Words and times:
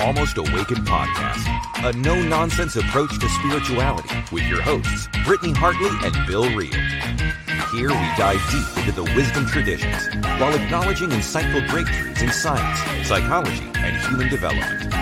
Almost 0.00 0.38
Awakened 0.38 0.86
podcast, 0.86 1.44
a 1.84 1.92
no 1.98 2.20
nonsense 2.22 2.76
approach 2.76 3.18
to 3.18 3.28
spirituality 3.28 4.08
with 4.32 4.44
your 4.44 4.62
hosts, 4.62 5.08
Brittany 5.26 5.52
Hartley 5.52 5.90
and 6.02 6.26
Bill 6.26 6.48
Reel. 6.56 6.72
Here 7.70 7.90
we 7.90 8.08
dive 8.16 8.40
deep 8.50 8.78
into 8.78 8.92
the 8.92 9.04
wisdom 9.14 9.44
traditions 9.46 10.08
while 10.40 10.54
acknowledging 10.54 11.10
insightful 11.10 11.66
breakthroughs 11.68 12.22
in 12.22 12.30
science, 12.30 13.06
psychology, 13.06 13.70
and 13.76 13.94
human 14.08 14.30
development. 14.30 14.94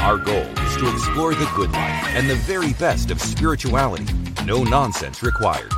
Our 0.00 0.16
goal 0.16 0.46
is 0.64 0.76
to 0.78 0.90
explore 0.90 1.34
the 1.34 1.50
good 1.54 1.70
life 1.72 2.04
and 2.14 2.28
the 2.30 2.36
very 2.36 2.72
best 2.74 3.10
of 3.10 3.20
spirituality. 3.20 4.06
No 4.46 4.64
nonsense 4.64 5.22
required. 5.22 5.70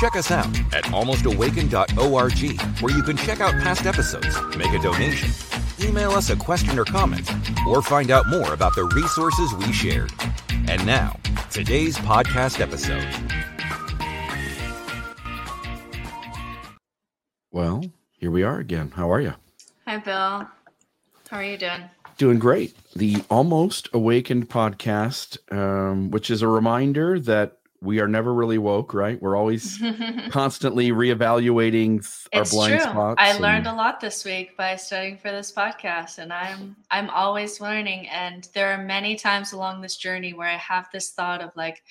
Check 0.00 0.16
us 0.16 0.32
out 0.32 0.48
at 0.74 0.82
almostawaken.org, 0.86 2.80
where 2.80 2.96
you 2.96 3.02
can 3.04 3.16
check 3.16 3.40
out 3.40 3.52
past 3.62 3.86
episodes, 3.86 4.36
make 4.56 4.72
a 4.72 4.82
donation, 4.82 5.30
email 5.82 6.12
us 6.12 6.30
a 6.30 6.36
question 6.36 6.78
or 6.78 6.84
comment, 6.84 7.30
or 7.66 7.82
find 7.82 8.10
out 8.10 8.28
more 8.28 8.54
about 8.54 8.74
the 8.74 8.84
resources 8.84 9.52
we 9.54 9.72
shared. 9.72 10.12
And 10.68 10.84
now, 10.86 11.18
today's 11.50 11.98
podcast 11.98 12.60
episode. 12.60 13.06
Well, 17.50 17.84
here 18.12 18.30
we 18.30 18.42
are 18.42 18.58
again. 18.58 18.92
How 18.94 19.12
are 19.12 19.20
you? 19.20 19.34
Hi, 19.86 19.98
Bill. 19.98 20.48
How 21.28 21.38
are 21.38 21.44
you 21.44 21.58
doing? 21.58 21.82
Doing 22.16 22.38
great. 22.38 22.74
The 22.94 23.24
Almost 23.28 23.88
Awakened 23.92 24.48
podcast, 24.48 25.38
um, 25.52 26.10
which 26.10 26.30
is 26.30 26.42
a 26.42 26.48
reminder 26.48 27.18
that 27.20 27.58
we 27.82 27.98
are 28.00 28.06
never 28.06 28.32
really 28.32 28.58
woke, 28.58 28.94
right? 28.94 29.20
We're 29.20 29.36
always 29.36 29.78
constantly 30.30 30.90
reevaluating 30.90 32.02
th- 32.02 32.28
our 32.32 32.44
blind 32.48 32.80
true. 32.80 32.90
spots. 32.90 33.16
I 33.18 33.30
and- 33.30 33.40
learned 33.40 33.66
a 33.66 33.74
lot 33.74 34.00
this 34.00 34.24
week 34.24 34.56
by 34.56 34.76
studying 34.76 35.18
for 35.18 35.32
this 35.32 35.52
podcast, 35.52 36.18
and 36.18 36.32
I'm 36.32 36.76
I'm 36.90 37.10
always 37.10 37.60
learning. 37.60 38.08
And 38.08 38.48
there 38.54 38.72
are 38.72 38.84
many 38.84 39.16
times 39.16 39.52
along 39.52 39.80
this 39.80 39.96
journey 39.96 40.32
where 40.32 40.48
I 40.48 40.56
have 40.56 40.88
this 40.92 41.10
thought 41.10 41.42
of 41.42 41.50
like, 41.56 41.82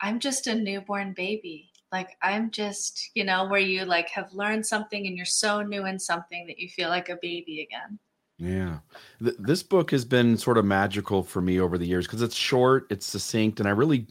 I'm 0.00 0.20
just 0.20 0.46
a 0.46 0.54
newborn 0.54 1.14
baby. 1.14 1.72
Like 1.90 2.16
I'm 2.22 2.52
just, 2.52 3.10
you 3.14 3.24
know, 3.24 3.48
where 3.48 3.60
you 3.60 3.84
like 3.84 4.08
have 4.10 4.32
learned 4.32 4.64
something 4.64 5.06
and 5.06 5.16
you're 5.16 5.26
so 5.26 5.62
new 5.62 5.86
in 5.86 5.98
something 5.98 6.46
that 6.46 6.58
you 6.60 6.68
feel 6.68 6.88
like 6.88 7.08
a 7.08 7.18
baby 7.20 7.62
again. 7.68 7.98
Yeah. 8.38 8.78
Th- 9.22 9.36
this 9.40 9.64
book 9.64 9.90
has 9.90 10.04
been 10.04 10.38
sort 10.38 10.56
of 10.56 10.64
magical 10.64 11.24
for 11.24 11.42
me 11.42 11.60
over 11.60 11.76
the 11.76 11.86
years 11.86 12.06
because 12.06 12.22
it's 12.22 12.36
short, 12.36 12.86
it's 12.88 13.04
succinct, 13.04 13.60
and 13.60 13.68
I 13.68 13.72
really, 13.72 14.06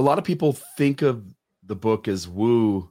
a 0.00 0.02
lot 0.08 0.18
of 0.18 0.24
people 0.24 0.52
think 0.78 1.02
of 1.02 1.22
the 1.66 1.76
book 1.76 2.08
as 2.08 2.26
woo, 2.26 2.90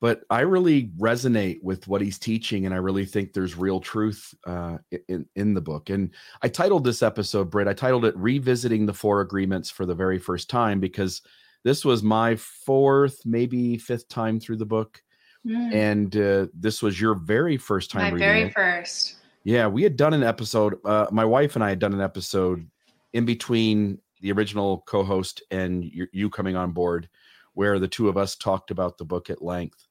but 0.00 0.22
I 0.28 0.40
really 0.40 0.90
resonate 0.98 1.62
with 1.62 1.86
what 1.86 2.00
he's 2.02 2.18
teaching, 2.18 2.66
and 2.66 2.74
I 2.74 2.78
really 2.78 3.06
think 3.06 3.32
there's 3.32 3.56
real 3.56 3.80
truth 3.80 4.34
uh, 4.44 4.78
in 5.08 5.24
in 5.36 5.54
the 5.54 5.60
book. 5.60 5.88
And 5.88 6.10
I 6.42 6.48
titled 6.48 6.82
this 6.84 7.02
episode, 7.02 7.48
Britt. 7.50 7.68
I 7.68 7.74
titled 7.74 8.04
it 8.04 8.16
"Revisiting 8.16 8.86
the 8.86 8.92
Four 8.92 9.20
Agreements 9.20 9.70
for 9.70 9.86
the 9.86 9.94
Very 9.94 10.18
First 10.18 10.50
Time" 10.50 10.80
because 10.80 11.22
this 11.62 11.84
was 11.84 12.02
my 12.02 12.34
fourth, 12.36 13.24
maybe 13.24 13.78
fifth 13.78 14.08
time 14.08 14.40
through 14.40 14.56
the 14.58 14.66
book, 14.66 15.00
Mm. 15.46 15.72
and 15.72 16.16
uh, 16.16 16.46
this 16.54 16.82
was 16.82 17.00
your 17.00 17.14
very 17.14 17.56
first 17.56 17.92
time 17.92 18.02
My 18.02 18.08
reading 18.10 18.18
very 18.28 18.42
it. 18.42 18.52
first. 18.52 19.14
Yeah, 19.44 19.68
we 19.68 19.84
had 19.84 19.96
done 19.96 20.12
an 20.12 20.24
episode. 20.24 20.74
Uh, 20.84 21.06
my 21.12 21.24
wife 21.24 21.54
and 21.54 21.62
I 21.62 21.68
had 21.68 21.78
done 21.78 21.94
an 21.94 22.00
episode 22.00 22.68
in 23.12 23.24
between 23.24 24.00
the 24.20 24.32
original 24.32 24.82
co-host 24.86 25.42
and 25.50 25.84
you, 25.84 26.06
you 26.12 26.30
coming 26.30 26.56
on 26.56 26.72
board, 26.72 27.08
where 27.54 27.78
the 27.78 27.88
two 27.88 28.08
of 28.08 28.16
us 28.16 28.36
talked 28.36 28.70
about 28.70 28.98
the 28.98 29.04
book 29.04 29.30
at 29.30 29.42
length. 29.42 29.86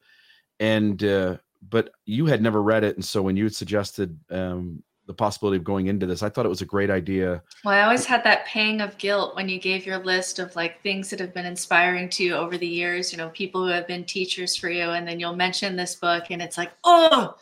And 0.59 1.03
uh, 1.03 1.37
but 1.69 1.91
you 2.05 2.25
had 2.25 2.41
never 2.41 2.61
read 2.61 2.83
it, 2.83 2.95
and 2.95 3.03
so 3.03 3.21
when 3.21 3.35
you 3.35 3.45
had 3.45 3.55
suggested 3.55 4.17
um, 4.29 4.83
the 5.07 5.13
possibility 5.13 5.57
of 5.57 5.63
going 5.63 5.87
into 5.87 6.05
this, 6.05 6.23
I 6.23 6.29
thought 6.29 6.45
it 6.45 6.49
was 6.49 6.61
a 6.61 6.65
great 6.65 6.89
idea. 6.89 7.41
Well, 7.63 7.73
I 7.73 7.83
always 7.83 8.05
had 8.05 8.23
that 8.23 8.45
pang 8.45 8.81
of 8.81 8.97
guilt 8.97 9.35
when 9.35 9.49
you 9.49 9.59
gave 9.59 9.85
your 9.85 9.99
list 9.99 10.39
of 10.39 10.55
like 10.55 10.81
things 10.81 11.09
that 11.09 11.19
have 11.19 11.33
been 11.33 11.45
inspiring 11.45 12.09
to 12.09 12.23
you 12.23 12.35
over 12.35 12.57
the 12.57 12.67
years, 12.67 13.11
you 13.11 13.17
know, 13.17 13.29
people 13.29 13.63
who 13.63 13.71
have 13.71 13.87
been 13.87 14.03
teachers 14.03 14.55
for 14.55 14.69
you. 14.69 14.91
And 14.91 15.07
then 15.07 15.19
you'll 15.19 15.35
mention 15.35 15.75
this 15.75 15.95
book 15.95 16.25
and 16.31 16.41
it's 16.41 16.57
like, 16.57 16.71
oh, 16.83 17.35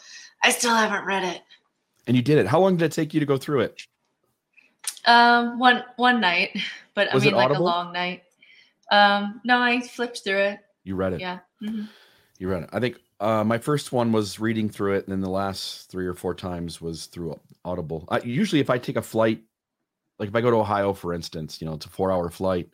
I 0.43 0.51
still 0.51 0.75
haven't 0.75 1.05
read 1.05 1.23
it. 1.23 1.41
And 2.07 2.17
you 2.17 2.23
did 2.23 2.37
it. 2.37 2.47
How 2.47 2.59
long 2.59 2.75
did 2.75 2.85
it 2.85 2.91
take 2.91 3.13
you 3.13 3.19
to 3.21 3.25
go 3.25 3.37
through 3.37 3.61
it? 3.61 3.81
Um, 5.05 5.59
one 5.59 5.83
one 5.97 6.21
night, 6.21 6.57
but 6.95 7.13
Was 7.13 7.23
I 7.23 7.25
mean 7.27 7.35
like 7.35 7.45
Audible? 7.45 7.63
a 7.63 7.65
long 7.65 7.93
night. 7.93 8.23
Um, 8.91 9.41
no, 9.43 9.59
I 9.59 9.81
flipped 9.81 10.23
through 10.23 10.39
it. 10.39 10.59
You 10.83 10.95
read 10.95 11.13
it. 11.13 11.19
Yeah. 11.21 11.39
Mhm. 11.61 11.87
You 12.37 12.49
read 12.49 12.63
it. 12.63 12.69
I 12.73 12.79
think 12.79 12.97
uh, 13.19 13.43
my 13.43 13.57
first 13.57 13.91
one 13.91 14.11
was 14.11 14.39
reading 14.39 14.69
through 14.69 14.95
it, 14.95 15.05
and 15.05 15.11
then 15.11 15.21
the 15.21 15.29
last 15.29 15.89
three 15.89 16.05
or 16.05 16.13
four 16.13 16.33
times 16.35 16.81
was 16.81 17.05
through 17.05 17.39
Audible. 17.63 18.05
I, 18.09 18.19
usually, 18.19 18.59
if 18.59 18.69
I 18.69 18.77
take 18.77 18.97
a 18.97 19.01
flight, 19.01 19.41
like 20.19 20.29
if 20.29 20.35
I 20.35 20.41
go 20.41 20.51
to 20.51 20.57
Ohio, 20.57 20.93
for 20.93 21.13
instance, 21.13 21.61
you 21.61 21.67
know, 21.67 21.73
it's 21.73 21.85
a 21.85 21.89
four-hour 21.89 22.29
flight, 22.29 22.69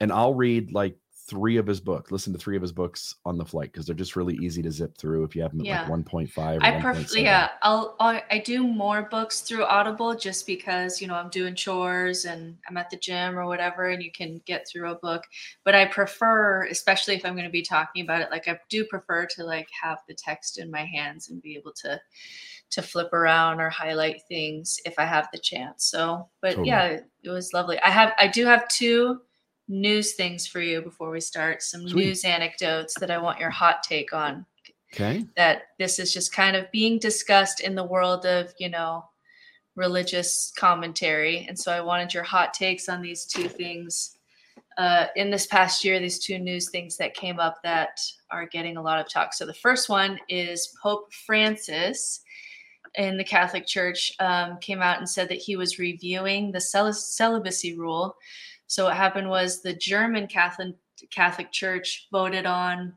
and 0.00 0.12
I'll 0.12 0.34
read 0.34 0.72
like 0.72 0.96
three 1.28 1.58
of 1.58 1.66
his 1.66 1.80
books, 1.80 2.10
listen 2.10 2.32
to 2.32 2.38
three 2.38 2.56
of 2.56 2.62
his 2.62 2.72
books 2.72 3.14
on 3.24 3.36
the 3.36 3.44
flight 3.44 3.70
because 3.70 3.86
they're 3.86 3.94
just 3.94 4.16
really 4.16 4.34
easy 4.36 4.62
to 4.62 4.70
zip 4.70 4.96
through 4.96 5.24
if 5.24 5.36
you 5.36 5.42
have 5.42 5.56
them 5.56 5.66
at 5.66 5.88
like 5.88 6.04
1.5 6.06 6.38
or 6.38 6.64
I 6.64 6.72
1.7. 6.72 6.80
prefer, 6.82 7.18
yeah, 7.18 7.48
I'll, 7.62 7.96
I'll, 8.00 8.20
I 8.30 8.38
do 8.38 8.66
more 8.66 9.02
books 9.02 9.42
through 9.42 9.64
Audible 9.64 10.14
just 10.14 10.46
because, 10.46 11.00
you 11.00 11.06
know, 11.06 11.14
I'm 11.14 11.28
doing 11.28 11.54
chores 11.54 12.24
and 12.24 12.56
I'm 12.68 12.78
at 12.78 12.88
the 12.88 12.96
gym 12.96 13.38
or 13.38 13.46
whatever, 13.46 13.88
and 13.90 14.02
you 14.02 14.10
can 14.10 14.40
get 14.46 14.66
through 14.66 14.90
a 14.90 14.94
book. 14.96 15.24
But 15.64 15.74
I 15.74 15.84
prefer, 15.84 16.64
especially 16.70 17.14
if 17.14 17.24
I'm 17.26 17.34
going 17.34 17.44
to 17.44 17.50
be 17.50 17.62
talking 17.62 18.02
about 18.02 18.22
it, 18.22 18.30
like 18.30 18.48
I 18.48 18.58
do 18.70 18.84
prefer 18.84 19.26
to 19.26 19.44
like 19.44 19.68
have 19.82 19.98
the 20.08 20.14
text 20.14 20.58
in 20.58 20.70
my 20.70 20.84
hands 20.84 21.28
and 21.28 21.42
be 21.42 21.56
able 21.56 21.72
to 21.82 22.00
to 22.70 22.82
flip 22.82 23.12
around 23.14 23.60
or 23.60 23.70
highlight 23.70 24.22
things 24.28 24.78
if 24.84 24.94
I 24.98 25.04
have 25.04 25.28
the 25.32 25.38
chance. 25.38 25.86
So, 25.86 26.28
but 26.42 26.50
Totally. 26.50 26.68
yeah, 26.68 27.00
it 27.22 27.30
was 27.30 27.54
lovely. 27.54 27.78
I 27.80 27.90
have, 27.90 28.12
I 28.18 28.28
do 28.28 28.44
have 28.44 28.68
two 28.68 29.22
news 29.68 30.14
things 30.14 30.46
for 30.46 30.60
you 30.60 30.82
before 30.82 31.10
we 31.10 31.20
start. 31.20 31.62
Some 31.62 31.86
Sweet. 31.86 32.06
news 32.06 32.24
anecdotes 32.24 32.94
that 33.00 33.10
I 33.10 33.18
want 33.18 33.38
your 33.38 33.50
hot 33.50 33.82
take 33.82 34.12
on 34.12 34.46
Okay. 34.94 35.26
that 35.36 35.62
this 35.78 35.98
is 35.98 36.12
just 36.12 36.32
kind 36.32 36.56
of 36.56 36.70
being 36.72 36.98
discussed 36.98 37.60
in 37.60 37.74
the 37.74 37.84
world 37.84 38.24
of 38.24 38.52
you 38.58 38.68
know 38.70 39.04
religious 39.76 40.52
commentary 40.56 41.46
and 41.48 41.58
so 41.58 41.70
i 41.70 41.80
wanted 41.80 42.12
your 42.12 42.22
hot 42.22 42.52
takes 42.54 42.88
on 42.88 43.02
these 43.02 43.24
two 43.24 43.48
things 43.48 44.16
uh, 44.78 45.06
in 45.16 45.30
this 45.30 45.46
past 45.46 45.84
year 45.84 46.00
these 46.00 46.18
two 46.18 46.38
news 46.38 46.70
things 46.70 46.96
that 46.96 47.14
came 47.14 47.38
up 47.38 47.56
that 47.62 48.00
are 48.30 48.46
getting 48.46 48.76
a 48.76 48.82
lot 48.82 48.98
of 48.98 49.08
talk 49.08 49.34
so 49.34 49.44
the 49.44 49.54
first 49.54 49.88
one 49.88 50.18
is 50.28 50.74
pope 50.82 51.12
francis 51.12 52.22
in 52.94 53.16
the 53.16 53.24
catholic 53.24 53.66
church 53.66 54.12
um, 54.20 54.56
came 54.60 54.80
out 54.80 54.98
and 54.98 55.08
said 55.08 55.28
that 55.28 55.38
he 55.38 55.54
was 55.54 55.78
reviewing 55.78 56.50
the 56.50 56.60
cel- 56.60 56.92
celibacy 56.92 57.76
rule 57.78 58.16
so 58.68 58.84
what 58.84 58.96
happened 58.96 59.28
was 59.28 59.60
the 59.60 59.74
german 59.74 60.28
catholic 60.28 60.76
catholic 61.10 61.50
church 61.50 62.06
voted 62.12 62.46
on 62.46 62.96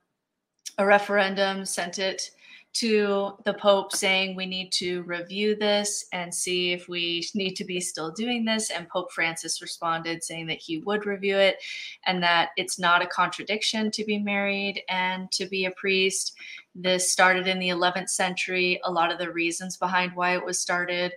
a 0.78 0.86
referendum, 0.86 1.66
sent 1.66 2.00
it 2.00 2.32
to 2.74 3.34
the 3.44 3.54
Pope 3.54 3.92
saying 3.92 4.34
we 4.34 4.46
need 4.46 4.72
to 4.72 5.04
review 5.04 5.58
this 5.58 6.06
and 6.14 6.34
see 6.34 6.72
if 6.72 6.88
we 6.88 7.28
need 7.36 7.54
to 7.56 7.66
be 7.66 7.82
still 7.82 8.12
doing 8.12 8.46
this. 8.46 8.72
And 8.72 8.88
Pope 8.88 9.12
Francis 9.12 9.62
responded 9.62 10.24
saying 10.24 10.48
that 10.48 10.58
he 10.58 10.78
would 10.80 11.06
review 11.06 11.36
it 11.36 11.58
and 12.06 12.24
that 12.24 12.52
it's 12.56 12.80
not 12.80 13.02
a 13.02 13.08
contradiction 13.08 13.92
to 13.92 14.06
be 14.06 14.18
married 14.18 14.82
and 14.88 15.30
to 15.34 15.48
be 15.48 15.66
a 15.66 15.72
priest. 15.72 16.34
This 16.74 17.12
started 17.12 17.46
in 17.46 17.60
the 17.60 17.70
11th 17.70 18.10
century. 18.10 18.80
A 18.86 18.92
lot 18.92 19.12
of 19.12 19.20
the 19.20 19.32
reasons 19.32 19.76
behind 19.76 20.16
why 20.16 20.36
it 20.36 20.46
was 20.46 20.58
started 20.58 21.12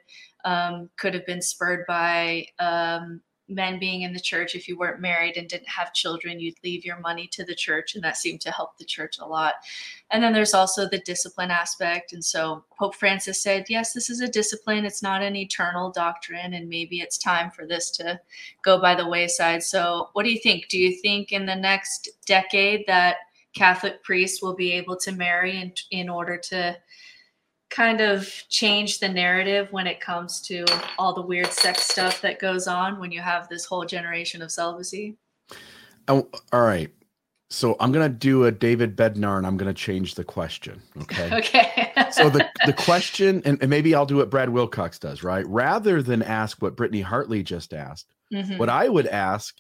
um, 0.44 0.90
could 0.98 1.14
have 1.14 1.24
been 1.24 1.42
spurred 1.42 1.84
by 1.86 2.48
um, 2.58 3.20
men 3.48 3.78
being 3.78 4.02
in 4.02 4.12
the 4.12 4.20
church. 4.20 4.54
If 4.54 4.66
you 4.66 4.76
weren't 4.76 5.00
married 5.00 5.36
and 5.36 5.48
didn't 5.48 5.68
have 5.68 5.92
children 5.92 6.40
you'd 6.40 6.62
leave 6.64 6.84
your 6.84 6.98
money 7.00 7.28
to 7.32 7.44
the 7.44 7.54
church 7.54 7.94
and 7.94 8.02
that 8.02 8.16
seemed 8.16 8.40
to 8.42 8.50
help 8.50 8.78
the 8.78 8.84
church 8.84 9.18
a 9.18 9.26
lot. 9.26 9.54
And 10.10 10.22
then 10.22 10.32
there's 10.32 10.54
also 10.54 10.88
the 10.88 11.00
discipline 11.00 11.50
aspect. 11.50 12.12
And 12.12 12.24
so 12.24 12.64
pope 12.78 12.94
francis 12.94 13.42
said 13.42 13.66
yes 13.68 13.92
this 13.92 14.08
is 14.08 14.20
a 14.20 14.28
discipline. 14.28 14.84
It's 14.84 15.02
not 15.02 15.22
an 15.22 15.36
eternal 15.36 15.90
doctrine 15.90 16.54
and 16.54 16.68
maybe 16.68 17.00
it's 17.00 17.18
time 17.18 17.50
for 17.50 17.66
this 17.66 17.90
to 17.92 18.18
go 18.62 18.80
by 18.80 18.94
the 18.94 19.08
wayside. 19.08 19.62
So 19.62 20.08
what 20.14 20.24
do 20.24 20.30
you 20.30 20.40
think? 20.40 20.68
Do 20.68 20.78
you 20.78 21.00
think 21.02 21.32
in 21.32 21.46
the 21.46 21.56
next 21.56 22.08
decade 22.26 22.84
that 22.86 23.16
catholic 23.54 24.02
priests 24.02 24.42
will 24.42 24.54
be 24.54 24.72
able 24.72 24.96
to 24.96 25.12
marry 25.12 25.60
in, 25.60 25.72
in 25.92 26.08
order 26.08 26.36
to 26.36 26.76
kind 27.70 28.00
of 28.00 28.28
change 28.48 28.98
the 29.00 29.08
narrative 29.08 29.72
when 29.72 29.86
it 29.86 30.00
comes 30.00 30.40
to 30.42 30.64
all 30.98 31.12
the 31.12 31.22
weird 31.22 31.52
sex 31.52 31.82
stuff 31.82 32.20
that 32.20 32.38
goes 32.38 32.66
on 32.68 33.00
when 33.00 33.10
you 33.10 33.20
have 33.20 33.48
this 33.48 33.64
whole 33.64 33.84
generation 33.84 34.42
of 34.42 34.50
celibacy. 34.50 35.16
Oh, 36.08 36.28
all 36.52 36.62
right. 36.62 36.90
So 37.50 37.76
I'm 37.78 37.92
gonna 37.92 38.08
do 38.08 38.44
a 38.46 38.50
David 38.52 38.96
Bednar, 38.96 39.36
and 39.38 39.46
I'm 39.46 39.56
gonna 39.56 39.74
change 39.74 40.14
the 40.14 40.24
question. 40.24 40.80
Okay. 41.02 41.30
Okay. 41.38 41.92
so 42.10 42.28
the 42.28 42.48
the 42.66 42.72
question, 42.72 43.42
and, 43.44 43.58
and 43.60 43.70
maybe 43.70 43.94
I'll 43.94 44.06
do 44.06 44.16
what 44.16 44.30
Brad 44.30 44.48
Wilcox 44.50 44.98
does, 44.98 45.22
right? 45.22 45.46
Rather 45.46 46.02
than 46.02 46.22
ask 46.22 46.60
what 46.62 46.76
Brittany 46.76 47.00
Hartley 47.00 47.42
just 47.42 47.72
asked, 47.72 48.06
Mhm. 48.32 48.58
what 48.58 48.68
I 48.68 48.88
would 48.88 49.06
ask 49.06 49.54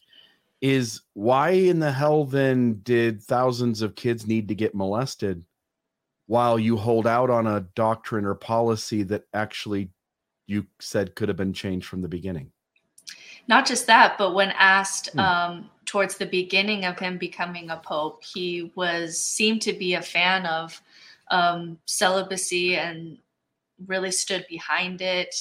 is 0.60 1.02
why 1.12 1.50
in 1.50 1.78
the 1.78 1.92
hell 1.92 2.24
then 2.24 2.80
did 2.82 3.22
thousands 3.22 3.82
of 3.82 3.94
kids 3.94 4.26
need 4.26 4.48
to 4.48 4.54
get 4.54 4.74
molested 4.74 5.44
while 6.26 6.58
you 6.58 6.76
hold 6.76 7.06
out 7.06 7.30
on 7.30 7.46
a 7.46 7.60
doctrine 7.74 8.24
or 8.24 8.34
policy 8.34 9.02
that 9.02 9.24
actually 9.34 9.90
you 10.46 10.66
said 10.80 11.14
could 11.14 11.28
have 11.28 11.36
been 11.36 11.52
changed 11.52 11.86
from 11.86 12.02
the 12.02 12.08
beginning? 12.08 12.50
Not 13.46 13.66
just 13.66 13.86
that, 13.86 14.16
but 14.16 14.34
when 14.34 14.50
asked 14.52 15.10
hmm. 15.12 15.20
um, 15.20 15.70
towards 15.84 16.16
the 16.16 16.26
beginning 16.26 16.84
of 16.84 16.98
him 16.98 17.18
becoming 17.18 17.70
a 17.70 17.76
pope, 17.76 18.24
he 18.24 18.72
was 18.74 19.20
seemed 19.20 19.62
to 19.62 19.72
be 19.72 19.94
a 19.94 20.02
fan 20.02 20.46
of 20.46 20.80
um, 21.30 21.78
celibacy 21.84 22.76
and 22.76 23.18
really 23.86 24.10
stood 24.10 24.46
behind 24.48 25.02
it. 25.02 25.34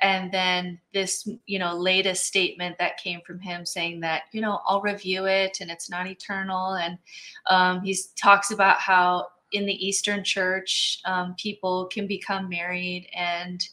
And 0.00 0.30
then 0.32 0.80
this, 0.92 1.28
you 1.46 1.58
know, 1.58 1.74
latest 1.76 2.24
statement 2.24 2.78
that 2.78 2.98
came 2.98 3.20
from 3.26 3.40
him 3.40 3.66
saying 3.66 4.00
that, 4.00 4.22
you 4.32 4.40
know, 4.40 4.60
I'll 4.66 4.80
review 4.80 5.26
it 5.26 5.58
and 5.60 5.70
it's 5.70 5.90
not 5.90 6.06
eternal. 6.06 6.74
And 6.74 6.98
um, 7.46 7.82
he 7.82 7.96
talks 8.16 8.50
about 8.50 8.78
how 8.78 9.28
in 9.54 9.66
the 9.66 9.86
Eastern 9.86 10.24
Church, 10.24 11.00
um, 11.04 11.34
people 11.38 11.86
can 11.86 12.06
become 12.06 12.48
married. 12.48 13.08
And 13.14 13.66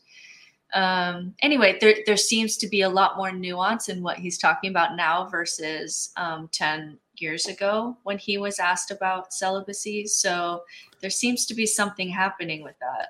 um, 0.74 1.34
anyway, 1.42 1.78
there, 1.82 1.96
there 2.06 2.18
seems 2.18 2.58
to 2.58 2.68
be 2.68 2.82
a 2.82 2.90
lot 2.90 3.18
more 3.18 3.32
nuance 3.32 3.90
in 3.90 4.02
what 4.02 4.18
he's 4.18 4.38
talking 4.38 4.70
about 4.70 4.96
now 4.96 5.28
versus 5.28 6.12
um, 6.16 6.50
10 6.54 6.98
years 7.18 7.48
ago 7.48 7.98
when 8.04 8.18
he 8.18 8.38
was 8.38 8.60
asked 8.60 8.92
about 8.92 9.34
celibacy. 9.34 10.08
So 10.08 10.64
there 11.02 11.10
seems 11.10 11.46
to 11.48 11.54
be 11.54 11.66
something 11.66 12.10
happening 12.10 12.64
with 12.64 12.76
that. 12.80 13.10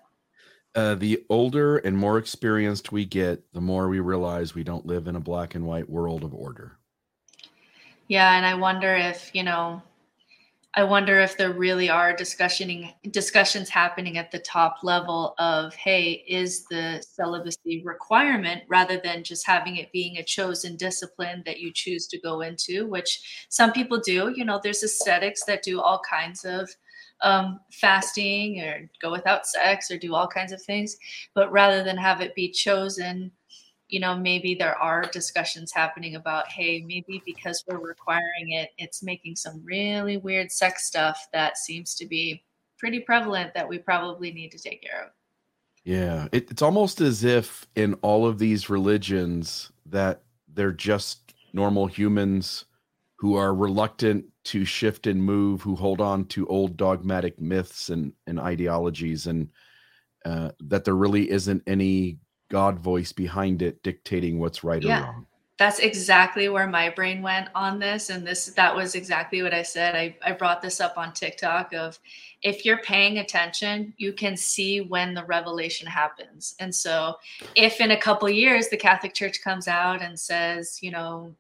Uh, 0.74 0.96
the 0.96 1.24
older 1.30 1.78
and 1.80 1.98
more 1.98 2.18
experienced 2.18 2.92
we 2.92 3.06
get, 3.06 3.44
the 3.54 3.62
more 3.62 3.90
we 3.90 4.00
realize 4.00 4.56
we 4.56 4.64
don't 4.64 4.86
live 4.86 5.08
in 5.08 5.18
a 5.18 5.20
black 5.20 5.54
and 5.54 5.66
white 5.66 5.90
world 5.90 6.24
of 6.24 6.34
order. 6.34 6.78
Yeah, 8.08 8.36
and 8.36 8.46
I 8.46 8.56
wonder 8.56 8.96
if, 8.96 9.32
you 9.34 9.44
know, 9.44 9.82
I 10.74 10.84
wonder 10.86 11.20
if 11.20 11.36
there 11.36 11.52
really 11.52 11.90
are 11.90 12.16
discussioning 12.16 12.94
discussions 13.10 13.68
happening 13.68 14.18
at 14.18 14.32
the 14.32 14.40
top 14.40 14.78
level 14.84 15.36
of, 15.38 15.76
hey, 15.76 16.24
is 16.28 16.64
the 16.70 17.04
celibacy 17.06 17.82
requirement 17.84 18.64
rather 18.70 18.98
than 19.04 19.26
just 19.26 19.46
having 19.46 19.76
it 19.76 19.92
being 19.92 20.18
a 20.18 20.24
chosen 20.24 20.78
discipline 20.78 21.44
that 21.46 21.60
you 21.60 21.74
choose 21.74 22.08
to 22.08 22.22
go 22.22 22.40
into, 22.40 22.88
which 22.88 23.48
some 23.50 23.74
people 23.74 24.00
do. 24.00 24.32
You 24.34 24.46
know, 24.46 24.62
there's 24.64 24.82
ascetics 24.82 25.44
that 25.44 25.62
do 25.62 25.82
all 25.82 26.02
kinds 26.10 26.46
of 26.46 26.70
um, 27.22 27.60
fasting 27.74 28.62
or 28.62 28.90
go 29.02 29.12
without 29.12 29.46
sex 29.46 29.92
or 29.92 29.98
do 29.98 30.16
all 30.16 30.28
kinds 30.28 30.54
of 30.54 30.62
things, 30.62 30.96
but 31.36 31.52
rather 31.52 31.84
than 31.84 31.98
have 31.98 32.22
it 32.22 32.34
be 32.34 32.50
chosen 32.50 33.32
you 33.92 34.00
know, 34.00 34.16
maybe 34.16 34.56
there 34.56 34.78
are 34.78 35.02
discussions 35.02 35.72
happening 35.74 36.16
about, 36.16 36.48
hey, 36.48 36.82
maybe 36.88 37.22
because 37.26 37.62
we're 37.68 37.78
requiring 37.78 38.52
it, 38.52 38.70
it's 38.78 39.04
making 39.04 39.36
some 39.36 39.62
really 39.66 40.16
weird 40.16 40.50
sex 40.50 40.88
stuff 40.88 41.28
that 41.34 41.58
seems 41.58 41.94
to 41.96 42.08
be 42.08 42.42
pretty 42.80 43.02
prevalent 43.02 43.54
that 43.54 43.68
we 43.68 43.78
probably 43.78 44.32
need 44.32 44.50
to 44.50 44.58
take 44.58 44.82
care 44.82 45.04
of. 45.04 45.10
Yeah, 45.84 46.30
it, 46.32 46.50
it's 46.50 46.62
almost 46.62 47.02
as 47.02 47.26
if 47.26 47.68
in 47.76 47.96
all 47.96 48.26
of 48.26 48.40
these 48.40 48.70
religions 48.70 49.74
that 49.88 50.24
they're 50.48 50.72
just 50.72 51.34
normal 51.52 51.88
humans 51.88 52.64
who 53.18 53.36
are 53.36 53.54
reluctant 53.54 54.26
to 54.46 54.64
shift 54.64 55.06
and 55.06 55.22
move, 55.22 55.62
who 55.62 55.76
hold 55.76 56.00
on 56.00 56.26
to 56.26 56.48
old 56.48 56.78
dogmatic 56.78 57.42
myths 57.42 57.90
and, 57.90 58.14
and 58.26 58.40
ideologies, 58.40 59.28
and 59.28 59.50
uh, 60.24 60.52
that 60.62 60.86
there 60.86 60.96
really 60.96 61.30
isn't 61.30 61.62
any 61.68 62.20
God 62.52 62.80
voice 62.80 63.12
behind 63.12 63.62
it 63.62 63.82
dictating 63.84 64.40
what's 64.40 64.64
right 64.64 64.84
yeah. 64.84 65.02
or 65.02 65.04
wrong. 65.06 65.28
That's 65.58 65.80
exactly 65.80 66.50
where 66.50 66.68
my 66.68 66.90
brain 66.90 67.22
went 67.22 67.50
on 67.54 67.78
this. 67.78 68.10
And 68.10 68.26
this 68.26 68.48
that 68.48 68.76
was 68.76 68.96
exactly 68.96 69.44
what 69.44 69.54
I 69.54 69.62
said. 69.62 69.96
I, 69.96 70.16
I 70.26 70.32
brought 70.32 70.62
this 70.62 70.82
up 70.82 70.98
on 70.98 71.14
TikTok 71.14 71.74
of 71.74 72.00
if 72.42 72.66
you're 72.66 72.80
paying 72.80 73.20
attention, 73.20 73.94
you 73.98 74.12
can 74.12 74.36
see 74.36 74.82
when 74.82 75.14
the 75.14 75.24
revelation 75.26 75.86
happens. 75.86 76.56
And 76.60 76.74
so 76.74 77.16
if 77.56 77.80
in 77.80 77.92
a 77.92 78.02
couple 78.02 78.28
years 78.30 78.70
the 78.70 78.78
Catholic 78.78 79.14
Church 79.14 79.44
comes 79.44 79.68
out 79.68 80.02
and 80.02 80.20
says, 80.20 80.80
you 80.82 80.90
know, 80.90 81.36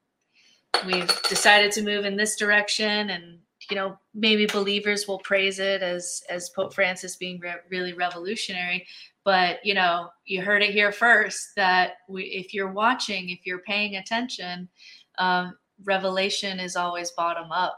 we've 0.85 1.21
decided 1.23 1.71
to 1.71 1.81
move 1.81 2.05
in 2.05 2.15
this 2.15 2.35
direction 2.35 3.09
and 3.09 3.39
you 3.69 3.75
know 3.75 3.97
maybe 4.13 4.45
believers 4.47 5.07
will 5.07 5.19
praise 5.19 5.59
it 5.59 5.83
as 5.83 6.23
as 6.29 6.49
pope 6.49 6.73
francis 6.73 7.15
being 7.15 7.39
re- 7.39 7.55
really 7.69 7.93
revolutionary 7.93 8.85
but 9.23 9.63
you 9.63 9.73
know 9.73 10.09
you 10.25 10.41
heard 10.41 10.62
it 10.62 10.71
here 10.71 10.91
first 10.91 11.50
that 11.56 11.94
we, 12.09 12.23
if 12.23 12.53
you're 12.53 12.71
watching 12.71 13.29
if 13.29 13.45
you're 13.45 13.59
paying 13.59 13.95
attention 13.95 14.68
um, 15.18 15.56
revelation 15.83 16.59
is 16.59 16.75
always 16.75 17.12
bottom 17.12 17.51
up 17.51 17.77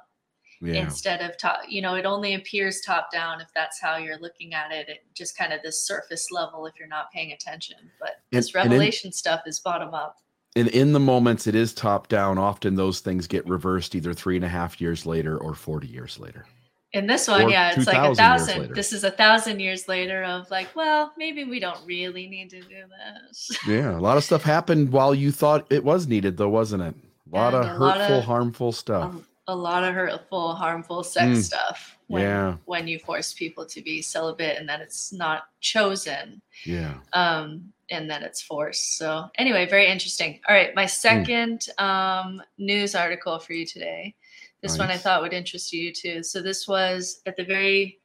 yeah. 0.62 0.76
instead 0.76 1.22
of 1.22 1.38
top 1.38 1.60
you 1.68 1.82
know 1.82 1.96
it 1.96 2.06
only 2.06 2.36
appears 2.36 2.82
top 2.82 3.12
down 3.12 3.42
if 3.42 3.48
that's 3.54 3.82
how 3.82 3.98
you're 3.98 4.20
looking 4.20 4.54
at 4.54 4.72
it 4.72 4.88
it 4.88 5.00
just 5.14 5.38
kind 5.38 5.52
of 5.52 5.62
this 5.62 5.86
surface 5.86 6.28
level 6.32 6.66
if 6.66 6.74
you're 6.80 6.88
not 6.88 7.12
paying 7.12 7.32
attention 7.32 7.78
but 8.00 8.12
and, 8.32 8.40
this 8.40 8.56
revelation 8.56 9.10
in, 9.10 9.14
stuff 9.14 9.42
is 9.46 9.60
bottom 9.60 9.94
up 9.94 10.18
and 10.56 10.68
in 10.70 10.94
the 10.94 11.00
moments 11.00 11.48
it 11.48 11.56
is 11.56 11.74
top 11.74 12.08
down 12.08 12.38
often 12.38 12.76
those 12.76 13.02
things 13.02 13.28
get 13.28 13.48
reversed 13.48 13.96
either 13.96 14.14
three 14.14 14.36
and 14.36 14.46
a 14.46 14.50
half 14.50 14.80
years 14.80 15.06
later 15.06 15.38
or 15.38 15.54
40 15.54 15.88
years 15.88 16.20
later 16.20 16.46
in 16.94 17.08
this 17.08 17.28
one, 17.28 17.50
yeah, 17.50 17.74
it's 17.76 17.88
like 17.88 18.12
a 18.12 18.16
thousand. 18.16 18.76
This 18.76 18.94
is 18.94 19.04
a 19.04 19.10
thousand 19.10 19.60
years 19.60 19.88
later 19.88 20.24
of 20.24 20.50
like, 20.52 20.76
well, 20.76 21.12
maybe 21.18 21.44
we 21.44 21.60
don't 21.60 21.84
really 21.88 22.28
need 22.28 22.52
to 22.52 22.62
do 22.62 22.84
this. 23.26 23.52
Yeah, 23.68 23.98
a 23.98 24.00
lot 24.00 24.18
of 24.18 24.24
stuff 24.24 24.44
happened 24.44 24.92
while 24.92 25.16
you 25.16 25.32
thought 25.32 25.66
it 25.72 25.84
was 25.84 26.08
needed, 26.08 26.38
though, 26.38 26.50
wasn't 26.50 26.84
it? 26.84 26.96
A 27.32 27.36
lot 27.36 27.54
and 27.54 27.64
of 27.64 27.64
a 27.64 27.68
hurtful, 27.70 27.88
lot 27.88 28.12
of, 28.12 28.24
harmful 28.24 28.72
stuff. 28.72 29.16
A, 29.48 29.54
a, 29.54 29.56
lot 29.56 29.84
of 29.84 29.96
hurtful, 29.96 30.54
harmful 30.54 31.04
sex 31.04 31.26
mm. 31.26 31.44
stuff. 31.44 31.98
When, 32.08 32.22
yeah. 32.22 32.58
When 32.66 32.88
you 32.88 33.00
force 33.00 33.34
people 33.34 33.66
to 33.66 33.82
be 33.82 34.02
celibate 34.02 34.58
and 34.60 34.70
that 34.70 34.82
it's 34.82 35.12
not 35.12 35.46
chosen. 35.62 36.42
Yeah. 36.66 36.96
Um, 37.14 37.74
and 37.90 38.10
that 38.10 38.22
it's 38.22 38.42
forced. 38.42 38.98
So 38.98 39.30
anyway, 39.36 39.68
very 39.68 39.88
interesting. 39.88 40.40
All 40.48 40.56
right, 40.56 40.76
my 40.76 40.84
hmm. 40.84 40.90
second 40.90 41.68
mm. 41.80 41.84
um, 41.84 42.42
news 42.58 42.94
article 42.94 43.40
for 43.40 43.54
you 43.54 43.66
today 43.66 44.16
this 44.64 44.78
nice. 44.78 44.80
one 44.80 44.90
I 44.90 44.98
thought 44.98 45.22
would 45.22 45.34
interest 45.34 45.74
you 45.74 45.92
too. 45.92 46.24
So 46.24 46.42
this 46.42 46.68
was 46.68 47.22
at 47.28 47.36
the 47.36 47.44
very 47.44 48.00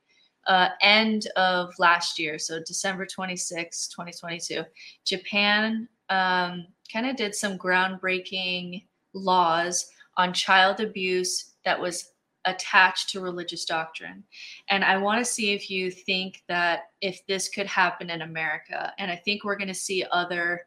uh, 0.47 0.71
end 0.83 1.29
of 1.37 1.73
last 1.79 2.19
year, 2.19 2.39
so 2.39 2.61
December 2.67 3.07
26, 3.07 3.89
2022. 3.89 4.65
Japan 5.05 5.89
um, 6.11 6.67
kind 6.93 7.07
of 7.07 7.17
did 7.17 7.35
some 7.35 7.57
groundbreaking 7.57 8.85
laws 9.15 9.89
on 10.17 10.33
child 10.33 10.81
abuse 10.81 11.55
that 11.65 11.81
was 11.81 12.13
attached 12.45 13.11
to 13.11 13.21
religious 13.21 13.65
doctrine. 13.65 14.25
And 14.69 14.83
I 14.83 14.97
want 14.97 15.21
to 15.21 15.25
see 15.25 15.53
if 15.53 15.71
you 15.71 15.91
think 15.93 16.43
that 16.49 16.91
if 17.01 17.25
this 17.27 17.49
could 17.49 17.67
happen 17.67 18.11
in 18.11 18.23
America, 18.23 18.93
and 18.99 19.11
I 19.11 19.17
think 19.17 19.45
we're 19.45 19.57
going 19.57 19.69
to 19.69 19.75
see 19.75 20.05
other 20.11 20.63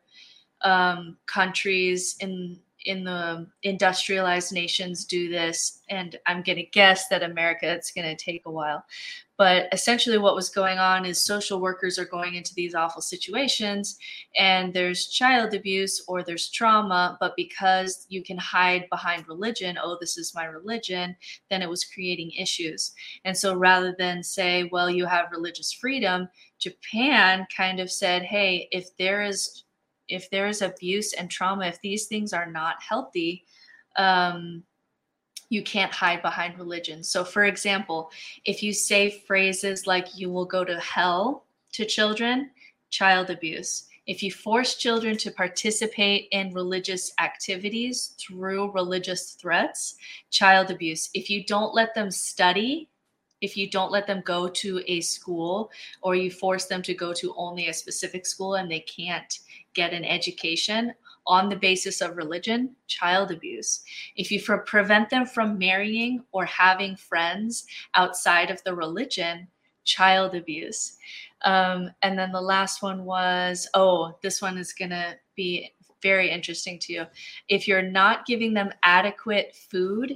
um, 0.62 1.18
countries 1.26 2.16
in 2.20 2.60
in 2.86 3.04
the 3.04 3.48
industrialized 3.64 4.52
nations 4.52 5.06
do 5.06 5.30
this 5.30 5.82
and 5.90 6.18
i'm 6.26 6.42
going 6.42 6.58
to 6.58 6.64
guess 6.64 7.08
that 7.08 7.24
america 7.24 7.72
it's 7.72 7.92
going 7.92 8.08
to 8.08 8.24
take 8.24 8.44
a 8.46 8.52
while. 8.52 8.84
But 9.38 9.70
essentially 9.74 10.20
what 10.20 10.36
was 10.36 10.50
going 10.50 10.78
on 10.78 11.04
is 11.04 11.26
social 11.26 11.60
workers 11.60 11.98
are 11.98 12.06
going 12.06 12.36
into 12.36 12.54
these 12.54 12.76
awful 12.76 13.02
situations 13.02 13.98
and 14.38 14.72
there's 14.72 15.08
child 15.08 15.56
abuse 15.56 16.04
or 16.08 16.22
there's 16.22 16.52
trauma 16.52 17.18
but 17.20 17.36
because 17.36 18.06
you 18.08 18.24
can 18.24 18.38
hide 18.38 18.88
behind 18.92 19.28
religion 19.28 19.80
oh 19.82 19.98
this 20.00 20.16
is 20.16 20.36
my 20.36 20.46
religion 20.46 21.16
then 21.50 21.64
it 21.64 21.70
was 21.70 21.84
creating 21.84 22.32
issues. 22.38 22.92
And 23.26 23.36
so 23.36 23.56
rather 23.56 23.96
than 23.98 24.22
say 24.22 24.70
well 24.72 24.92
you 24.92 25.06
have 25.08 25.32
religious 25.32 25.74
freedom 25.74 26.30
japan 26.60 27.48
kind 27.56 27.80
of 27.80 27.92
said 27.92 28.22
hey 28.22 28.68
if 28.72 28.96
there 28.98 29.24
is 29.24 29.64
if 30.12 30.30
there 30.30 30.48
is 30.48 30.62
abuse 30.62 31.14
and 31.14 31.30
trauma, 31.30 31.66
if 31.66 31.82
these 31.82 32.06
things 32.06 32.34
are 32.34 32.52
not 32.52 32.82
healthy, 32.82 33.46
um, 33.96 34.64
you 35.50 35.62
can't 35.62 35.92
hide 35.92 36.22
behind 36.22 36.58
religion. 36.58 37.04
So, 37.04 37.24
for 37.24 37.44
example, 37.44 38.12
if 38.46 38.64
you 38.64 38.72
say 38.74 39.10
phrases 39.10 39.86
like, 39.86 40.18
you 40.18 40.30
will 40.30 40.46
go 40.46 40.64
to 40.64 40.80
hell 40.80 41.46
to 41.74 41.86
children, 41.86 42.52
child 42.90 43.30
abuse. 43.30 43.88
If 44.08 44.24
you 44.24 44.32
force 44.32 44.76
children 44.76 45.18
to 45.18 45.32
participate 45.32 46.28
in 46.32 46.54
religious 46.54 47.14
activities 47.20 48.16
through 48.20 48.72
religious 48.72 49.34
threats, 49.34 49.96
child 50.32 50.72
abuse. 50.72 51.10
If 51.14 51.30
you 51.30 51.46
don't 51.46 51.74
let 51.74 51.94
them 51.94 52.12
study, 52.12 52.90
if 53.42 53.58
you 53.58 53.70
don't 53.70 53.92
let 53.92 54.08
them 54.08 54.22
go 54.26 54.48
to 54.48 54.82
a 54.88 55.02
school 55.02 55.72
or 56.02 56.16
you 56.16 56.32
force 56.32 56.66
them 56.66 56.82
to 56.84 56.94
go 56.94 57.14
to 57.14 57.34
only 57.36 57.68
a 57.68 57.74
specific 57.74 58.26
school 58.26 58.56
and 58.56 58.70
they 58.70 58.82
can't 58.82 59.40
get 59.74 59.94
an 59.94 60.06
education 60.06 60.94
on 61.28 61.50
the 61.50 61.56
basis 61.56 62.02
of 62.02 62.18
religion, 62.18 62.76
child 62.88 63.32
abuse. 63.32 63.84
If 64.16 64.32
you 64.32 64.40
for 64.40 64.60
prevent 64.60 65.10
them 65.10 65.26
from 65.26 65.58
marrying 65.58 66.24
or 66.32 66.46
having 66.46 66.96
friends 66.96 67.66
outside 67.96 68.50
of 68.50 68.64
the 68.64 68.76
religion, 68.76 69.48
child 69.84 70.36
abuse. 70.36 70.98
Um, 71.44 71.92
and 72.02 72.18
then 72.18 72.32
the 72.32 72.42
last 72.42 72.82
one 72.82 73.06
was 73.06 73.68
oh, 73.74 74.18
this 74.22 74.42
one 74.42 74.58
is 74.58 74.74
going 74.74 74.92
to 74.92 75.16
be 75.36 75.74
very 76.02 76.30
interesting 76.30 76.80
to 76.80 76.94
you. 76.94 77.06
If 77.48 77.68
you're 77.68 77.82
not 77.82 78.26
giving 78.26 78.54
them 78.54 78.72
adequate 78.84 79.56
food 79.56 80.16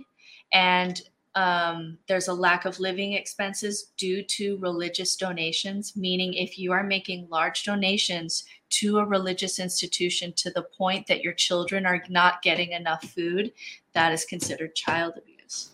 and 0.54 1.02
um, 1.36 1.98
there's 2.08 2.30
a 2.30 2.34
lack 2.34 2.64
of 2.66 2.80
living 2.80 3.14
expenses 3.14 3.92
due 3.98 4.24
to 4.24 4.58
religious 4.58 5.18
donations, 5.18 5.96
meaning 5.96 6.34
if 6.34 6.58
you 6.58 6.72
are 6.72 6.84
making 6.84 7.28
large 7.30 7.64
donations 7.64 8.46
to 8.70 9.00
a 9.00 9.06
religious 9.06 9.60
institution 9.60 10.34
to 10.38 10.50
the 10.52 10.64
point 10.64 11.08
that 11.08 11.22
your 11.22 11.34
children 11.34 11.86
are 11.86 12.02
not 12.10 12.42
getting 12.42 12.72
enough 12.72 13.04
food, 13.04 13.52
that 13.94 14.14
is 14.14 14.24
considered 14.24 14.76
child 14.76 15.14
abuse. 15.18 15.72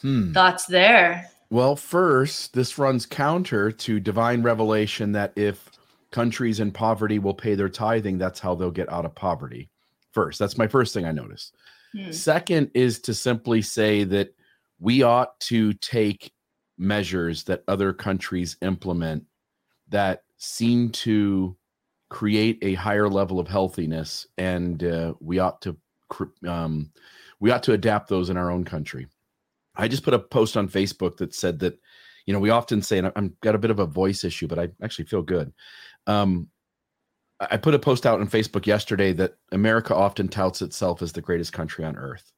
Hmm. 0.00 0.32
Thoughts 0.32 0.64
there? 0.64 1.30
Well, 1.50 1.76
first, 1.76 2.54
this 2.54 2.78
runs 2.78 3.04
counter 3.04 3.70
to 3.70 4.00
divine 4.00 4.42
revelation 4.42 5.12
that 5.12 5.32
if 5.36 5.70
countries 6.10 6.60
in 6.60 6.72
poverty 6.72 7.18
will 7.18 7.34
pay 7.34 7.54
their 7.54 7.68
tithing, 7.68 8.16
that's 8.16 8.40
how 8.40 8.54
they'll 8.54 8.70
get 8.70 8.90
out 8.90 9.04
of 9.04 9.14
poverty. 9.14 9.68
First, 10.12 10.38
that's 10.38 10.56
my 10.56 10.66
first 10.66 10.94
thing 10.94 11.04
I 11.04 11.12
noticed. 11.12 11.54
Hmm. 11.94 12.10
Second 12.12 12.70
is 12.72 12.98
to 13.00 13.12
simply 13.12 13.60
say 13.60 14.04
that 14.04 14.34
we 14.78 15.02
ought 15.02 15.38
to 15.40 15.72
take 15.74 16.32
measures 16.76 17.44
that 17.44 17.62
other 17.68 17.92
countries 17.92 18.56
implement 18.62 19.24
that 19.88 20.24
seem 20.36 20.90
to 20.90 21.56
create 22.10 22.58
a 22.62 22.74
higher 22.74 23.08
level 23.08 23.38
of 23.40 23.48
healthiness 23.48 24.26
and 24.38 24.84
uh, 24.84 25.14
we 25.20 25.38
ought 25.38 25.60
to 25.60 25.76
um, 26.46 26.90
we 27.40 27.50
ought 27.50 27.62
to 27.62 27.72
adapt 27.72 28.08
those 28.08 28.30
in 28.30 28.36
our 28.36 28.50
own 28.50 28.64
country. 28.64 29.06
I 29.76 29.88
just 29.88 30.04
put 30.04 30.14
a 30.14 30.18
post 30.18 30.56
on 30.56 30.68
facebook 30.68 31.16
that 31.16 31.34
said 31.34 31.58
that 31.60 31.78
you 32.26 32.32
know 32.32 32.40
we 32.40 32.50
often 32.50 32.82
say 32.82 32.98
and 32.98 33.10
i'm 33.16 33.36
got 33.40 33.54
a 33.54 33.58
bit 33.58 33.70
of 33.70 33.80
a 33.80 33.86
voice 33.86 34.24
issue 34.24 34.46
but 34.46 34.58
i 34.58 34.68
actually 34.82 35.06
feel 35.06 35.22
good. 35.22 35.52
Um, 36.06 36.48
i 37.40 37.56
put 37.56 37.74
a 37.74 37.78
post 37.78 38.06
out 38.06 38.20
on 38.20 38.28
facebook 38.28 38.66
yesterday 38.66 39.12
that 39.12 39.34
america 39.50 39.94
often 39.94 40.28
touts 40.28 40.62
itself 40.62 41.02
as 41.02 41.12
the 41.12 41.20
greatest 41.20 41.52
country 41.52 41.84
on 41.84 41.96
earth 41.96 42.32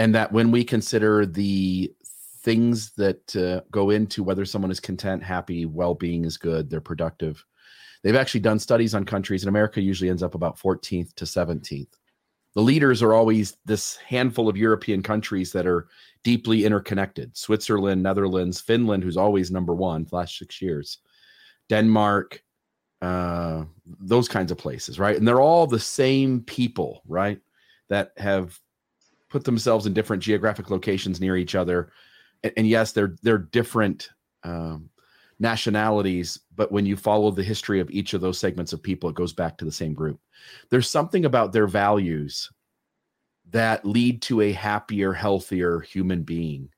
and 0.00 0.14
that 0.14 0.32
when 0.32 0.50
we 0.50 0.64
consider 0.64 1.26
the 1.26 1.92
things 2.42 2.92
that 2.92 3.36
uh, 3.36 3.60
go 3.70 3.90
into 3.90 4.22
whether 4.22 4.46
someone 4.46 4.70
is 4.70 4.80
content, 4.80 5.22
happy, 5.22 5.66
well-being 5.66 6.24
is 6.24 6.38
good, 6.38 6.70
they're 6.70 6.80
productive. 6.80 7.44
They've 8.02 8.16
actually 8.16 8.40
done 8.40 8.58
studies 8.58 8.94
on 8.94 9.04
countries, 9.04 9.42
and 9.42 9.50
America 9.50 9.78
usually 9.78 10.08
ends 10.08 10.22
up 10.22 10.34
about 10.34 10.58
14th 10.58 11.14
to 11.16 11.26
17th. 11.26 11.92
The 12.54 12.62
leaders 12.62 13.02
are 13.02 13.12
always 13.12 13.58
this 13.66 13.98
handful 13.98 14.48
of 14.48 14.56
European 14.56 15.02
countries 15.02 15.52
that 15.52 15.66
are 15.66 15.88
deeply 16.24 16.64
interconnected: 16.64 17.36
Switzerland, 17.36 18.02
Netherlands, 18.02 18.58
Finland, 18.58 19.04
who's 19.04 19.18
always 19.18 19.50
number 19.50 19.74
one 19.74 20.06
last 20.12 20.38
six 20.38 20.62
years, 20.62 20.96
Denmark, 21.68 22.42
uh, 23.02 23.64
those 24.00 24.28
kinds 24.28 24.50
of 24.50 24.56
places, 24.56 24.98
right? 24.98 25.18
And 25.18 25.28
they're 25.28 25.42
all 25.42 25.66
the 25.66 25.78
same 25.78 26.40
people, 26.40 27.02
right? 27.06 27.38
That 27.90 28.12
have 28.16 28.58
put 29.30 29.44
themselves 29.44 29.86
in 29.86 29.94
different 29.94 30.22
geographic 30.22 30.70
locations 30.70 31.20
near 31.20 31.36
each 31.36 31.54
other. 31.54 31.90
And, 32.42 32.52
and 32.58 32.68
yes, 32.68 32.92
they're 32.92 33.16
they're 33.22 33.38
different 33.38 34.10
um, 34.42 34.90
nationalities, 35.38 36.38
but 36.54 36.70
when 36.70 36.84
you 36.84 36.96
follow 36.96 37.30
the 37.30 37.42
history 37.42 37.80
of 37.80 37.90
each 37.90 38.12
of 38.12 38.20
those 38.20 38.38
segments 38.38 38.72
of 38.72 38.82
people, 38.82 39.08
it 39.08 39.16
goes 39.16 39.32
back 39.32 39.56
to 39.58 39.64
the 39.64 39.72
same 39.72 39.94
group. 39.94 40.20
There's 40.68 40.90
something 40.90 41.24
about 41.24 41.52
their 41.52 41.66
values 41.66 42.50
that 43.50 43.84
lead 43.84 44.22
to 44.22 44.42
a 44.42 44.52
happier, 44.52 45.12
healthier 45.12 45.80
human 45.80 46.22
being. 46.22 46.68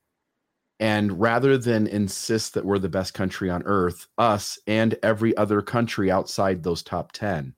And 0.80 1.20
rather 1.20 1.58
than 1.58 1.86
insist 1.86 2.54
that 2.54 2.64
we're 2.64 2.78
the 2.78 2.88
best 2.88 3.14
country 3.14 3.50
on 3.50 3.62
earth, 3.64 4.06
us 4.18 4.58
and 4.66 4.96
every 5.02 5.36
other 5.36 5.62
country 5.62 6.10
outside 6.10 6.62
those 6.62 6.82
top 6.82 7.12
10 7.12 7.54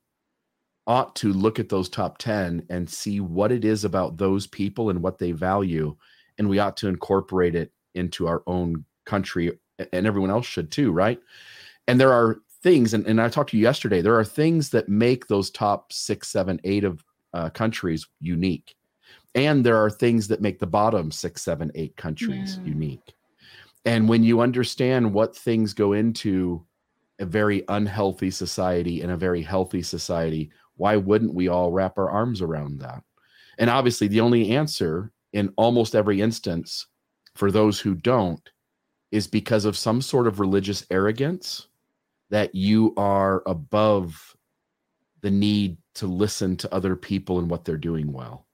ought 0.86 1.16
to 1.16 1.32
look 1.32 1.58
at 1.58 1.68
those 1.68 1.88
top 1.88 2.18
10 2.18 2.66
and 2.68 2.88
see 2.88 3.20
what 3.20 3.50
it 3.50 3.64
is 3.64 3.84
about 3.84 4.18
those 4.18 4.46
people 4.46 4.90
and 4.90 5.02
what 5.02 5.18
they 5.18 5.32
value 5.32 5.96
and 6.38 6.48
we 6.48 6.58
ought 6.58 6.76
to 6.76 6.88
incorporate 6.88 7.54
it 7.54 7.72
into 7.94 8.26
our 8.26 8.42
own 8.46 8.84
country 9.06 9.58
and 9.92 10.06
everyone 10.06 10.30
else 10.30 10.46
should 10.46 10.70
too 10.70 10.92
right? 10.92 11.20
And 11.86 12.00
there 12.00 12.12
are 12.12 12.38
things 12.62 12.94
and, 12.94 13.06
and 13.06 13.20
i 13.20 13.28
talked 13.28 13.50
to 13.50 13.58
you 13.58 13.62
yesterday 13.62 14.00
there 14.00 14.18
are 14.18 14.24
things 14.24 14.70
that 14.70 14.88
make 14.88 15.26
those 15.26 15.50
top 15.50 15.92
six 15.92 16.28
seven 16.28 16.58
eight 16.64 16.82
of 16.82 17.04
uh, 17.34 17.50
countries 17.50 18.06
unique. 18.20 18.76
And 19.34 19.66
there 19.66 19.76
are 19.76 19.90
things 19.90 20.28
that 20.28 20.40
make 20.40 20.60
the 20.60 20.66
bottom 20.66 21.10
six 21.10 21.42
seven 21.42 21.70
eight 21.74 21.96
countries 21.96 22.58
yeah. 22.62 22.68
unique. 22.68 23.14
And 23.84 24.08
when 24.08 24.22
you 24.22 24.40
understand 24.40 25.12
what 25.12 25.36
things 25.36 25.74
go 25.74 25.92
into 25.92 26.64
a 27.18 27.26
very 27.26 27.62
unhealthy 27.68 28.30
society 28.30 29.02
and 29.02 29.12
a 29.12 29.16
very 29.16 29.42
healthy 29.42 29.82
society 29.82 30.50
why 30.76 30.96
wouldn't 30.96 31.34
we 31.34 31.48
all 31.48 31.70
wrap 31.70 31.98
our 31.98 32.10
arms 32.10 32.42
around 32.42 32.80
that? 32.80 33.02
And 33.58 33.70
obviously, 33.70 34.08
the 34.08 34.20
only 34.20 34.50
answer 34.50 35.12
in 35.32 35.52
almost 35.56 35.94
every 35.94 36.20
instance 36.20 36.86
for 37.34 37.50
those 37.50 37.80
who 37.80 37.94
don't 37.94 38.50
is 39.10 39.26
because 39.26 39.64
of 39.64 39.76
some 39.76 40.00
sort 40.00 40.26
of 40.26 40.40
religious 40.40 40.84
arrogance 40.90 41.68
that 42.30 42.54
you 42.54 42.92
are 42.96 43.42
above 43.46 44.36
the 45.20 45.30
need 45.30 45.76
to 45.94 46.06
listen 46.06 46.56
to 46.56 46.74
other 46.74 46.96
people 46.96 47.38
and 47.38 47.48
what 47.48 47.64
they're 47.64 47.76
doing 47.76 48.12
well. 48.12 48.46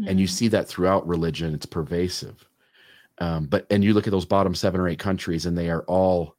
Mm-hmm. 0.00 0.08
And 0.08 0.20
you 0.20 0.26
mm-hmm. 0.26 0.32
see 0.32 0.48
that 0.48 0.68
throughout 0.68 1.06
religion, 1.06 1.54
it's 1.54 1.66
pervasive. 1.66 2.48
Um, 3.18 3.46
but 3.46 3.66
and 3.70 3.82
you 3.84 3.94
look 3.94 4.06
at 4.06 4.12
those 4.12 4.24
bottom 4.24 4.54
seven 4.54 4.80
or 4.80 4.88
eight 4.88 4.98
countries, 4.98 5.46
and 5.46 5.58
they 5.58 5.70
are 5.70 5.82
all 5.82 6.36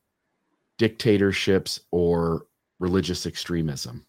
dictatorships 0.77 1.81
or 1.91 2.45
religious 2.79 3.25
extremism. 3.25 4.05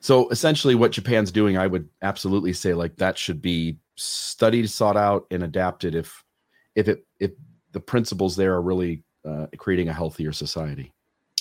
So 0.00 0.28
essentially, 0.28 0.74
what 0.74 0.92
Japan's 0.92 1.32
doing, 1.32 1.56
I 1.56 1.66
would 1.66 1.88
absolutely 2.02 2.52
say 2.52 2.74
like 2.74 2.96
that 2.96 3.18
should 3.18 3.42
be 3.42 3.78
studied, 3.96 4.68
sought 4.70 4.96
out, 4.96 5.26
and 5.30 5.42
adapted 5.42 5.94
if 5.94 6.24
if 6.74 6.88
it 6.88 7.06
if 7.18 7.32
the 7.72 7.80
principles 7.80 8.36
there 8.36 8.54
are 8.54 8.62
really 8.62 9.02
uh, 9.24 9.46
creating 9.56 9.88
a 9.88 9.92
healthier 9.92 10.32
society. 10.32 10.92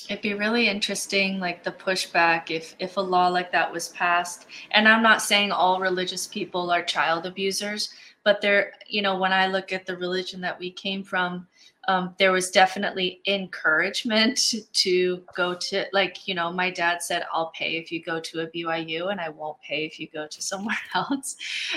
It'd 0.09 0.23
be 0.23 0.33
really 0.33 0.67
interesting, 0.67 1.39
like 1.39 1.63
the 1.63 1.71
pushback 1.71 2.49
if 2.49 2.75
if 2.79 2.97
a 2.97 3.01
law 3.01 3.27
like 3.27 3.51
that 3.51 3.71
was 3.71 3.89
passed. 3.89 4.47
And 4.71 4.87
I'm 4.87 5.03
not 5.03 5.21
saying 5.21 5.51
all 5.51 5.79
religious 5.79 6.25
people 6.25 6.71
are 6.71 6.83
child 6.83 7.25
abusers, 7.25 7.93
but 8.23 8.41
they're 8.41 8.73
you 8.87 9.01
know, 9.01 9.17
when 9.17 9.33
I 9.33 9.47
look 9.47 9.71
at 9.71 9.85
the 9.85 9.97
religion 9.97 10.41
that 10.41 10.59
we 10.59 10.71
came 10.71 11.03
from, 11.03 11.47
um, 11.89 12.15
there 12.17 12.31
was 12.31 12.51
definitely 12.51 13.19
encouragement 13.27 14.53
to 14.74 15.22
go 15.36 15.55
to 15.55 15.86
like 15.91 16.27
you 16.27 16.36
know 16.36 16.51
my 16.51 16.69
dad 16.69 17.01
said 17.01 17.25
i'll 17.34 17.51
pay 17.55 17.77
if 17.77 17.91
you 17.91 18.01
go 18.01 18.19
to 18.19 18.41
a 18.41 18.48
byu 18.48 19.12
and 19.12 19.19
i 19.19 19.27
won't 19.27 19.60
pay 19.62 19.86
if 19.86 20.00
you 20.00 20.08
go 20.13 20.27
to 20.27 20.41
somewhere 20.50 20.77
else. 20.96 21.36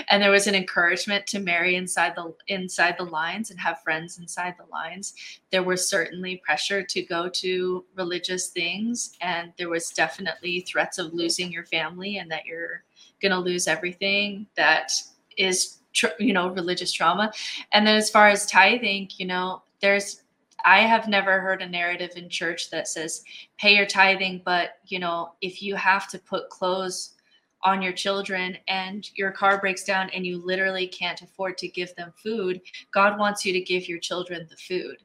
And 0.09 0.21
there 0.21 0.31
was 0.31 0.47
an 0.47 0.55
encouragement 0.55 1.27
to 1.27 1.39
marry 1.39 1.75
inside 1.75 2.13
the 2.15 2.33
inside 2.47 2.95
the 2.97 3.05
lines 3.05 3.51
and 3.51 3.59
have 3.59 3.81
friends 3.81 4.19
inside 4.19 4.55
the 4.57 4.71
lines. 4.71 5.13
There 5.51 5.63
was 5.63 5.87
certainly 5.87 6.41
pressure 6.45 6.83
to 6.83 7.01
go 7.03 7.29
to 7.29 7.85
religious 7.95 8.47
things 8.47 9.15
and 9.21 9.51
there 9.57 9.69
was 9.69 9.89
definitely 9.89 10.61
threats 10.61 10.97
of 10.97 11.13
losing 11.13 11.51
your 11.51 11.65
family 11.65 12.17
and 12.17 12.29
that 12.31 12.45
you're 12.45 12.83
going 13.21 13.31
to 13.31 13.39
lose 13.39 13.67
everything 13.67 14.47
that 14.55 14.91
is 15.37 15.79
you 16.19 16.33
know 16.33 16.49
religious 16.49 16.91
trauma. 16.91 17.31
And 17.71 17.85
then 17.85 17.95
as 17.95 18.09
far 18.09 18.29
as 18.29 18.45
tithing 18.45 19.09
you 19.17 19.27
know 19.27 19.61
there's 19.83 20.21
I 20.65 20.79
have 20.79 21.09
never 21.09 21.41
heard 21.41 21.61
a 21.61 21.67
narrative 21.67 22.11
in 22.15 22.29
church 22.29 22.71
that 22.71 22.87
says 22.87 23.23
pay 23.59 23.75
your 23.75 23.85
tithing, 23.85 24.41
but 24.45 24.77
you 24.85 24.97
know, 24.97 25.33
if 25.41 25.61
you 25.61 25.75
have 25.75 26.09
to 26.09 26.19
put 26.19 26.49
clothes 26.49 27.15
on 27.63 27.81
your 27.81 27.91
children 27.91 28.57
and 28.69 29.09
your 29.15 29.31
car 29.31 29.59
breaks 29.59 29.83
down 29.83 30.09
and 30.11 30.25
you 30.25 30.37
literally 30.37 30.87
can't 30.87 31.21
afford 31.21 31.57
to 31.57 31.67
give 31.67 31.93
them 31.95 32.13
food, 32.15 32.61
God 32.93 33.19
wants 33.19 33.45
you 33.45 33.51
to 33.51 33.59
give 33.59 33.89
your 33.89 33.99
children 33.99 34.47
the 34.49 34.55
food. 34.55 34.97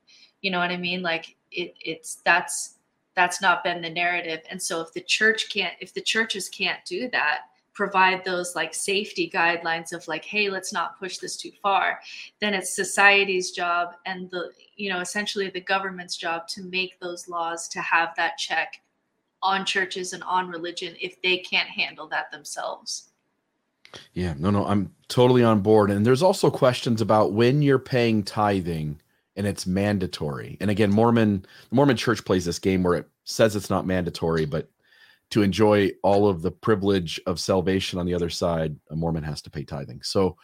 You 0.43 0.53
know 0.53 0.61
what 0.61 0.71
I 0.71 0.77
mean? 0.77 1.03
Like 1.03 1.37
it 1.51 1.75
it's 1.81 2.21
that's 2.25 2.77
that's 3.17 3.43
not 3.43 3.65
been 3.65 3.83
the 3.83 3.91
narrative. 3.91 4.43
And 4.49 4.63
so 4.63 4.81
if 4.81 4.93
the 4.93 5.01
church 5.01 5.51
can't 5.53 5.75
if 5.81 5.93
the 5.93 6.01
churches 6.01 6.49
can't 6.49 6.85
do 6.85 7.11
that, 7.11 7.41
provide 7.79 8.25
those 8.25 8.57
like 8.57 8.75
safety 8.75 9.31
guidelines 9.33 9.93
of 9.93 10.07
like 10.09 10.25
hey 10.25 10.51
let's 10.51 10.73
not 10.73 10.99
push 10.99 11.19
this 11.19 11.37
too 11.37 11.53
far 11.63 12.01
then 12.41 12.53
it's 12.53 12.75
society's 12.75 13.53
job 13.53 13.95
and 14.05 14.29
the 14.33 14.51
you 14.75 14.91
know 14.91 14.99
essentially 14.99 15.49
the 15.49 15.61
government's 15.61 16.17
job 16.17 16.49
to 16.49 16.65
make 16.65 16.99
those 16.99 17.29
laws 17.29 17.69
to 17.69 17.81
have 17.81 18.09
that 18.17 18.37
check 18.37 18.81
on 19.45 19.65
churches 19.65 20.13
and 20.13 20.25
on 20.25 20.49
religion 20.49 20.97
if 21.01 21.23
they 21.23 21.39
can't 21.39 21.69
handle 21.69 22.09
that 22.09 22.33
themselves. 22.33 23.11
Yeah 24.13 24.35
no 24.37 24.51
no 24.51 24.67
i'm 24.67 24.93
totally 25.07 25.45
on 25.45 25.61
board. 25.61 25.93
And 25.93 26.05
there's 26.05 26.21
also 26.21 26.51
questions 26.51 27.01
about 27.01 27.33
when 27.33 27.63
you're 27.63 27.79
paying 27.79 28.25
tithing 28.25 29.01
and 29.37 29.47
it's 29.47 29.69
mandatory. 29.69 30.57
And 30.61 30.69
again 30.69 30.91
mormon 30.91 31.47
the 31.69 31.77
mormon 31.77 31.97
church 31.97 32.25
plays 32.25 32.45
this 32.45 32.59
game 32.59 32.83
where 32.83 32.95
it 32.95 33.09
says 33.23 33.55
it's 33.55 33.71
not 33.71 33.87
mandatory 33.87 34.47
but 34.47 34.69
to 35.31 35.43
enjoy 35.43 35.91
all 36.03 36.29
of 36.29 36.43
the 36.43 36.51
privilege 36.51 37.21
of 37.27 37.39
salvation 37.39 37.99
on 37.99 38.07
the 38.07 38.15
other 38.15 38.31
side, 38.31 38.77
a 38.91 38.97
Mormon 38.97 39.23
has 39.23 39.43
to 39.43 39.51
pay 39.51 39.65
tithing. 39.65 40.03
So 40.03 40.37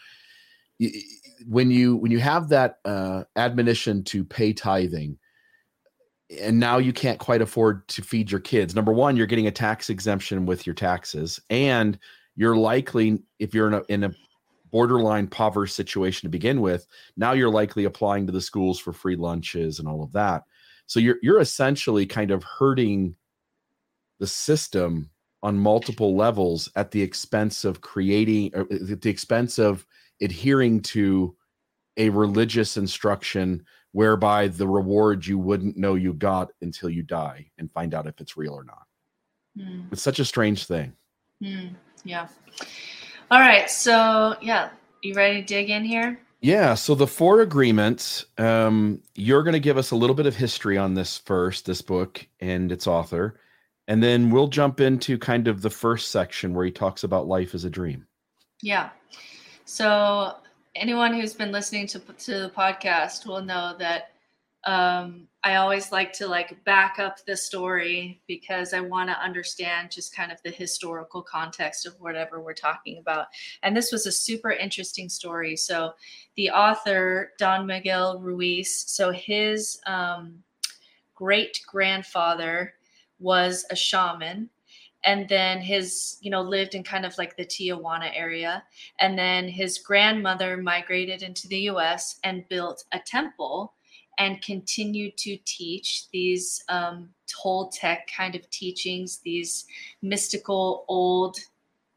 when 1.46 1.70
you 1.70 1.96
when 1.96 2.10
you 2.10 2.18
have 2.18 2.48
that 2.48 2.78
uh, 2.84 3.24
admonition 3.36 4.04
to 4.04 4.24
pay 4.24 4.52
tithing, 4.52 5.18
and 6.40 6.58
now 6.58 6.78
you 6.78 6.92
can't 6.92 7.18
quite 7.18 7.42
afford 7.42 7.86
to 7.88 8.02
feed 8.02 8.30
your 8.30 8.40
kids. 8.40 8.74
Number 8.74 8.92
one, 8.92 9.16
you're 9.16 9.26
getting 9.26 9.46
a 9.46 9.52
tax 9.52 9.90
exemption 9.90 10.46
with 10.46 10.66
your 10.66 10.74
taxes, 10.74 11.40
and 11.50 11.98
you're 12.36 12.56
likely, 12.56 13.22
if 13.38 13.54
you're 13.54 13.68
in 13.68 13.74
a, 13.74 13.82
in 13.88 14.04
a 14.04 14.14
borderline 14.74 15.24
impoverished 15.24 15.76
situation 15.76 16.26
to 16.26 16.30
begin 16.30 16.60
with. 16.60 16.88
Now 17.16 17.30
you're 17.30 17.48
likely 17.48 17.84
applying 17.84 18.26
to 18.26 18.32
the 18.32 18.40
schools 18.40 18.80
for 18.80 18.92
free 18.92 19.14
lunches 19.14 19.78
and 19.78 19.86
all 19.86 20.02
of 20.02 20.10
that. 20.12 20.42
So 20.86 20.98
you're 20.98 21.18
you're 21.22 21.38
essentially 21.38 22.06
kind 22.06 22.32
of 22.32 22.42
hurting 22.42 23.14
the 24.18 24.26
system 24.26 25.10
on 25.42 25.58
multiple 25.58 26.16
levels 26.16 26.70
at 26.76 26.90
the 26.90 27.02
expense 27.02 27.64
of 27.64 27.80
creating 27.80 28.50
uh, 28.54 28.64
at 28.92 29.02
the 29.02 29.10
expense 29.10 29.58
of 29.58 29.86
adhering 30.22 30.80
to 30.80 31.36
a 31.96 32.08
religious 32.08 32.76
instruction 32.76 33.64
whereby 33.92 34.48
the 34.48 34.66
reward 34.66 35.24
you 35.24 35.38
wouldn't 35.38 35.76
know 35.76 35.94
you 35.94 36.12
got 36.14 36.50
until 36.62 36.90
you 36.90 37.02
die 37.02 37.46
and 37.58 37.70
find 37.72 37.94
out 37.94 38.06
if 38.06 38.20
it's 38.20 38.36
real 38.36 38.54
or 38.54 38.64
not. 38.64 38.86
Mm. 39.56 39.92
It's 39.92 40.02
such 40.02 40.18
a 40.18 40.24
strange 40.24 40.66
thing. 40.66 40.92
Mm. 41.42 41.74
Yeah. 42.04 42.26
All 43.30 43.38
right. 43.38 43.70
So, 43.70 44.34
yeah, 44.42 44.70
you 45.02 45.14
ready 45.14 45.40
to 45.40 45.46
dig 45.46 45.70
in 45.70 45.84
here? 45.84 46.18
Yeah. 46.40 46.74
So, 46.74 46.94
the 46.94 47.06
four 47.06 47.42
agreements, 47.42 48.26
um, 48.36 49.00
you're 49.14 49.42
going 49.44 49.54
to 49.54 49.60
give 49.60 49.78
us 49.78 49.92
a 49.92 49.96
little 49.96 50.16
bit 50.16 50.26
of 50.26 50.34
history 50.34 50.76
on 50.76 50.94
this 50.94 51.18
first, 51.18 51.66
this 51.66 51.80
book 51.80 52.26
and 52.40 52.72
its 52.72 52.86
author. 52.86 53.38
And 53.86 54.02
then 54.02 54.30
we'll 54.30 54.48
jump 54.48 54.80
into 54.80 55.18
kind 55.18 55.46
of 55.46 55.60
the 55.60 55.70
first 55.70 56.10
section 56.10 56.54
where 56.54 56.64
he 56.64 56.70
talks 56.70 57.04
about 57.04 57.26
life 57.26 57.54
as 57.54 57.64
a 57.64 57.70
dream. 57.70 58.06
Yeah. 58.62 58.90
So, 59.66 60.36
anyone 60.74 61.14
who's 61.14 61.34
been 61.34 61.52
listening 61.52 61.86
to, 61.88 61.98
to 61.98 62.30
the 62.40 62.52
podcast 62.56 63.26
will 63.26 63.42
know 63.42 63.76
that 63.78 64.10
um, 64.66 65.28
I 65.42 65.56
always 65.56 65.92
like 65.92 66.12
to 66.14 66.26
like 66.26 66.64
back 66.64 66.98
up 66.98 67.18
the 67.26 67.36
story 67.36 68.22
because 68.26 68.72
I 68.72 68.80
want 68.80 69.10
to 69.10 69.22
understand 69.22 69.90
just 69.90 70.16
kind 70.16 70.32
of 70.32 70.40
the 70.42 70.50
historical 70.50 71.22
context 71.22 71.86
of 71.86 71.94
whatever 72.00 72.40
we're 72.40 72.54
talking 72.54 72.98
about. 72.98 73.26
And 73.62 73.76
this 73.76 73.92
was 73.92 74.06
a 74.06 74.12
super 74.12 74.50
interesting 74.50 75.10
story. 75.10 75.56
So 75.56 75.92
the 76.36 76.50
author 76.50 77.32
Don 77.38 77.66
Miguel 77.66 78.18
Ruiz, 78.18 78.84
so 78.86 79.10
his 79.10 79.78
um, 79.86 80.42
great 81.14 81.60
grandfather 81.66 82.72
was 83.18 83.64
a 83.70 83.76
shaman 83.76 84.48
and 85.04 85.28
then 85.28 85.60
his 85.60 86.18
you 86.20 86.30
know 86.30 86.40
lived 86.40 86.74
in 86.74 86.82
kind 86.82 87.04
of 87.04 87.16
like 87.18 87.36
the 87.36 87.44
tijuana 87.44 88.10
area 88.14 88.62
and 89.00 89.18
then 89.18 89.48
his 89.48 89.78
grandmother 89.78 90.56
migrated 90.56 91.22
into 91.22 91.46
the 91.48 91.56
us 91.56 92.18
and 92.24 92.48
built 92.48 92.84
a 92.92 92.98
temple 92.98 93.74
and 94.18 94.40
continued 94.42 95.16
to 95.16 95.36
teach 95.44 96.08
these 96.12 96.62
um, 96.68 97.08
toltec 97.28 97.98
kind 98.14 98.34
of 98.34 98.48
teachings 98.50 99.18
these 99.24 99.66
mystical 100.02 100.84
old 100.88 101.36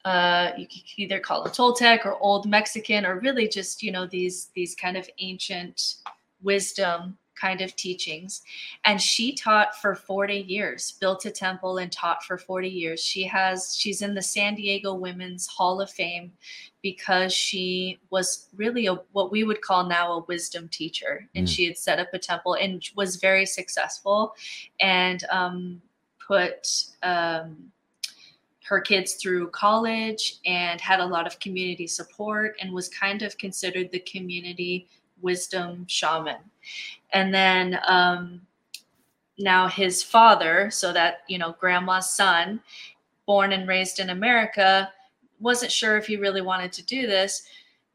uh, 0.06 0.52
you 0.58 0.66
could 0.68 0.84
either 0.98 1.20
call 1.20 1.44
them 1.44 1.54
toltec 1.54 2.06
or 2.06 2.18
old 2.22 2.46
mexican 2.46 3.06
or 3.06 3.20
really 3.20 3.48
just 3.48 3.82
you 3.84 3.92
know 3.92 4.06
these 4.06 4.50
these 4.56 4.76
kind 4.76 4.98
of 4.98 5.10
ancient 5.20 5.96
wisdom 6.42 7.18
kind 7.40 7.62
of 7.62 7.76
teachings. 7.76 8.42
And 8.86 9.02
she 9.02 9.34
taught 9.34 9.76
for 9.76 9.96
40 9.96 10.36
years, 10.36 10.94
built 11.00 11.26
a 11.26 11.32
temple 11.32 11.78
and 11.78 11.92
taught 11.92 12.24
for 12.24 12.38
40 12.38 12.70
years. 12.70 13.02
She 13.02 13.24
has, 13.24 13.76
she's 13.76 14.02
in 14.02 14.14
the 14.14 14.22
San 14.22 14.56
Diego 14.56 14.94
Women's 14.94 15.48
Hall 15.48 15.82
of 15.82 15.90
Fame 15.90 16.32
because 16.82 17.34
she 17.34 18.00
was 18.10 18.48
really 18.56 18.88
a, 18.88 18.96
what 19.12 19.32
we 19.32 19.44
would 19.44 19.62
call 19.62 19.88
now 19.88 20.14
a 20.14 20.24
wisdom 20.26 20.68
teacher. 20.70 21.28
And 21.36 21.48
mm. 21.48 21.50
she 21.50 21.66
had 21.66 21.78
set 21.78 22.00
up 22.00 22.14
a 22.14 22.20
temple 22.20 22.56
and 22.56 22.84
was 22.96 23.18
very 23.18 23.46
successful 23.46 24.36
and 24.80 25.24
um, 25.30 25.82
put, 26.26 26.86
um, 27.04 27.72
her 28.68 28.82
kids 28.82 29.14
through 29.14 29.50
college 29.52 30.40
and 30.46 30.82
had 30.82 31.00
a 31.00 31.06
lot 31.06 31.26
of 31.26 31.40
community 31.40 31.88
support 31.88 32.54
and 32.60 32.74
was 32.74 32.90
kind 32.90 33.22
of 33.22 33.38
considered 33.38 33.90
the 33.92 34.00
community 34.00 34.90
wisdom 35.22 35.86
shaman. 35.88 36.38
And 37.14 37.34
then 37.34 37.80
um, 37.88 38.42
now 39.38 39.68
his 39.68 40.04
father, 40.04 40.70
so 40.72 40.94
that, 40.94 41.22
you 41.28 41.38
know, 41.38 41.56
grandma's 41.60 42.12
son, 42.12 42.62
born 43.26 43.54
and 43.54 43.68
raised 43.68 44.00
in 44.00 44.10
America, 44.10 44.92
wasn't 45.40 45.72
sure 45.72 45.98
if 45.98 46.08
he 46.08 46.18
really 46.18 46.42
wanted 46.42 46.72
to 46.74 46.86
do 46.86 47.08
this, 47.08 47.44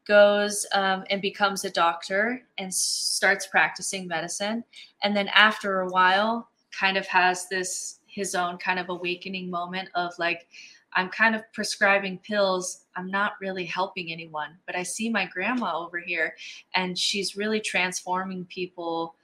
goes 0.05 0.65
um, 0.73 1.03
and 1.09 1.21
becomes 1.21 1.65
a 1.65 1.69
doctor 1.69 2.41
and 2.57 2.73
starts 2.73 3.47
practicing 3.47 4.07
medicine. 4.07 4.63
And 5.03 5.15
then 5.15 5.27
after 5.29 5.81
a 5.81 5.89
while, 5.89 6.49
kind 6.71 6.97
of 6.97 7.05
has 7.07 7.47
this 7.49 7.99
his 8.07 8.35
own 8.35 8.57
kind 8.57 8.79
of 8.79 8.89
awakening 8.89 9.49
moment 9.49 9.89
of 9.95 10.13
like, 10.19 10.47
I'm 10.93 11.09
kind 11.09 11.35
of 11.35 11.41
prescribing 11.51 12.19
pills. 12.19 12.82
I'm 12.95 13.09
not 13.09 13.33
really 13.41 13.65
helping 13.65 14.11
anyone, 14.11 14.57
but 14.65 14.75
I 14.75 14.83
see 14.83 15.09
my 15.09 15.25
grandma 15.25 15.77
over 15.77 15.99
here 15.99 16.35
and 16.75 16.97
she's 16.97 17.35
really 17.35 17.59
transforming 17.59 18.45
people 18.45 19.15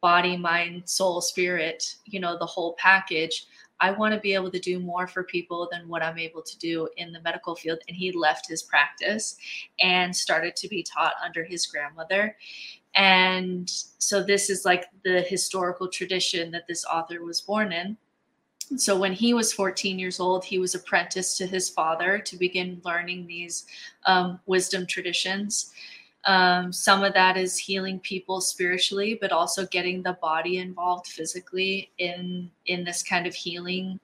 body, 0.00 0.36
mind, 0.36 0.82
soul, 0.88 1.20
spirit, 1.20 1.96
you 2.04 2.20
know, 2.20 2.38
the 2.38 2.46
whole 2.46 2.74
package. 2.74 3.46
I 3.80 3.90
want 3.92 4.12
to 4.12 4.20
be 4.20 4.34
able 4.34 4.50
to 4.50 4.58
do 4.58 4.80
more 4.80 5.06
for 5.06 5.22
people 5.22 5.68
than 5.70 5.88
what 5.88 6.02
I'm 6.02 6.18
able 6.18 6.42
to 6.42 6.58
do 6.58 6.88
in 6.96 7.12
the 7.12 7.20
medical 7.22 7.54
field. 7.54 7.78
And 7.88 7.96
he 7.96 8.12
left 8.12 8.48
his 8.48 8.62
practice 8.62 9.36
and 9.80 10.14
started 10.14 10.56
to 10.56 10.68
be 10.68 10.82
taught 10.82 11.14
under 11.24 11.44
his 11.44 11.66
grandmother. 11.66 12.36
And 12.94 13.70
so, 13.98 14.22
this 14.22 14.50
is 14.50 14.64
like 14.64 14.86
the 15.04 15.20
historical 15.22 15.88
tradition 15.88 16.50
that 16.52 16.66
this 16.66 16.84
author 16.84 17.22
was 17.22 17.40
born 17.40 17.72
in 17.72 17.96
so 18.76 18.98
when 18.98 19.12
he 19.12 19.34
was 19.34 19.52
14 19.52 19.98
years 19.98 20.20
old, 20.20 20.44
he 20.44 20.58
was 20.58 20.74
apprenticed 20.74 21.38
to 21.38 21.46
his 21.46 21.68
father 21.68 22.18
to 22.18 22.36
begin 22.36 22.80
learning 22.84 23.26
these 23.26 23.66
um, 24.06 24.40
wisdom 24.46 24.86
traditions. 24.86 25.72
Um, 26.24 26.72
some 26.72 27.02
of 27.02 27.14
that 27.14 27.36
is 27.36 27.56
healing 27.56 28.00
people 28.00 28.40
spiritually, 28.40 29.16
but 29.20 29.32
also 29.32 29.66
getting 29.66 30.02
the 30.02 30.18
body 30.20 30.58
involved 30.58 31.06
physically 31.06 31.90
in 31.98 32.50
in 32.66 32.84
this 32.84 33.02
kind 33.02 33.26
of 33.26 33.34
healing 33.34 33.98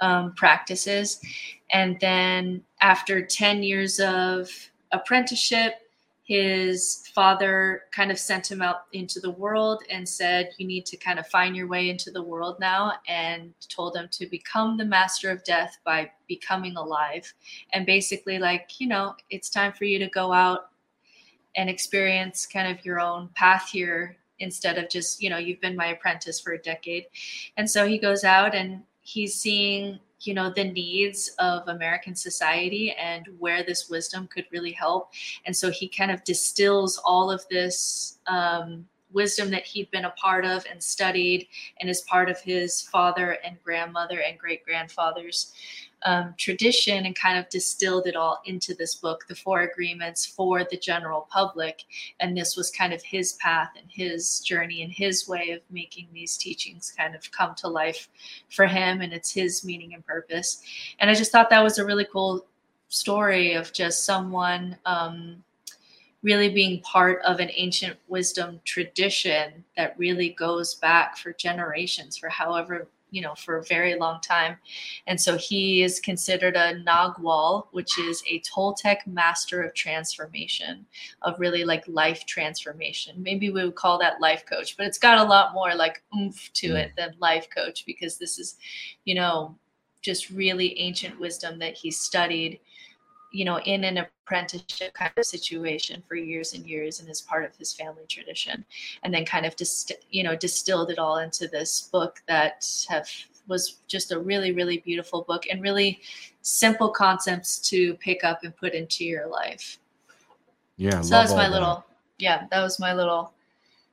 um, 0.00 0.34
practices. 0.34 1.20
And 1.72 1.98
then 2.00 2.62
after 2.80 3.24
10 3.24 3.62
years 3.62 4.00
of 4.00 4.50
apprenticeship, 4.92 5.74
his 6.30 7.08
father 7.12 7.82
kind 7.90 8.12
of 8.12 8.16
sent 8.16 8.48
him 8.48 8.62
out 8.62 8.82
into 8.92 9.18
the 9.18 9.32
world 9.32 9.82
and 9.90 10.08
said, 10.08 10.50
You 10.58 10.66
need 10.68 10.86
to 10.86 10.96
kind 10.96 11.18
of 11.18 11.26
find 11.26 11.56
your 11.56 11.66
way 11.66 11.90
into 11.90 12.12
the 12.12 12.22
world 12.22 12.60
now, 12.60 12.92
and 13.08 13.52
told 13.68 13.96
him 13.96 14.06
to 14.12 14.26
become 14.26 14.76
the 14.76 14.84
master 14.84 15.32
of 15.32 15.42
death 15.42 15.78
by 15.84 16.08
becoming 16.28 16.76
alive. 16.76 17.34
And 17.72 17.84
basically, 17.84 18.38
like, 18.38 18.80
you 18.80 18.86
know, 18.86 19.16
it's 19.30 19.50
time 19.50 19.72
for 19.72 19.86
you 19.86 19.98
to 19.98 20.06
go 20.06 20.32
out 20.32 20.70
and 21.56 21.68
experience 21.68 22.46
kind 22.46 22.70
of 22.70 22.86
your 22.86 23.00
own 23.00 23.30
path 23.34 23.68
here 23.72 24.16
instead 24.38 24.78
of 24.78 24.88
just, 24.88 25.20
you 25.20 25.30
know, 25.30 25.38
you've 25.38 25.60
been 25.60 25.74
my 25.74 25.88
apprentice 25.88 26.38
for 26.38 26.52
a 26.52 26.62
decade. 26.62 27.06
And 27.56 27.68
so 27.68 27.88
he 27.88 27.98
goes 27.98 28.22
out 28.22 28.54
and 28.54 28.84
he's 29.00 29.34
seeing 29.34 29.98
you 30.20 30.34
know 30.34 30.50
the 30.50 30.64
needs 30.64 31.30
of 31.38 31.66
american 31.68 32.14
society 32.14 32.92
and 32.92 33.26
where 33.38 33.62
this 33.62 33.88
wisdom 33.88 34.28
could 34.32 34.46
really 34.50 34.72
help. 34.72 35.12
And 35.46 35.56
so 35.56 35.70
he 35.70 35.88
kind 35.88 36.10
of 36.10 36.24
distills 36.24 37.00
all 37.04 37.30
of 37.30 37.46
this 37.50 38.18
um, 38.26 38.86
wisdom 39.12 39.50
that 39.50 39.64
he'd 39.64 39.90
been 39.90 40.04
a 40.04 40.10
part 40.10 40.44
of 40.44 40.64
and 40.70 40.82
studied 40.82 41.48
and 41.80 41.90
is 41.90 42.02
part 42.02 42.30
of 42.30 42.40
his 42.40 42.82
father 42.82 43.38
and 43.44 43.56
grandmother 43.62 44.20
and 44.20 44.38
great 44.38 44.64
grandfather's 44.64 45.52
um, 46.04 46.34
tradition 46.36 47.06
and 47.06 47.14
kind 47.14 47.38
of 47.38 47.48
distilled 47.48 48.06
it 48.06 48.16
all 48.16 48.40
into 48.44 48.74
this 48.74 48.94
book, 48.94 49.26
The 49.28 49.34
Four 49.34 49.62
Agreements 49.62 50.24
for 50.24 50.64
the 50.64 50.76
General 50.76 51.26
Public. 51.30 51.84
And 52.20 52.36
this 52.36 52.56
was 52.56 52.70
kind 52.70 52.92
of 52.92 53.02
his 53.02 53.34
path 53.34 53.70
and 53.76 53.86
his 53.90 54.40
journey 54.40 54.82
and 54.82 54.92
his 54.92 55.28
way 55.28 55.50
of 55.50 55.60
making 55.70 56.08
these 56.12 56.36
teachings 56.36 56.92
kind 56.96 57.14
of 57.14 57.30
come 57.32 57.54
to 57.56 57.68
life 57.68 58.08
for 58.50 58.66
him. 58.66 59.00
And 59.00 59.12
it's 59.12 59.32
his 59.32 59.64
meaning 59.64 59.94
and 59.94 60.04
purpose. 60.06 60.62
And 60.98 61.10
I 61.10 61.14
just 61.14 61.32
thought 61.32 61.50
that 61.50 61.62
was 61.62 61.78
a 61.78 61.84
really 61.84 62.06
cool 62.10 62.46
story 62.88 63.54
of 63.54 63.72
just 63.72 64.04
someone. 64.04 64.76
Um, 64.86 65.42
really 66.22 66.50
being 66.50 66.80
part 66.82 67.22
of 67.22 67.40
an 67.40 67.50
ancient 67.54 67.96
wisdom 68.08 68.60
tradition 68.64 69.64
that 69.76 69.98
really 69.98 70.30
goes 70.30 70.74
back 70.74 71.16
for 71.16 71.32
generations 71.32 72.16
for 72.18 72.28
however 72.28 72.88
you 73.10 73.20
know 73.20 73.34
for 73.34 73.58
a 73.58 73.64
very 73.64 73.96
long 73.96 74.20
time. 74.20 74.56
And 75.06 75.20
so 75.20 75.36
he 75.36 75.82
is 75.82 76.00
considered 76.00 76.56
a 76.56 76.74
nagual 76.84 77.66
which 77.72 77.98
is 77.98 78.22
a 78.28 78.40
toltec 78.40 79.06
master 79.06 79.62
of 79.62 79.74
transformation 79.74 80.86
of 81.22 81.38
really 81.38 81.64
like 81.64 81.84
life 81.88 82.26
transformation. 82.26 83.22
Maybe 83.22 83.50
we 83.50 83.64
would 83.64 83.74
call 83.74 83.98
that 83.98 84.20
life 84.20 84.44
coach 84.46 84.76
but 84.76 84.86
it's 84.86 84.98
got 84.98 85.18
a 85.18 85.24
lot 85.24 85.54
more 85.54 85.74
like 85.74 86.02
oomph 86.16 86.52
to 86.54 86.70
mm. 86.70 86.76
it 86.76 86.92
than 86.96 87.14
life 87.18 87.48
coach 87.54 87.84
because 87.86 88.18
this 88.18 88.38
is 88.38 88.56
you 89.04 89.14
know 89.14 89.56
just 90.02 90.30
really 90.30 90.78
ancient 90.78 91.18
wisdom 91.20 91.58
that 91.58 91.74
he 91.74 91.90
studied 91.90 92.58
you 93.32 93.44
know, 93.44 93.58
in 93.60 93.84
an 93.84 93.98
apprenticeship 93.98 94.92
kind 94.94 95.12
of 95.16 95.24
situation 95.24 96.02
for 96.06 96.14
years 96.14 96.52
and 96.52 96.66
years 96.66 97.00
and 97.00 97.08
as 97.08 97.20
part 97.20 97.44
of 97.44 97.56
his 97.56 97.72
family 97.72 98.04
tradition. 98.08 98.64
And 99.02 99.12
then 99.12 99.24
kind 99.24 99.46
of 99.46 99.56
just, 99.56 99.92
you 100.10 100.22
know, 100.22 100.36
distilled 100.36 100.90
it 100.90 100.98
all 100.98 101.18
into 101.18 101.48
this 101.48 101.88
book 101.92 102.20
that 102.26 102.66
have 102.88 103.08
was 103.48 103.78
just 103.88 104.12
a 104.12 104.18
really, 104.18 104.52
really 104.52 104.78
beautiful 104.78 105.22
book 105.22 105.44
and 105.50 105.60
really 105.60 106.00
simple 106.42 106.88
concepts 106.88 107.58
to 107.58 107.94
pick 107.94 108.24
up 108.24 108.44
and 108.44 108.56
put 108.56 108.72
into 108.72 109.04
your 109.04 109.26
life. 109.26 109.78
Yeah. 110.76 111.00
So 111.00 111.10
that 111.10 111.22
was 111.22 111.34
my 111.34 111.48
that. 111.48 111.52
little, 111.52 111.84
yeah, 112.18 112.46
that 112.50 112.62
was 112.62 112.78
my 112.78 112.94
little 112.94 113.32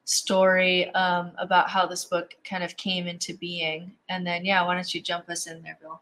story 0.05 0.89
um, 0.91 1.31
about 1.37 1.69
how 1.69 1.85
this 1.85 2.05
book 2.05 2.35
kind 2.43 2.63
of 2.63 2.77
came 2.77 3.07
into 3.07 3.35
being. 3.35 3.91
And 4.09 4.25
then, 4.25 4.45
yeah, 4.45 4.65
why 4.65 4.75
don't 4.75 4.93
you 4.93 5.01
jump 5.01 5.29
us 5.29 5.47
in 5.47 5.61
there, 5.63 5.77
Bill? 5.81 6.01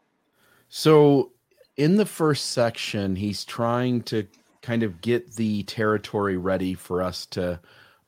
So, 0.68 1.30
in 1.76 1.96
the 1.96 2.06
first 2.06 2.50
section, 2.50 3.16
he's 3.16 3.44
trying 3.44 4.02
to 4.02 4.26
kind 4.62 4.82
of 4.82 5.00
get 5.00 5.34
the 5.34 5.62
territory 5.64 6.36
ready 6.36 6.74
for 6.74 7.02
us 7.02 7.26
to 7.26 7.60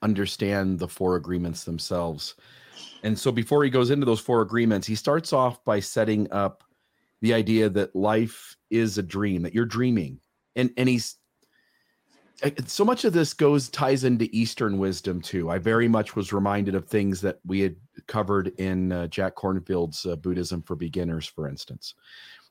understand 0.03 0.79
the 0.79 0.89
four 0.89 1.17
agreements 1.17 1.65
themselves. 1.65 2.35
And 3.03 3.19
so, 3.19 3.31
before 3.31 3.65
he 3.65 3.71
goes 3.71 3.91
into 3.91 4.07
those 4.07 4.21
four 4.21 4.43
agreements, 4.43 4.87
he 4.87 4.95
starts 4.95 5.33
off 5.33 5.65
by 5.65 5.81
setting 5.81 6.31
up 6.33 6.65
the 7.21 7.35
idea 7.35 7.69
that 7.69 7.95
life 7.95 8.57
is 8.71 8.99
a 8.99 9.03
dream, 9.03 9.43
that 9.43 9.55
you're 9.55 9.65
dreaming. 9.65 10.21
And, 10.57 10.71
and 10.77 10.89
he's 10.89 11.17
so 12.67 12.85
much 12.85 13.05
of 13.05 13.13
this 13.13 13.35
goes 13.35 13.69
ties 13.69 14.05
into 14.05 14.29
Eastern 14.33 14.79
wisdom 14.79 15.21
too. 15.21 15.51
I 15.51 15.59
very 15.59 15.89
much 15.89 16.15
was 16.15 16.33
reminded 16.33 16.75
of 16.75 16.87
things 16.87 17.21
that 17.23 17.39
we 17.45 17.61
had 17.61 17.77
covered 18.07 18.49
in 18.59 18.93
uh, 18.93 19.07
Jack 19.09 19.35
Kornfield's 19.35 20.07
uh, 20.07 20.17
Buddhism 20.17 20.63
for 20.63 20.77
Beginners, 20.77 21.27
for 21.27 21.49
instance. 21.49 21.95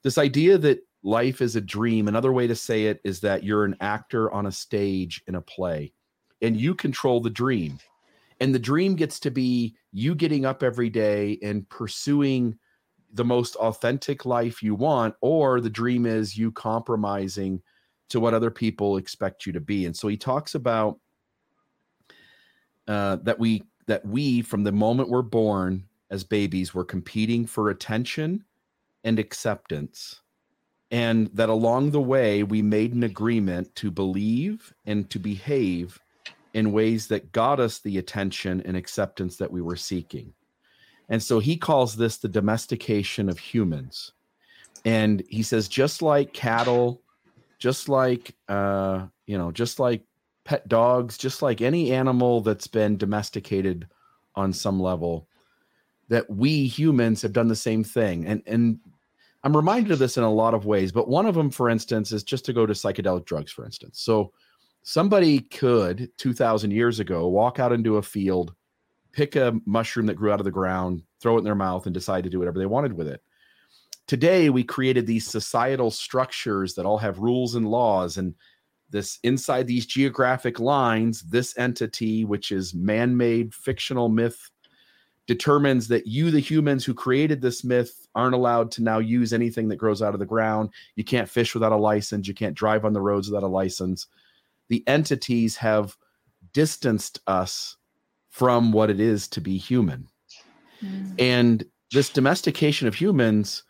This 0.03 0.17
idea 0.17 0.57
that 0.57 0.79
life 1.07 1.41
is 1.41 1.55
a 1.55 1.61
dream. 1.61 2.09
Another 2.09 2.33
way 2.33 2.47
to 2.47 2.55
say 2.55 2.85
it 2.85 2.99
is 3.05 3.21
that 3.21 3.41
you're 3.41 3.63
an 3.63 3.77
actor 3.79 4.29
on 4.31 4.45
a 4.45 4.51
stage 4.51 5.23
in 5.27 5.35
a 5.35 5.41
play, 5.41 5.93
and 6.41 6.57
you 6.57 6.75
control 6.75 7.21
the 7.21 7.29
dream. 7.29 7.79
And 8.41 8.53
the 8.53 8.59
dream 8.59 8.95
gets 8.95 9.19
to 9.21 9.31
be 9.31 9.75
you 9.93 10.13
getting 10.13 10.45
up 10.45 10.61
every 10.61 10.89
day 10.89 11.39
and 11.41 11.67
pursuing 11.69 12.59
the 13.13 13.23
most 13.23 13.55
authentic 13.55 14.25
life 14.25 14.61
you 14.61 14.75
want, 14.75 15.15
or 15.21 15.61
the 15.61 15.69
dream 15.69 16.05
is 16.05 16.37
you 16.37 16.51
compromising 16.51 17.61
to 18.09 18.19
what 18.19 18.33
other 18.33 18.51
people 18.51 18.97
expect 18.97 19.45
you 19.45 19.53
to 19.53 19.61
be. 19.61 19.85
And 19.85 19.95
so 19.95 20.09
he 20.09 20.17
talks 20.17 20.55
about 20.55 20.99
uh, 22.87 23.15
that 23.23 23.39
we 23.39 23.63
that 23.85 24.05
we 24.05 24.41
from 24.41 24.63
the 24.65 24.71
moment 24.73 25.09
we're 25.09 25.21
born 25.21 25.85
as 26.09 26.23
babies 26.25 26.73
we're 26.73 26.85
competing 26.85 27.45
for 27.45 27.69
attention 27.69 28.43
and 29.03 29.19
acceptance 29.19 30.21
and 30.91 31.27
that 31.33 31.49
along 31.49 31.91
the 31.91 32.01
way 32.01 32.43
we 32.43 32.61
made 32.61 32.93
an 32.93 33.03
agreement 33.03 33.73
to 33.75 33.91
believe 33.91 34.73
and 34.85 35.09
to 35.09 35.19
behave 35.19 35.99
in 36.53 36.71
ways 36.71 37.07
that 37.07 37.31
got 37.31 37.59
us 37.59 37.79
the 37.79 37.97
attention 37.97 38.61
and 38.65 38.77
acceptance 38.77 39.37
that 39.37 39.51
we 39.51 39.61
were 39.61 39.75
seeking 39.75 40.33
and 41.09 41.21
so 41.21 41.39
he 41.39 41.57
calls 41.57 41.95
this 41.95 42.17
the 42.17 42.27
domestication 42.27 43.29
of 43.29 43.37
humans 43.37 44.13
and 44.85 45.23
he 45.29 45.43
says 45.43 45.67
just 45.67 46.01
like 46.01 46.33
cattle 46.33 47.01
just 47.59 47.89
like 47.89 48.35
uh, 48.47 49.07
you 49.25 49.37
know, 49.37 49.51
just 49.51 49.79
like 49.79 50.03
pet 50.45 50.67
dogs, 50.67 51.17
just 51.17 51.41
like 51.41 51.61
any 51.61 51.91
animal 51.91 52.41
that's 52.41 52.67
been 52.67 52.97
domesticated 52.97 53.87
on 54.35 54.53
some 54.53 54.79
level, 54.79 55.27
that 56.09 56.29
we 56.29 56.67
humans 56.67 57.21
have 57.21 57.33
done 57.33 57.47
the 57.47 57.55
same 57.55 57.83
thing. 57.83 58.25
And 58.25 58.41
and 58.45 58.79
I'm 59.47 59.55
reminded 59.55 59.93
of 59.93 59.99
this 59.99 60.17
in 60.17 60.25
a 60.25 60.29
lot 60.29 60.53
of 60.53 60.65
ways, 60.65 60.91
but 60.91 61.07
one 61.07 61.25
of 61.25 61.33
them, 61.33 61.49
for 61.49 61.69
instance, 61.69 62.11
is 62.11 62.21
just 62.21 62.43
to 62.47 62.51
go 62.51 62.65
to 62.65 62.73
psychedelic 62.73 63.23
drugs, 63.23 63.49
for 63.49 63.63
instance. 63.63 64.01
So 64.01 64.33
somebody 64.83 65.39
could 65.39 66.11
2000 66.17 66.71
years 66.71 66.99
ago 66.99 67.29
walk 67.29 67.57
out 67.57 67.71
into 67.71 67.95
a 67.95 68.01
field 68.01 68.53
pick 69.13 69.37
a 69.37 69.53
mushroom 69.65 70.05
that 70.07 70.15
grew 70.15 70.33
out 70.33 70.41
of 70.41 70.43
the 70.43 70.51
ground 70.51 71.01
throw 71.21 71.35
it 71.35 71.39
in 71.39 71.43
their 71.45 71.55
mouth 71.55 71.85
and 71.85 71.93
decide 71.93 72.25
to 72.25 72.29
do 72.29 72.39
whatever 72.39 72.59
they 72.59 72.65
wanted 72.65 72.91
with 72.91 73.07
it 73.07 73.21
today 74.07 74.49
we 74.49 74.63
created 74.63 75.05
these 75.05 75.25
societal 75.25 75.91
structures 75.91 76.73
that 76.73 76.85
all 76.85 76.97
have 76.97 77.19
rules 77.19 77.55
and 77.55 77.67
laws 77.67 78.17
and 78.17 78.33
this 78.89 79.19
inside 79.23 79.67
these 79.67 79.85
geographic 79.85 80.59
lines 80.59 81.21
this 81.23 81.57
entity 81.57 82.23
which 82.23 82.53
is 82.53 82.73
man-made 82.73 83.53
fictional 83.53 84.07
myth 84.07 84.51
determines 85.27 85.87
that 85.89 86.07
you 86.07 86.31
the 86.31 86.39
humans 86.39 86.83
who 86.85 86.93
created 86.93 87.41
this 87.41 87.63
myth 87.63 88.07
aren't 88.15 88.35
allowed 88.35 88.71
to 88.71 88.83
now 88.83 88.97
use 88.97 89.33
anything 89.33 89.67
that 89.67 89.75
grows 89.75 90.01
out 90.01 90.13
of 90.13 90.19
the 90.19 90.25
ground 90.25 90.69
you 90.95 91.03
can't 91.03 91.29
fish 91.29 91.53
without 91.53 91.71
a 91.71 91.77
license 91.77 92.27
you 92.27 92.33
can't 92.33 92.55
drive 92.55 92.85
on 92.85 92.93
the 92.93 93.01
roads 93.01 93.29
without 93.29 93.43
a 93.43 93.47
license 93.47 94.07
the 94.69 94.83
entities 94.87 95.57
have 95.57 95.95
distanced 96.53 97.19
us 97.27 97.77
from 98.29 98.71
what 98.71 98.89
it 98.89 98.99
is 98.99 99.27
to 99.27 99.41
be 99.41 99.57
human 99.57 100.07
mm. 100.83 101.13
and 101.19 101.65
this 101.91 102.09
domestication 102.09 102.87
of 102.87 102.95
humans 102.95 103.63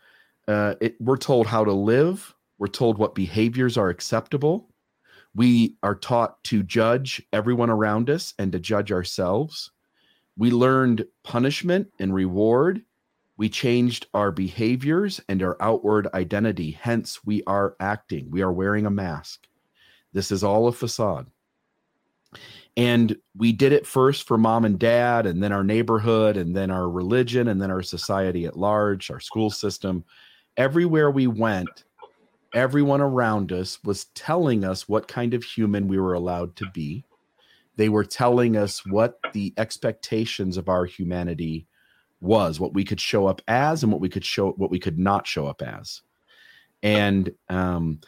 uh, 0.48 0.74
it, 0.80 0.96
we're 0.98 1.18
told 1.18 1.46
how 1.46 1.62
to 1.62 1.72
live. 1.72 2.34
We're 2.58 2.66
told 2.68 2.98
what 2.98 3.14
behaviors 3.14 3.76
are 3.76 3.90
acceptable. 3.90 4.70
We 5.34 5.76
are 5.82 5.94
taught 5.94 6.42
to 6.44 6.62
judge 6.62 7.22
everyone 7.32 7.70
around 7.70 8.08
us 8.10 8.32
and 8.38 8.50
to 8.52 8.58
judge 8.58 8.90
ourselves. 8.90 9.70
We 10.38 10.50
learned 10.50 11.04
punishment 11.24 11.92
and 11.98 12.14
reward. 12.14 12.82
We 13.36 13.48
changed 13.48 14.06
our 14.14 14.32
behaviors 14.32 15.20
and 15.28 15.42
our 15.42 15.56
outward 15.60 16.08
identity. 16.14 16.70
Hence, 16.70 17.24
we 17.24 17.42
are 17.46 17.76
acting. 17.80 18.30
We 18.30 18.42
are 18.42 18.52
wearing 18.52 18.86
a 18.86 18.90
mask. 18.90 19.46
This 20.12 20.30
is 20.32 20.42
all 20.42 20.68
a 20.68 20.72
facade. 20.72 21.26
And 22.76 23.16
we 23.36 23.52
did 23.52 23.72
it 23.72 23.86
first 23.86 24.26
for 24.26 24.38
mom 24.38 24.64
and 24.64 24.78
dad, 24.78 25.26
and 25.26 25.42
then 25.42 25.50
our 25.50 25.64
neighborhood, 25.64 26.36
and 26.36 26.54
then 26.54 26.70
our 26.70 26.88
religion, 26.88 27.48
and 27.48 27.60
then 27.60 27.72
our 27.72 27.82
society 27.82 28.46
at 28.46 28.56
large, 28.56 29.10
our 29.10 29.20
school 29.20 29.50
system 29.50 30.04
everywhere 30.56 31.10
we 31.10 31.26
went, 31.26 31.84
everyone 32.54 33.00
around 33.00 33.52
us 33.52 33.82
was 33.84 34.06
telling 34.14 34.64
us 34.64 34.88
what 34.88 35.08
kind 35.08 35.34
of 35.34 35.42
human 35.42 35.88
we 35.88 35.98
were 35.98 36.14
allowed 36.14 36.54
to 36.56 36.66
be. 36.72 37.04
They 37.78 37.88
were 37.88 38.04
telling 38.04 38.56
us 38.56 38.84
what 38.84 39.20
the 39.32 39.54
expectations 39.56 40.56
of 40.56 40.68
our 40.68 40.84
humanity 40.84 41.68
was, 42.20 42.58
what 42.58 42.74
we 42.74 42.82
could 42.82 43.00
show 43.00 43.28
up 43.28 43.40
as, 43.46 43.84
and 43.84 43.92
what 43.92 44.00
we 44.00 44.08
could 44.08 44.24
show, 44.24 44.50
what 44.50 44.70
we 44.70 44.80
could 44.80 44.98
not 44.98 45.28
show 45.28 45.46
up 45.46 45.62
as. 45.62 46.02
And 46.82 47.32
um, 47.48 48.00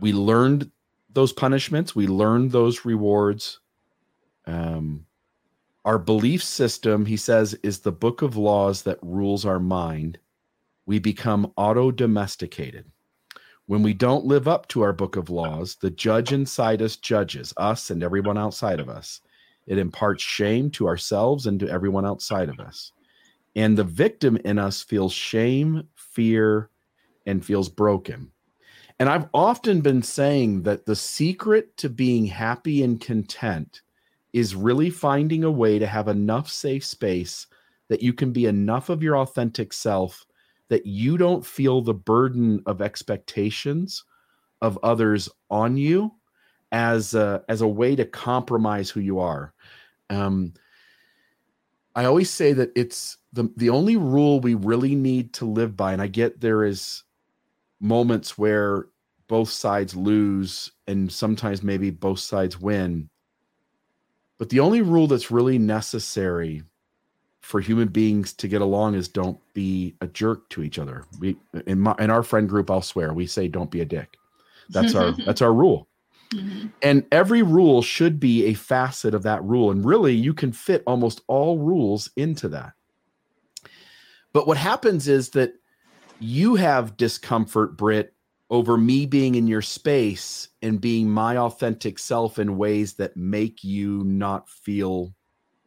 we 0.00 0.14
learned 0.14 0.70
those 1.12 1.34
punishments. 1.34 1.94
We 1.94 2.06
learned 2.06 2.50
those 2.50 2.86
rewards. 2.86 3.60
Um, 4.46 5.04
our 5.84 5.98
belief 5.98 6.42
system, 6.42 7.04
he 7.04 7.18
says, 7.18 7.54
is 7.62 7.80
the 7.80 7.92
book 7.92 8.22
of 8.22 8.38
laws 8.38 8.84
that 8.84 8.98
rules 9.02 9.44
our 9.44 9.60
mind 9.60 10.18
we 10.86 10.98
become 10.98 11.52
auto 11.56 11.90
domesticated. 11.90 12.90
When 13.70 13.84
we 13.84 13.94
don't 13.94 14.24
live 14.24 14.48
up 14.48 14.66
to 14.70 14.82
our 14.82 14.92
book 14.92 15.14
of 15.14 15.30
laws, 15.30 15.76
the 15.76 15.92
judge 15.92 16.32
inside 16.32 16.82
us 16.82 16.96
judges 16.96 17.54
us 17.56 17.90
and 17.90 18.02
everyone 18.02 18.36
outside 18.36 18.80
of 18.80 18.88
us. 18.88 19.20
It 19.68 19.78
imparts 19.78 20.24
shame 20.24 20.70
to 20.70 20.88
ourselves 20.88 21.46
and 21.46 21.60
to 21.60 21.70
everyone 21.70 22.04
outside 22.04 22.48
of 22.48 22.58
us. 22.58 22.90
And 23.54 23.78
the 23.78 23.84
victim 23.84 24.36
in 24.38 24.58
us 24.58 24.82
feels 24.82 25.12
shame, 25.12 25.86
fear, 25.94 26.68
and 27.26 27.44
feels 27.44 27.68
broken. 27.68 28.32
And 28.98 29.08
I've 29.08 29.28
often 29.32 29.82
been 29.82 30.02
saying 30.02 30.64
that 30.64 30.84
the 30.84 30.96
secret 30.96 31.76
to 31.76 31.88
being 31.88 32.26
happy 32.26 32.82
and 32.82 33.00
content 33.00 33.82
is 34.32 34.56
really 34.56 34.90
finding 34.90 35.44
a 35.44 35.50
way 35.52 35.78
to 35.78 35.86
have 35.86 36.08
enough 36.08 36.50
safe 36.50 36.84
space 36.84 37.46
that 37.86 38.02
you 38.02 38.14
can 38.14 38.32
be 38.32 38.46
enough 38.46 38.88
of 38.88 39.00
your 39.00 39.18
authentic 39.18 39.72
self 39.72 40.26
that 40.70 40.86
you 40.86 41.18
don't 41.18 41.44
feel 41.44 41.82
the 41.82 41.92
burden 41.92 42.62
of 42.64 42.80
expectations 42.80 44.04
of 44.62 44.78
others 44.82 45.28
on 45.50 45.76
you 45.76 46.12
as 46.72 47.12
a, 47.12 47.44
as 47.48 47.60
a 47.60 47.68
way 47.68 47.94
to 47.96 48.04
compromise 48.04 48.88
who 48.88 49.00
you 49.00 49.18
are. 49.18 49.52
Um, 50.08 50.54
I 51.94 52.04
always 52.04 52.30
say 52.30 52.52
that 52.52 52.70
it's 52.76 53.18
the 53.32 53.52
the 53.56 53.70
only 53.70 53.96
rule 53.96 54.40
we 54.40 54.54
really 54.54 54.94
need 54.94 55.32
to 55.34 55.44
live 55.44 55.76
by, 55.76 55.92
and 55.92 56.00
I 56.00 56.06
get 56.06 56.40
there 56.40 56.64
is 56.64 57.02
moments 57.80 58.38
where 58.38 58.86
both 59.26 59.50
sides 59.50 59.96
lose 59.96 60.72
and 60.86 61.10
sometimes 61.10 61.62
maybe 61.62 61.90
both 61.90 62.20
sides 62.20 62.60
win. 62.60 63.08
But 64.38 64.48
the 64.50 64.60
only 64.60 64.82
rule 64.82 65.06
that's 65.06 65.30
really 65.30 65.58
necessary 65.58 66.62
for 67.40 67.60
human 67.60 67.88
beings 67.88 68.32
to 68.34 68.48
get 68.48 68.60
along 68.60 68.94
is 68.94 69.08
don't 69.08 69.38
be 69.54 69.94
a 70.00 70.06
jerk 70.06 70.48
to 70.50 70.62
each 70.62 70.78
other. 70.78 71.04
We 71.18 71.36
in 71.66 71.80
my 71.80 71.94
in 71.98 72.10
our 72.10 72.22
friend 72.22 72.48
group, 72.48 72.70
I'll 72.70 72.82
swear 72.82 73.12
we 73.12 73.26
say 73.26 73.48
don't 73.48 73.70
be 73.70 73.80
a 73.80 73.84
dick. 73.84 74.16
That's 74.68 74.94
our 74.94 75.12
that's 75.26 75.42
our 75.42 75.52
rule. 75.52 75.88
Mm-hmm. 76.34 76.68
And 76.82 77.04
every 77.10 77.42
rule 77.42 77.82
should 77.82 78.20
be 78.20 78.46
a 78.46 78.54
facet 78.54 79.14
of 79.14 79.24
that 79.24 79.42
rule. 79.42 79.72
And 79.72 79.84
really, 79.84 80.14
you 80.14 80.32
can 80.32 80.52
fit 80.52 80.82
almost 80.86 81.22
all 81.26 81.58
rules 81.58 82.08
into 82.16 82.48
that. 82.50 82.72
But 84.32 84.46
what 84.46 84.56
happens 84.56 85.08
is 85.08 85.30
that 85.30 85.54
you 86.20 86.54
have 86.54 86.96
discomfort, 86.96 87.76
Brit, 87.76 88.14
over 88.48 88.76
me 88.76 89.06
being 89.06 89.34
in 89.34 89.46
your 89.46 89.62
space 89.62 90.48
and 90.62 90.80
being 90.80 91.08
my 91.08 91.36
authentic 91.36 91.98
self 91.98 92.38
in 92.38 92.56
ways 92.56 92.94
that 92.94 93.16
make 93.16 93.64
you 93.64 94.04
not 94.04 94.48
feel 94.48 95.14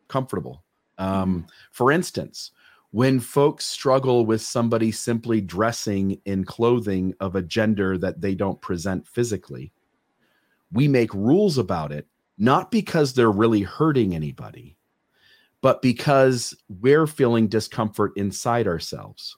comfortable. 0.08 0.64
Um, 0.97 1.10
mm-hmm. 1.10 1.47
for 1.71 1.91
instance, 1.91 2.51
when 2.91 3.19
folks 3.19 3.65
struggle 3.65 4.25
with 4.25 4.41
somebody 4.41 4.91
simply 4.91 5.41
dressing 5.41 6.19
in 6.25 6.43
clothing 6.43 7.13
of 7.19 7.36
a 7.36 7.41
gender 7.41 7.97
that 7.97 8.21
they 8.21 8.36
don't 8.36 8.62
present 8.62 9.08
physically, 9.08 9.71
we 10.71 10.88
make 10.88 11.13
rules 11.13 11.58
about 11.58 11.91
it 11.91 12.08
not 12.38 12.71
because 12.71 13.13
they're 13.13 13.32
really 13.32 13.62
hurting 13.62 14.13
anybody, 14.15 14.75
but 15.62 15.82
because 15.82 16.56
we're 16.67 17.08
feeling 17.08 17.47
discomfort 17.47 18.12
inside 18.15 18.67
ourselves. 18.67 19.38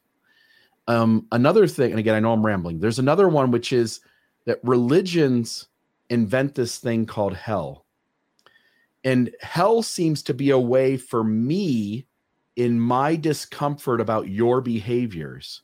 Um, 0.88 1.28
another 1.32 1.68
thing, 1.68 1.92
and 1.92 2.00
again, 2.00 2.16
I 2.16 2.20
know 2.20 2.34
I'm 2.34 2.46
rambling, 2.46 2.80
there's 2.80 3.00
another 3.00 3.28
one 3.28 3.52
which 3.52 3.74
is 3.74 4.02
that 4.46 4.60
religions 4.64 5.68
invent 6.10 6.56
this 6.56 6.78
thing 6.78 7.06
called 7.06 7.36
hell. 7.36 7.85
And 9.06 9.30
hell 9.40 9.84
seems 9.84 10.24
to 10.24 10.34
be 10.34 10.50
a 10.50 10.60
way 10.60 10.98
for 10.98 11.24
me 11.24 12.08
in 12.56 12.80
my 12.80 13.16
discomfort 13.16 14.02
about 14.02 14.30
your 14.30 14.62
behaviors 14.62 15.62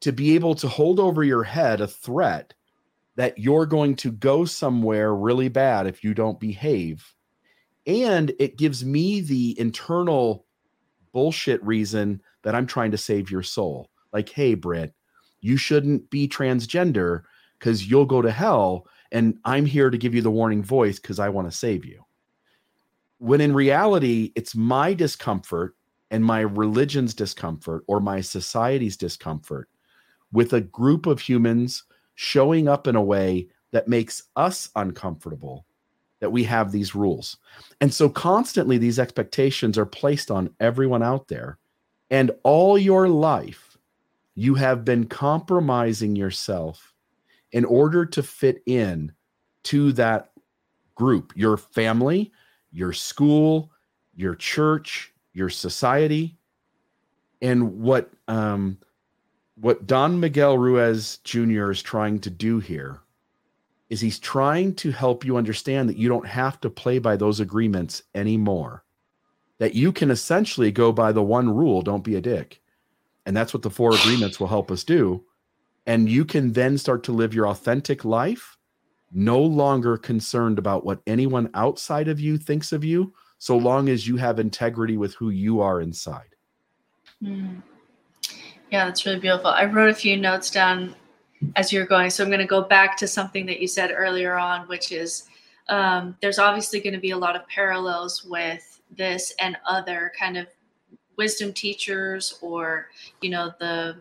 to 0.00 0.12
be 0.12 0.34
able 0.36 0.54
to 0.54 0.68
hold 0.68 1.00
over 1.00 1.24
your 1.24 1.42
head 1.42 1.80
a 1.80 1.86
threat 1.86 2.54
that 3.16 3.38
you're 3.38 3.66
going 3.66 3.96
to 3.96 4.12
go 4.12 4.44
somewhere 4.44 5.14
really 5.14 5.48
bad 5.48 5.86
if 5.86 6.04
you 6.04 6.14
don't 6.14 6.40
behave. 6.40 7.12
And 7.86 8.32
it 8.38 8.56
gives 8.56 8.84
me 8.84 9.20
the 9.20 9.58
internal 9.58 10.46
bullshit 11.12 11.62
reason 11.64 12.22
that 12.44 12.54
I'm 12.54 12.66
trying 12.66 12.92
to 12.92 12.98
save 12.98 13.30
your 13.30 13.42
soul. 13.42 13.90
Like, 14.12 14.28
hey, 14.28 14.54
Britt, 14.54 14.94
you 15.40 15.56
shouldn't 15.56 16.08
be 16.08 16.28
transgender 16.28 17.22
because 17.58 17.90
you'll 17.90 18.06
go 18.06 18.22
to 18.22 18.30
hell. 18.30 18.86
And 19.10 19.38
I'm 19.44 19.66
here 19.66 19.90
to 19.90 19.98
give 19.98 20.14
you 20.14 20.22
the 20.22 20.30
warning 20.30 20.62
voice 20.62 21.00
because 21.00 21.18
I 21.18 21.30
want 21.30 21.50
to 21.50 21.56
save 21.56 21.84
you. 21.84 22.04
When 23.20 23.42
in 23.42 23.52
reality, 23.52 24.32
it's 24.34 24.54
my 24.54 24.94
discomfort 24.94 25.76
and 26.10 26.24
my 26.24 26.40
religion's 26.40 27.12
discomfort 27.12 27.84
or 27.86 28.00
my 28.00 28.22
society's 28.22 28.96
discomfort 28.96 29.68
with 30.32 30.54
a 30.54 30.62
group 30.62 31.04
of 31.04 31.20
humans 31.20 31.84
showing 32.14 32.66
up 32.66 32.86
in 32.86 32.96
a 32.96 33.02
way 33.02 33.48
that 33.72 33.88
makes 33.88 34.22
us 34.36 34.70
uncomfortable 34.74 35.66
that 36.20 36.32
we 36.32 36.44
have 36.44 36.72
these 36.72 36.94
rules. 36.94 37.36
And 37.82 37.92
so 37.92 38.08
constantly 38.08 38.78
these 38.78 38.98
expectations 38.98 39.76
are 39.76 39.86
placed 39.86 40.30
on 40.30 40.54
everyone 40.58 41.02
out 41.02 41.28
there. 41.28 41.58
And 42.10 42.30
all 42.42 42.78
your 42.78 43.06
life, 43.06 43.76
you 44.34 44.54
have 44.54 44.82
been 44.82 45.04
compromising 45.06 46.16
yourself 46.16 46.94
in 47.52 47.66
order 47.66 48.06
to 48.06 48.22
fit 48.22 48.62
in 48.64 49.12
to 49.64 49.92
that 49.92 50.30
group, 50.94 51.34
your 51.36 51.58
family, 51.58 52.32
your 52.72 52.92
school, 52.92 53.70
your 54.14 54.34
church, 54.34 55.12
your 55.32 55.48
society. 55.48 56.36
And 57.42 57.80
what 57.80 58.10
um, 58.28 58.78
what 59.56 59.86
Don 59.86 60.20
Miguel 60.20 60.58
Ruiz 60.58 61.18
Jr. 61.24 61.70
is 61.70 61.82
trying 61.82 62.18
to 62.20 62.30
do 62.30 62.60
here 62.60 63.00
is 63.90 64.00
he's 64.00 64.18
trying 64.18 64.74
to 64.76 64.92
help 64.92 65.24
you 65.24 65.36
understand 65.36 65.88
that 65.88 65.96
you 65.96 66.08
don't 66.08 66.26
have 66.26 66.60
to 66.60 66.70
play 66.70 66.98
by 66.98 67.16
those 67.16 67.40
agreements 67.40 68.04
anymore. 68.14 68.84
That 69.58 69.74
you 69.74 69.92
can 69.92 70.10
essentially 70.10 70.70
go 70.70 70.92
by 70.92 71.12
the 71.12 71.22
one 71.22 71.50
rule 71.54 71.82
don't 71.82 72.04
be 72.04 72.14
a 72.14 72.20
dick. 72.20 72.62
And 73.26 73.36
that's 73.36 73.52
what 73.52 73.62
the 73.62 73.70
four 73.70 73.94
agreements 73.94 74.40
will 74.40 74.46
help 74.46 74.70
us 74.70 74.84
do. 74.84 75.24
And 75.86 76.08
you 76.08 76.24
can 76.24 76.52
then 76.52 76.78
start 76.78 77.02
to 77.04 77.12
live 77.12 77.34
your 77.34 77.48
authentic 77.48 78.04
life, 78.04 78.56
no 79.12 79.40
longer 79.40 79.96
concerned 79.96 80.58
about 80.58 80.84
what 80.84 81.00
anyone 81.06 81.50
outside 81.54 82.08
of 82.08 82.20
you 82.20 82.38
thinks 82.38 82.72
of 82.72 82.84
you, 82.84 83.12
so 83.38 83.56
long 83.56 83.88
as 83.88 84.06
you 84.06 84.16
have 84.16 84.38
integrity 84.38 84.96
with 84.96 85.14
who 85.14 85.30
you 85.30 85.60
are 85.60 85.80
inside. 85.80 86.34
Mm. 87.22 87.62
Yeah, 88.70 88.84
that's 88.84 89.04
really 89.04 89.18
beautiful. 89.18 89.48
I 89.48 89.64
wrote 89.64 89.90
a 89.90 89.94
few 89.94 90.16
notes 90.16 90.50
down 90.50 90.94
as 91.56 91.72
you're 91.72 91.86
going. 91.86 92.10
So 92.10 92.22
I'm 92.22 92.30
going 92.30 92.40
to 92.40 92.46
go 92.46 92.62
back 92.62 92.96
to 92.98 93.08
something 93.08 93.46
that 93.46 93.60
you 93.60 93.66
said 93.66 93.92
earlier 93.94 94.36
on, 94.36 94.68
which 94.68 94.92
is 94.92 95.24
um, 95.68 96.16
there's 96.20 96.38
obviously 96.38 96.80
going 96.80 96.94
to 96.94 97.00
be 97.00 97.10
a 97.10 97.18
lot 97.18 97.36
of 97.36 97.46
parallels 97.48 98.24
with 98.24 98.80
this 98.96 99.34
and 99.38 99.56
other 99.66 100.12
kind 100.18 100.36
of 100.36 100.46
wisdom 101.16 101.52
teachers 101.52 102.38
or, 102.42 102.88
you 103.20 103.30
know, 103.30 103.52
the 103.58 103.96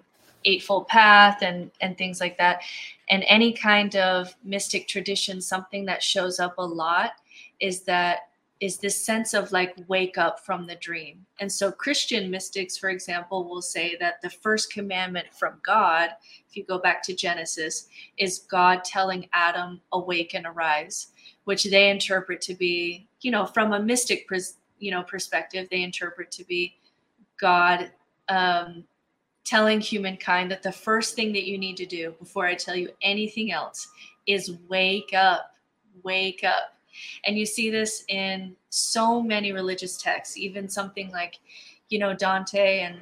Eightfold 0.45 0.87
Path 0.87 1.41
and, 1.41 1.71
and 1.81 1.97
things 1.97 2.19
like 2.19 2.37
that. 2.37 2.61
And 3.09 3.23
any 3.27 3.53
kind 3.53 3.95
of 3.95 4.33
mystic 4.43 4.87
tradition, 4.87 5.41
something 5.41 5.85
that 5.85 6.03
shows 6.03 6.39
up 6.39 6.57
a 6.57 6.65
lot 6.65 7.11
is 7.59 7.83
that 7.83 8.29
is 8.59 8.77
this 8.77 9.05
sense 9.05 9.33
of 9.33 9.51
like 9.53 9.73
wake 9.87 10.17
up 10.17 10.45
from 10.45 10.67
the 10.67 10.75
dream. 10.75 11.25
And 11.39 11.49
so 11.49 11.71
Christian 11.71 12.29
mystics, 12.29 12.77
for 12.77 12.89
example, 12.89 13.47
will 13.47 13.61
say 13.61 13.95
that 14.01 14.21
the 14.21 14.29
first 14.29 14.73
commandment 14.73 15.27
from 15.31 15.61
God, 15.65 16.09
if 16.49 16.57
you 16.57 16.65
go 16.65 16.77
back 16.77 17.01
to 17.03 17.15
Genesis, 17.15 17.87
is 18.17 18.39
God 18.39 18.83
telling 18.83 19.29
Adam, 19.31 19.79
awake 19.93 20.33
and 20.33 20.45
arise, 20.45 21.07
which 21.45 21.63
they 21.65 21.89
interpret 21.89 22.41
to 22.41 22.53
be, 22.53 23.07
you 23.21 23.31
know, 23.31 23.45
from 23.45 23.71
a 23.71 23.79
mystic, 23.79 24.27
pers- 24.27 24.57
you 24.77 24.91
know, 24.91 25.03
perspective, 25.03 25.69
they 25.71 25.83
interpret 25.83 26.29
to 26.31 26.43
be 26.43 26.75
God 27.39 27.91
um, 28.27 28.83
telling 29.45 29.81
humankind 29.81 30.51
that 30.51 30.63
the 30.63 30.71
first 30.71 31.15
thing 31.15 31.33
that 31.33 31.45
you 31.45 31.57
need 31.57 31.77
to 31.77 31.85
do 31.85 32.13
before 32.19 32.45
I 32.45 32.55
tell 32.55 32.75
you 32.75 32.89
anything 33.01 33.51
else 33.51 33.87
is 34.27 34.57
wake 34.67 35.13
up, 35.13 35.53
wake 36.03 36.43
up. 36.43 36.75
And 37.25 37.37
you 37.37 37.45
see 37.45 37.69
this 37.69 38.03
in 38.09 38.55
so 38.69 39.21
many 39.21 39.51
religious 39.51 39.97
texts, 39.97 40.37
even 40.37 40.67
something 40.67 41.11
like, 41.11 41.39
you 41.89 41.99
know, 41.99 42.13
Dante 42.13 42.81
and 42.81 42.99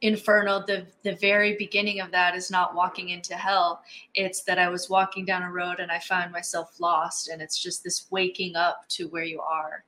Inferno, 0.00 0.64
the 0.64 0.86
the 1.02 1.16
very 1.16 1.56
beginning 1.56 2.00
of 2.00 2.12
that 2.12 2.36
is 2.36 2.50
not 2.50 2.74
walking 2.74 3.08
into 3.08 3.34
hell. 3.34 3.82
It's 4.14 4.42
that 4.44 4.58
I 4.58 4.68
was 4.68 4.88
walking 4.88 5.24
down 5.24 5.42
a 5.42 5.50
road 5.50 5.80
and 5.80 5.90
I 5.90 5.98
found 5.98 6.30
myself 6.30 6.78
lost. 6.78 7.28
And 7.28 7.42
it's 7.42 7.60
just 7.60 7.82
this 7.82 8.06
waking 8.10 8.54
up 8.54 8.82
to 8.90 9.08
where 9.08 9.24
you 9.24 9.40
are 9.40 9.84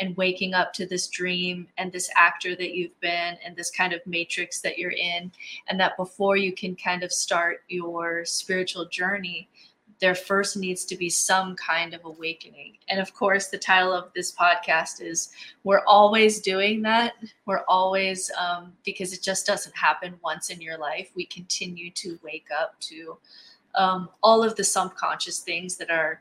and 0.00 0.16
waking 0.16 0.52
up 0.52 0.72
to 0.74 0.86
this 0.86 1.06
dream 1.08 1.68
and 1.78 1.92
this 1.92 2.10
actor 2.16 2.56
that 2.56 2.74
you've 2.74 2.98
been 3.00 3.36
and 3.44 3.54
this 3.54 3.70
kind 3.70 3.92
of 3.92 4.00
matrix 4.04 4.60
that 4.62 4.78
you're 4.78 4.90
in. 4.90 5.30
And 5.68 5.78
that 5.78 5.96
before 5.96 6.36
you 6.36 6.52
can 6.52 6.74
kind 6.74 7.04
of 7.04 7.12
start 7.12 7.62
your 7.68 8.24
spiritual 8.24 8.86
journey, 8.86 9.48
there 10.02 10.16
first 10.16 10.56
needs 10.56 10.84
to 10.84 10.96
be 10.96 11.08
some 11.08 11.54
kind 11.54 11.94
of 11.94 12.04
awakening. 12.04 12.76
And 12.88 12.98
of 12.98 13.14
course, 13.14 13.46
the 13.46 13.56
title 13.56 13.92
of 13.92 14.12
this 14.16 14.34
podcast 14.34 15.00
is 15.00 15.30
We're 15.62 15.84
Always 15.86 16.40
Doing 16.40 16.82
That. 16.82 17.12
We're 17.46 17.62
always, 17.68 18.28
um, 18.36 18.72
because 18.84 19.12
it 19.12 19.22
just 19.22 19.46
doesn't 19.46 19.76
happen 19.76 20.14
once 20.24 20.50
in 20.50 20.60
your 20.60 20.76
life. 20.76 21.10
We 21.14 21.24
continue 21.26 21.92
to 21.92 22.18
wake 22.24 22.48
up 22.50 22.80
to 22.80 23.16
um, 23.76 24.08
all 24.24 24.42
of 24.42 24.56
the 24.56 24.64
subconscious 24.64 25.38
things 25.38 25.76
that 25.76 25.88
are 25.88 26.20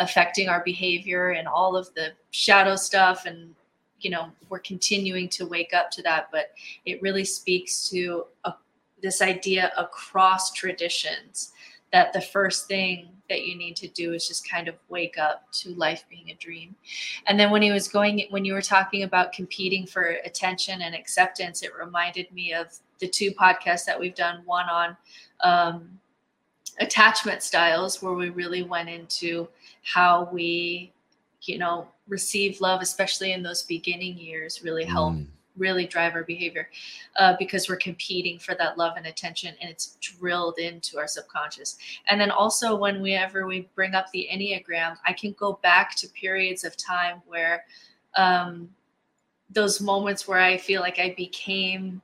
affecting 0.00 0.48
our 0.48 0.64
behavior 0.64 1.30
and 1.30 1.46
all 1.46 1.76
of 1.76 1.94
the 1.94 2.08
shadow 2.32 2.74
stuff. 2.74 3.24
And, 3.24 3.54
you 4.00 4.10
know, 4.10 4.32
we're 4.48 4.58
continuing 4.58 5.28
to 5.28 5.46
wake 5.46 5.72
up 5.72 5.92
to 5.92 6.02
that. 6.02 6.26
But 6.32 6.50
it 6.86 7.00
really 7.00 7.24
speaks 7.24 7.88
to 7.90 8.24
a, 8.42 8.54
this 9.00 9.22
idea 9.22 9.70
across 9.76 10.52
traditions 10.52 11.52
that 11.92 12.12
the 12.12 12.20
first 12.20 12.66
thing 12.66 13.08
that 13.28 13.46
you 13.46 13.56
need 13.56 13.76
to 13.76 13.88
do 13.88 14.12
is 14.12 14.26
just 14.26 14.48
kind 14.48 14.68
of 14.68 14.74
wake 14.88 15.18
up 15.18 15.50
to 15.52 15.74
life 15.74 16.04
being 16.10 16.30
a 16.30 16.34
dream. 16.34 16.74
And 17.26 17.38
then 17.38 17.50
when 17.50 17.62
he 17.62 17.70
was 17.70 17.88
going, 17.88 18.26
when 18.30 18.44
you 18.44 18.52
were 18.52 18.62
talking 18.62 19.04
about 19.04 19.32
competing 19.32 19.86
for 19.86 20.16
attention 20.24 20.82
and 20.82 20.94
acceptance, 20.94 21.62
it 21.62 21.70
reminded 21.78 22.30
me 22.32 22.52
of 22.52 22.66
the 22.98 23.08
two 23.08 23.30
podcasts 23.32 23.84
that 23.84 23.98
we've 23.98 24.14
done 24.14 24.42
one 24.44 24.68
on 24.68 24.96
um, 25.42 25.98
attachment 26.80 27.42
styles, 27.42 28.02
where 28.02 28.14
we 28.14 28.30
really 28.30 28.62
went 28.62 28.88
into 28.88 29.48
how 29.82 30.28
we, 30.32 30.92
you 31.42 31.58
know, 31.58 31.88
receive 32.08 32.60
love, 32.60 32.80
especially 32.80 33.32
in 33.32 33.42
those 33.42 33.62
beginning 33.62 34.16
years, 34.16 34.62
really 34.62 34.84
help. 34.84 35.14
Mm 35.14 35.26
really 35.56 35.86
drive 35.86 36.14
our 36.14 36.24
behavior 36.24 36.68
uh, 37.18 37.34
because 37.38 37.68
we're 37.68 37.76
competing 37.76 38.38
for 38.38 38.54
that 38.54 38.78
love 38.78 38.94
and 38.96 39.06
attention 39.06 39.54
and 39.60 39.70
it's 39.70 39.96
drilled 40.00 40.58
into 40.58 40.98
our 40.98 41.06
subconscious. 41.06 41.76
And 42.08 42.20
then 42.20 42.30
also 42.30 42.74
whenever 42.74 43.46
we 43.46 43.68
bring 43.74 43.94
up 43.94 44.10
the 44.12 44.28
enneagram 44.32 44.96
i 45.06 45.12
can 45.12 45.34
go 45.38 45.58
back 45.62 45.94
to 45.96 46.08
periods 46.08 46.64
of 46.64 46.76
time 46.76 47.22
where 47.26 47.64
um, 48.16 48.68
those 49.50 49.80
moments 49.80 50.26
where 50.26 50.40
i 50.40 50.56
feel 50.56 50.80
like 50.80 50.98
i 50.98 51.14
became 51.16 52.00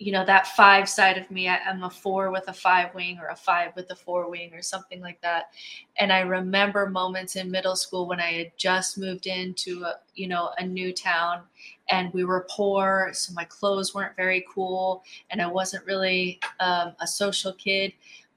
you 0.00 0.12
know 0.12 0.24
that 0.24 0.46
five 0.46 0.88
side 0.88 1.18
of 1.18 1.30
me 1.30 1.46
I, 1.46 1.58
am 1.66 1.82
a 1.82 1.90
four 1.90 2.30
with 2.30 2.48
a 2.48 2.54
five 2.54 2.94
wing 2.94 3.18
or 3.20 3.28
a 3.28 3.36
five 3.36 3.76
with 3.76 3.90
a 3.90 3.94
four 3.94 4.30
wing 4.30 4.50
or 4.54 4.62
something 4.62 5.00
like 5.00 5.20
that 5.20 5.50
and 5.98 6.10
i 6.10 6.20
remember 6.20 6.88
moments 6.88 7.36
in 7.36 7.50
middle 7.50 7.76
school 7.76 8.08
when 8.08 8.18
i 8.18 8.32
had 8.32 8.52
just 8.56 8.96
moved 8.96 9.26
into 9.26 9.84
a 9.84 9.96
you 10.14 10.26
know 10.26 10.50
a 10.58 10.66
new 10.66 10.92
town 10.92 11.42
and 11.90 12.12
we 12.14 12.24
were 12.24 12.46
poor 12.50 13.10
so 13.12 13.34
my 13.34 13.44
clothes 13.44 13.94
weren't 13.94 14.16
very 14.16 14.44
cool 14.52 15.04
and 15.30 15.40
i 15.42 15.46
wasn't 15.46 15.84
really 15.84 16.40
um, 16.60 16.94
a 17.00 17.06
social 17.06 17.52
kid 17.52 17.92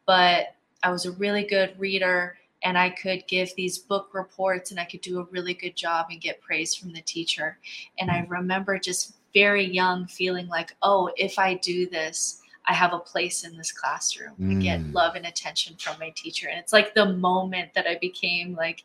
but 0.06 0.56
i 0.84 0.92
was 0.92 1.06
a 1.06 1.12
really 1.14 1.44
good 1.44 1.74
reader 1.80 2.36
and 2.66 2.78
I 2.78 2.92
could 2.92 3.28
give 3.28 3.54
these 3.56 3.78
book 3.78 4.12
reports 4.14 4.72
and 4.72 4.80
I 4.80 4.86
could 4.86 5.02
do 5.02 5.20
a 5.20 5.28
really 5.32 5.54
good 5.54 5.76
job 5.76 6.08
and 6.10 6.22
get 6.22 6.40
praise 6.40 6.74
from 6.74 6.94
the 6.94 7.02
teacher. 7.02 7.58
And 8.00 8.10
I 8.10 8.26
remember 8.30 8.80
just 8.80 9.18
very 9.34 9.66
young 9.66 10.08
feeling 10.08 10.48
like, 10.48 10.76
oh, 10.82 11.12
if 11.18 11.40
I 11.40 11.56
do 11.56 11.88
this, 11.90 12.42
I 12.66 12.74
have 12.74 12.94
a 12.94 13.00
place 13.00 13.44
in 13.44 13.58
this 13.58 13.72
classroom. 13.72 14.36
Mm. 14.40 14.58
I 14.58 14.62
get 14.62 14.94
love 14.94 15.16
and 15.16 15.26
attention 15.26 15.76
from 15.78 15.98
my 16.00 16.12
teacher. 16.16 16.48
And 16.48 16.60
it's 16.60 16.74
like 16.74 16.94
the 16.94 17.14
moment 17.14 17.74
that 17.74 17.88
I 17.88 17.98
became 18.00 18.56
like 18.56 18.84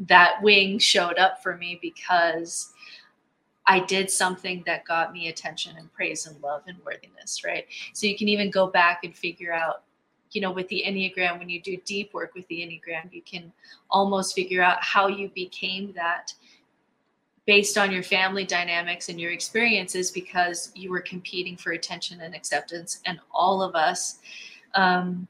that 0.00 0.42
wing 0.42 0.78
showed 0.78 1.18
up 1.18 1.42
for 1.42 1.56
me 1.56 1.78
because 1.80 2.72
I 3.66 3.80
did 3.80 4.10
something 4.10 4.62
that 4.66 4.84
got 4.84 5.12
me 5.12 5.28
attention 5.28 5.76
and 5.78 5.92
praise 5.92 6.26
and 6.26 6.40
love 6.42 6.62
and 6.66 6.76
worthiness, 6.84 7.44
right? 7.44 7.66
So 7.94 8.06
you 8.06 8.16
can 8.16 8.28
even 8.28 8.50
go 8.50 8.66
back 8.66 9.04
and 9.04 9.16
figure 9.16 9.52
out, 9.52 9.84
you 10.32 10.40
know, 10.40 10.50
with 10.50 10.68
the 10.68 10.82
Enneagram, 10.86 11.38
when 11.38 11.48
you 11.48 11.62
do 11.62 11.78
deep 11.86 12.12
work 12.12 12.34
with 12.34 12.46
the 12.48 12.56
Enneagram, 12.56 13.10
you 13.12 13.22
can 13.22 13.52
almost 13.88 14.34
figure 14.34 14.62
out 14.62 14.82
how 14.82 15.06
you 15.06 15.30
became 15.34 15.92
that 15.94 16.34
based 17.46 17.76
on 17.76 17.90
your 17.90 18.02
family 18.02 18.44
dynamics 18.44 19.08
and 19.08 19.20
your 19.20 19.32
experiences 19.32 20.10
because 20.10 20.72
you 20.74 20.90
were 20.90 21.00
competing 21.00 21.56
for 21.56 21.72
attention 21.72 22.20
and 22.22 22.34
acceptance. 22.34 23.00
And 23.04 23.18
all 23.30 23.62
of 23.62 23.74
us, 23.74 24.18
um, 24.74 25.28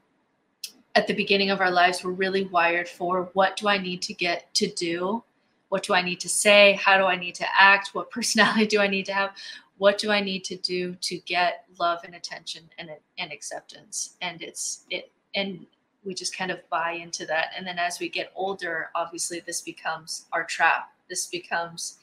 at 0.95 1.07
the 1.07 1.13
beginning 1.13 1.49
of 1.49 1.59
our 1.59 1.71
lives, 1.71 2.03
were 2.03 2.13
really 2.13 2.45
wired 2.45 2.87
for 2.87 3.29
what 3.33 3.57
do 3.57 3.67
I 3.67 3.77
need 3.77 4.01
to 4.03 4.13
get 4.13 4.53
to 4.55 4.67
do 4.67 5.23
what 5.69 5.83
do 5.83 5.93
I 5.93 6.01
need 6.01 6.19
to 6.21 6.29
say? 6.29 6.73
How 6.73 6.97
do 6.97 7.05
I 7.05 7.15
need 7.15 7.35
to 7.35 7.45
act? 7.59 7.89
What 7.93 8.09
personality 8.17 8.65
do 8.65 8.79
I 8.79 8.87
need 8.87 9.05
to 9.07 9.13
have? 9.13 9.31
What 9.77 9.97
do 9.97 10.09
I 10.09 10.21
need 10.21 10.45
to 10.45 10.55
do 10.55 10.95
to 11.01 11.17
get 11.19 11.65
love 11.77 11.99
and 12.05 12.15
attention 12.15 12.63
and, 12.77 12.89
and 13.17 13.31
acceptance? 13.31 14.15
And 14.21 14.41
it's 14.41 14.85
it 14.89 15.11
and 15.35 15.65
we 16.05 16.13
just 16.13 16.37
kind 16.37 16.51
of 16.51 16.59
buy 16.69 16.91
into 16.91 17.25
that. 17.25 17.47
And 17.57 17.67
then 17.67 17.77
as 17.77 17.99
we 17.99 18.07
get 18.07 18.31
older, 18.35 18.89
obviously 18.95 19.41
this 19.45 19.61
becomes 19.61 20.27
our 20.31 20.45
trap. 20.45 20.93
This 21.09 21.25
becomes 21.25 21.97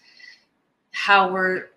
how 0.92 1.30
we're 1.32 1.68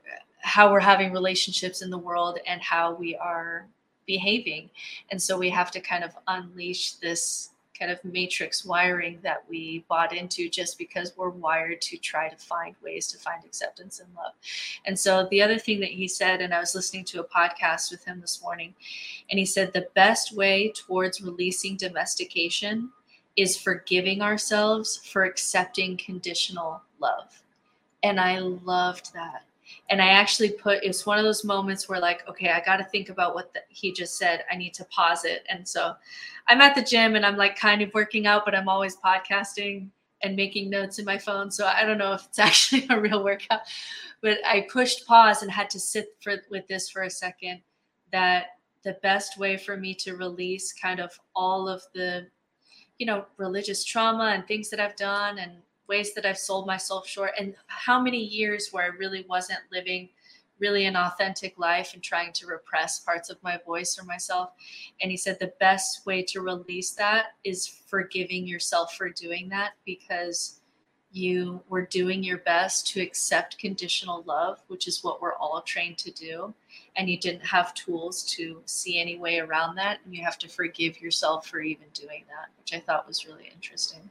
how 0.42 0.72
we're 0.72 0.80
having 0.80 1.12
relationships 1.12 1.82
in 1.82 1.90
the 1.90 1.98
world 1.98 2.38
and 2.46 2.62
how 2.62 2.94
we 2.94 3.16
are 3.16 3.68
behaving. 4.06 4.70
And 5.10 5.20
so 5.20 5.38
we 5.38 5.50
have 5.50 5.72
to 5.72 5.80
kind 5.80 6.04
of 6.04 6.12
unleash 6.28 6.94
this 6.94 7.50
kind 7.78 7.92
of 7.92 8.04
matrix 8.06 8.64
wiring 8.64 9.20
that 9.22 9.44
we 9.50 9.84
bought 9.90 10.16
into 10.16 10.50
just 10.50 10.78
because 10.78 11.14
we're 11.18 11.30
wired 11.30 11.82
to 11.82 11.98
try 11.98 12.30
to 12.30 12.38
find 12.38 12.76
ways 12.82 13.08
to 13.08 13.18
find 13.18 13.44
acceptance 13.44 14.00
and 14.00 14.08
love. 14.16 14.34
And 14.86 14.98
so 14.98 15.28
the 15.30 15.42
other 15.42 15.58
thing 15.58 15.80
that 15.82 15.90
he 15.90 16.08
said, 16.08 16.42
and 16.42 16.54
I 16.54 16.60
was 16.60 16.76
listening 16.76 17.06
to 17.06 17.22
a 17.22 17.28
podcast 17.28 17.92
with 17.92 18.06
him 18.06 18.22
this 18.22 18.42
morning, 18.42 18.74
and 19.30 19.38
he 19.40 19.46
said 19.46 19.74
the 19.74 19.90
best 19.94 20.36
way 20.36 20.72
towards 20.76 21.22
releasing 21.22 21.76
domestication 21.76 22.92
is 23.36 23.58
forgiving 23.58 24.22
ourselves 24.22 24.98
for 24.98 25.26
accepting 25.26 25.98
conditional 25.98 26.82
love. 27.00 27.42
And 28.06 28.20
I 28.20 28.38
loved 28.38 29.12
that. 29.16 29.46
And 29.90 30.00
i 30.00 30.10
actually 30.10 30.52
put 30.52 30.84
it's 30.84 31.08
one 31.08 31.18
of 31.18 31.24
those 31.24 31.44
moments 31.44 31.90
where 31.90 32.00
like 32.00 32.22
okay 32.30 32.52
i 32.52 32.62
got 32.64 32.78
to 32.78 32.84
think 32.84 33.10
about 33.10 33.34
what 33.34 33.52
the, 33.52 33.62
he 33.70 33.92
just 33.92 34.16
said. 34.16 34.46
I 34.52 34.56
need 34.56 34.76
to 34.76 34.86
pause 34.86 35.26
it. 35.26 35.44
And 35.50 35.68
so 35.68 35.96
i'm 36.48 36.62
at 36.62 36.76
the 36.76 36.84
gym 36.84 37.16
and 37.16 37.26
i'm 37.26 37.36
like 37.36 37.58
kind 37.58 37.82
of 37.82 37.92
working 37.96 38.28
out 38.28 38.46
but 38.46 38.54
i'm 38.54 38.70
always 38.70 38.96
podcasting 38.98 39.90
and 40.22 40.36
making 40.36 40.70
notes 40.70 41.00
in 41.00 41.06
my 41.06 41.18
phone. 41.18 41.50
So 41.50 41.66
i 41.66 41.84
don't 41.84 41.98
know 41.98 42.14
if 42.14 42.26
it's 42.26 42.38
actually 42.50 42.86
a 42.92 43.00
real 43.00 43.24
workout 43.24 43.62
but 44.22 44.38
i 44.46 44.68
pushed 44.72 45.08
pause 45.08 45.42
and 45.42 45.52
had 45.52 45.72
to 45.72 45.80
sit 45.80 46.16
for 46.22 46.36
with 46.52 46.68
this 46.68 46.88
for 46.88 47.02
a 47.02 47.10
second 47.10 47.60
that 48.12 48.60
the 48.84 48.98
best 49.02 49.40
way 49.40 49.58
for 49.58 49.78
me 49.78 49.96
to 49.96 50.16
release 50.16 50.72
kind 50.74 51.00
of 51.00 51.20
all 51.36 51.68
of 51.68 51.82
the 51.96 52.28
you 53.00 53.08
know 53.08 53.26
religious 53.38 53.84
trauma 53.84 54.26
and 54.26 54.46
things 54.46 54.70
that 54.70 54.80
i've 54.80 54.96
done 54.96 55.40
and 55.40 55.54
ways 55.88 56.14
that 56.14 56.26
I've 56.26 56.38
sold 56.38 56.68
myself 56.68 57.08
short 57.08 57.32
and 57.40 57.56
how 57.68 58.00
many 58.00 58.20
years 58.20 58.70
where 58.72 58.84
I 58.84 58.88
really 58.88 59.26
wasn't 59.28 59.60
living 59.72 60.10
really 60.60 60.86
an 60.86 60.96
authentic 60.96 61.58
life 61.58 61.94
and 61.94 62.02
trying 62.02 62.32
to 62.34 62.48
repress 62.48 63.00
parts 63.00 63.30
of 63.30 63.42
my 63.44 63.60
voice 63.66 64.00
or 64.00 64.06
myself. 64.06 64.52
And 65.02 65.12
he 65.12 65.18
said 65.18 65.38
the 65.40 65.54
best 65.60 66.06
way 66.06 66.24
to 66.24 66.42
release 66.42 66.92
that 66.92 67.34
is 67.44 67.68
forgiving 67.68 68.48
yourself 68.48 68.96
for 68.96 69.10
doing 69.10 69.50
that 69.50 69.74
because 69.86 70.62
you 71.12 71.62
were 71.70 71.86
doing 71.86 72.24
your 72.24 72.40
best 72.40 72.88
to 72.88 73.02
accept 73.02 73.58
conditional 73.58 74.24
love, 74.24 74.62
which 74.68 74.88
is 74.88 75.04
what 75.04 75.22
we're 75.22 75.36
all 75.36 75.62
trained 75.62 75.98
to 76.00 76.12
do. 76.12 76.54
And 76.98 77.10
you 77.10 77.18
didn't 77.18 77.46
have 77.46 77.74
tools 77.74 78.24
to 78.36 78.62
see 78.66 79.00
any 79.00 79.18
way 79.18 79.40
around 79.40 79.76
that. 79.76 80.00
And 80.04 80.14
you 80.14 80.24
have 80.24 80.38
to 80.40 80.50
forgive 80.50 81.00
yourself 81.00 81.48
for 81.48 81.62
even 81.62 81.88
doing 81.94 82.24
that, 82.28 82.50
which 82.58 82.74
I 82.74 82.84
thought 82.84 83.08
was 83.08 83.26
really 83.26 83.50
interesting 83.54 84.10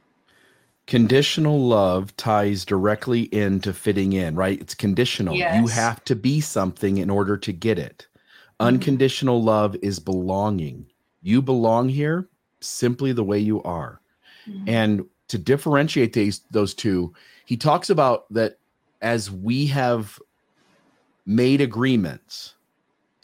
conditional 0.87 1.59
love 1.59 2.15
ties 2.15 2.65
directly 2.65 3.23
into 3.33 3.73
fitting 3.73 4.13
in, 4.13 4.35
right? 4.35 4.59
It's 4.61 4.75
conditional. 4.75 5.35
Yes. 5.35 5.59
You 5.59 5.67
have 5.67 6.03
to 6.05 6.15
be 6.15 6.41
something 6.41 6.97
in 6.97 7.09
order 7.09 7.37
to 7.37 7.51
get 7.51 7.79
it. 7.79 8.07
Mm-hmm. 8.59 8.67
Unconditional 8.67 9.41
love 9.41 9.75
is 9.81 9.99
belonging. 9.99 10.85
You 11.21 11.41
belong 11.41 11.89
here 11.89 12.29
simply 12.59 13.11
the 13.11 13.23
way 13.23 13.39
you 13.39 13.63
are. 13.63 13.99
Mm-hmm. 14.47 14.69
And 14.69 15.05
to 15.27 15.37
differentiate 15.37 16.13
these 16.13 16.41
those 16.51 16.73
two, 16.73 17.13
he 17.45 17.57
talks 17.57 17.89
about 17.89 18.31
that 18.31 18.59
as 19.01 19.31
we 19.31 19.65
have 19.67 20.19
made 21.25 21.61
agreements 21.61 22.53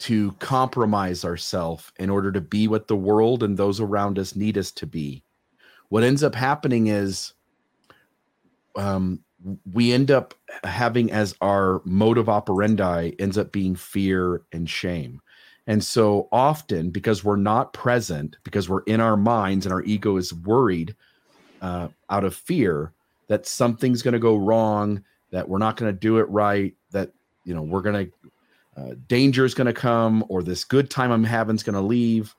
to 0.00 0.32
compromise 0.40 1.24
ourselves 1.24 1.92
in 2.00 2.10
order 2.10 2.32
to 2.32 2.40
be 2.40 2.66
what 2.66 2.88
the 2.88 2.96
world 2.96 3.44
and 3.44 3.56
those 3.56 3.78
around 3.80 4.18
us 4.18 4.34
need 4.34 4.58
us 4.58 4.72
to 4.72 4.84
be. 4.84 5.22
What 5.90 6.02
ends 6.02 6.24
up 6.24 6.34
happening 6.34 6.88
is 6.88 7.34
um, 8.76 9.20
we 9.72 9.92
end 9.92 10.10
up 10.10 10.34
having 10.64 11.10
as 11.10 11.34
our 11.40 11.82
motive 11.84 12.28
operandi 12.28 13.12
ends 13.18 13.36
up 13.36 13.52
being 13.52 13.74
fear 13.74 14.42
and 14.52 14.68
shame. 14.68 15.20
And 15.66 15.82
so 15.82 16.28
often, 16.32 16.90
because 16.90 17.22
we're 17.22 17.36
not 17.36 17.72
present, 17.72 18.36
because 18.44 18.68
we're 18.68 18.82
in 18.82 19.00
our 19.00 19.16
minds 19.16 19.64
and 19.64 19.72
our 19.72 19.82
ego 19.82 20.16
is 20.16 20.34
worried 20.34 20.96
uh, 21.60 21.88
out 22.10 22.24
of 22.24 22.34
fear 22.34 22.92
that 23.28 23.46
something's 23.46 24.02
going 24.02 24.12
to 24.12 24.18
go 24.18 24.36
wrong, 24.36 25.02
that 25.30 25.48
we're 25.48 25.58
not 25.58 25.76
going 25.76 25.92
to 25.92 25.98
do 25.98 26.18
it 26.18 26.28
right, 26.28 26.74
that 26.90 27.10
you 27.44 27.54
know 27.54 27.62
we're 27.62 27.80
going 27.80 28.06
to 28.06 28.12
uh, 28.76 28.94
danger 29.06 29.44
is 29.44 29.54
going 29.54 29.66
to 29.66 29.72
come, 29.72 30.24
or 30.28 30.42
this 30.42 30.64
good 30.64 30.90
time 30.90 31.12
I'm 31.12 31.24
having 31.24 31.56
is 31.56 31.62
going 31.62 31.74
to 31.74 31.80
leave. 31.80 32.34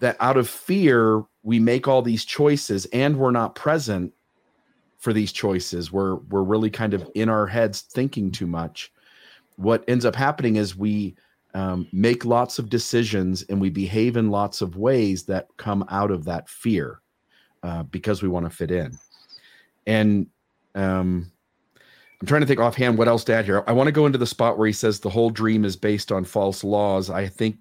That 0.00 0.16
out 0.20 0.36
of 0.36 0.48
fear, 0.48 1.24
we 1.42 1.58
make 1.60 1.86
all 1.86 2.02
these 2.02 2.24
choices, 2.24 2.86
and 2.86 3.18
we're 3.18 3.30
not 3.30 3.54
present 3.54 4.12
for 5.00 5.12
these 5.12 5.32
choices. 5.32 5.90
We're 5.90 6.16
we're 6.16 6.44
really 6.44 6.70
kind 6.70 6.94
of 6.94 7.10
in 7.14 7.28
our 7.28 7.46
heads 7.46 7.80
thinking 7.80 8.30
too 8.30 8.46
much. 8.46 8.92
What 9.56 9.84
ends 9.88 10.04
up 10.04 10.14
happening 10.14 10.56
is 10.56 10.76
we 10.76 11.16
um, 11.54 11.88
make 11.92 12.24
lots 12.24 12.58
of 12.58 12.70
decisions 12.70 13.42
and 13.48 13.60
we 13.60 13.70
behave 13.70 14.16
in 14.16 14.30
lots 14.30 14.60
of 14.60 14.76
ways 14.76 15.24
that 15.24 15.48
come 15.56 15.84
out 15.90 16.10
of 16.10 16.24
that 16.26 16.48
fear 16.48 17.00
uh, 17.62 17.82
because 17.84 18.22
we 18.22 18.28
want 18.28 18.46
to 18.46 18.50
fit 18.50 18.70
in. 18.70 18.96
And 19.86 20.26
um, 20.74 21.32
I'm 22.20 22.26
trying 22.26 22.42
to 22.42 22.46
think 22.46 22.60
offhand 22.60 22.98
what 22.98 23.08
else 23.08 23.24
to 23.24 23.34
add 23.34 23.46
here. 23.46 23.64
I 23.66 23.72
want 23.72 23.88
to 23.88 23.92
go 23.92 24.06
into 24.06 24.18
the 24.18 24.26
spot 24.26 24.58
where 24.58 24.66
he 24.66 24.72
says 24.72 25.00
the 25.00 25.10
whole 25.10 25.30
dream 25.30 25.64
is 25.64 25.76
based 25.76 26.12
on 26.12 26.24
false 26.24 26.62
laws. 26.62 27.10
I 27.10 27.26
think, 27.26 27.56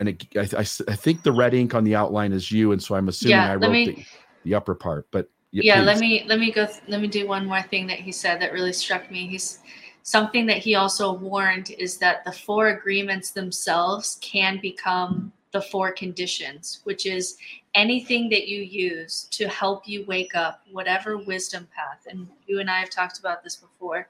and 0.00 0.10
it, 0.10 0.26
I, 0.36 0.40
I, 0.58 0.60
I, 0.60 0.96
think 0.96 1.22
the 1.22 1.32
red 1.32 1.54
ink 1.54 1.74
on 1.74 1.84
the 1.84 1.94
outline 1.94 2.32
is 2.32 2.52
you, 2.52 2.72
and 2.72 2.82
so 2.82 2.94
I'm 2.94 3.08
assuming 3.08 3.36
yeah, 3.36 3.52
I 3.52 3.56
wrote 3.56 3.72
me, 3.72 3.86
the, 3.86 4.04
the 4.44 4.54
upper 4.54 4.74
part. 4.74 5.06
But 5.10 5.28
yeah, 5.52 5.80
let 5.80 5.98
me 5.98 6.24
let 6.26 6.38
me 6.38 6.50
go 6.50 6.66
let 6.88 7.00
me 7.00 7.08
do 7.08 7.26
one 7.26 7.46
more 7.46 7.62
thing 7.62 7.86
that 7.88 7.98
he 7.98 8.10
said 8.10 8.40
that 8.40 8.52
really 8.52 8.72
struck 8.72 9.10
me. 9.10 9.26
He's 9.26 9.58
something 10.02 10.46
that 10.46 10.58
he 10.58 10.74
also 10.74 11.12
warned 11.12 11.70
is 11.72 11.98
that 11.98 12.24
the 12.24 12.32
four 12.32 12.68
agreements 12.68 13.30
themselves 13.30 14.18
can 14.20 14.58
become 14.60 15.32
the 15.52 15.60
four 15.60 15.92
conditions 15.92 16.80
which 16.84 17.04
is 17.04 17.36
anything 17.74 18.28
that 18.30 18.48
you 18.48 18.62
use 18.62 19.28
to 19.30 19.46
help 19.48 19.86
you 19.86 20.04
wake 20.06 20.34
up 20.34 20.62
whatever 20.72 21.18
wisdom 21.18 21.68
path 21.76 22.06
and 22.10 22.26
you 22.46 22.58
and 22.58 22.70
i 22.70 22.80
have 22.80 22.88
talked 22.88 23.18
about 23.18 23.44
this 23.44 23.56
before 23.56 24.08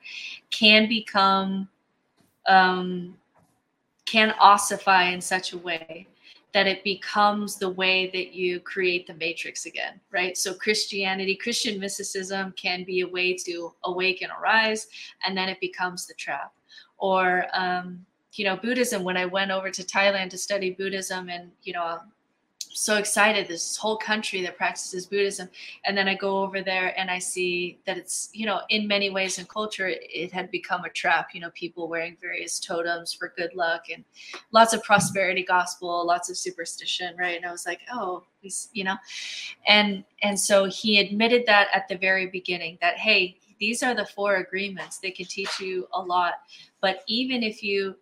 can 0.50 0.88
become 0.88 1.68
um, 2.46 3.16
can 4.04 4.34
ossify 4.40 5.04
in 5.04 5.20
such 5.20 5.52
a 5.52 5.58
way 5.58 6.06
that 6.54 6.66
it 6.66 6.84
becomes 6.84 7.56
the 7.56 7.70
way 7.70 8.10
that 8.12 8.34
you 8.34 8.60
create 8.60 9.06
the 9.06 9.14
matrix 9.14 9.64
again, 9.64 9.98
right? 10.10 10.36
So 10.36 10.52
Christianity, 10.52 11.34
Christian 11.34 11.80
mysticism 11.80 12.52
can 12.56 12.84
be 12.84 13.00
a 13.00 13.08
way 13.08 13.34
to 13.34 13.72
awake 13.84 14.22
and 14.22 14.30
arise, 14.38 14.86
and 15.26 15.36
then 15.36 15.48
it 15.48 15.60
becomes 15.60 16.06
the 16.06 16.14
trap. 16.14 16.52
Or 16.98 17.46
um, 17.54 18.04
you 18.34 18.44
know, 18.44 18.56
Buddhism. 18.56 19.02
When 19.02 19.16
I 19.16 19.26
went 19.26 19.50
over 19.50 19.70
to 19.70 19.82
Thailand 19.82 20.30
to 20.30 20.38
study 20.38 20.70
Buddhism, 20.70 21.28
and 21.28 21.50
you 21.62 21.72
know, 21.72 22.00
so 22.74 22.96
excited. 22.96 23.46
This 23.48 23.76
whole 23.76 23.96
country 23.96 24.42
that 24.42 24.56
practices 24.56 25.06
buddhism. 25.06 25.48
And 25.84 25.96
then 25.96 26.08
i 26.08 26.14
go 26.14 26.42
over 26.42 26.62
there 26.62 26.98
and 26.98 27.10
i 27.10 27.18
see 27.18 27.78
that 27.86 27.96
it's 27.96 28.30
you 28.32 28.46
know 28.46 28.60
in 28.68 28.86
many 28.88 29.10
ways 29.10 29.38
in 29.38 29.46
culture 29.46 29.88
it, 29.88 30.32
had 30.32 30.50
become 30.50 30.84
a 30.84 30.90
trap 30.90 31.28
you 31.34 31.40
know 31.40 31.50
people 31.50 31.88
wearing 31.88 32.16
various 32.20 32.58
totems 32.58 33.12
for 33.12 33.34
good 33.36 33.54
luck 33.54 33.84
and 33.92 34.04
lots 34.52 34.72
of 34.72 34.82
prosperity 34.82 35.42
gospel 35.44 36.06
lots 36.06 36.30
of 36.30 36.36
superstition 36.36 37.16
right? 37.16 37.36
And 37.36 37.46
i 37.46 37.52
was 37.52 37.66
like 37.66 37.80
oh 37.92 38.24
he's 38.40 38.68
you 38.72 38.84
know? 38.84 38.96
And 39.66 40.04
and 40.22 40.38
so 40.38 40.64
he 40.64 41.00
admitted 41.00 41.44
that 41.46 41.68
at 41.74 41.88
the 41.88 41.96
very 41.96 42.26
beginning 42.26 42.78
that 42.80 42.96
hey 42.96 43.38
these 43.62 43.84
are 43.84 43.94
the 43.94 44.04
four 44.04 44.38
agreements. 44.38 44.98
They 44.98 45.12
can 45.12 45.26
teach 45.26 45.60
you 45.60 45.86
a 45.94 46.02
lot. 46.02 46.34
But 46.80 47.04
even 47.06 47.44
if 47.44 47.62
you 47.62 47.94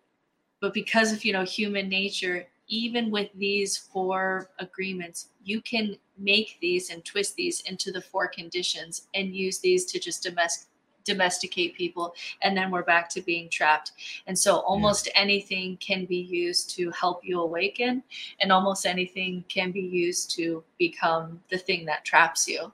but 0.59 0.73
because 0.73 1.11
of 1.11 1.23
you 1.23 1.33
know 1.33 1.43
human 1.43 1.87
nature 1.87 2.47
even 2.71 3.11
with 3.11 3.29
these 3.35 3.77
four 3.77 4.49
agreements, 4.57 5.27
you 5.43 5.61
can 5.61 5.95
make 6.17 6.57
these 6.61 6.89
and 6.89 7.03
twist 7.05 7.35
these 7.35 7.61
into 7.61 7.91
the 7.91 8.01
four 8.01 8.27
conditions 8.27 9.07
and 9.13 9.35
use 9.35 9.59
these 9.59 9.85
to 9.85 9.99
just 9.99 10.23
domestic 10.23 10.67
domesticate 11.03 11.75
people 11.75 12.13
and 12.43 12.55
then 12.55 12.69
we're 12.69 12.83
back 12.83 13.09
to 13.09 13.21
being 13.21 13.49
trapped 13.49 13.93
and 14.27 14.37
so 14.37 14.57
almost 14.57 15.07
yeah. 15.07 15.19
anything 15.19 15.75
can 15.77 16.05
be 16.05 16.17
used 16.17 16.69
to 16.69 16.91
help 16.91 17.21
you 17.23 17.41
awaken 17.41 18.03
and 18.39 18.51
almost 18.51 18.85
anything 18.85 19.43
can 19.49 19.71
be 19.71 19.81
used 19.81 20.29
to 20.29 20.63
become 20.77 21.41
the 21.49 21.57
thing 21.57 21.85
that 21.85 22.05
traps 22.05 22.47
you 22.47 22.71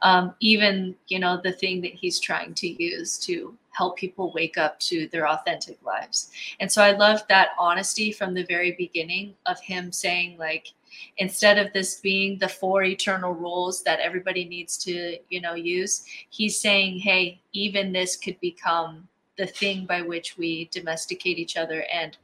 um, 0.00 0.34
even 0.40 0.94
you 1.08 1.18
know 1.18 1.38
the 1.44 1.52
thing 1.52 1.82
that 1.82 1.92
he's 1.92 2.18
trying 2.18 2.54
to 2.54 2.82
use 2.82 3.18
to 3.18 3.54
help 3.76 3.96
people 3.96 4.32
wake 4.34 4.56
up 4.56 4.78
to 4.80 5.06
their 5.08 5.28
authentic 5.28 5.78
lives. 5.82 6.30
And 6.60 6.70
so 6.70 6.82
i 6.82 6.92
love 6.92 7.22
that 7.28 7.50
honesty 7.58 8.12
from 8.12 8.34
the 8.34 8.44
very 8.44 8.72
beginning 8.72 9.34
of 9.46 9.60
him 9.60 9.92
saying 9.92 10.38
like 10.38 10.68
instead 11.18 11.58
of 11.58 11.72
this 11.72 12.00
being 12.00 12.38
the 12.38 12.48
four 12.48 12.84
eternal 12.84 13.32
rules 13.32 13.82
that 13.82 14.00
everybody 14.00 14.44
needs 14.44 14.76
to 14.78 15.18
you 15.28 15.40
know 15.40 15.54
use 15.54 16.04
he's 16.30 16.60
saying 16.60 16.98
hey 16.98 17.40
even 17.52 17.92
this 17.92 18.16
could 18.16 18.38
become 18.40 19.06
the 19.36 19.46
thing 19.46 19.84
by 19.86 20.00
which 20.00 20.38
we 20.38 20.68
domesticate 20.72 21.38
each 21.38 21.56
other 21.56 21.84
and 21.92 22.16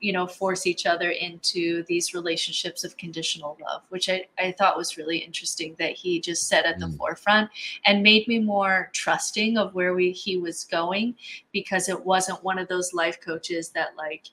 you 0.00 0.12
know 0.12 0.26
force 0.26 0.66
each 0.66 0.86
other 0.86 1.10
into 1.10 1.84
these 1.84 2.14
relationships 2.14 2.84
of 2.84 2.96
conditional 2.96 3.56
love 3.62 3.82
which 3.90 4.08
i, 4.08 4.24
I 4.38 4.52
thought 4.52 4.76
was 4.76 4.96
really 4.96 5.18
interesting 5.18 5.76
that 5.78 5.92
he 5.92 6.20
just 6.20 6.48
set 6.48 6.66
at 6.66 6.78
the 6.78 6.86
mm. 6.86 6.96
forefront 6.96 7.50
and 7.84 8.02
made 8.02 8.26
me 8.26 8.38
more 8.38 8.90
trusting 8.92 9.58
of 9.58 9.74
where 9.74 9.94
we 9.94 10.10
he 10.12 10.38
was 10.38 10.64
going 10.64 11.14
because 11.52 11.88
it 11.88 12.04
wasn't 12.04 12.42
one 12.42 12.58
of 12.58 12.68
those 12.68 12.94
life 12.94 13.20
coaches 13.20 13.68
that 13.70 13.90
like 13.96 14.24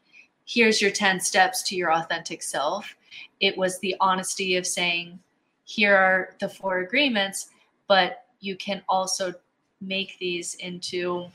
here's 0.46 0.82
your 0.82 0.92
10 0.92 1.20
steps 1.20 1.62
to 1.64 1.76
your 1.76 1.92
authentic 1.92 2.42
self 2.42 2.96
it 3.40 3.58
was 3.58 3.80
the 3.80 3.96
honesty 4.00 4.56
of 4.56 4.66
saying, 4.66 5.20
here 5.64 5.96
are 5.96 6.36
the 6.40 6.50
four 6.50 6.80
agreements, 6.80 7.50
but 7.88 8.26
you 8.40 8.56
can 8.56 8.82
also 8.88 9.34
make 9.82 10.18
these 10.20 10.56
into 10.56 11.28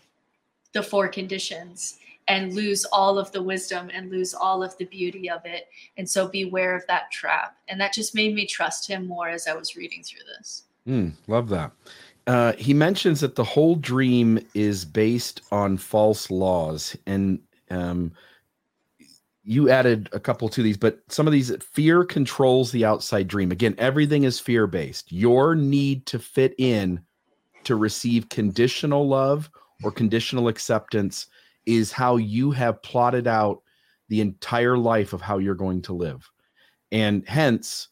the 0.73 0.83
four 0.83 1.09
conditions 1.09 1.99
and 2.33 2.55
lose 2.55 2.87
all 2.87 3.19
of 3.19 3.31
the 3.33 3.43
wisdom 3.43 3.91
and 3.93 4.11
lose 4.11 4.33
all 4.33 4.63
of 4.63 4.75
the 4.79 4.87
beauty 4.87 5.29
of 5.29 5.45
it. 5.45 5.69
And 5.99 6.09
so 6.09 6.27
beware 6.27 6.75
of 6.75 6.87
that 6.87 7.11
trap. 7.13 7.59
And 7.69 7.79
that 7.79 7.93
just 7.93 8.15
made 8.15 8.35
me 8.35 8.47
trust 8.47 8.89
him 8.89 9.07
more 9.07 9.29
as 9.29 9.47
I 9.47 9.55
was 9.55 9.77
reading 9.77 10.03
through 10.03 10.25
this. 10.39 10.65
Mm, 10.89 11.13
love 11.27 11.51
that. 11.51 11.73
Uh, 12.27 12.55
he 12.55 12.73
mentions 12.73 13.21
that 13.21 13.35
the 13.35 13.45
whole 13.45 13.77
dream 13.77 14.39
is 14.55 14.87
based 14.87 15.43
on 15.53 15.77
false 15.77 16.31
laws. 16.31 16.97
And 17.07 17.39
um, 17.71 18.13
you 19.45 19.69
added 19.69 20.09
a 20.13 20.21
couple 20.21 20.49
to 20.49 20.63
these, 20.63 20.79
but 20.79 21.01
some 21.09 21.27
of 21.27 21.35
these 21.35 21.55
fear 21.57 22.03
controls 22.03 22.73
the 22.73 22.87
outside 22.87 23.29
dream. 23.29 23.53
Again, 23.53 23.75
everything 23.77 24.25
is 24.25 24.41
fear 24.41 24.67
based. 24.67 25.13
Your 25.13 25.55
need 25.55 26.07
to 26.07 26.19
fit 26.19 26.55
in 26.57 27.03
to 27.65 27.77
receive 27.77 28.31
conditional 28.31 29.07
love 29.07 29.51
or 29.85 29.93
conditional 29.93 30.49
acceptance 30.49 31.27
is 31.67 31.93
how 31.93 32.17
you 32.17 32.51
have 32.51 32.83
plotted 32.83 33.27
out 33.27 33.63
the 34.09 34.21
entire 34.21 34.77
life 34.77 35.13
of 35.13 35.21
how 35.21 35.39
you're 35.39 35.55
going 35.55 35.83
to 35.83 35.93
live. 35.93 36.31
And 36.91 37.27
hence, 37.27 37.89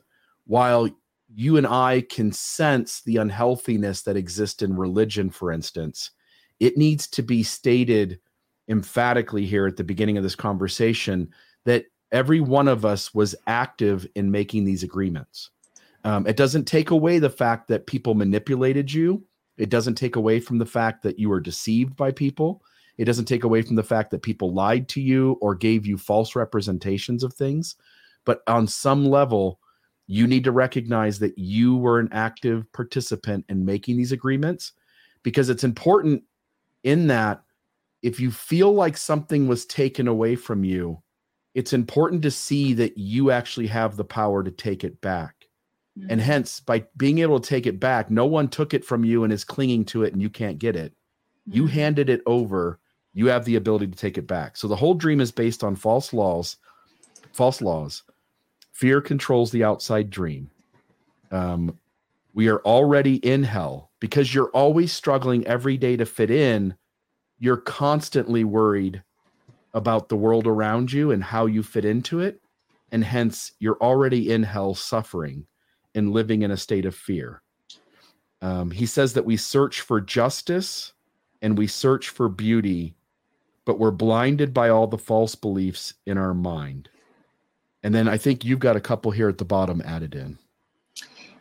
while 0.46 0.88
you 1.34 1.56
and 1.56 1.66
I 1.66 2.02
can 2.02 2.32
sense 2.32 3.02
the 3.02 3.16
unhealthiness 3.16 4.02
that 4.02 4.16
exists 4.16 4.62
in 4.62 4.76
religion, 4.76 5.30
for 5.30 5.52
instance, 5.52 6.10
it 6.58 6.76
needs 6.76 7.06
to 7.08 7.22
be 7.22 7.42
stated 7.42 8.20
emphatically 8.68 9.46
here 9.46 9.66
at 9.66 9.76
the 9.76 9.84
beginning 9.84 10.16
of 10.16 10.22
this 10.22 10.34
conversation 10.34 11.28
that 11.64 11.86
every 12.12 12.40
one 12.40 12.68
of 12.68 12.84
us 12.84 13.14
was 13.14 13.34
active 13.46 14.06
in 14.14 14.30
making 14.30 14.64
these 14.64 14.82
agreements. 14.82 15.50
Um, 16.04 16.26
it 16.26 16.36
doesn't 16.36 16.64
take 16.64 16.90
away 16.90 17.18
the 17.18 17.30
fact 17.30 17.68
that 17.68 17.86
people 17.86 18.14
manipulated 18.14 18.92
you. 18.92 19.24
It 19.56 19.68
doesn't 19.68 19.96
take 19.96 20.16
away 20.16 20.40
from 20.40 20.58
the 20.58 20.66
fact 20.66 21.02
that 21.02 21.18
you 21.18 21.28
were 21.28 21.40
deceived 21.40 21.96
by 21.96 22.12
people. 22.12 22.62
It 23.00 23.06
doesn't 23.06 23.24
take 23.24 23.44
away 23.44 23.62
from 23.62 23.76
the 23.76 23.82
fact 23.82 24.10
that 24.10 24.20
people 24.20 24.52
lied 24.52 24.86
to 24.90 25.00
you 25.00 25.38
or 25.40 25.54
gave 25.54 25.86
you 25.86 25.96
false 25.96 26.36
representations 26.36 27.24
of 27.24 27.32
things. 27.32 27.76
But 28.26 28.42
on 28.46 28.66
some 28.66 29.06
level, 29.06 29.58
you 30.06 30.26
need 30.26 30.44
to 30.44 30.52
recognize 30.52 31.18
that 31.20 31.38
you 31.38 31.78
were 31.78 31.98
an 31.98 32.10
active 32.12 32.70
participant 32.74 33.46
in 33.48 33.64
making 33.64 33.96
these 33.96 34.12
agreements 34.12 34.72
because 35.22 35.48
it's 35.48 35.64
important 35.64 36.24
in 36.84 37.06
that 37.06 37.42
if 38.02 38.20
you 38.20 38.30
feel 38.30 38.74
like 38.74 38.98
something 38.98 39.48
was 39.48 39.64
taken 39.64 40.06
away 40.06 40.36
from 40.36 40.62
you, 40.62 41.02
it's 41.54 41.72
important 41.72 42.20
to 42.24 42.30
see 42.30 42.74
that 42.74 42.98
you 42.98 43.30
actually 43.30 43.68
have 43.68 43.96
the 43.96 44.04
power 44.04 44.42
to 44.44 44.50
take 44.50 44.84
it 44.84 45.00
back. 45.00 45.46
Mm-hmm. 45.98 46.10
And 46.10 46.20
hence, 46.20 46.60
by 46.60 46.84
being 46.98 47.20
able 47.20 47.40
to 47.40 47.48
take 47.48 47.66
it 47.66 47.80
back, 47.80 48.10
no 48.10 48.26
one 48.26 48.48
took 48.48 48.74
it 48.74 48.84
from 48.84 49.06
you 49.06 49.24
and 49.24 49.32
is 49.32 49.42
clinging 49.42 49.86
to 49.86 50.02
it 50.02 50.12
and 50.12 50.20
you 50.20 50.28
can't 50.28 50.58
get 50.58 50.76
it. 50.76 50.92
Mm-hmm. 51.48 51.56
You 51.56 51.66
handed 51.66 52.10
it 52.10 52.20
over, 52.26 52.78
you 53.12 53.26
have 53.26 53.44
the 53.44 53.56
ability 53.56 53.88
to 53.88 53.98
take 53.98 54.18
it 54.18 54.26
back. 54.26 54.56
So 54.56 54.68
the 54.68 54.76
whole 54.76 54.94
dream 54.94 55.20
is 55.20 55.32
based 55.32 55.64
on 55.64 55.76
false 55.76 56.12
laws, 56.12 56.56
false 57.32 57.60
laws. 57.60 58.02
Fear 58.72 59.00
controls 59.00 59.50
the 59.50 59.64
outside 59.64 60.10
dream. 60.10 60.50
Um, 61.30 61.78
we 62.34 62.48
are 62.48 62.60
already 62.60 63.16
in 63.16 63.42
hell 63.42 63.90
because 64.00 64.34
you're 64.34 64.50
always 64.50 64.92
struggling 64.92 65.46
every 65.46 65.76
day 65.76 65.96
to 65.96 66.06
fit 66.06 66.30
in 66.30 66.74
you're 67.40 67.56
constantly 67.56 68.44
worried 68.44 69.02
about 69.72 70.08
the 70.08 70.16
world 70.16 70.46
around 70.46 70.92
you 70.92 71.10
and 71.10 71.24
how 71.24 71.46
you 71.46 71.62
fit 71.62 71.84
into 71.84 72.20
it. 72.20 72.40
And 72.92 73.02
hence, 73.02 73.52
you're 73.58 73.78
already 73.80 74.30
in 74.30 74.42
hell 74.42 74.74
suffering 74.74 75.46
and 75.94 76.12
living 76.12 76.42
in 76.42 76.50
a 76.50 76.56
state 76.56 76.84
of 76.84 76.94
fear. 76.94 77.42
Um, 78.42 78.70
he 78.70 78.84
says 78.84 79.14
that 79.14 79.24
we 79.24 79.36
search 79.36 79.80
for 79.80 80.00
justice 80.00 80.92
and 81.40 81.56
we 81.56 81.66
search 81.66 82.10
for 82.10 82.28
beauty, 82.28 82.94
but 83.64 83.78
we're 83.78 83.90
blinded 83.90 84.52
by 84.54 84.68
all 84.68 84.86
the 84.86 84.98
false 84.98 85.34
beliefs 85.34 85.94
in 86.06 86.18
our 86.18 86.34
mind. 86.34 86.88
And 87.82 87.94
then 87.94 88.08
I 88.08 88.18
think 88.18 88.44
you've 88.44 88.58
got 88.58 88.76
a 88.76 88.80
couple 88.80 89.10
here 89.10 89.28
at 89.28 89.38
the 89.38 89.44
bottom 89.44 89.82
added 89.84 90.14
in. 90.14 90.38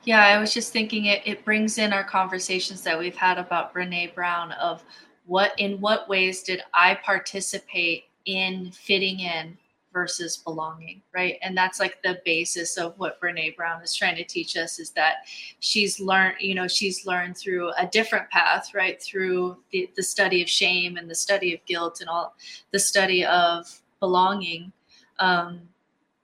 Yeah, 0.03 0.26
I 0.26 0.39
was 0.39 0.53
just 0.53 0.72
thinking 0.72 1.05
it, 1.05 1.22
it 1.26 1.43
brings 1.43 1.78
in 1.78 1.91
our 1.91 2.03
conversations 2.03 2.82
that 2.84 2.97
we've 2.97 3.15
had 3.15 3.38
about 3.38 3.74
Brene 3.74 4.13
Brown 4.15 4.53
of 4.53 4.84
what 5.26 5.53
in 5.59 5.80
what 5.82 6.09
ways 6.09 6.41
did 6.41 6.61
I 6.74 6.95
participate 6.95 8.05
in 8.26 8.72
fitting 8.72 9.20
in 9.20 9.57
versus 9.92 10.38
belonging, 10.38 11.02
right? 11.14 11.38
And 11.42 11.58
that's 11.58 11.80
like 11.80 12.02
the 12.04 12.22
basis 12.26 12.78
of 12.78 12.98
what 12.98 13.20
Brene 13.22 13.56
Brown 13.56 13.82
is 13.82 13.96
trying 13.96 14.16
to 14.18 14.24
teach 14.24 14.56
us 14.58 14.80
is 14.80 14.92
that 14.92 15.28
she's 15.60 16.00
learned, 16.00 16.36
you 16.40 16.56
know, 16.56 16.68
she's 16.68 17.06
learned 17.06 17.38
through 17.38 17.72
a 17.78 17.88
different 17.88 18.30
path, 18.30 18.74
right? 18.74 19.02
Through 19.02 19.58
the, 19.72 19.90
the 19.96 20.04
study 20.04 20.42
of 20.42 20.50
shame 20.50 20.98
and 20.98 21.10
the 21.10 21.16
study 21.16 21.54
of 21.54 21.66
guilt 21.66 22.02
and 22.02 22.10
all 22.10 22.36
the 22.72 22.80
study 22.80 23.26
of 23.26 23.82
belonging. 24.00 24.72
Um, 25.20 25.62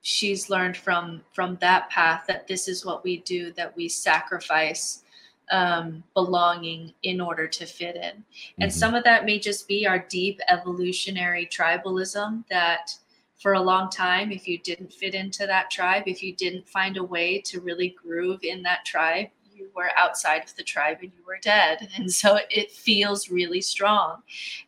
she's 0.02 0.48
learned 0.48 0.76
from 0.76 1.20
from 1.32 1.56
that 1.60 1.90
path 1.90 2.24
that 2.28 2.46
this 2.46 2.68
is 2.68 2.86
what 2.86 3.02
we 3.02 3.18
do, 3.18 3.52
that 3.52 3.76
we 3.76 3.88
sacrifice 3.88 5.02
um, 5.50 6.02
belonging 6.14 6.92
in 7.02 7.20
order 7.20 7.46
to 7.46 7.66
fit 7.66 7.96
in. 7.96 8.24
And 8.58 8.70
mm-hmm. 8.70 8.78
some 8.78 8.94
of 8.94 9.04
that 9.04 9.24
may 9.24 9.38
just 9.38 9.68
be 9.68 9.86
our 9.86 9.98
deep 10.08 10.40
evolutionary 10.48 11.46
tribalism 11.46 12.44
that 12.50 12.94
for 13.36 13.52
a 13.52 13.60
long 13.60 13.90
time, 13.90 14.32
if 14.32 14.48
you 14.48 14.58
didn't 14.58 14.92
fit 14.92 15.14
into 15.14 15.46
that 15.46 15.70
tribe, 15.70 16.04
if 16.06 16.22
you 16.22 16.34
didn't 16.34 16.68
find 16.68 16.96
a 16.96 17.04
way 17.04 17.40
to 17.42 17.60
really 17.60 17.94
groove 18.02 18.42
in 18.42 18.62
that 18.62 18.84
tribe, 18.84 19.28
you 19.54 19.68
were 19.74 19.90
outside 19.96 20.42
of 20.44 20.54
the 20.56 20.62
tribe 20.62 20.98
and 21.02 21.12
you 21.16 21.24
were 21.26 21.38
dead. 21.42 21.88
And 21.96 22.10
so 22.12 22.38
it 22.50 22.70
feels 22.70 23.30
really 23.30 23.60
strong. 23.60 24.22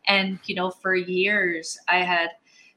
And, 0.07 0.39
you 0.45 0.55
know, 0.55 0.69
for 0.69 0.95
years, 0.95 1.77
I 1.87 1.99
had 1.99 2.31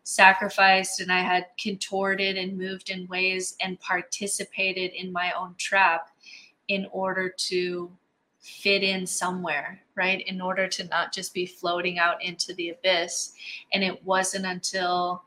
sacrificed 0.04 1.00
and 1.00 1.12
I 1.12 1.20
had 1.20 1.46
contorted 1.60 2.36
and 2.36 2.58
moved 2.58 2.90
in 2.90 3.06
ways 3.06 3.56
and 3.60 3.78
participated 3.80 4.92
in 4.92 5.12
my 5.12 5.32
own 5.32 5.54
trap 5.58 6.08
in 6.68 6.86
order 6.90 7.28
to 7.28 7.90
fit 8.40 8.82
in 8.82 9.06
somewhere, 9.06 9.80
right? 9.94 10.26
In 10.26 10.40
order 10.40 10.66
to 10.66 10.84
not 10.88 11.12
just 11.12 11.32
be 11.32 11.46
floating 11.46 11.98
out 11.98 12.22
into 12.22 12.52
the 12.54 12.70
abyss. 12.70 13.34
And 13.72 13.84
it 13.84 14.04
wasn't 14.04 14.46
until 14.46 15.22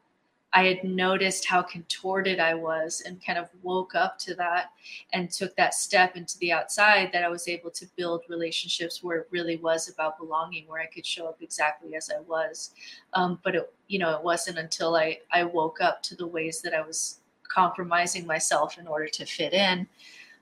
I 0.56 0.64
had 0.64 0.84
noticed 0.84 1.46
how 1.46 1.62
contorted 1.62 2.40
I 2.40 2.56
was 2.56 3.04
and 3.06 3.24
kind 3.24 3.38
of 3.38 3.50
woke 3.62 3.94
up 3.94 4.18
to 4.20 4.34
that 4.36 4.72
and 5.14 5.30
took 5.30 5.56
that 5.58 5.76
step 5.76 6.16
into 6.16 6.38
the 6.40 6.54
outside 6.54 7.12
that 7.12 7.24
I 7.24 7.30
was 7.30 7.48
able 7.48 7.70
to 7.72 7.86
build 7.96 8.24
relationships 8.30 9.04
where 9.04 9.20
it 9.20 9.28
really 9.30 9.58
was 9.58 9.90
about 9.90 10.18
belonging, 10.18 10.66
where 10.68 10.82
I 10.82 10.88
could 10.88 11.06
show 11.06 11.28
up 11.28 11.42
exactly 11.42 11.96
as 11.96 12.10
I 12.10 12.22
was. 12.22 12.72
Um, 13.14 13.40
but 13.44 13.56
it, 13.56 13.74
you 13.88 14.00
know, 14.00 14.16
it 14.16 14.24
wasn't 14.24 14.58
until 14.58 14.96
I 14.96 15.20
I 15.32 15.44
woke 15.44 15.82
up 15.82 16.02
to 16.04 16.16
the 16.16 16.26
ways 16.26 16.62
that 16.62 16.74
I 16.74 16.82
was 16.82 17.20
compromising 17.48 18.26
myself 18.26 18.78
in 18.78 18.88
order 18.88 19.08
to 19.08 19.26
fit 19.26 19.54
in 19.54 19.88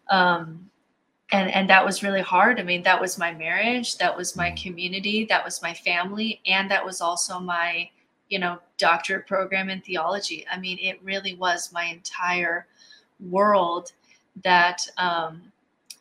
um, 0.09 0.69
and 1.31 1.51
and 1.51 1.69
that 1.69 1.83
was 1.85 2.03
really 2.03 2.21
hard 2.21 2.59
i 2.59 2.63
mean 2.63 2.83
that 2.83 2.99
was 2.99 3.17
my 3.17 3.33
marriage 3.33 3.97
that 3.97 4.15
was 4.15 4.35
my 4.35 4.49
mm-hmm. 4.49 4.63
community 4.63 5.25
that 5.25 5.43
was 5.43 5.61
my 5.61 5.73
family 5.73 6.41
and 6.45 6.69
that 6.69 6.83
was 6.85 7.01
also 7.01 7.39
my 7.39 7.89
you 8.33 8.39
know, 8.39 8.57
doctorate 8.79 9.27
program 9.27 9.69
in 9.69 9.79
theology. 9.81 10.43
I 10.51 10.57
mean, 10.57 10.79
it 10.81 10.99
really 11.03 11.35
was 11.35 11.71
my 11.71 11.83
entire 11.83 12.65
world 13.19 13.91
that 14.43 14.81
um, 14.97 15.43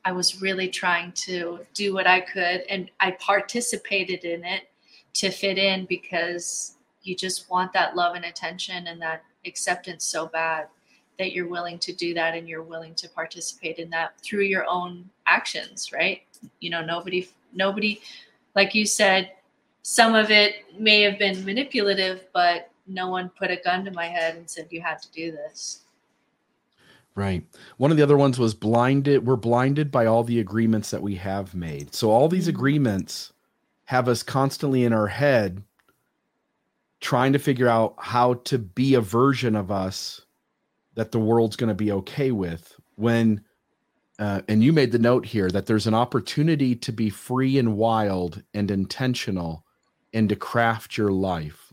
I 0.07 0.13
was 0.13 0.41
really 0.41 0.69
trying 0.69 1.13
to 1.27 1.59
do 1.75 1.93
what 1.93 2.07
I 2.07 2.21
could, 2.21 2.63
and 2.71 2.91
I 3.01 3.11
participated 3.21 4.25
in 4.25 4.47
it 4.47 4.71
to 5.13 5.31
fit 5.31 5.59
in 5.59 5.85
because 5.85 6.77
you 7.03 7.15
just 7.15 7.51
want 7.51 7.71
that 7.75 7.97
love 7.97 8.15
and 8.15 8.25
attention 8.25 8.87
and 8.87 9.03
that 9.03 9.25
acceptance 9.45 10.07
so 10.07 10.27
bad 10.27 10.69
that 11.19 11.33
you're 11.33 11.49
willing 11.49 11.79
to 11.81 11.93
do 11.93 12.15
that 12.15 12.35
and 12.35 12.49
you're 12.49 12.63
willing 12.63 12.95
to 12.95 13.11
participate 13.11 13.77
in 13.77 13.91
that 13.91 14.19
through 14.23 14.45
your 14.45 14.65
own 14.67 15.05
actions 15.27 15.93
right 15.93 16.23
you 16.61 16.71
know 16.71 16.83
nobody 16.83 17.29
nobody 17.53 18.01
like 18.55 18.75
you 18.75 18.87
said 18.87 19.33
some 19.83 20.15
of 20.15 20.31
it 20.31 20.55
may 20.79 21.03
have 21.03 21.19
been 21.19 21.45
manipulative 21.45 22.27
but 22.33 22.71
no 22.87 23.09
one 23.09 23.31
put 23.31 23.51
a 23.51 23.57
gun 23.57 23.85
to 23.85 23.91
my 23.93 24.07
head 24.07 24.37
and 24.37 24.49
said 24.49 24.67
you 24.71 24.81
had 24.81 25.01
to 25.03 25.11
do 25.13 25.33
this. 25.33 25.83
Right. 27.15 27.45
One 27.77 27.91
of 27.91 27.97
the 27.97 28.03
other 28.03 28.17
ones 28.17 28.39
was 28.39 28.55
blinded 28.55 29.27
we're 29.27 29.37
blinded 29.37 29.91
by 29.91 30.07
all 30.07 30.25
the 30.25 30.41
agreements 30.41 30.91
that 30.91 31.03
we 31.03 31.17
have 31.17 31.55
made. 31.55 31.95
So 31.95 32.11
all 32.11 32.29
these 32.29 32.49
mm-hmm. 32.49 32.57
agreements 32.57 33.33
have 33.85 34.09
us 34.09 34.23
constantly 34.23 34.85
in 34.85 34.93
our 34.93 35.09
head 35.09 35.63
trying 37.01 37.33
to 37.33 37.39
figure 37.39 37.69
out 37.69 37.95
how 37.99 38.35
to 38.35 38.59
be 38.59 38.95
a 38.95 39.01
version 39.01 39.57
of 39.57 39.71
us 39.71 40.23
that 40.95 41.11
the 41.11 41.19
world's 41.19 41.57
going 41.57 41.69
to 41.69 41.75
be 41.75 41.93
okay 41.93 42.31
with 42.31 42.75
when 42.95 43.43
uh, 44.19 44.41
and 44.47 44.63
you 44.63 44.73
made 44.73 44.93
the 44.93 44.99
note 44.99 45.27
here 45.27 45.51
that 45.51 45.67
there's 45.67 45.87
an 45.87 45.95
opportunity 45.95 46.77
to 46.77 46.93
be 46.93 47.11
free 47.11 47.59
and 47.59 47.77
wild 47.77 48.43
and 48.55 48.71
intentional 48.71 49.65
and 50.13 50.29
to 50.29 50.37
craft 50.37 50.97
your 50.97 51.11
life 51.11 51.73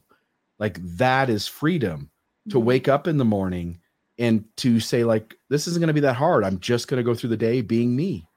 like 0.57 0.77
that 0.81 1.29
is 1.29 1.47
freedom 1.47 2.09
to 2.49 2.57
mm-hmm. 2.57 2.65
wake 2.65 2.87
up 2.87 3.07
in 3.07 3.17
the 3.17 3.25
morning 3.25 3.79
and 4.17 4.43
to 4.57 4.79
say 4.79 5.03
like 5.03 5.35
this 5.49 5.67
isn't 5.67 5.79
going 5.79 5.87
to 5.87 5.93
be 5.93 5.99
that 5.99 6.15
hard 6.15 6.43
i'm 6.43 6.59
just 6.59 6.87
going 6.87 6.97
to 6.97 7.03
go 7.03 7.15
through 7.15 7.29
the 7.29 7.37
day 7.37 7.61
being 7.61 7.95
me 7.95 8.27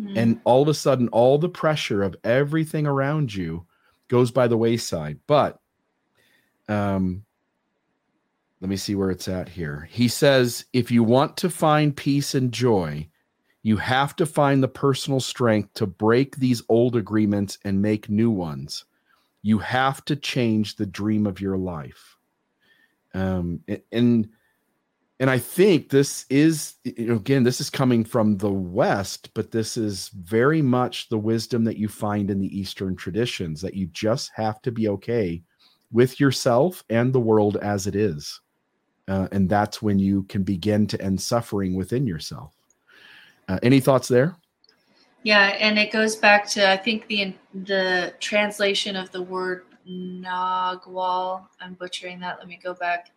mm-hmm. 0.00 0.16
and 0.16 0.40
all 0.44 0.62
of 0.62 0.68
a 0.68 0.74
sudden 0.74 1.08
all 1.08 1.38
the 1.38 1.48
pressure 1.48 2.02
of 2.02 2.16
everything 2.24 2.86
around 2.86 3.32
you 3.34 3.66
goes 4.08 4.30
by 4.30 4.46
the 4.46 4.56
wayside 4.56 5.18
but 5.26 5.60
um 6.68 7.24
let 8.60 8.70
me 8.70 8.76
see 8.76 8.94
where 8.94 9.10
it's 9.10 9.28
at 9.28 9.48
here. 9.48 9.86
He 9.90 10.08
says, 10.08 10.64
if 10.72 10.90
you 10.90 11.04
want 11.04 11.36
to 11.38 11.50
find 11.50 11.96
peace 11.96 12.34
and 12.34 12.50
joy, 12.50 13.08
you 13.62 13.76
have 13.76 14.16
to 14.16 14.26
find 14.26 14.62
the 14.62 14.68
personal 14.68 15.20
strength 15.20 15.74
to 15.74 15.86
break 15.86 16.36
these 16.36 16.62
old 16.68 16.96
agreements 16.96 17.58
and 17.64 17.82
make 17.82 18.08
new 18.08 18.30
ones. 18.30 18.84
You 19.46 19.58
have 19.58 20.04
to 20.06 20.16
change 20.16 20.74
the 20.74 20.86
dream 20.86 21.24
of 21.24 21.40
your 21.40 21.56
life. 21.56 22.16
Um, 23.14 23.60
and 23.92 24.28
and 25.20 25.30
I 25.30 25.38
think 25.38 25.88
this 25.88 26.26
is 26.28 26.74
again, 26.84 27.44
this 27.44 27.60
is 27.60 27.70
coming 27.70 28.04
from 28.04 28.38
the 28.38 28.50
West, 28.50 29.30
but 29.34 29.52
this 29.52 29.76
is 29.76 30.08
very 30.08 30.62
much 30.62 31.08
the 31.08 31.18
wisdom 31.18 31.62
that 31.62 31.78
you 31.78 31.86
find 31.86 32.28
in 32.28 32.40
the 32.40 32.58
Eastern 32.58 32.96
traditions 32.96 33.60
that 33.62 33.74
you 33.74 33.86
just 33.92 34.32
have 34.34 34.60
to 34.62 34.72
be 34.72 34.88
okay 34.88 35.44
with 35.92 36.18
yourself 36.18 36.82
and 36.90 37.12
the 37.12 37.20
world 37.20 37.56
as 37.58 37.86
it 37.86 37.94
is. 37.94 38.40
Uh, 39.06 39.28
and 39.30 39.48
that's 39.48 39.80
when 39.80 40.00
you 40.00 40.24
can 40.24 40.42
begin 40.42 40.88
to 40.88 41.00
end 41.00 41.20
suffering 41.20 41.76
within 41.76 42.04
yourself. 42.04 42.52
Uh, 43.46 43.60
any 43.62 43.78
thoughts 43.78 44.08
there? 44.08 44.34
Yeah, 45.26 45.56
and 45.58 45.76
it 45.76 45.90
goes 45.90 46.14
back 46.14 46.46
to 46.50 46.70
I 46.70 46.76
think 46.76 47.08
the 47.08 47.34
the 47.64 48.14
translation 48.20 48.94
of 48.94 49.10
the 49.10 49.22
word 49.22 49.64
Nagual. 49.84 51.44
I'm 51.60 51.74
butchering 51.74 52.20
that. 52.20 52.38
Let 52.38 52.46
me 52.46 52.60
go 52.62 52.74
back. 52.74 53.10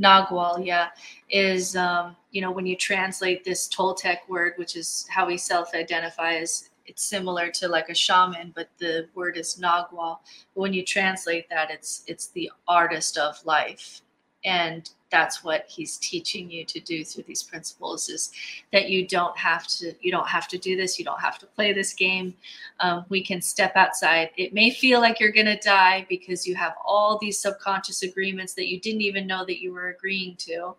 Nagual, 0.00 0.64
yeah, 0.64 0.88
is 1.28 1.76
um, 1.76 2.16
you 2.30 2.40
know 2.40 2.50
when 2.50 2.64
you 2.64 2.76
translate 2.76 3.44
this 3.44 3.68
Toltec 3.68 4.20
word, 4.26 4.54
which 4.56 4.74
is 4.74 5.06
how 5.10 5.26
we 5.26 5.36
self-identify 5.36 6.36
as 6.36 6.70
it's 6.86 7.04
similar 7.04 7.50
to 7.50 7.68
like 7.68 7.90
a 7.90 7.94
shaman, 7.94 8.52
but 8.56 8.70
the 8.78 9.10
word 9.14 9.36
is 9.36 9.60
Nagual. 9.62 10.20
But 10.54 10.60
when 10.62 10.72
you 10.72 10.82
translate 10.82 11.50
that, 11.50 11.70
it's 11.70 12.04
it's 12.06 12.28
the 12.28 12.50
artist 12.68 13.18
of 13.18 13.36
life, 13.44 14.00
and 14.46 14.88
that's 15.10 15.42
what 15.42 15.64
he's 15.68 15.96
teaching 15.98 16.50
you 16.50 16.64
to 16.64 16.80
do 16.80 17.04
through 17.04 17.24
these 17.24 17.42
principles 17.42 18.08
is 18.08 18.30
that 18.72 18.88
you 18.90 19.06
don't 19.06 19.36
have 19.36 19.66
to 19.66 19.92
you 20.00 20.10
don't 20.10 20.28
have 20.28 20.46
to 20.48 20.58
do 20.58 20.76
this 20.76 20.98
you 20.98 21.04
don't 21.04 21.20
have 21.20 21.38
to 21.38 21.46
play 21.46 21.72
this 21.72 21.92
game. 21.92 22.34
Um, 22.80 23.04
we 23.08 23.22
can 23.22 23.40
step 23.42 23.72
outside. 23.76 24.30
It 24.36 24.54
may 24.54 24.70
feel 24.70 25.00
like 25.00 25.20
you're 25.20 25.32
going 25.32 25.46
to 25.46 25.58
die 25.58 26.06
because 26.08 26.46
you 26.46 26.54
have 26.54 26.74
all 26.84 27.18
these 27.18 27.40
subconscious 27.40 28.02
agreements 28.02 28.54
that 28.54 28.68
you 28.68 28.80
didn't 28.80 29.02
even 29.02 29.26
know 29.26 29.44
that 29.44 29.60
you 29.60 29.72
were 29.72 29.88
agreeing 29.88 30.36
to 30.36 30.74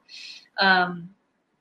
um, 0.59 1.09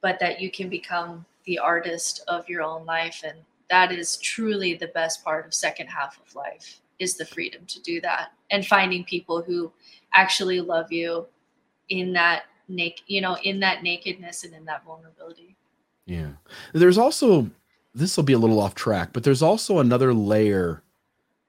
but 0.01 0.19
that 0.21 0.41
you 0.41 0.51
can 0.51 0.69
become 0.69 1.25
the 1.45 1.59
artist 1.59 2.23
of 2.29 2.49
your 2.49 2.63
own 2.63 2.85
life. 2.87 3.23
And 3.25 3.39
that 3.69 3.93
is 3.93 4.17
truly 4.19 4.75
the 4.75 4.89
best 4.89 5.25
part 5.25 5.47
of 5.47 5.55
second 5.55 5.89
half 5.89 6.21
of 6.25 6.35
life 6.35 6.81
is 6.99 7.17
the 7.17 7.25
freedom 7.25 7.65
to 7.67 7.81
do 7.81 8.01
that 8.03 8.33
and 8.51 8.67
finding 8.67 9.05
people 9.05 9.43
who 9.43 9.73
actually 10.13 10.61
love 10.61 10.93
you 10.93 11.27
in 11.89 12.13
that 12.13 12.43
naked 12.71 13.05
you 13.07 13.21
know 13.21 13.37
in 13.43 13.61
that 13.61 13.83
nakedness 13.83 14.45
and 14.45 14.55
in 14.55 14.65
that 14.65 14.85
vulnerability. 14.85 15.57
Yeah. 16.07 16.31
There's 16.73 16.99
also 16.99 17.51
this 17.95 18.17
will 18.17 18.25
be 18.25 18.33
a 18.33 18.39
little 18.39 18.61
off 18.61 18.75
track 18.75 19.13
but 19.13 19.25
there's 19.25 19.43
also 19.43 19.79
another 19.79 20.15
layer 20.15 20.83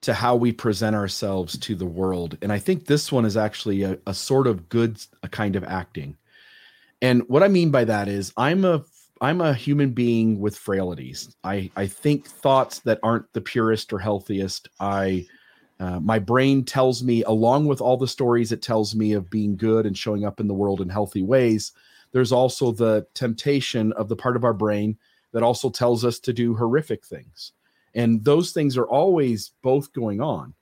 to 0.02 0.14
how 0.14 0.36
we 0.36 0.52
present 0.52 0.96
ourselves 0.96 1.58
to 1.60 1.76
the 1.76 1.86
world 1.86 2.36
and 2.42 2.52
i 2.52 2.58
think 2.58 2.86
this 2.86 3.12
one 3.12 3.24
is 3.24 3.38
actually 3.38 3.84
a, 3.84 3.98
a 4.08 4.14
sort 4.14 4.48
of 4.48 4.68
good 4.68 5.00
a 5.22 5.30
kind 5.30 5.56
of 5.56 5.64
acting. 5.64 6.18
And 7.04 7.28
what 7.30 7.44
i 7.44 7.48
mean 7.48 7.72
by 7.72 7.84
that 7.86 8.08
is 8.08 8.34
i'm 8.38 8.66
a 8.66 8.84
i'm 9.22 9.40
a 9.40 9.54
human 9.54 9.92
being 9.92 10.40
with 10.40 10.58
frailties. 10.58 11.36
I 11.44 11.70
i 11.76 11.88
think 11.88 12.28
thoughts 12.28 12.80
that 12.80 13.00
aren't 13.04 13.32
the 13.34 13.42
purest 13.42 13.94
or 13.94 14.00
healthiest. 14.00 14.68
I 14.80 15.28
uh, 15.82 16.00
my 16.00 16.20
brain 16.20 16.64
tells 16.64 17.02
me, 17.02 17.24
along 17.24 17.66
with 17.66 17.82
all 17.82 17.98
the 17.98 18.08
stories 18.08 18.52
it 18.52 18.62
tells 18.62 18.94
me 18.94 19.14
of 19.14 19.32
being 19.32 19.58
good 19.58 19.88
and 19.88 19.98
showing 19.98 20.24
up 20.26 20.40
in 20.40 20.48
the 20.48 20.54
world 20.54 20.80
in 20.80 20.88
healthy 20.88 21.24
ways, 21.24 21.72
there's 22.12 22.32
also 22.32 22.72
the 22.72 23.08
temptation 23.16 23.92
of 23.94 24.08
the 24.08 24.16
part 24.16 24.36
of 24.36 24.44
our 24.44 24.54
brain 24.54 24.96
that 25.32 25.42
also 25.42 25.72
tells 25.72 26.06
us 26.06 26.20
to 26.20 26.34
do 26.34 26.54
horrific 26.54 27.04
things. 27.04 27.54
And 27.96 28.24
those 28.24 28.52
things 28.52 28.78
are 28.78 28.88
always 28.88 29.54
both 29.64 29.92
going 29.92 30.22
on. 30.22 30.54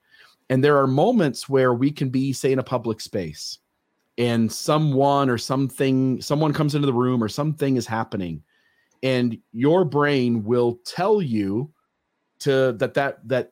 And 0.49 0.63
there 0.63 0.77
are 0.77 0.87
moments 0.87 1.49
where 1.49 1.73
we 1.73 1.91
can 1.91 2.07
be, 2.07 2.31
say, 2.31 2.53
in 2.53 2.59
a 2.59 2.63
public 2.63 3.01
space 3.01 3.59
and 4.17 4.49
someone 4.49 5.29
or 5.29 5.37
something, 5.37 6.21
someone 6.21 6.53
comes 6.53 6.75
into 6.75 6.87
the 6.87 6.93
room 6.93 7.21
or 7.21 7.27
something 7.27 7.75
is 7.75 7.85
happening. 7.85 8.41
And 9.03 9.37
your 9.51 9.83
brain 9.83 10.45
will 10.45 10.79
tell 10.85 11.21
you 11.21 11.71
to 12.39 12.71
that 12.79 12.93
that 12.93 13.27
that 13.27 13.51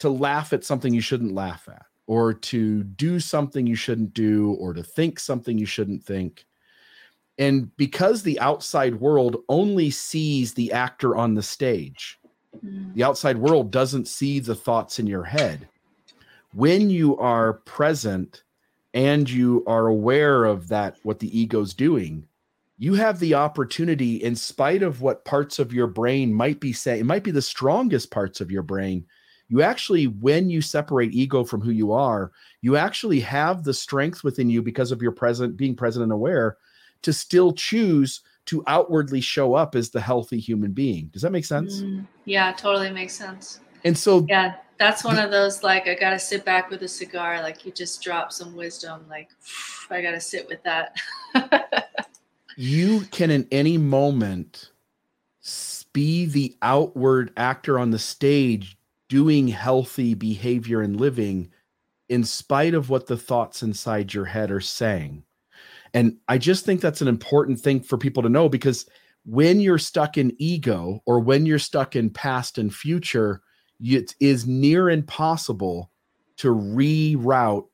to 0.00 0.08
laugh 0.08 0.52
at 0.52 0.64
something 0.64 0.92
you 0.92 1.00
shouldn't 1.00 1.32
laugh 1.32 1.68
at 1.68 1.86
or 2.06 2.34
to 2.34 2.82
do 2.84 3.18
something 3.18 3.66
you 3.66 3.76
shouldn't 3.76 4.12
do 4.12 4.52
or 4.60 4.72
to 4.74 4.82
think 4.82 5.18
something 5.18 5.58
you 5.58 5.66
shouldn't 5.66 6.04
think 6.04 6.46
and 7.38 7.74
because 7.76 8.22
the 8.22 8.38
outside 8.38 8.94
world 9.00 9.42
only 9.48 9.90
sees 9.90 10.54
the 10.54 10.72
actor 10.72 11.16
on 11.16 11.34
the 11.34 11.42
stage 11.42 12.18
mm. 12.64 12.94
the 12.94 13.02
outside 13.04 13.38
world 13.38 13.70
doesn't 13.70 14.08
see 14.08 14.38
the 14.38 14.54
thoughts 14.54 14.98
in 14.98 15.06
your 15.06 15.24
head 15.24 15.68
when 16.52 16.90
you 16.90 17.16
are 17.18 17.54
present 17.54 18.42
and 18.92 19.28
you 19.28 19.64
are 19.66 19.88
aware 19.88 20.44
of 20.44 20.68
that 20.68 20.96
what 21.02 21.18
the 21.18 21.38
ego's 21.38 21.74
doing 21.74 22.26
you 22.76 22.94
have 22.94 23.20
the 23.20 23.34
opportunity 23.34 24.16
in 24.16 24.34
spite 24.34 24.82
of 24.82 25.00
what 25.00 25.24
parts 25.24 25.58
of 25.58 25.72
your 25.72 25.86
brain 25.86 26.34
might 26.34 26.60
be 26.60 26.72
saying 26.72 27.00
it 27.00 27.06
might 27.06 27.24
be 27.24 27.30
the 27.30 27.42
strongest 27.42 28.10
parts 28.10 28.40
of 28.40 28.50
your 28.50 28.62
brain 28.62 29.04
you 29.48 29.62
actually 29.62 30.06
when 30.06 30.48
you 30.48 30.60
separate 30.60 31.12
ego 31.12 31.44
from 31.44 31.60
who 31.60 31.70
you 31.70 31.92
are 31.92 32.32
you 32.60 32.76
actually 32.76 33.20
have 33.20 33.64
the 33.64 33.74
strength 33.74 34.24
within 34.24 34.48
you 34.48 34.62
because 34.62 34.90
of 34.92 35.02
your 35.02 35.12
present 35.12 35.56
being 35.56 35.76
present 35.76 36.02
and 36.02 36.12
aware 36.12 36.56
to 37.02 37.12
still 37.12 37.52
choose 37.52 38.22
to 38.46 38.62
outwardly 38.66 39.20
show 39.20 39.54
up 39.54 39.74
as 39.74 39.88
the 39.88 40.00
healthy 40.00 40.38
human 40.38 40.72
being. 40.72 41.06
Does 41.06 41.22
that 41.22 41.32
make 41.32 41.44
sense? 41.44 41.80
Mm, 41.80 42.06
yeah 42.24 42.52
totally 42.52 42.90
makes 42.90 43.14
sense. 43.14 43.60
And 43.84 43.96
so 43.96 44.26
yeah 44.28 44.56
that's 44.78 45.04
one 45.04 45.18
of 45.18 45.30
those 45.30 45.62
like 45.62 45.86
i 45.86 45.94
gotta 45.94 46.18
sit 46.18 46.44
back 46.44 46.68
with 46.68 46.82
a 46.82 46.88
cigar 46.88 47.40
like 47.40 47.64
you 47.64 47.70
just 47.70 48.02
drop 48.02 48.32
some 48.32 48.56
wisdom 48.56 49.06
like 49.08 49.28
i 49.90 50.00
gotta 50.00 50.20
sit 50.20 50.48
with 50.48 50.62
that. 50.64 50.96
You 52.56 53.00
can 53.10 53.30
in 53.30 53.48
any 53.50 53.78
moment 53.78 54.70
be 55.92 56.26
the 56.26 56.56
outward 56.62 57.32
actor 57.36 57.78
on 57.78 57.90
the 57.90 57.98
stage 57.98 58.73
doing 59.08 59.48
healthy 59.48 60.14
behavior 60.14 60.80
and 60.80 61.00
living 61.00 61.50
in 62.08 62.24
spite 62.24 62.74
of 62.74 62.90
what 62.90 63.06
the 63.06 63.16
thoughts 63.16 63.62
inside 63.62 64.12
your 64.12 64.24
head 64.24 64.50
are 64.50 64.60
saying. 64.60 65.24
And 65.92 66.18
I 66.28 66.38
just 66.38 66.64
think 66.64 66.80
that's 66.80 67.00
an 67.00 67.08
important 67.08 67.60
thing 67.60 67.80
for 67.80 67.96
people 67.96 68.22
to 68.22 68.28
know 68.28 68.48
because 68.48 68.86
when 69.24 69.60
you're 69.60 69.78
stuck 69.78 70.18
in 70.18 70.34
ego 70.38 71.02
or 71.06 71.20
when 71.20 71.46
you're 71.46 71.58
stuck 71.58 71.96
in 71.96 72.10
past 72.10 72.58
and 72.58 72.74
future, 72.74 73.42
it 73.80 74.14
is 74.20 74.46
near 74.46 74.90
impossible 74.90 75.90
to 76.36 76.48
reroute 76.48 77.66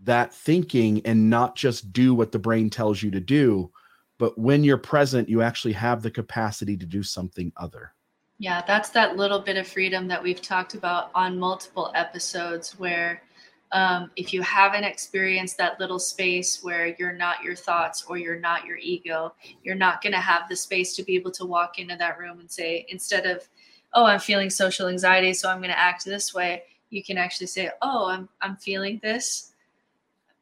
that 0.00 0.32
thinking 0.32 1.02
and 1.04 1.28
not 1.28 1.56
just 1.56 1.92
do 1.92 2.14
what 2.14 2.32
the 2.32 2.38
brain 2.38 2.70
tells 2.70 3.02
you 3.02 3.10
to 3.10 3.20
do 3.20 3.70
but 4.18 4.36
when 4.38 4.64
you're 4.64 4.78
present 4.78 5.28
you 5.28 5.42
actually 5.42 5.72
have 5.72 6.02
the 6.02 6.10
capacity 6.10 6.76
to 6.76 6.86
do 6.86 7.02
something 7.02 7.52
other 7.56 7.92
yeah 8.38 8.62
that's 8.66 8.90
that 8.90 9.16
little 9.16 9.38
bit 9.38 9.56
of 9.56 9.66
freedom 9.66 10.08
that 10.08 10.22
we've 10.22 10.42
talked 10.42 10.74
about 10.74 11.10
on 11.14 11.38
multiple 11.38 11.90
episodes 11.94 12.78
where 12.78 13.22
um, 13.70 14.10
if 14.16 14.32
you 14.32 14.40
haven't 14.40 14.84
experienced 14.84 15.58
that 15.58 15.78
little 15.78 15.98
space 15.98 16.64
where 16.64 16.96
you're 16.98 17.12
not 17.12 17.42
your 17.42 17.54
thoughts 17.54 18.02
or 18.08 18.16
you're 18.16 18.40
not 18.40 18.64
your 18.64 18.78
ego 18.78 19.34
you're 19.62 19.74
not 19.74 20.00
going 20.00 20.14
to 20.14 20.18
have 20.18 20.48
the 20.48 20.56
space 20.56 20.96
to 20.96 21.02
be 21.02 21.14
able 21.14 21.30
to 21.32 21.44
walk 21.44 21.78
into 21.78 21.96
that 21.96 22.18
room 22.18 22.40
and 22.40 22.50
say 22.50 22.86
instead 22.88 23.26
of 23.26 23.46
oh 23.92 24.04
i'm 24.06 24.20
feeling 24.20 24.48
social 24.48 24.88
anxiety 24.88 25.34
so 25.34 25.50
i'm 25.50 25.58
going 25.58 25.70
to 25.70 25.78
act 25.78 26.04
this 26.04 26.32
way 26.32 26.62
you 26.90 27.02
can 27.02 27.18
actually 27.18 27.46
say 27.46 27.70
oh 27.82 28.08
i'm 28.08 28.28
i'm 28.40 28.56
feeling 28.56 28.98
this 29.02 29.52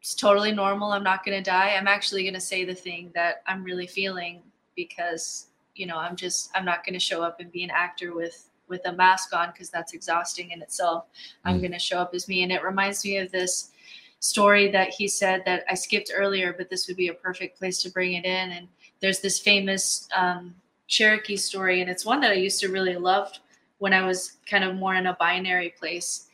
it's 0.07 0.15
totally 0.15 0.53
normal. 0.53 0.93
I'm 0.93 1.03
not 1.03 1.25
going 1.25 1.37
to 1.37 1.51
die. 1.51 1.75
I'm 1.77 1.89
actually 1.89 2.23
going 2.23 2.35
to 2.35 2.41
say 2.41 2.65
the 2.65 2.77
thing 2.77 3.11
that 3.17 3.43
I'm 3.49 3.65
really 3.65 3.89
feeling 3.89 4.41
because, 4.77 5.49
you 5.79 5.87
know, 5.87 5.97
I'm 5.97 6.17
just, 6.17 6.51
I'm 6.55 6.65
not 6.65 6.85
going 6.85 6.95
to 6.95 7.01
show 7.01 7.23
up 7.23 7.41
and 7.41 7.51
be 7.51 7.65
an 7.65 7.71
actor 7.71 8.15
with, 8.15 8.49
with 8.69 8.87
a 8.87 8.93
mask 8.93 9.35
on 9.35 9.51
because 9.53 9.71
that's 9.71 9.95
exhausting 9.95 10.51
in 10.51 10.63
itself. 10.63 11.05
Mm. 11.05 11.51
I'm 11.51 11.59
going 11.59 11.73
to 11.73 11.79
show 11.79 11.99
up 11.99 12.15
as 12.15 12.29
me. 12.29 12.43
And 12.43 12.53
it 12.53 12.63
reminds 12.63 13.05
me 13.05 13.19
of 13.19 13.31
this 13.31 13.71
story 14.21 14.71
that 14.71 14.91
he 14.91 15.07
said 15.09 15.43
that 15.47 15.65
I 15.71 15.75
skipped 15.75 16.11
earlier, 16.15 16.55
but 16.57 16.71
this 16.71 16.89
would 16.89 16.97
be 16.97 17.09
a 17.09 17.15
perfect 17.15 17.59
place 17.59 17.83
to 17.83 17.91
bring 17.91 18.15
it 18.15 18.25
in. 18.25 18.53
And 18.53 18.69
there's 19.01 19.21
this 19.21 19.39
famous 19.39 20.09
um, 20.17 20.55
Cherokee 20.89 21.37
story, 21.37 21.81
and 21.81 21.91
it's 21.91 22.07
one 22.07 22.21
that 22.21 22.31
I 22.31 22.35
used 22.35 22.61
to 22.61 22.69
really 22.69 22.97
love 22.97 23.33
when 23.79 23.93
I 23.93 24.07
was 24.07 24.39
kind 24.49 24.65
of 24.65 24.77
more 24.77 24.95
in 24.95 25.07
a 25.07 25.17
binary 25.19 25.75
place 25.79 26.27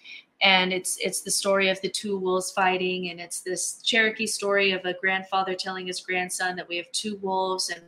and 0.42 0.72
it's 0.72 0.98
it's 0.98 1.20
the 1.20 1.30
story 1.30 1.68
of 1.68 1.80
the 1.80 1.88
two 1.88 2.18
wolves 2.18 2.50
fighting 2.50 3.10
and 3.10 3.20
it's 3.20 3.40
this 3.40 3.80
cherokee 3.82 4.26
story 4.26 4.72
of 4.72 4.84
a 4.84 4.94
grandfather 4.94 5.54
telling 5.54 5.86
his 5.86 6.00
grandson 6.00 6.56
that 6.56 6.68
we 6.68 6.76
have 6.76 6.90
two 6.92 7.16
wolves 7.22 7.70
and 7.70 7.82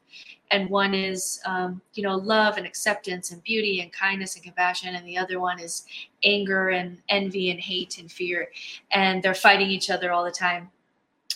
and 0.54 0.70
one 0.70 0.94
is 0.94 1.40
um, 1.46 1.80
you 1.94 2.02
know 2.02 2.16
love 2.16 2.56
and 2.56 2.66
acceptance 2.66 3.32
and 3.32 3.42
beauty 3.42 3.80
and 3.80 3.92
kindness 3.92 4.36
and 4.36 4.44
compassion 4.44 4.94
and 4.94 5.06
the 5.06 5.18
other 5.18 5.40
one 5.40 5.58
is 5.58 5.84
anger 6.22 6.68
and 6.70 6.98
envy 7.08 7.50
and 7.50 7.60
hate 7.60 7.98
and 7.98 8.10
fear. 8.10 8.48
And 8.92 9.22
they're 9.22 9.34
fighting 9.34 9.68
each 9.68 9.90
other 9.90 10.12
all 10.12 10.24
the 10.24 10.30
time. 10.30 10.70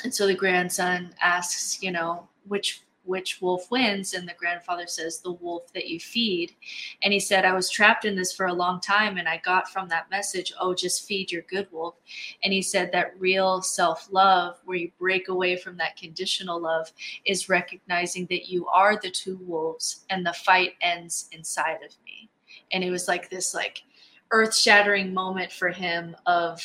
And 0.04 0.14
so 0.14 0.26
the 0.26 0.34
grandson 0.34 1.12
asks 1.20 1.82
you 1.82 1.90
know 1.90 2.28
which 2.46 2.82
which 3.08 3.40
wolf 3.40 3.70
wins 3.70 4.14
and 4.14 4.28
the 4.28 4.34
grandfather 4.34 4.86
says 4.86 5.20
the 5.20 5.32
wolf 5.32 5.72
that 5.72 5.88
you 5.88 5.98
feed. 5.98 6.54
And 7.02 7.12
he 7.12 7.20
said 7.20 7.44
i 7.44 7.52
was 7.52 7.70
trapped 7.70 8.04
in 8.04 8.14
this 8.14 8.32
for 8.32 8.46
a 8.46 8.52
long 8.52 8.80
time 8.80 9.16
and 9.16 9.28
i 9.28 9.38
got 9.38 9.70
from 9.70 9.88
that 9.88 10.10
message 10.10 10.52
oh 10.60 10.74
just 10.74 11.06
feed 11.06 11.32
your 11.32 11.42
good 11.42 11.66
wolf 11.72 11.94
and 12.42 12.52
he 12.52 12.62
said 12.62 12.92
that 12.92 13.18
real 13.18 13.62
self-love 13.62 14.58
where 14.64 14.76
you 14.76 14.90
break 14.98 15.28
away 15.28 15.56
from 15.56 15.76
that 15.76 15.96
conditional 15.96 16.60
love 16.60 16.92
is 17.24 17.48
recognizing 17.48 18.26
that 18.26 18.48
you 18.48 18.66
are 18.68 18.98
the 19.00 19.10
two 19.10 19.38
wolves 19.42 20.04
and 20.10 20.24
the 20.24 20.32
fight 20.32 20.74
ends 20.80 21.28
inside 21.32 21.82
of 21.84 21.94
me. 22.04 22.28
And 22.72 22.84
it 22.84 22.90
was 22.90 23.08
like 23.08 23.30
this 23.30 23.54
like 23.54 23.82
earth-shattering 24.30 25.12
moment 25.12 25.52
for 25.52 25.70
him 25.70 26.16
of 26.26 26.62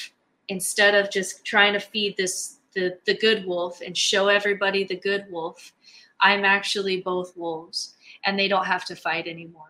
instead 0.50 0.96
of 0.96 1.12
just 1.12 1.46
trying 1.46 1.74
to 1.74 1.80
feed 1.80 2.18
this 2.18 2.60
the, 2.74 2.98
the 3.06 3.18
good 3.18 3.46
wolf 3.46 3.82
and 3.82 3.96
show 3.96 4.28
everybody 4.28 4.84
the 4.84 4.96
good 4.96 5.26
wolf 5.30 5.74
I'm 6.24 6.46
actually 6.46 7.02
both 7.02 7.36
wolves 7.38 7.96
and 8.26 8.40
they 8.40 8.48
don't 8.48 8.66
have 8.66 8.86
to 8.86 8.96
fight 8.96 9.28
anymore. 9.28 9.68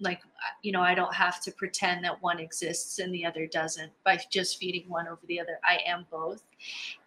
Like, 0.00 0.20
you 0.62 0.70
know, 0.70 0.80
I 0.80 0.94
don't 0.94 1.12
have 1.12 1.42
to 1.42 1.50
pretend 1.50 2.04
that 2.04 2.22
one 2.22 2.38
exists 2.38 3.00
and 3.00 3.12
the 3.12 3.26
other 3.26 3.48
doesn't 3.48 3.90
by 4.04 4.20
just 4.30 4.58
feeding 4.58 4.88
one 4.88 5.08
over 5.08 5.20
the 5.26 5.40
other. 5.40 5.58
I 5.64 5.80
am 5.84 6.06
both. 6.08 6.44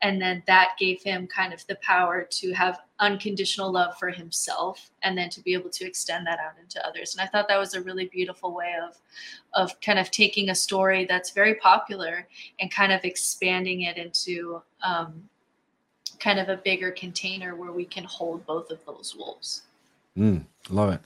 And 0.01 0.21
then 0.21 0.43
that 0.45 0.71
gave 0.77 1.01
him 1.01 1.25
kind 1.25 1.53
of 1.53 1.65
the 1.67 1.77
power 1.81 2.27
to 2.29 2.51
have 2.51 2.81
unconditional 2.99 3.71
love 3.71 3.97
for 3.97 4.09
himself 4.09 4.91
and 5.03 5.17
then 5.17 5.29
to 5.29 5.41
be 5.41 5.53
able 5.53 5.69
to 5.69 5.85
extend 5.85 6.27
that 6.27 6.39
out 6.39 6.59
into 6.61 6.85
others. 6.85 7.15
And 7.15 7.25
I 7.25 7.31
thought 7.31 7.47
that 7.47 7.57
was 7.57 7.75
a 7.75 7.81
really 7.81 8.09
beautiful 8.11 8.53
way 8.53 8.73
of 8.85 8.97
of 9.53 9.79
kind 9.79 9.99
of 9.99 10.11
taking 10.11 10.49
a 10.49 10.55
story 10.55 11.05
that's 11.05 11.31
very 11.31 11.55
popular 11.55 12.27
and 12.59 12.69
kind 12.69 12.91
of 12.91 13.05
expanding 13.05 13.83
it 13.83 13.95
into 13.95 14.61
um, 14.83 15.29
kind 16.21 16.39
of 16.39 16.49
a 16.49 16.57
bigger 16.57 16.91
container 16.91 17.55
where 17.55 17.71
we 17.71 17.83
can 17.83 18.03
hold 18.03 18.45
both 18.45 18.69
of 18.69 18.79
those 18.85 19.15
wolves. 19.17 19.63
Mm, 20.17 20.45
love 20.69 20.93
it. 20.93 21.01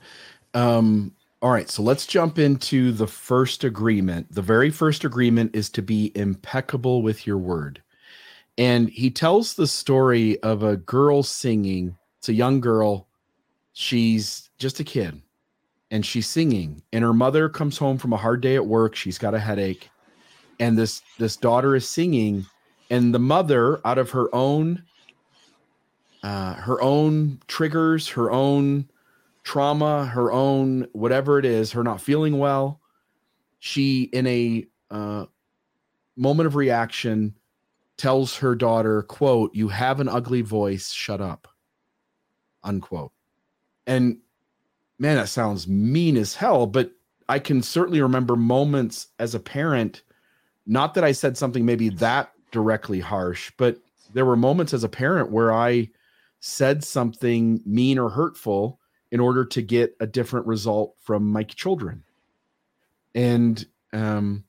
Um, 0.54 1.14
all 1.42 1.50
right, 1.50 1.68
so 1.68 1.82
let's 1.82 2.06
jump 2.06 2.38
into 2.38 2.92
the 2.92 3.06
first 3.06 3.64
agreement. 3.64 4.32
The 4.32 4.42
very 4.42 4.70
first 4.70 5.04
agreement 5.04 5.56
is 5.56 5.70
to 5.70 5.82
be 5.82 6.12
impeccable 6.14 7.02
with 7.02 7.26
your 7.26 7.38
word. 7.38 7.82
And 8.58 8.88
he 8.88 9.10
tells 9.10 9.54
the 9.54 9.66
story 9.66 10.42
of 10.42 10.62
a 10.62 10.76
girl 10.76 11.22
singing. 11.22 11.96
It's 12.18 12.28
a 12.28 12.34
young 12.34 12.60
girl. 12.60 13.06
She's 13.72 14.50
just 14.58 14.80
a 14.80 14.84
kid 14.84 15.20
and 15.90 16.04
she's 16.04 16.26
singing 16.26 16.82
and 16.92 17.04
her 17.04 17.12
mother 17.12 17.48
comes 17.48 17.78
home 17.78 17.98
from 17.98 18.12
a 18.12 18.16
hard 18.16 18.40
day 18.40 18.56
at 18.56 18.66
work. 18.66 18.94
She's 18.94 19.18
got 19.18 19.34
a 19.34 19.38
headache 19.38 19.90
and 20.58 20.78
this 20.78 21.02
this 21.18 21.36
daughter 21.36 21.76
is 21.76 21.86
singing 21.86 22.46
and 22.90 23.14
the 23.14 23.18
mother 23.18 23.80
out 23.84 23.98
of 23.98 24.10
her 24.10 24.34
own 24.34 24.82
uh, 26.22 26.54
her 26.54 26.80
own 26.80 27.40
triggers, 27.46 28.08
her 28.08 28.30
own 28.30 28.88
trauma, 29.44 30.06
her 30.06 30.32
own 30.32 30.86
whatever 30.92 31.38
it 31.38 31.44
is, 31.44 31.72
her 31.72 31.84
not 31.84 32.00
feeling 32.00 32.38
well. 32.38 32.80
She, 33.58 34.02
in 34.04 34.26
a 34.26 34.66
uh, 34.90 35.26
moment 36.16 36.46
of 36.46 36.56
reaction, 36.56 37.36
tells 37.96 38.36
her 38.36 38.54
daughter, 38.54 39.02
"quote 39.02 39.54
You 39.54 39.68
have 39.68 40.00
an 40.00 40.08
ugly 40.08 40.42
voice. 40.42 40.92
Shut 40.92 41.20
up." 41.20 41.48
Unquote. 42.62 43.12
And 43.86 44.18
man, 44.98 45.16
that 45.16 45.28
sounds 45.28 45.68
mean 45.68 46.16
as 46.16 46.34
hell. 46.34 46.66
But 46.66 46.92
I 47.28 47.38
can 47.38 47.62
certainly 47.62 48.00
remember 48.00 48.36
moments 48.36 49.08
as 49.18 49.34
a 49.34 49.40
parent. 49.40 50.02
Not 50.66 50.94
that 50.94 51.04
I 51.04 51.12
said 51.12 51.36
something 51.36 51.64
maybe 51.64 51.88
that 51.90 52.32
directly 52.50 53.00
harsh, 53.00 53.52
but 53.56 53.78
there 54.12 54.24
were 54.24 54.36
moments 54.36 54.72
as 54.72 54.84
a 54.84 54.88
parent 54.88 55.30
where 55.30 55.52
I 55.52 55.88
said 56.40 56.84
something 56.84 57.60
mean 57.64 57.98
or 57.98 58.10
hurtful 58.10 58.80
in 59.10 59.20
order 59.20 59.44
to 59.44 59.62
get 59.62 59.96
a 60.00 60.06
different 60.06 60.46
result 60.46 60.94
from 61.00 61.30
my 61.30 61.42
children. 61.42 62.02
And 63.14 63.64
um, 63.92 64.44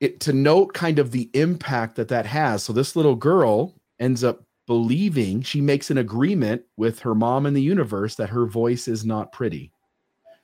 it 0.00 0.20
to 0.20 0.32
note 0.32 0.74
kind 0.74 0.98
of 0.98 1.10
the 1.10 1.30
impact 1.34 1.96
that 1.96 2.08
that 2.08 2.26
has. 2.26 2.62
So 2.62 2.72
this 2.72 2.96
little 2.96 3.14
girl 3.14 3.74
ends 3.98 4.22
up 4.22 4.44
believing 4.66 5.42
she 5.42 5.60
makes 5.60 5.90
an 5.90 5.98
agreement 5.98 6.62
with 6.76 6.98
her 7.00 7.14
mom 7.14 7.46
in 7.46 7.54
the 7.54 7.62
universe 7.62 8.14
that 8.16 8.30
her 8.30 8.46
voice 8.46 8.88
is 8.88 9.04
not 9.04 9.32
pretty. 9.32 9.70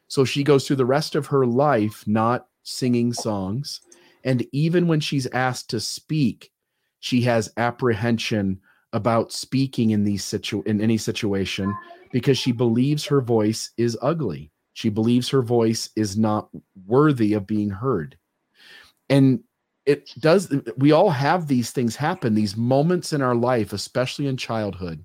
So 0.09 0.25
she 0.25 0.43
goes 0.43 0.67
through 0.67 0.77
the 0.77 0.87
rest 0.87 1.15
of 1.15 1.27
her 1.27 1.47
life 1.47 2.05
not 2.07 2.47
singing 2.63 3.13
songs. 3.13 3.81
And 4.25 4.47
even 4.53 4.87
when 4.87 5.01
she's 5.01 5.27
asked 5.29 5.71
to 5.71 5.81
speak, 5.81 6.53
she 7.01 7.23
has 7.23 7.53
apprehension 7.57 8.61
about 8.93 9.33
speaking 9.33 9.91
in 9.91 10.05
these 10.05 10.25
situ 10.25 10.63
in 10.67 10.81
any 10.81 10.99
situation 10.99 11.75
because 12.13 12.39
she 12.39 12.53
believes 12.53 13.05
her 13.05 13.21
voice 13.21 13.71
is 13.77 13.97
ugly. 14.03 14.51
She 14.73 14.89
believes 14.89 15.29
her 15.29 15.43
voice 15.43 15.91
is 15.97 16.17
not 16.17 16.49
worthy 16.87 17.35
of 17.35 17.47
being 17.47 17.71
heard. 17.71 18.17
And 19.09 19.41
it 19.87 20.11
does 20.19 20.53
we 20.77 20.93
all 20.93 21.11
have 21.11 21.47
these 21.47 21.71
things 21.71 21.97
happen, 21.97 22.35
these 22.35 22.57
moments 22.57 23.13
in 23.13 23.23
our 23.23 23.35
life, 23.35 23.73
especially 23.73 24.27
in 24.27 24.37
childhood, 24.37 25.05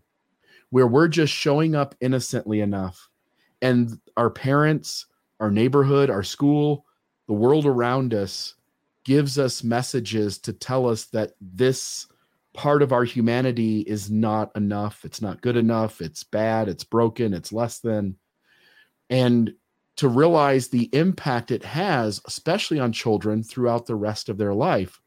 where 0.70 0.88
we're 0.88 1.08
just 1.08 1.34
showing 1.34 1.76
up 1.76 1.96
innocently 2.02 2.62
enough 2.62 3.10
and 3.62 4.00
our 4.18 4.30
parents, 4.30 5.08
our 5.40 5.50
neighborhood, 5.50 6.10
our 6.10 6.24
school, 6.24 6.86
the 7.28 7.34
world 7.34 7.66
around 7.66 8.14
us 8.14 8.56
gives 9.04 9.40
us 9.40 9.64
messages 9.64 10.38
to 10.40 10.54
tell 10.54 10.88
us 10.88 11.06
that 11.06 11.32
this 11.42 12.08
part 12.56 12.82
of 12.82 12.94
our 12.94 13.04
humanity 13.04 13.82
is 13.82 14.10
not 14.10 14.52
enough. 14.56 15.06
It's 15.06 15.22
not 15.22 15.42
good 15.42 15.58
enough. 15.58 16.02
It's 16.02 16.24
bad. 16.24 16.68
It's 16.68 16.84
broken. 16.84 17.34
It's 17.34 17.52
less 17.52 17.80
than. 17.80 18.16
And 19.10 19.54
to 19.98 20.08
realize 20.08 20.68
the 20.68 20.90
impact 20.94 21.52
it 21.52 21.64
has, 21.64 22.22
especially 22.26 22.80
on 22.80 22.92
children 22.92 23.44
throughout 23.44 23.86
the 23.86 23.96
rest 23.96 24.30
of 24.30 24.38
their 24.38 24.54
life. 24.54 25.00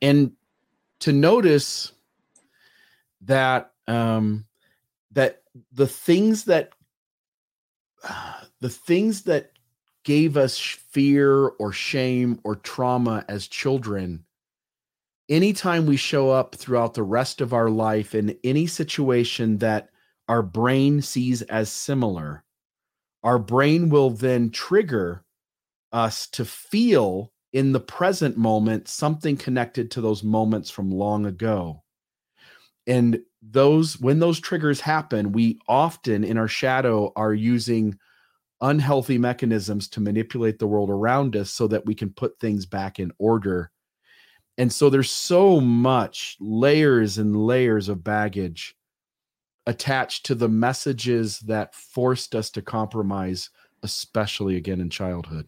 And 0.00 0.32
to 1.00 1.12
notice 1.12 1.92
that 3.22 3.72
um, 3.86 4.46
that 5.12 5.42
the 5.72 5.86
things 5.86 6.44
that 6.44 6.72
uh, 8.08 8.34
the 8.60 8.70
things 8.70 9.22
that 9.22 9.50
gave 10.04 10.36
us 10.36 10.58
fear 10.58 11.48
or 11.48 11.72
shame 11.72 12.40
or 12.44 12.56
trauma 12.56 13.24
as 13.28 13.46
children 13.46 14.24
anytime 15.32 15.86
we 15.86 15.96
show 15.96 16.30
up 16.30 16.54
throughout 16.54 16.92
the 16.92 17.02
rest 17.02 17.40
of 17.40 17.54
our 17.54 17.70
life 17.70 18.14
in 18.14 18.36
any 18.44 18.66
situation 18.66 19.56
that 19.58 19.88
our 20.28 20.42
brain 20.42 21.00
sees 21.00 21.40
as 21.42 21.72
similar, 21.72 22.44
our 23.24 23.38
brain 23.38 23.88
will 23.88 24.10
then 24.10 24.50
trigger 24.50 25.24
us 25.90 26.26
to 26.26 26.44
feel 26.44 27.32
in 27.54 27.72
the 27.72 27.80
present 27.80 28.36
moment 28.36 28.88
something 28.88 29.36
connected 29.36 29.90
to 29.90 30.02
those 30.02 30.22
moments 30.22 30.70
from 30.70 30.90
long 30.90 31.24
ago. 31.24 31.82
And 32.86 33.20
those 33.40 33.98
when 33.98 34.18
those 34.18 34.38
triggers 34.38 34.80
happen, 34.80 35.32
we 35.32 35.58
often 35.66 36.24
in 36.24 36.36
our 36.36 36.48
shadow 36.48 37.10
are 37.16 37.32
using 37.32 37.98
unhealthy 38.60 39.18
mechanisms 39.18 39.88
to 39.88 40.00
manipulate 40.00 40.58
the 40.58 40.66
world 40.66 40.90
around 40.90 41.36
us 41.36 41.50
so 41.50 41.66
that 41.68 41.86
we 41.86 41.94
can 41.94 42.10
put 42.10 42.38
things 42.38 42.66
back 42.66 42.98
in 42.98 43.12
order. 43.18 43.70
And 44.58 44.72
so 44.72 44.90
there's 44.90 45.10
so 45.10 45.60
much 45.60 46.36
layers 46.40 47.18
and 47.18 47.36
layers 47.36 47.88
of 47.88 48.04
baggage 48.04 48.76
attached 49.66 50.26
to 50.26 50.34
the 50.34 50.48
messages 50.48 51.38
that 51.40 51.74
forced 51.74 52.34
us 52.34 52.50
to 52.50 52.62
compromise, 52.62 53.50
especially 53.82 54.56
again 54.56 54.80
in 54.80 54.90
childhood. 54.90 55.46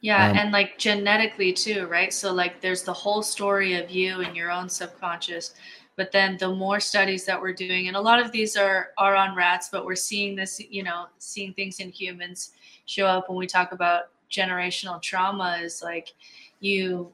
Yeah, 0.00 0.30
um, 0.30 0.36
and 0.36 0.52
like 0.52 0.78
genetically 0.78 1.52
too, 1.52 1.86
right? 1.86 2.12
So 2.12 2.32
like 2.32 2.60
there's 2.60 2.82
the 2.82 2.92
whole 2.92 3.22
story 3.22 3.74
of 3.74 3.90
you 3.90 4.20
and 4.20 4.36
your 4.36 4.50
own 4.50 4.68
subconscious. 4.68 5.54
But 5.96 6.12
then 6.12 6.36
the 6.36 6.54
more 6.54 6.78
studies 6.78 7.24
that 7.24 7.40
we're 7.40 7.54
doing, 7.54 7.88
and 7.88 7.96
a 7.96 8.00
lot 8.00 8.20
of 8.20 8.30
these 8.30 8.56
are 8.56 8.90
are 8.98 9.16
on 9.16 9.34
rats, 9.34 9.70
but 9.72 9.86
we're 9.86 9.96
seeing 9.96 10.36
this, 10.36 10.60
you 10.70 10.82
know, 10.82 11.06
seeing 11.18 11.54
things 11.54 11.80
in 11.80 11.90
humans 11.90 12.52
show 12.84 13.06
up 13.06 13.28
when 13.28 13.38
we 13.38 13.46
talk 13.46 13.72
about 13.72 14.04
generational 14.30 15.00
trauma 15.00 15.58
is 15.62 15.82
like 15.82 16.12
you 16.60 17.12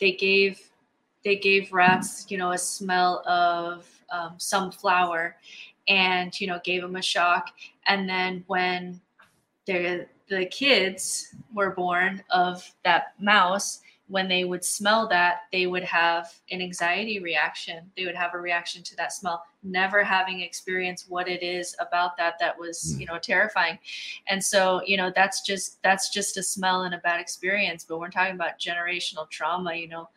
they 0.00 0.12
gave 0.12 0.60
they 1.24 1.36
gave 1.36 1.72
rats, 1.72 2.26
you 2.28 2.38
know, 2.38 2.52
a 2.52 2.58
smell 2.58 3.26
of 3.26 3.86
um, 4.10 4.34
some 4.38 4.70
flower 4.70 5.36
and, 5.88 6.38
you 6.40 6.46
know, 6.46 6.60
gave 6.64 6.82
them 6.82 6.96
a 6.96 7.02
shock. 7.02 7.48
And 7.86 8.08
then 8.08 8.44
when 8.46 9.00
the, 9.66 10.06
the 10.28 10.46
kids 10.46 11.34
were 11.52 11.70
born 11.70 12.22
of 12.30 12.70
that 12.84 13.14
mouse, 13.20 13.80
when 14.08 14.26
they 14.26 14.44
would 14.44 14.64
smell 14.64 15.06
that, 15.08 15.42
they 15.52 15.66
would 15.66 15.84
have 15.84 16.32
an 16.50 16.62
anxiety 16.62 17.20
reaction. 17.20 17.90
They 17.96 18.06
would 18.06 18.14
have 18.14 18.34
a 18.34 18.38
reaction 18.38 18.82
to 18.84 18.96
that 18.96 19.12
smell, 19.12 19.44
never 19.62 20.02
having 20.02 20.40
experienced 20.40 21.10
what 21.10 21.28
it 21.28 21.42
is 21.42 21.76
about 21.78 22.16
that 22.16 22.38
that 22.40 22.58
was, 22.58 22.94
hmm. 22.94 23.00
you 23.00 23.06
know, 23.06 23.18
terrifying. 23.18 23.78
And 24.28 24.42
so, 24.42 24.80
you 24.86 24.96
know, 24.96 25.12
that's 25.14 25.42
just 25.42 25.82
that's 25.82 26.08
just 26.08 26.38
a 26.38 26.42
smell 26.42 26.82
and 26.82 26.94
a 26.94 26.98
bad 26.98 27.20
experience. 27.20 27.84
But 27.86 28.00
we're 28.00 28.10
talking 28.10 28.34
about 28.34 28.58
generational 28.58 29.28
trauma, 29.28 29.74
you 29.74 29.88
know, 29.88 30.08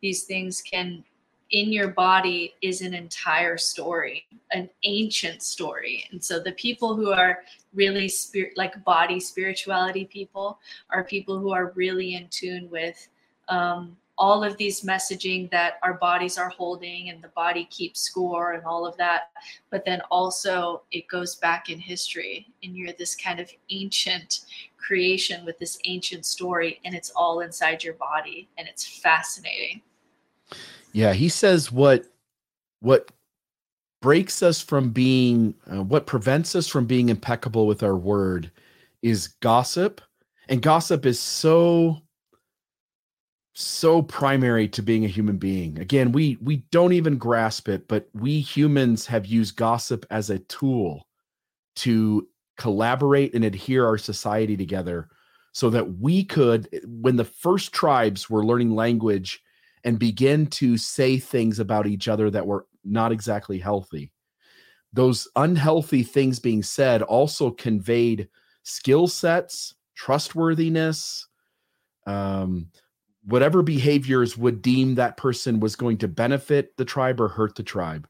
these 0.00 0.24
things 0.24 0.62
can 0.62 1.04
in 1.52 1.70
your 1.70 1.88
body 1.88 2.54
is 2.62 2.80
an 2.80 2.94
entire 2.94 3.58
story, 3.58 4.24
an 4.52 4.70
ancient 4.84 5.42
story. 5.42 6.04
And 6.10 6.22
so 6.22 6.40
the 6.40 6.52
people 6.52 6.96
who 6.96 7.10
are 7.10 7.40
really 7.74 8.08
spirit 8.08 8.52
like 8.56 8.82
body 8.84 9.20
spirituality 9.20 10.06
people 10.06 10.58
are 10.90 11.04
people 11.04 11.38
who 11.38 11.52
are 11.52 11.72
really 11.74 12.14
in 12.14 12.28
tune 12.28 12.68
with 12.70 13.08
um, 13.48 13.96
all 14.18 14.44
of 14.44 14.56
these 14.56 14.82
messaging 14.82 15.50
that 15.50 15.78
our 15.82 15.94
bodies 15.94 16.38
are 16.38 16.50
holding 16.50 17.08
and 17.08 17.22
the 17.22 17.28
body 17.28 17.64
keeps 17.64 18.00
score 18.00 18.52
and 18.52 18.64
all 18.64 18.86
of 18.86 18.96
that 18.96 19.30
but 19.70 19.84
then 19.84 20.00
also 20.10 20.82
it 20.92 21.08
goes 21.08 21.36
back 21.36 21.70
in 21.70 21.78
history 21.78 22.46
and 22.62 22.76
you're 22.76 22.92
this 22.98 23.16
kind 23.16 23.40
of 23.40 23.50
ancient 23.70 24.40
creation 24.76 25.44
with 25.44 25.58
this 25.58 25.78
ancient 25.86 26.26
story 26.26 26.78
and 26.84 26.94
it's 26.94 27.10
all 27.10 27.40
inside 27.40 27.82
your 27.82 27.94
body 27.94 28.48
and 28.58 28.68
it's 28.68 28.86
fascinating 29.00 29.80
yeah, 30.92 31.12
he 31.12 31.28
says 31.28 31.72
what 31.72 32.04
what 32.80 33.10
breaks 34.00 34.42
us 34.42 34.60
from 34.60 34.90
being 34.90 35.54
uh, 35.70 35.82
what 35.82 36.06
prevents 36.06 36.54
us 36.54 36.68
from 36.68 36.86
being 36.86 37.08
impeccable 37.08 37.66
with 37.66 37.82
our 37.82 37.96
word 37.96 38.50
is 39.00 39.28
gossip. 39.28 40.00
And 40.48 40.60
gossip 40.60 41.06
is 41.06 41.18
so 41.18 42.01
so 43.54 44.00
primary 44.02 44.66
to 44.68 44.82
being 44.82 45.04
a 45.04 45.08
human 45.08 45.36
being. 45.36 45.78
Again, 45.78 46.12
we 46.12 46.38
we 46.40 46.58
don't 46.70 46.92
even 46.92 47.18
grasp 47.18 47.68
it, 47.68 47.86
but 47.88 48.08
we 48.14 48.40
humans 48.40 49.06
have 49.06 49.26
used 49.26 49.56
gossip 49.56 50.06
as 50.10 50.30
a 50.30 50.38
tool 50.40 51.06
to 51.76 52.28
collaborate 52.58 53.34
and 53.34 53.44
adhere 53.44 53.86
our 53.86 53.98
society 53.98 54.56
together 54.56 55.08
so 55.52 55.68
that 55.70 55.98
we 55.98 56.24
could 56.24 56.68
when 56.86 57.16
the 57.16 57.24
first 57.24 57.72
tribes 57.72 58.30
were 58.30 58.44
learning 58.44 58.74
language 58.74 59.42
and 59.84 59.98
begin 59.98 60.46
to 60.46 60.76
say 60.76 61.18
things 61.18 61.58
about 61.58 61.86
each 61.86 62.08
other 62.08 62.30
that 62.30 62.46
were 62.46 62.66
not 62.84 63.12
exactly 63.12 63.58
healthy. 63.58 64.12
Those 64.92 65.28
unhealthy 65.36 66.02
things 66.02 66.38
being 66.38 66.62
said 66.62 67.02
also 67.02 67.50
conveyed 67.50 68.28
skill 68.62 69.08
sets, 69.08 69.74
trustworthiness, 69.94 71.26
um, 72.06 72.68
whatever 73.26 73.62
behaviors 73.62 74.36
would 74.36 74.62
deem 74.62 74.94
that 74.94 75.16
person 75.16 75.60
was 75.60 75.76
going 75.76 75.98
to 75.98 76.08
benefit 76.08 76.76
the 76.76 76.84
tribe 76.84 77.20
or 77.20 77.28
hurt 77.28 77.54
the 77.54 77.62
tribe. 77.62 78.08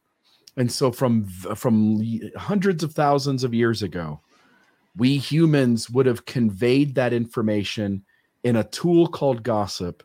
And 0.56 0.70
so 0.70 0.92
from 0.92 1.24
from 1.24 2.02
hundreds 2.36 2.82
of 2.82 2.92
thousands 2.92 3.44
of 3.44 3.54
years 3.54 3.82
ago, 3.82 4.20
we 4.96 5.16
humans 5.18 5.88
would 5.88 6.06
have 6.06 6.26
conveyed 6.26 6.94
that 6.94 7.12
information 7.12 8.04
in 8.44 8.56
a 8.56 8.64
tool 8.64 9.06
called 9.06 9.42
gossip 9.42 10.02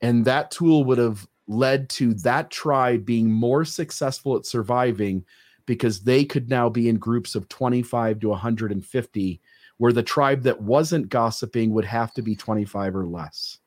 and 0.00 0.24
that 0.24 0.50
tool 0.50 0.84
would 0.84 0.98
have 0.98 1.26
led 1.46 1.88
to 1.88 2.14
that 2.14 2.50
tribe 2.50 3.04
being 3.04 3.30
more 3.30 3.64
successful 3.64 4.36
at 4.36 4.46
surviving 4.46 5.24
because 5.66 6.00
they 6.00 6.24
could 6.24 6.50
now 6.50 6.68
be 6.68 6.88
in 6.88 6.96
groups 6.96 7.34
of 7.34 7.48
25 7.48 8.20
to 8.20 8.28
150 8.28 9.40
where 9.78 9.92
the 9.92 10.02
tribe 10.02 10.42
that 10.42 10.60
wasn't 10.60 11.08
gossiping 11.08 11.72
would 11.72 11.84
have 11.84 12.12
to 12.14 12.22
be 12.22 12.36
25 12.36 12.96
or 12.96 13.06
less 13.06 13.58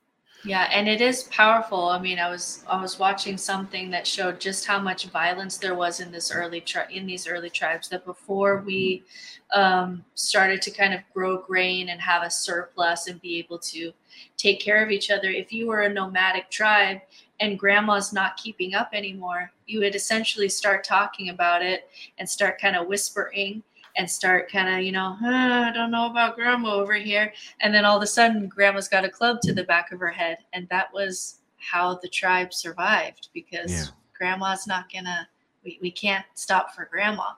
yeah 0.47 0.69
and 0.71 0.87
it 0.87 1.01
is 1.01 1.23
powerful 1.23 1.89
i 1.89 1.99
mean 1.99 2.17
i 2.19 2.29
was 2.29 2.63
i 2.67 2.81
was 2.81 2.97
watching 2.97 3.37
something 3.37 3.89
that 3.89 4.07
showed 4.07 4.39
just 4.39 4.65
how 4.65 4.79
much 4.79 5.05
violence 5.07 5.57
there 5.57 5.75
was 5.75 5.99
in 5.99 6.11
this 6.11 6.31
early 6.31 6.61
tri- 6.61 6.87
in 6.91 7.05
these 7.05 7.27
early 7.27 7.49
tribes 7.49 7.89
that 7.89 8.05
before 8.05 8.63
we 8.65 9.03
um, 9.51 10.03
started 10.15 10.61
to 10.61 10.71
kind 10.71 10.93
of 10.93 11.01
grow 11.13 11.37
grain 11.37 11.89
and 11.89 12.01
have 12.01 12.23
a 12.23 12.29
surplus 12.29 13.07
and 13.07 13.21
be 13.21 13.37
able 13.37 13.57
to 13.59 13.91
take 14.35 14.59
care 14.59 14.83
of 14.83 14.91
each 14.91 15.09
other. 15.09 15.29
If 15.29 15.53
you 15.53 15.67
were 15.67 15.81
a 15.81 15.93
nomadic 15.93 16.49
tribe 16.49 16.99
and 17.39 17.59
grandma's 17.59 18.11
not 18.11 18.37
keeping 18.37 18.73
up 18.73 18.89
anymore, 18.93 19.51
you 19.65 19.79
would 19.79 19.95
essentially 19.95 20.49
start 20.49 20.83
talking 20.83 21.29
about 21.29 21.61
it 21.61 21.89
and 22.17 22.27
start 22.27 22.59
kind 22.59 22.75
of 22.75 22.87
whispering 22.87 23.63
and 23.97 24.09
start 24.09 24.51
kind 24.51 24.69
of, 24.69 24.85
you 24.85 24.91
know, 24.91 25.17
oh, 25.21 25.27
I 25.27 25.71
don't 25.73 25.91
know 25.91 26.09
about 26.09 26.35
grandma 26.35 26.75
over 26.75 26.93
here. 26.93 27.33
And 27.61 27.73
then 27.73 27.83
all 27.83 27.97
of 27.97 28.03
a 28.03 28.07
sudden, 28.07 28.47
grandma's 28.47 28.87
got 28.87 29.05
a 29.05 29.09
club 29.09 29.41
to 29.41 29.53
the 29.53 29.63
back 29.63 29.91
of 29.91 29.99
her 29.99 30.11
head. 30.11 30.37
And 30.53 30.67
that 30.69 30.93
was 30.93 31.39
how 31.57 31.95
the 31.95 32.07
tribe 32.07 32.53
survived 32.53 33.29
because 33.33 33.71
yeah. 33.71 33.85
grandma's 34.15 34.67
not 34.67 34.91
going 34.91 35.05
to 35.05 35.27
we, 35.63 35.79
we 35.81 35.91
can't 35.91 36.25
stop 36.35 36.73
for 36.73 36.85
grandma 36.85 37.31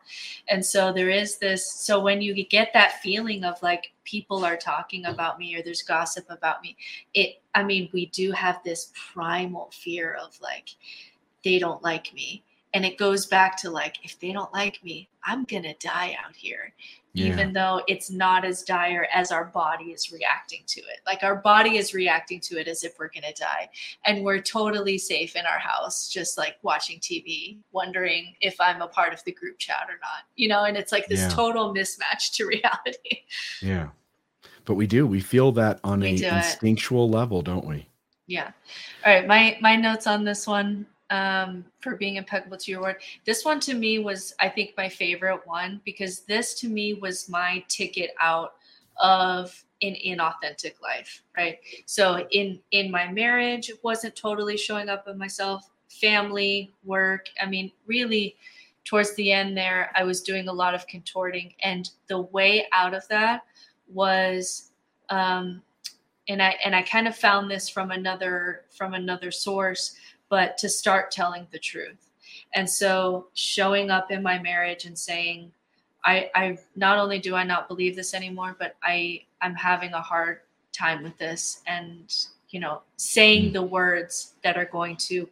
and 0.50 0.64
so 0.64 0.92
there 0.92 1.10
is 1.10 1.38
this 1.38 1.66
so 1.66 2.00
when 2.00 2.22
you 2.22 2.46
get 2.46 2.72
that 2.74 3.02
feeling 3.02 3.44
of 3.44 3.62
like 3.64 3.92
people 4.04 4.46
are 4.46 4.58
talking 4.58 5.06
about 5.06 5.40
me 5.40 5.56
or 5.56 5.64
there's 5.64 5.82
gossip 5.82 6.26
about 6.30 6.62
me 6.62 6.76
it 7.14 7.42
i 7.56 7.64
mean 7.64 7.90
we 7.94 8.08
do 8.08 8.32
have 8.32 8.62
this 8.64 8.92
primal 9.14 9.72
fear 9.72 10.18
of 10.22 10.40
like 10.42 10.70
they 11.44 11.58
don't 11.58 11.82
like 11.82 12.14
me 12.14 12.44
and 12.74 12.86
it 12.86 12.98
goes 12.98 13.26
back 13.26 13.58
to 13.58 13.70
like 13.70 13.98
if 14.04 14.20
they 14.20 14.32
don't 14.32 14.54
like 14.54 14.84
me 14.84 15.10
i'm 15.26 15.44
gonna 15.44 15.74
die 15.80 16.16
out 16.24 16.36
here 16.36 16.74
yeah. 17.14 17.28
even 17.28 17.54
though 17.54 17.82
it's 17.88 18.12
not 18.12 18.46
as 18.46 18.64
dire 18.64 19.08
as 19.14 19.32
our 19.32 19.46
body 19.46 19.86
is 19.86 20.12
reacting 20.12 20.62
to 20.68 20.82
it. 20.82 21.00
Like 21.06 21.24
our 21.24 21.36
body 21.36 21.78
is 21.78 21.94
reacting 21.94 22.40
to 22.42 22.60
it 22.60 22.68
as 22.68 22.84
if 22.84 22.98
we're 23.00 23.10
going 23.10 23.24
to 23.24 23.42
die. 23.42 23.70
And 24.06 24.24
we're 24.24 24.42
totally 24.42 24.98
safe 24.98 25.36
in 25.36 25.46
our 25.46 25.60
house, 25.60 26.10
just 26.10 26.38
like 26.38 26.56
watching 26.62 27.00
TV, 27.00 27.58
wondering 27.72 28.36
if 28.42 28.60
I'm 28.60 28.82
a 28.82 28.88
part 28.88 29.14
of 29.14 29.24
the 29.24 29.32
group 29.32 29.58
chat 29.58 29.88
or 29.90 30.00
not, 30.02 30.24
you 30.36 30.48
know? 30.48 30.66
And 30.66 30.78
it's 30.78 30.92
like 30.92 31.08
this 31.08 31.22
yeah. 31.22 31.30
total 31.30 31.74
mismatch 31.74 32.34
to 32.34 32.46
reality. 32.48 33.24
Yeah. 33.62 33.90
But 34.66 34.76
we 34.76 34.88
do, 34.88 35.08
we 35.08 35.20
feel 35.20 35.52
that 35.54 35.80
on 35.84 36.02
we 36.02 36.24
a 36.24 36.36
instinctual 36.38 37.06
it. 37.06 37.18
level, 37.18 37.42
don't 37.42 37.66
we? 37.66 37.88
Yeah. 38.28 38.52
All 39.06 39.14
right. 39.14 39.26
My, 39.26 39.58
my 39.62 39.76
notes 39.76 40.06
on 40.06 40.24
this 40.24 40.46
one 40.46 40.86
um, 41.10 41.66
for 41.80 41.96
being 41.96 42.16
impeccable 42.16 42.58
to 42.58 42.72
your 42.72 42.82
word. 42.82 42.98
This 43.26 43.44
one 43.44 43.60
to 43.62 43.74
me 43.74 44.00
was, 44.00 44.34
I 44.40 44.50
think, 44.50 44.74
my 44.78 44.90
favorite 44.90 45.42
one 45.46 45.82
because 45.86 46.22
this 46.22 46.54
to 46.56 46.68
me 46.68 46.94
was 46.94 47.30
my 47.30 47.64
ticket 47.68 48.12
out 48.22 48.54
of 49.02 49.64
an 49.82 49.96
inauthentic 50.06 50.82
life, 50.82 51.24
right? 51.38 51.58
So 51.86 52.28
in 52.32 52.60
in 52.72 52.92
my 52.92 53.12
marriage, 53.12 53.70
it 53.70 53.80
wasn't 53.84 54.16
totally 54.16 54.58
showing 54.58 54.90
up 54.90 55.08
in 55.08 55.18
myself. 55.18 55.70
Family, 55.90 56.74
work. 56.84 57.28
I 57.42 57.48
mean, 57.48 57.72
really, 57.88 58.36
towards 58.86 59.16
the 59.16 59.32
end 59.32 59.58
there, 59.58 59.92
I 59.96 60.04
was 60.04 60.22
doing 60.22 60.48
a 60.48 60.54
lot 60.54 60.76
of 60.76 60.86
contorting, 60.86 61.54
and 61.64 61.90
the 62.08 62.22
way 62.22 62.68
out 62.72 62.94
of 62.94 63.08
that 63.08 63.44
was. 63.92 64.72
Um, 65.10 65.64
and 66.28 66.44
I 66.44 66.56
and 66.64 66.76
I 66.76 66.84
kind 66.84 67.08
of 67.08 67.16
found 67.16 67.50
this 67.50 67.68
from 67.68 67.90
another 67.90 68.66
from 68.70 68.94
another 68.94 69.32
source 69.32 69.96
but 70.30 70.58
to 70.60 70.70
start 70.70 71.12
telling 71.12 71.48
the 71.52 71.60
truth. 71.60 72.10
And 72.54 72.70
so 72.70 73.28
showing 73.34 73.90
up 73.90 74.12
in 74.12 74.24
my 74.24 74.40
marriage 74.40 74.86
and 74.86 74.98
saying, 74.98 75.52
I, 76.06 76.32
I 76.34 76.58
not 76.76 76.98
only 76.98 77.20
do 77.20 77.36
I 77.36 77.44
not 77.44 77.68
believe 77.68 77.96
this 77.96 78.14
anymore, 78.14 78.56
but 78.58 78.76
I 78.84 79.24
I'm 79.42 79.56
having 79.56 79.94
a 79.94 80.02
hard 80.02 80.40
time 80.72 81.04
with 81.04 81.18
this 81.18 81.62
and 81.68 82.14
you 82.50 82.60
know 82.60 82.82
saying 82.98 83.52
the 83.54 83.62
words 83.62 84.34
that 84.44 84.56
are 84.56 84.66
going 84.66 84.96
to 84.96 85.28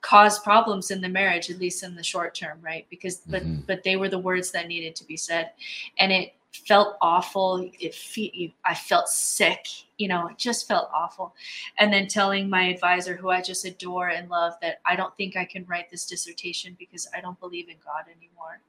cause 0.00 0.38
problems 0.40 0.90
in 0.90 1.00
the 1.00 1.08
marriage 1.08 1.50
at 1.50 1.58
least 1.58 1.82
in 1.84 1.94
the 1.94 2.02
short 2.02 2.34
term 2.34 2.58
right 2.62 2.86
because 2.90 3.18
but 3.28 3.42
Mhm. 3.42 3.66
but 3.66 3.84
they 3.84 3.96
were 3.96 4.08
the 4.08 4.18
words 4.18 4.50
that 4.50 4.66
needed 4.66 4.96
to 4.96 5.04
be 5.04 5.16
said 5.16 5.52
and 5.98 6.10
it 6.10 6.34
felt 6.52 6.96
awful. 7.00 7.68
It 7.80 7.94
fe- 7.94 8.54
i 8.64 8.74
felt 8.74 9.08
sick 9.08 9.66
you 9.98 10.08
know 10.08 10.26
it 10.26 10.38
just 10.38 10.68
felt 10.68 10.90
awful. 10.94 11.34
And 11.78 11.92
then 11.92 12.08
telling 12.08 12.50
my 12.50 12.64
advisor 12.64 13.16
who 13.16 13.30
i 13.30 13.40
just 13.40 13.64
adore 13.64 14.08
and 14.08 14.28
love 14.28 14.54
that 14.62 14.80
i 14.84 14.96
don't 14.96 15.16
think 15.16 15.36
i 15.36 15.44
can 15.44 15.64
write 15.66 15.90
this 15.90 16.06
dissertation 16.06 16.76
because 16.78 17.08
i 17.16 17.20
don't 17.20 17.38
believe 17.40 17.68
in 17.68 17.76
god 17.84 18.04
anymore. 18.16 18.60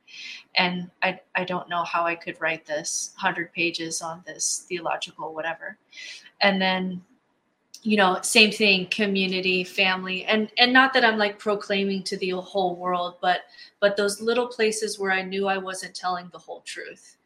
And 0.56 0.90
i 1.02 1.20
i 1.36 1.44
don't 1.44 1.70
know 1.70 1.84
how 1.84 2.06
i 2.06 2.16
could 2.16 2.40
write 2.40 2.66
this 2.66 3.14
100 3.16 3.52
pages 3.54 4.02
on 4.02 4.24
this 4.26 4.66
theological 4.70 5.34
whatever. 5.34 5.78
And 6.42 6.62
then 6.62 7.02
you 7.84 7.98
know 7.98 8.18
same 8.22 8.52
thing 8.52 8.88
community 8.88 9.64
family 9.64 10.24
and 10.26 10.50
and 10.58 10.72
not 10.72 10.94
that 10.94 11.04
i'm 11.04 11.18
like 11.18 11.38
proclaiming 11.38 12.02
to 12.02 12.16
the 12.18 12.30
whole 12.30 12.78
world 12.78 13.16
but 13.22 13.42
but 13.82 13.98
those 13.98 14.22
little 14.22 14.48
places 14.48 14.98
where 14.98 15.12
i 15.12 15.22
knew 15.22 15.48
i 15.48 15.58
wasn't 15.58 15.94
telling 15.94 16.30
the 16.32 16.38
whole 16.38 16.62
truth 16.62 17.18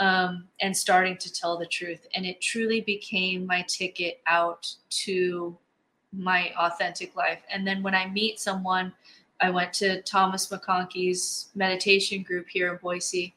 um, 0.00 0.48
and 0.60 0.76
starting 0.76 1.16
to 1.18 1.32
tell 1.32 1.58
the 1.58 1.66
truth. 1.66 2.06
And 2.14 2.26
it 2.26 2.40
truly 2.40 2.80
became 2.80 3.46
my 3.46 3.62
ticket 3.68 4.20
out 4.26 4.74
to 5.04 5.56
my 6.16 6.52
authentic 6.58 7.16
life. 7.16 7.40
And 7.50 7.66
then 7.66 7.82
when 7.82 7.94
i 7.94 8.08
meet 8.08 8.38
someone 8.38 8.92
i 9.40 9.50
went 9.50 9.72
to 9.74 10.02
thomas 10.02 10.48
mcconkie's 10.48 11.48
meditation 11.54 12.22
group 12.22 12.46
here 12.48 12.72
in 12.72 12.78
boise 12.80 13.34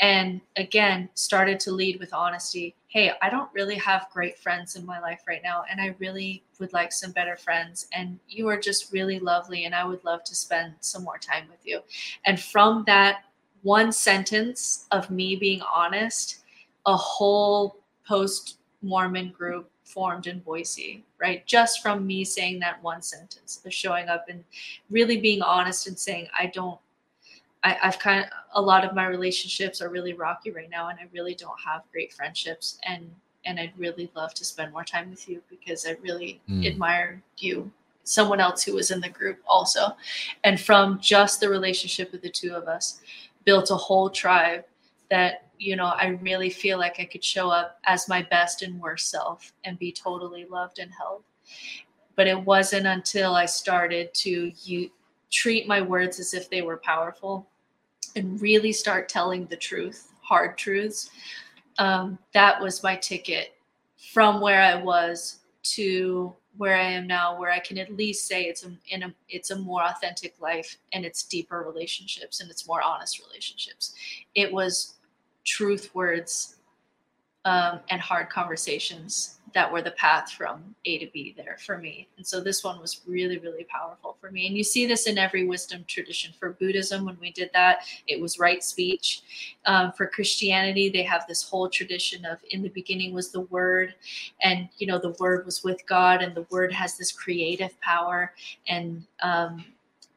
and 0.00 0.40
again 0.56 1.08
started 1.14 1.60
to 1.60 1.70
lead 1.70 2.00
with 2.00 2.12
honesty. 2.12 2.74
Hey 2.88 3.12
i 3.20 3.28
don't 3.28 3.52
really 3.52 3.76
have 3.76 4.08
great 4.12 4.38
friends 4.38 4.76
in 4.76 4.86
my 4.86 5.00
life 5.00 5.22
right 5.28 5.42
now 5.42 5.64
and 5.70 5.80
i 5.80 5.94
really 5.98 6.42
would 6.58 6.72
like 6.72 6.92
some 6.92 7.12
better 7.12 7.36
friends 7.36 7.88
and 7.92 8.18
you 8.28 8.48
are 8.48 8.58
just 8.58 8.92
really 8.92 9.18
lovely 9.18 9.64
and 9.64 9.74
i 9.74 9.84
would 9.84 10.02
love 10.04 10.24
to 10.24 10.34
spend 10.34 10.74
some 10.80 11.04
more 11.04 11.18
time 11.18 11.44
with 11.50 11.60
you. 11.64 11.80
And 12.24 12.40
from 12.40 12.84
that 12.86 13.24
one 13.64 13.90
sentence 13.92 14.86
of 14.92 15.10
me 15.10 15.36
being 15.36 15.60
honest 15.62 16.44
a 16.86 16.96
whole 16.96 17.76
post 18.06 18.58
mormon 18.82 19.30
group 19.32 19.68
formed 19.84 20.26
in 20.28 20.38
boise 20.40 21.04
right 21.20 21.46
just 21.46 21.82
from 21.82 22.06
me 22.06 22.24
saying 22.24 22.58
that 22.60 22.82
one 22.82 23.02
sentence 23.02 23.60
of 23.66 23.72
showing 23.74 24.08
up 24.08 24.26
and 24.28 24.44
really 24.90 25.18
being 25.18 25.42
honest 25.42 25.88
and 25.88 25.98
saying 25.98 26.28
i 26.38 26.46
don't 26.46 26.78
I, 27.64 27.78
I've 27.82 27.98
kind 27.98 28.24
of 28.24 28.30
a 28.52 28.60
lot 28.62 28.84
of 28.84 28.94
my 28.94 29.06
relationships 29.06 29.80
are 29.80 29.88
really 29.88 30.12
rocky 30.12 30.50
right 30.50 30.70
now, 30.70 30.88
and 30.88 30.98
I 31.00 31.08
really 31.12 31.34
don't 31.34 31.58
have 31.64 31.82
great 31.92 32.12
friendships. 32.12 32.78
And 32.84 33.10
and 33.46 33.60
I'd 33.60 33.72
really 33.78 34.10
love 34.14 34.34
to 34.34 34.44
spend 34.44 34.72
more 34.72 34.84
time 34.84 35.10
with 35.10 35.28
you 35.28 35.42
because 35.50 35.86
I 35.86 35.96
really 36.02 36.40
Mm. 36.48 36.66
admire 36.66 37.22
you, 37.38 37.70
someone 38.04 38.40
else 38.40 38.62
who 38.62 38.74
was 38.74 38.90
in 38.90 39.00
the 39.00 39.08
group 39.08 39.38
also. 39.46 39.96
And 40.44 40.60
from 40.60 40.98
just 41.00 41.40
the 41.40 41.48
relationship 41.48 42.12
of 42.14 42.22
the 42.22 42.30
two 42.30 42.54
of 42.54 42.68
us, 42.68 43.00
built 43.44 43.70
a 43.70 43.76
whole 43.76 44.10
tribe 44.10 44.64
that 45.10 45.48
you 45.58 45.76
know 45.76 45.86
I 45.86 46.18
really 46.22 46.50
feel 46.50 46.78
like 46.78 46.98
I 46.98 47.04
could 47.04 47.24
show 47.24 47.50
up 47.50 47.78
as 47.86 48.08
my 48.08 48.22
best 48.22 48.62
and 48.62 48.80
worst 48.80 49.10
self 49.10 49.52
and 49.64 49.78
be 49.78 49.92
totally 49.92 50.46
loved 50.46 50.78
and 50.78 50.90
held. 50.92 51.22
But 52.16 52.26
it 52.26 52.40
wasn't 52.40 52.86
until 52.86 53.34
I 53.34 53.46
started 53.46 54.12
to 54.14 54.52
you 54.62 54.90
treat 55.30 55.66
my 55.66 55.80
words 55.80 56.20
as 56.20 56.32
if 56.32 56.48
they 56.48 56.62
were 56.62 56.76
powerful 56.76 57.48
and 58.16 58.40
really 58.40 58.72
start 58.72 59.08
telling 59.08 59.46
the 59.46 59.56
truth, 59.56 60.12
hard 60.22 60.56
truths. 60.56 61.10
Um, 61.78 62.18
that 62.32 62.60
was 62.60 62.84
my 62.84 62.94
ticket 62.94 63.54
from 64.12 64.40
where 64.40 64.62
I 64.62 64.76
was 64.76 65.40
to 65.64 66.34
where 66.56 66.76
I 66.76 66.84
am 66.90 67.06
now, 67.06 67.38
where 67.38 67.50
I 67.50 67.58
can 67.58 67.78
at 67.78 67.96
least 67.96 68.26
say 68.26 68.44
it's 68.44 68.64
a, 68.64 68.72
in 68.88 69.02
a 69.04 69.14
it's 69.28 69.50
a 69.50 69.58
more 69.58 69.82
authentic 69.82 70.34
life 70.40 70.76
and 70.92 71.04
it's 71.04 71.24
deeper 71.24 71.62
relationships 71.62 72.40
and 72.40 72.50
it's 72.50 72.66
more 72.66 72.82
honest 72.82 73.20
relationships. 73.26 73.94
It 74.34 74.52
was 74.52 74.94
truth 75.44 75.94
words 75.94 76.56
um, 77.44 77.80
and 77.90 78.00
hard 78.00 78.30
conversations 78.30 79.38
that 79.54 79.72
were 79.72 79.82
the 79.82 79.92
path 79.92 80.32
from 80.32 80.74
A 80.84 80.98
to 80.98 81.06
B 81.12 81.32
there 81.36 81.56
for 81.64 81.78
me. 81.78 82.08
And 82.16 82.26
so 82.26 82.40
this 82.40 82.64
one 82.64 82.80
was 82.80 83.02
really, 83.06 83.38
really 83.38 83.64
powerful 83.64 84.16
for 84.20 84.30
me. 84.32 84.48
And 84.48 84.56
you 84.56 84.64
see 84.64 84.84
this 84.84 85.06
in 85.06 85.16
every 85.16 85.46
wisdom 85.46 85.84
tradition. 85.86 86.34
For 86.40 86.50
Buddhism, 86.50 87.04
when 87.04 87.16
we 87.20 87.30
did 87.30 87.50
that, 87.52 87.86
it 88.08 88.20
was 88.20 88.40
right 88.40 88.64
speech. 88.64 89.22
Um, 89.64 89.92
for 89.92 90.08
Christianity, 90.08 90.88
they 90.88 91.04
have 91.04 91.24
this 91.28 91.48
whole 91.48 91.68
tradition 91.68 92.24
of 92.24 92.38
in 92.50 92.62
the 92.62 92.68
beginning 92.70 93.14
was 93.14 93.30
the 93.30 93.42
Word, 93.42 93.94
and 94.42 94.68
you 94.78 94.88
know 94.88 94.98
the 94.98 95.14
Word 95.20 95.46
was 95.46 95.62
with 95.62 95.86
God, 95.86 96.20
and 96.20 96.34
the 96.34 96.46
Word 96.50 96.72
has 96.72 96.98
this 96.98 97.12
creative 97.12 97.80
power. 97.80 98.32
And 98.66 99.04
um, 99.22 99.64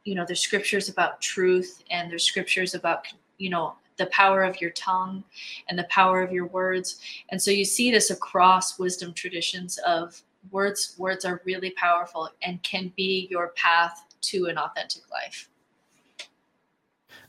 you 0.03 0.15
know, 0.15 0.25
there's 0.25 0.39
scriptures 0.39 0.89
about 0.89 1.21
truth, 1.21 1.83
and 1.91 2.09
there's 2.09 2.23
scriptures 2.23 2.73
about 2.73 3.05
you 3.37 3.51
know 3.51 3.75
the 3.97 4.05
power 4.07 4.43
of 4.43 4.59
your 4.61 4.71
tongue 4.71 5.23
and 5.69 5.77
the 5.77 5.87
power 5.89 6.21
of 6.21 6.31
your 6.31 6.47
words 6.47 6.99
and 7.29 7.41
so 7.41 7.51
you 7.51 7.65
see 7.65 7.91
this 7.91 8.09
across 8.09 8.79
wisdom 8.79 9.13
traditions 9.13 9.77
of 9.79 10.21
words 10.51 10.95
words 10.97 11.25
are 11.25 11.41
really 11.45 11.71
powerful 11.71 12.29
and 12.41 12.61
can 12.63 12.91
be 12.95 13.27
your 13.29 13.49
path 13.49 14.03
to 14.21 14.45
an 14.45 14.57
authentic 14.57 15.03
life 15.11 15.49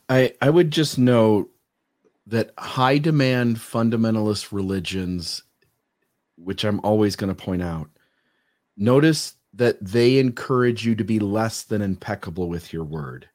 I 0.08 0.32
I 0.40 0.50
would 0.50 0.70
just 0.70 0.98
note 0.98 1.50
that 2.26 2.52
high 2.58 2.98
demand 2.98 3.56
fundamentalist 3.56 4.52
religions, 4.52 5.42
which 6.36 6.64
I'm 6.64 6.80
always 6.80 7.16
going 7.16 7.34
to 7.34 7.44
point 7.44 7.62
out, 7.62 7.88
notice 8.76 9.34
that 9.54 9.82
they 9.84 10.18
encourage 10.18 10.86
you 10.86 10.94
to 10.94 11.04
be 11.04 11.18
less 11.18 11.62
than 11.62 11.82
impeccable 11.82 12.48
with 12.48 12.72
your 12.72 12.84
word. 12.84 13.28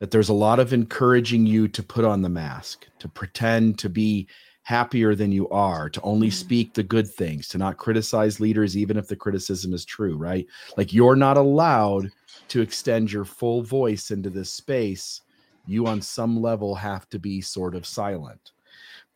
That 0.00 0.10
there's 0.10 0.30
a 0.30 0.34
lot 0.34 0.58
of 0.58 0.72
encouraging 0.72 1.46
you 1.46 1.68
to 1.68 1.82
put 1.82 2.04
on 2.04 2.22
the 2.22 2.28
mask, 2.28 2.86
to 3.00 3.08
pretend 3.08 3.78
to 3.80 3.88
be 3.90 4.28
happier 4.62 5.14
than 5.14 5.32
you 5.32 5.48
are, 5.50 5.90
to 5.90 6.00
only 6.02 6.28
Mhm. 6.28 6.32
speak 6.32 6.74
the 6.74 6.82
good 6.82 7.08
things, 7.08 7.48
to 7.48 7.58
not 7.58 7.76
criticize 7.76 8.40
leaders, 8.40 8.76
even 8.76 8.96
if 8.96 9.08
the 9.08 9.16
criticism 9.16 9.74
is 9.74 9.84
true, 9.84 10.16
right? 10.16 10.46
Like 10.76 10.92
you're 10.92 11.16
not 11.16 11.36
allowed 11.36 12.12
to 12.48 12.60
extend 12.62 13.12
your 13.12 13.24
full 13.24 13.62
voice 13.62 14.10
into 14.10 14.30
this 14.30 14.52
space. 14.52 15.22
You 15.66 15.86
on 15.86 16.00
some 16.02 16.40
level 16.40 16.74
have 16.76 17.08
to 17.10 17.18
be 17.18 17.40
sort 17.40 17.74
of 17.74 17.86
silent. 17.86 18.52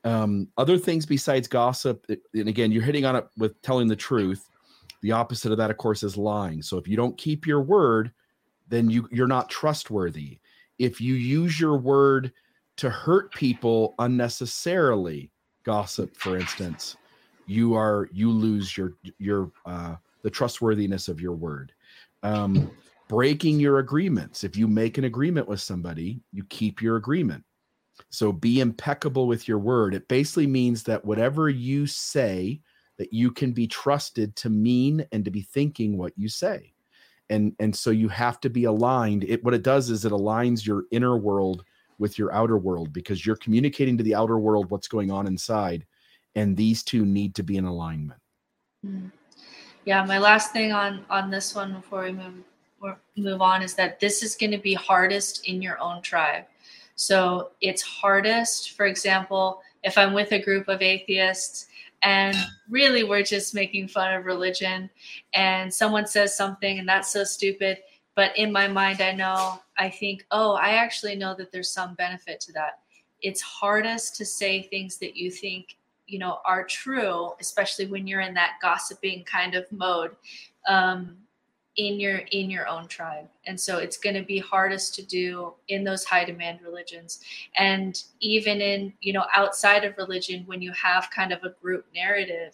Um, 0.05 0.49
other 0.59 0.79
things 0.79 1.07
besides 1.07 1.49
gossip 1.49 2.07
and 2.09 2.49
again 2.49 2.73
you're 2.73 2.83
hitting 2.83 3.07
on 3.07 3.17
it 3.17 3.27
with 3.39 3.61
telling 3.63 3.89
the 3.89 3.97
truth. 3.97 4.51
The 5.03 5.13
opposite 5.13 5.53
of 5.53 5.59
that 5.59 5.71
of 5.71 5.79
course 5.79 6.03
is 6.03 6.17
lying. 6.17 6.63
So 6.63 6.79
if 6.79 6.89
you 6.89 6.97
don't 6.97 7.19
keep 7.19 7.47
your 7.47 7.63
word 7.63 8.13
then 8.69 8.91
you 8.91 9.09
you're 9.13 9.29
not 9.29 9.51
trustworthy 9.51 10.41
if 10.85 11.01
you 11.01 11.15
use 11.15 11.59
your 11.59 11.77
word 11.77 12.33
to 12.77 12.91
hurt 12.91 13.33
people 13.35 13.95
unnecessarily 13.99 15.31
gossip 15.65 16.17
for 16.17 16.37
instance 16.37 16.97
you 17.47 17.75
are 17.75 18.09
you 18.13 18.31
lose 18.31 18.77
your 18.77 18.95
your 19.19 19.51
uh 19.67 19.95
the 20.23 20.31
trustworthiness 20.31 21.09
of 21.09 21.21
your 21.21 21.35
word 21.35 21.73
um 22.23 22.71
breaking 23.09 23.61
your 23.61 23.79
agreements. 23.79 24.45
If 24.45 24.57
you 24.57 24.67
make 24.67 24.99
an 24.99 25.05
agreement 25.05 25.49
with 25.49 25.61
somebody, 25.61 26.21
you 26.33 26.45
keep 26.45 26.81
your 26.81 26.97
agreement. 26.97 27.45
So 28.11 28.33
be 28.33 28.61
impeccable 28.61 29.27
with 29.27 29.47
your 29.47 29.59
word. 29.59 29.95
It 29.95 30.09
basically 30.09 30.47
means 30.47 30.83
that 30.85 31.05
whatever 31.05 31.49
you 31.49 31.87
say, 31.87 32.61
that 32.99 33.13
you 33.13 33.31
can 33.31 33.53
be 33.53 33.67
trusted 33.67 34.37
to 34.37 34.51
mean 34.51 35.07
and 35.13 35.25
to 35.25 35.31
be 35.31 35.43
thinking 35.43 35.97
what 35.97 36.13
you 36.17 36.29
say. 36.29 36.74
And 37.31 37.55
and 37.59 37.75
so 37.75 37.91
you 37.91 38.09
have 38.09 38.41
to 38.41 38.51
be 38.51 38.65
aligned. 38.65 39.25
It 39.25 39.43
what 39.43 39.55
it 39.55 39.63
does 39.63 39.91
is 39.91 40.05
it 40.05 40.13
aligns 40.13 40.67
your 40.67 40.85
inner 40.91 41.17
world 41.17 41.65
with 41.99 42.19
your 42.19 42.33
outer 42.35 42.59
world 42.59 42.93
because 42.93 43.25
you're 43.25 43.37
communicating 43.37 43.97
to 43.97 44.05
the 44.05 44.15
outer 44.15 44.39
world 44.39 44.71
what's 44.71 44.89
going 44.89 45.11
on 45.11 45.27
inside 45.27 45.87
and 46.35 46.57
these 46.57 46.83
two 46.83 47.05
need 47.07 47.35
to 47.37 47.43
be 47.43 47.57
in 47.57 47.65
alignment. 47.65 48.21
Mm. 48.85 49.11
yeah 49.87 50.05
my 50.05 50.19
last 50.19 50.53
thing 50.53 50.73
on 50.73 51.07
on 51.09 51.31
this 51.31 51.55
one 51.55 51.73
before 51.73 52.03
we 52.03 52.13
move 52.13 52.35
move 53.17 53.41
on 53.41 53.63
is 53.63 53.73
that 53.75 53.99
this 53.99 54.23
is 54.23 54.37
going 54.37 54.51
to 54.51 54.59
be 54.59 54.75
hardest 54.75 55.47
in 55.47 55.63
your 55.63 55.81
own 55.81 56.03
tribe 56.03 56.45
so 56.95 57.53
it's 57.63 57.81
hardest 57.81 58.73
for 58.73 58.85
example 58.85 59.63
if 59.83 59.97
i'm 59.97 60.13
with 60.13 60.33
a 60.33 60.39
group 60.39 60.69
of 60.69 60.83
atheists 60.83 61.69
and 62.03 62.37
really 62.69 63.05
we're 63.05 63.23
just 63.23 63.55
making 63.55 63.89
fun 63.89 64.15
of 64.15 64.25
religion. 64.25 64.91
And 65.35 65.73
someone 65.73 66.07
says 66.07 66.37
something 66.37 66.79
and 66.79 66.89
that's 66.89 67.13
so 67.13 67.25
stupid 67.25 67.79
but 68.15 68.37
in 68.39 68.53
my 68.53 68.69
mind 68.69 69.01
i 69.01 69.13
know 69.13 69.61
i 69.79 69.89
think 69.89 70.25
oh 70.31 70.55
i 70.55 70.71
actually 70.71 71.17
know 71.17 71.35
that 71.35 71.51
there's 71.53 71.71
some 71.71 71.95
benefit 71.95 72.41
to 72.41 72.53
that. 72.53 72.81
It's 73.23 73.41
hardest 73.41 74.17
to 74.17 74.27
say 74.27 74.63
things 74.63 74.99
that 74.99 75.17
you 75.17 75.31
think 75.31 75.77
you 76.07 76.19
know 76.19 76.39
are 76.45 76.65
true 76.65 77.33
especially 77.41 77.87
when 77.87 78.07
you're 78.07 78.21
in 78.21 78.35
that 78.35 78.59
gossiping 78.61 79.25
kind 79.25 79.55
of 79.55 79.71
mode. 79.73 80.13
Um, 80.69 81.17
in 81.77 81.99
your 81.99 82.19
in 82.31 82.51
your 82.51 82.69
own 82.69 82.87
tribe. 82.87 83.29
And 83.47 83.59
so 83.59 83.79
it's 83.79 83.97
going 83.97 84.15
to 84.15 84.23
be 84.23 84.39
hardest 84.39 84.95
to 84.97 85.03
do 85.05 85.55
in 85.69 85.85
those 85.85 86.05
high 86.05 86.25
demand 86.25 86.61
religions. 86.63 87.21
And 87.57 88.01
even 88.21 88.61
in 88.61 88.93
you 89.01 89.13
know 89.13 89.25
outside 89.35 89.85
of 89.85 89.97
religion 89.97 90.45
when 90.47 90.63
you 90.63 90.73
have 90.73 91.11
kind 91.11 91.33
of 91.33 91.43
a 91.43 91.55
group 91.61 91.87
narrative 91.95 92.53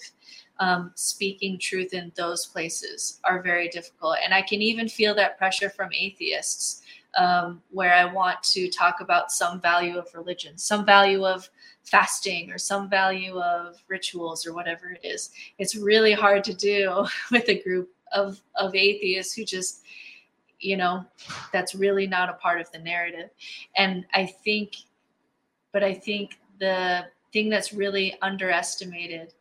um, 0.59 0.93
speaking 0.95 1.59
truth 1.59 1.95
in 1.95 2.13
those 2.17 2.47
places 2.47 3.21
are 3.25 3.43
very 3.43 3.69
difficult. 3.69 4.17
And 4.25 4.33
i 4.33 4.43
can 4.43 4.63
even 4.63 4.89
feel 4.89 5.15
that 5.15 5.39
pressure 5.39 5.71
from 5.71 5.91
atheists 5.93 6.83
um, 7.17 7.61
where 7.71 7.95
i 7.95 8.05
want 8.05 8.43
to 8.43 8.71
talk 8.71 9.01
about 9.01 9.33
some 9.33 9.61
value 9.61 9.99
of 9.99 10.07
religion 10.15 10.57
some 10.57 10.87
value 10.87 11.25
of 11.27 11.49
fasting 11.85 12.51
or 12.53 12.59
some 12.59 12.89
value 12.89 13.39
of 13.41 13.77
rituals 13.89 14.47
or 14.47 14.55
whatever 14.55 14.91
it 14.91 15.01
is. 15.05 15.31
It's 15.59 15.77
really 15.77 16.13
hard 16.13 16.45
to 16.45 16.55
do 16.55 17.07
with 17.31 17.49
a 17.49 17.63
group 17.63 17.91
of 18.13 18.41
of 18.57 18.75
atheists 18.75 19.35
who 19.35 19.45
just 19.45 19.83
you 20.59 20.77
know 20.77 21.05
that's 21.53 21.75
really 21.75 22.07
not 22.07 22.29
a 22.29 22.35
part 22.35 22.61
of 22.61 22.71
the 22.73 22.79
narrative 22.79 23.31
and 23.77 24.05
i 24.15 24.27
think 24.27 24.77
but 25.73 25.83
i 25.83 25.95
think 25.95 26.39
the 26.59 27.05
thing 27.33 27.49
that's 27.49 27.73
really 27.73 28.17
underestimated 28.23 29.33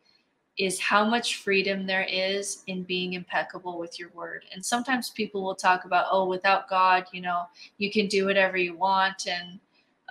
is 0.59 0.77
how 0.77 1.05
much 1.05 1.37
freedom 1.37 1.87
there 1.87 2.05
is 2.09 2.63
in 2.67 2.83
being 2.83 3.13
impeccable 3.13 3.79
with 3.79 3.97
your 3.97 4.09
word. 4.09 4.43
And 4.53 4.63
sometimes 4.63 5.09
people 5.09 5.41
will 5.41 5.55
talk 5.55 5.85
about, 5.85 6.07
oh, 6.11 6.25
without 6.27 6.69
God, 6.69 7.05
you 7.13 7.21
know, 7.21 7.43
you 7.77 7.89
can 7.89 8.07
do 8.07 8.25
whatever 8.25 8.57
you 8.57 8.75
want. 8.75 9.25
And 9.25 9.59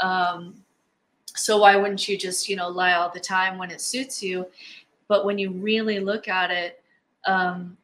um, 0.01 0.55
so 1.35 1.59
why 1.59 1.77
wouldn't 1.77 2.09
you 2.09 2.17
just, 2.17 2.49
you 2.49 2.57
know, 2.57 2.69
lie 2.69 2.95
all 2.95 3.11
the 3.11 3.21
time 3.21 3.59
when 3.59 3.71
it 3.71 3.83
suits 3.83 4.23
you? 4.23 4.47
But 5.07 5.27
when 5.27 5.37
you 5.37 5.51
really 5.51 6.01
look 6.01 6.29
at 6.29 6.51
it, 6.51 6.83
um, 7.27 7.77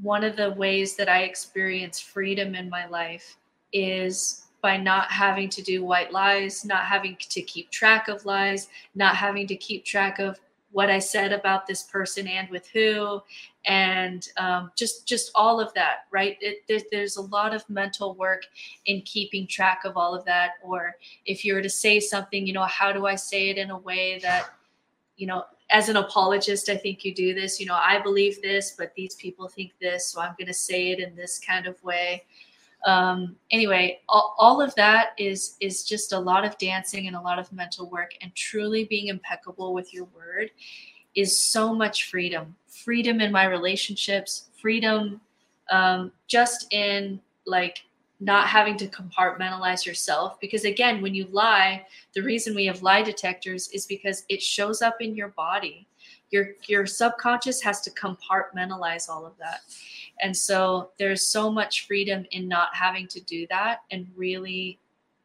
one 0.00 0.24
of 0.24 0.36
the 0.36 0.52
ways 0.52 0.96
that 0.96 1.08
I 1.08 1.22
experience 1.22 2.00
freedom 2.00 2.54
in 2.54 2.70
my 2.70 2.86
life 2.86 3.36
is 3.72 4.46
by 4.62 4.76
not 4.76 5.10
having 5.10 5.48
to 5.50 5.62
do 5.62 5.84
white 5.84 6.12
lies, 6.12 6.64
not 6.64 6.84
having 6.84 7.16
to 7.18 7.42
keep 7.42 7.70
track 7.70 8.08
of 8.08 8.24
lies, 8.24 8.68
not 8.94 9.16
having 9.16 9.46
to 9.48 9.56
keep 9.56 9.84
track 9.84 10.18
of 10.18 10.38
what 10.70 10.88
I 10.88 11.00
said 11.00 11.32
about 11.32 11.66
this 11.66 11.82
person 11.82 12.26
and 12.26 12.48
with 12.48 12.66
who, 12.68 13.20
and 13.66 14.26
um, 14.38 14.72
just 14.74 15.06
just 15.06 15.30
all 15.34 15.60
of 15.60 15.74
that, 15.74 16.06
right? 16.10 16.38
It, 16.40 16.62
there, 16.66 16.80
there's 16.90 17.18
a 17.18 17.22
lot 17.22 17.54
of 17.54 17.68
mental 17.68 18.14
work 18.14 18.46
in 18.86 19.02
keeping 19.02 19.46
track 19.46 19.82
of 19.84 19.96
all 19.96 20.14
of 20.14 20.24
that. 20.24 20.52
Or 20.62 20.96
if 21.26 21.44
you 21.44 21.54
were 21.54 21.62
to 21.62 21.68
say 21.68 22.00
something, 22.00 22.46
you 22.46 22.54
know, 22.54 22.64
how 22.64 22.90
do 22.92 23.06
I 23.06 23.16
say 23.16 23.50
it 23.50 23.58
in 23.58 23.70
a 23.70 23.78
way 23.78 24.18
that, 24.20 24.50
you 25.16 25.26
know, 25.26 25.44
as 25.72 25.88
an 25.88 25.96
apologist, 25.96 26.68
I 26.68 26.76
think 26.76 27.04
you 27.04 27.14
do 27.14 27.34
this. 27.34 27.58
You 27.58 27.66
know, 27.66 27.78
I 27.80 28.00
believe 28.00 28.40
this, 28.42 28.74
but 28.76 28.94
these 28.94 29.14
people 29.16 29.48
think 29.48 29.72
this, 29.80 30.06
so 30.06 30.20
I'm 30.20 30.34
going 30.38 30.46
to 30.46 30.54
say 30.54 30.90
it 30.90 31.00
in 31.00 31.16
this 31.16 31.38
kind 31.38 31.66
of 31.66 31.82
way. 31.82 32.24
Um, 32.86 33.36
anyway, 33.50 34.00
all, 34.08 34.34
all 34.38 34.60
of 34.60 34.74
that 34.74 35.10
is 35.16 35.56
is 35.60 35.84
just 35.84 36.12
a 36.12 36.18
lot 36.18 36.44
of 36.44 36.58
dancing 36.58 37.06
and 37.06 37.16
a 37.16 37.20
lot 37.20 37.38
of 37.38 37.52
mental 37.52 37.88
work, 37.88 38.12
and 38.20 38.34
truly 38.34 38.84
being 38.84 39.06
impeccable 39.06 39.72
with 39.72 39.94
your 39.94 40.04
word 40.06 40.50
is 41.14 41.38
so 41.38 41.74
much 41.74 42.10
freedom. 42.10 42.54
Freedom 42.66 43.20
in 43.20 43.30
my 43.30 43.44
relationships, 43.44 44.48
freedom 44.60 45.20
um, 45.70 46.12
just 46.26 46.72
in 46.72 47.20
like 47.46 47.84
not 48.22 48.46
having 48.46 48.76
to 48.76 48.86
compartmentalize 48.86 49.84
yourself 49.84 50.38
because 50.40 50.64
again 50.64 51.02
when 51.02 51.12
you 51.12 51.26
lie 51.32 51.84
the 52.14 52.22
reason 52.22 52.54
we 52.54 52.66
have 52.66 52.82
lie 52.82 53.02
detectors 53.02 53.68
is 53.68 53.86
because 53.86 54.24
it 54.28 54.42
shows 54.42 54.82
up 54.82 55.00
in 55.00 55.14
your 55.14 55.28
body. 55.28 55.86
Your 56.30 56.50
your 56.66 56.86
subconscious 56.86 57.60
has 57.62 57.80
to 57.82 57.90
compartmentalize 57.90 59.08
all 59.08 59.26
of 59.26 59.36
that. 59.38 59.60
And 60.20 60.36
so 60.36 60.90
there's 60.98 61.26
so 61.26 61.50
much 61.50 61.86
freedom 61.86 62.24
in 62.30 62.48
not 62.48 62.74
having 62.74 63.06
to 63.08 63.20
do 63.20 63.46
that 63.48 63.80
and 63.90 64.06
really 64.14 64.78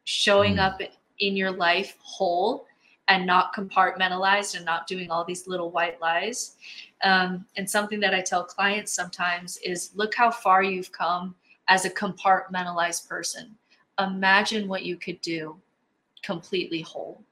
showing 0.04 0.56
mm. 0.56 0.60
up 0.60 0.80
in 1.20 1.36
your 1.36 1.50
life 1.50 1.96
whole 2.00 2.66
and 3.08 3.26
not 3.26 3.54
compartmentalized 3.54 4.54
and 4.56 4.64
not 4.64 4.86
doing 4.86 5.10
all 5.10 5.24
these 5.24 5.46
little 5.46 5.70
white 5.70 6.00
lies. 6.00 6.56
Um, 7.04 7.46
and 7.56 7.68
something 7.68 8.00
that 8.00 8.12
i 8.12 8.20
tell 8.20 8.42
clients 8.42 8.92
sometimes 8.92 9.56
is 9.58 9.92
look 9.94 10.14
how 10.14 10.32
far 10.32 10.62
you've 10.64 10.90
come 10.90 11.36
as 11.68 11.84
a 11.84 11.90
compartmentalized 11.90 13.08
person. 13.08 13.54
Imagine 13.98 14.68
what 14.68 14.84
you 14.84 14.96
could 14.96 15.20
do 15.20 15.56
completely 16.22 16.80
whole. 16.80 17.22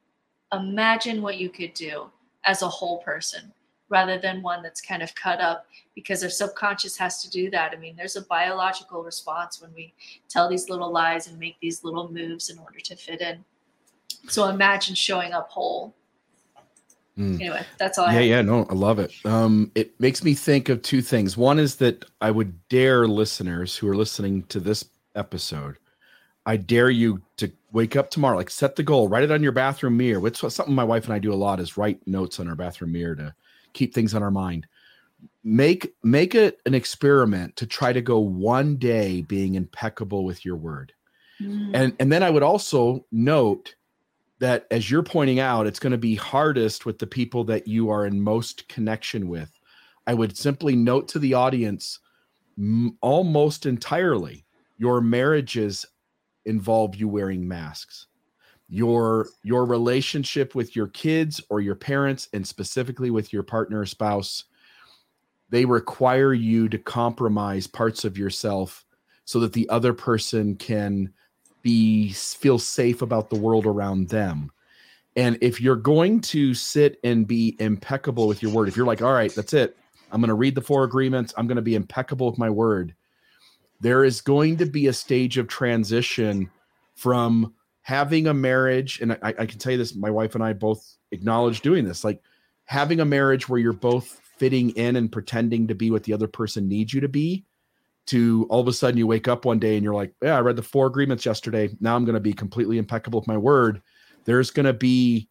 Imagine 0.52 1.22
what 1.22 1.38
you 1.38 1.48
could 1.48 1.74
do 1.74 2.10
as 2.44 2.62
a 2.62 2.68
whole 2.68 2.98
person 2.98 3.52
rather 3.88 4.18
than 4.18 4.42
one 4.42 4.62
that's 4.62 4.80
kind 4.80 5.02
of 5.02 5.14
cut 5.14 5.40
up 5.40 5.66
because 5.94 6.22
our 6.22 6.30
subconscious 6.30 6.96
has 6.96 7.22
to 7.22 7.30
do 7.30 7.50
that. 7.50 7.72
I 7.72 7.76
mean, 7.76 7.94
there's 7.96 8.16
a 8.16 8.22
biological 8.22 9.02
response 9.02 9.60
when 9.60 9.72
we 9.74 9.94
tell 10.28 10.48
these 10.48 10.68
little 10.68 10.90
lies 10.90 11.28
and 11.28 11.38
make 11.38 11.56
these 11.60 11.84
little 11.84 12.10
moves 12.10 12.50
in 12.50 12.58
order 12.58 12.80
to 12.80 12.96
fit 12.96 13.20
in. 13.20 13.44
So 14.28 14.48
imagine 14.48 14.94
showing 14.94 15.32
up 15.32 15.48
whole 15.50 15.94
Mm. 17.18 17.40
Anyway, 17.40 17.64
that's 17.78 17.98
all. 17.98 18.12
yeah, 18.12 18.20
yeah, 18.20 18.42
no, 18.42 18.66
I 18.68 18.74
love 18.74 18.98
it. 18.98 19.12
Um, 19.24 19.72
it 19.74 19.98
makes 19.98 20.22
me 20.22 20.34
think 20.34 20.68
of 20.68 20.82
two 20.82 21.00
things. 21.00 21.36
One 21.36 21.58
is 21.58 21.76
that 21.76 22.04
I 22.20 22.30
would 22.30 22.68
dare 22.68 23.08
listeners 23.08 23.76
who 23.76 23.88
are 23.88 23.96
listening 23.96 24.42
to 24.44 24.60
this 24.60 24.84
episode, 25.14 25.78
I 26.44 26.56
dare 26.56 26.90
you 26.90 27.22
to 27.38 27.50
wake 27.72 27.96
up 27.96 28.10
tomorrow, 28.10 28.36
like 28.36 28.50
set 28.50 28.76
the 28.76 28.82
goal, 28.82 29.08
write 29.08 29.24
it 29.24 29.30
on 29.30 29.42
your 29.42 29.52
bathroom 29.52 29.96
mirror. 29.96 30.20
Which 30.20 30.38
something 30.38 30.74
my 30.74 30.84
wife 30.84 31.04
and 31.04 31.14
I 31.14 31.18
do 31.18 31.32
a 31.32 31.34
lot 31.34 31.60
is 31.60 31.76
write 31.76 32.06
notes 32.06 32.38
on 32.38 32.48
our 32.48 32.54
bathroom 32.54 32.92
mirror 32.92 33.16
to 33.16 33.34
keep 33.72 33.94
things 33.94 34.14
on 34.14 34.22
our 34.22 34.30
mind. 34.30 34.66
Make 35.42 35.94
make 36.02 36.34
it 36.34 36.58
an 36.66 36.74
experiment 36.74 37.56
to 37.56 37.66
try 37.66 37.92
to 37.92 38.02
go 38.02 38.18
one 38.18 38.76
day 38.76 39.22
being 39.22 39.54
impeccable 39.54 40.24
with 40.24 40.44
your 40.44 40.56
word. 40.56 40.92
Mm. 41.40 41.70
And 41.74 41.96
and 41.98 42.12
then 42.12 42.22
I 42.22 42.30
would 42.30 42.42
also 42.42 43.04
note 43.10 43.74
that 44.38 44.66
as 44.70 44.90
you're 44.90 45.02
pointing 45.02 45.40
out 45.40 45.66
it's 45.66 45.78
going 45.78 45.92
to 45.92 45.98
be 45.98 46.14
hardest 46.14 46.84
with 46.84 46.98
the 46.98 47.06
people 47.06 47.44
that 47.44 47.66
you 47.66 47.90
are 47.90 48.06
in 48.06 48.20
most 48.20 48.68
connection 48.68 49.28
with. 49.28 49.50
I 50.06 50.14
would 50.14 50.36
simply 50.36 50.76
note 50.76 51.08
to 51.08 51.18
the 51.18 51.34
audience 51.34 51.98
m- 52.58 52.96
almost 53.00 53.66
entirely 53.66 54.44
your 54.78 55.00
marriages 55.00 55.86
involve 56.44 56.94
you 56.96 57.08
wearing 57.08 57.46
masks. 57.46 58.06
Your 58.68 59.28
your 59.42 59.64
relationship 59.64 60.54
with 60.54 60.74
your 60.74 60.88
kids 60.88 61.40
or 61.50 61.60
your 61.60 61.76
parents 61.76 62.28
and 62.32 62.46
specifically 62.46 63.10
with 63.10 63.32
your 63.32 63.42
partner 63.42 63.80
or 63.80 63.86
spouse 63.86 64.44
they 65.48 65.64
require 65.64 66.34
you 66.34 66.68
to 66.68 66.78
compromise 66.78 67.66
parts 67.66 68.04
of 68.04 68.18
yourself 68.18 68.84
so 69.24 69.40
that 69.40 69.52
the 69.52 69.68
other 69.68 69.92
person 69.92 70.56
can 70.56 71.12
be 71.66 72.12
feel 72.12 72.60
safe 72.60 73.02
about 73.02 73.28
the 73.28 73.34
world 73.34 73.66
around 73.66 74.08
them. 74.08 74.52
And 75.16 75.36
if 75.40 75.60
you're 75.60 75.74
going 75.74 76.20
to 76.20 76.54
sit 76.54 77.00
and 77.02 77.26
be 77.26 77.56
impeccable 77.58 78.28
with 78.28 78.40
your 78.40 78.52
word, 78.52 78.68
if 78.68 78.76
you're 78.76 78.86
like, 78.86 79.02
all 79.02 79.12
right, 79.12 79.34
that's 79.34 79.52
it, 79.52 79.76
I'm 80.12 80.20
going 80.20 80.28
to 80.28 80.34
read 80.34 80.54
the 80.54 80.60
four 80.60 80.84
agreements, 80.84 81.34
I'm 81.36 81.48
going 81.48 81.56
to 81.56 81.62
be 81.62 81.74
impeccable 81.74 82.30
with 82.30 82.38
my 82.38 82.48
word, 82.48 82.94
there 83.80 84.04
is 84.04 84.20
going 84.20 84.58
to 84.58 84.66
be 84.66 84.86
a 84.86 84.92
stage 84.92 85.38
of 85.38 85.48
transition 85.48 86.48
from 86.94 87.52
having 87.82 88.28
a 88.28 88.34
marriage. 88.34 89.00
And 89.00 89.14
I, 89.14 89.34
I 89.36 89.46
can 89.46 89.58
tell 89.58 89.72
you 89.72 89.78
this, 89.78 89.96
my 89.96 90.10
wife 90.10 90.36
and 90.36 90.44
I 90.44 90.52
both 90.52 90.86
acknowledge 91.10 91.62
doing 91.62 91.84
this 91.84 92.04
like 92.04 92.22
having 92.66 93.00
a 93.00 93.04
marriage 93.04 93.48
where 93.48 93.58
you're 93.58 93.72
both 93.72 94.20
fitting 94.36 94.70
in 94.70 94.94
and 94.94 95.10
pretending 95.10 95.66
to 95.66 95.74
be 95.74 95.90
what 95.90 96.04
the 96.04 96.12
other 96.12 96.28
person 96.28 96.68
needs 96.68 96.94
you 96.94 97.00
to 97.00 97.08
be 97.08 97.44
to 98.06 98.46
all 98.50 98.60
of 98.60 98.68
a 98.68 98.72
sudden 98.72 98.98
you 98.98 99.06
wake 99.06 99.28
up 99.28 99.44
one 99.44 99.58
day 99.58 99.74
and 99.74 99.84
you're 99.84 99.94
like, 99.94 100.12
yeah, 100.22 100.36
I 100.36 100.40
read 100.40 100.56
the 100.56 100.62
four 100.62 100.86
agreements 100.86 101.26
yesterday. 101.26 101.70
Now 101.80 101.96
I'm 101.96 102.04
going 102.04 102.14
to 102.14 102.20
be 102.20 102.32
completely 102.32 102.78
impeccable 102.78 103.20
with 103.20 103.28
my 103.28 103.36
word. 103.36 103.82
There's 104.24 104.50
going 104.50 104.66
to 104.66 104.72
be 104.72 105.28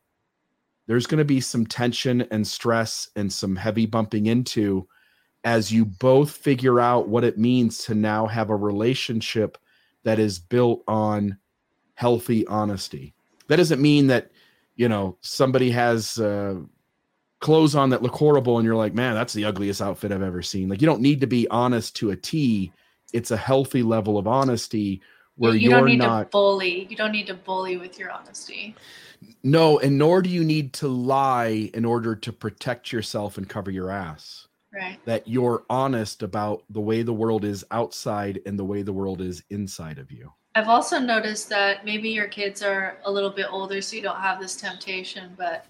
there's 0.87 1.07
going 1.07 1.19
to 1.19 1.25
be 1.25 1.41
some 1.41 1.65
tension 1.65 2.27
and 2.29 2.45
stress 2.45 3.09
and 3.15 3.31
some 3.33 3.55
heavy 3.55 3.87
bumping 3.87 4.27
into 4.27 4.87
as 5.43 5.71
you 5.71 5.85
both 5.85 6.31
figure 6.31 6.79
out 6.79 7.07
what 7.07 7.23
it 7.23 7.37
means 7.37 7.79
to 7.85 7.95
now 7.95 8.27
have 8.27 8.49
a 8.49 8.55
relationship 8.55 9.57
that 10.03 10.19
is 10.19 10.37
built 10.37 10.83
on 10.87 11.37
healthy 11.95 12.45
honesty. 12.47 13.15
That 13.47 13.55
doesn't 13.55 13.81
mean 13.81 14.07
that 14.07 14.31
you 14.75 14.89
know 14.89 15.17
somebody 15.21 15.71
has 15.71 16.19
uh, 16.19 16.59
clothes 17.45 17.75
on 17.75 17.91
that 17.91 18.01
look 18.01 18.15
horrible 18.15 18.57
and 18.57 18.65
you're 18.65 18.75
like, 18.75 18.95
man, 18.95 19.13
that's 19.13 19.31
the 19.31 19.45
ugliest 19.45 19.79
outfit 19.79 20.11
I've 20.11 20.23
ever 20.23 20.41
seen. 20.41 20.67
Like 20.67 20.81
you 20.81 20.87
don't 20.87 20.99
need 20.99 21.21
to 21.21 21.27
be 21.27 21.47
honest 21.49 21.95
to 21.97 22.09
a 22.09 22.15
T. 22.15 22.73
It's 23.13 23.29
a 23.29 23.37
healthy 23.37 23.83
level 23.83 24.17
of 24.17 24.25
honesty 24.25 24.99
where 25.35 25.53
you 25.53 25.69
are 25.69 25.81
don't 25.81 25.85
need 25.85 25.97
not 25.97 26.23
to 26.23 26.29
bully. 26.31 26.87
You 26.89 26.95
don't 26.95 27.11
need 27.11 27.27
to 27.27 27.35
bully 27.35 27.77
with 27.77 27.99
your 27.99 28.09
honesty. 28.09 28.75
No, 29.43 29.77
and 29.77 29.95
nor 29.95 30.23
do 30.23 30.29
you 30.29 30.43
need 30.43 30.73
to 30.73 30.87
lie 30.87 31.69
in 31.75 31.85
order 31.85 32.15
to 32.15 32.33
protect 32.33 32.91
yourself 32.91 33.37
and 33.37 33.47
cover 33.47 33.69
your 33.69 33.91
ass. 33.91 34.47
Right. 34.73 34.97
That 35.05 35.27
you're 35.27 35.65
honest 35.69 36.23
about 36.23 36.63
the 36.71 36.81
way 36.81 37.03
the 37.03 37.13
world 37.13 37.45
is 37.45 37.63
outside 37.69 38.41
and 38.47 38.57
the 38.57 38.65
way 38.65 38.81
the 38.81 38.91
world 38.91 39.21
is 39.21 39.43
inside 39.51 39.99
of 39.99 40.11
you. 40.11 40.33
I've 40.55 40.67
also 40.67 40.97
noticed 40.97 41.47
that 41.49 41.85
maybe 41.85 42.09
your 42.09 42.27
kids 42.27 42.63
are 42.63 42.97
a 43.03 43.11
little 43.11 43.29
bit 43.29 43.45
older, 43.51 43.81
so 43.81 43.95
you 43.95 44.01
don't 44.01 44.19
have 44.19 44.39
this 44.39 44.55
temptation, 44.55 45.33
but 45.37 45.65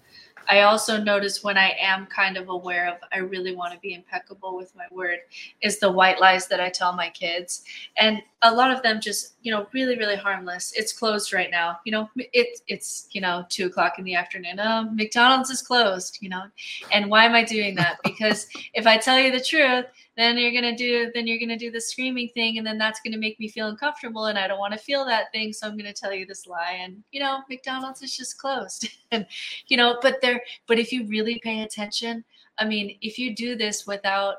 I 0.48 0.62
also 0.62 1.02
notice 1.02 1.42
when 1.42 1.56
I 1.58 1.74
am 1.80 2.06
kind 2.06 2.36
of 2.36 2.48
aware 2.48 2.88
of, 2.88 2.98
I 3.12 3.18
really 3.18 3.54
want 3.54 3.72
to 3.74 3.80
be 3.80 3.94
impeccable 3.94 4.56
with 4.56 4.74
my 4.74 4.86
word, 4.90 5.18
is 5.60 5.78
the 5.78 5.90
white 5.90 6.20
lies 6.20 6.46
that 6.48 6.60
I 6.60 6.68
tell 6.68 6.92
my 6.92 7.10
kids. 7.10 7.64
And 7.96 8.22
a 8.42 8.54
lot 8.54 8.70
of 8.70 8.82
them 8.82 9.00
just, 9.00 9.34
you 9.42 9.52
know, 9.52 9.66
really, 9.72 9.98
really 9.98 10.16
harmless. 10.16 10.72
It's 10.74 10.92
closed 10.92 11.32
right 11.32 11.50
now. 11.50 11.78
You 11.84 11.92
know, 11.92 12.10
it, 12.16 12.60
it's, 12.68 13.08
you 13.12 13.20
know, 13.20 13.44
two 13.48 13.66
o'clock 13.66 13.98
in 13.98 14.04
the 14.04 14.14
afternoon. 14.14 14.60
Oh, 14.60 14.88
McDonald's 14.92 15.50
is 15.50 15.62
closed, 15.62 16.18
you 16.20 16.28
know. 16.28 16.44
And 16.92 17.10
why 17.10 17.24
am 17.24 17.34
I 17.34 17.44
doing 17.44 17.74
that? 17.76 17.98
Because 18.04 18.46
if 18.74 18.86
I 18.86 18.98
tell 18.98 19.18
you 19.18 19.32
the 19.32 19.40
truth, 19.40 19.86
then 20.16 20.38
you're 20.38 20.52
gonna 20.52 20.76
do 20.76 21.10
then 21.14 21.26
you're 21.26 21.38
gonna 21.38 21.58
do 21.58 21.70
the 21.70 21.80
screaming 21.80 22.28
thing 22.28 22.58
and 22.58 22.66
then 22.66 22.78
that's 22.78 23.00
gonna 23.00 23.16
make 23.16 23.38
me 23.38 23.48
feel 23.48 23.68
uncomfortable 23.68 24.26
and 24.26 24.38
i 24.38 24.48
don't 24.48 24.58
want 24.58 24.72
to 24.72 24.78
feel 24.78 25.04
that 25.04 25.30
thing 25.32 25.52
so 25.52 25.66
i'm 25.66 25.76
gonna 25.76 25.92
tell 25.92 26.12
you 26.12 26.26
this 26.26 26.46
lie 26.46 26.78
and 26.80 27.02
you 27.12 27.20
know 27.20 27.42
mcdonald's 27.48 28.02
is 28.02 28.16
just 28.16 28.38
closed. 28.38 28.88
And 29.12 29.24
you 29.68 29.76
know 29.76 29.98
but 30.02 30.20
there 30.20 30.42
but 30.66 30.80
if 30.80 30.92
you 30.92 31.06
really 31.06 31.38
pay 31.42 31.62
attention 31.62 32.24
i 32.58 32.64
mean 32.64 32.98
if 33.00 33.18
you 33.18 33.36
do 33.36 33.54
this 33.54 33.86
without 33.86 34.36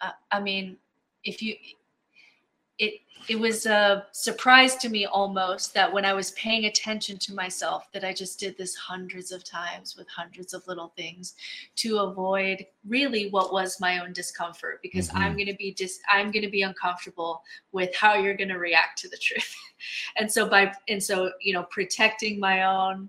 uh, 0.00 0.12
i 0.30 0.40
mean 0.40 0.78
if 1.24 1.42
you 1.42 1.54
it 2.82 3.00
it 3.28 3.38
was 3.38 3.66
a 3.66 4.04
surprise 4.10 4.74
to 4.76 4.88
me 4.88 5.06
almost 5.06 5.72
that 5.74 5.92
when 5.92 6.04
I 6.04 6.12
was 6.12 6.32
paying 6.32 6.64
attention 6.64 7.18
to 7.18 7.34
myself, 7.34 7.86
that 7.92 8.04
I 8.04 8.12
just 8.12 8.40
did 8.40 8.58
this 8.58 8.74
hundreds 8.74 9.30
of 9.30 9.44
times 9.44 9.96
with 9.96 10.08
hundreds 10.08 10.52
of 10.52 10.66
little 10.66 10.92
things 10.96 11.34
to 11.76 11.98
avoid 11.98 12.66
really 12.86 13.30
what 13.30 13.52
was 13.52 13.80
my 13.80 14.00
own 14.00 14.12
discomfort 14.12 14.80
because 14.82 15.08
mm-hmm. 15.08 15.18
I'm 15.18 15.32
going 15.34 15.46
to 15.46 15.54
be 15.54 15.72
dis 15.72 16.00
I'm 16.10 16.32
going 16.32 16.44
to 16.44 16.50
be 16.50 16.62
uncomfortable 16.62 17.42
with 17.70 17.94
how 17.94 18.14
you're 18.14 18.36
going 18.36 18.48
to 18.48 18.58
react 18.58 18.98
to 19.02 19.08
the 19.08 19.16
truth. 19.16 19.54
and 20.16 20.30
so 20.30 20.48
by 20.48 20.72
and 20.88 21.02
so 21.02 21.30
you 21.40 21.52
know 21.52 21.62
protecting 21.64 22.40
my 22.40 22.64
own 22.64 23.08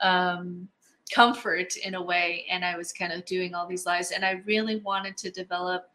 um 0.00 0.68
comfort 1.12 1.76
in 1.76 1.94
a 1.94 2.02
way 2.02 2.46
and 2.50 2.64
I 2.64 2.76
was 2.76 2.92
kind 2.92 3.12
of 3.12 3.24
doing 3.24 3.54
all 3.54 3.66
these 3.66 3.86
lies 3.86 4.12
and 4.12 4.24
I 4.24 4.42
really 4.46 4.76
wanted 4.76 5.16
to 5.18 5.30
develop 5.30 5.90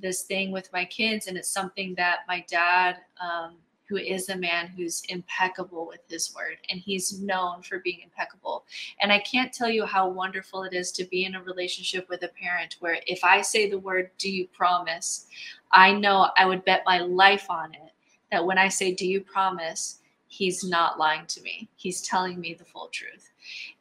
this 0.00 0.22
thing 0.22 0.50
with 0.50 0.72
my 0.72 0.84
kids 0.84 1.26
and 1.26 1.36
it's 1.36 1.50
something 1.50 1.94
that 1.96 2.20
my 2.28 2.44
dad 2.48 2.96
um, 3.20 3.56
who 3.88 3.96
is 3.96 4.28
a 4.28 4.36
man 4.36 4.66
who's 4.66 5.02
impeccable 5.08 5.86
with 5.86 6.00
his 6.08 6.34
word 6.34 6.58
and 6.68 6.78
he's 6.78 7.20
known 7.20 7.62
for 7.62 7.78
being 7.78 8.00
impeccable. 8.02 8.64
And 9.00 9.10
i 9.10 9.18
can't 9.20 9.52
tell 9.52 9.70
you 9.70 9.86
how 9.86 10.08
wonderful 10.08 10.64
it 10.64 10.74
is 10.74 10.92
to 10.92 11.04
be 11.04 11.24
in 11.24 11.34
a 11.34 11.42
relationship 11.42 12.08
with 12.08 12.22
a 12.22 12.28
parent 12.28 12.76
where 12.80 13.00
if 13.06 13.24
i 13.24 13.40
say 13.40 13.68
the 13.68 13.78
word 13.78 14.10
do 14.18 14.30
you 14.30 14.46
promise? 14.48 15.26
I 15.72 15.92
know 15.92 16.30
i 16.36 16.46
would 16.46 16.64
bet 16.64 16.82
my 16.86 16.98
life 16.98 17.50
on 17.50 17.74
it 17.74 17.92
that 18.30 18.44
when 18.44 18.58
i 18.58 18.68
say 18.68 18.94
do 18.94 19.06
you 19.06 19.20
promise? 19.20 20.00
he's 20.28 20.62
not 20.62 20.98
lying 20.98 21.26
to 21.26 21.40
me. 21.40 21.68
He's 21.76 22.02
telling 22.02 22.38
me 22.38 22.54
the 22.54 22.64
full 22.64 22.88
truth 22.88 23.30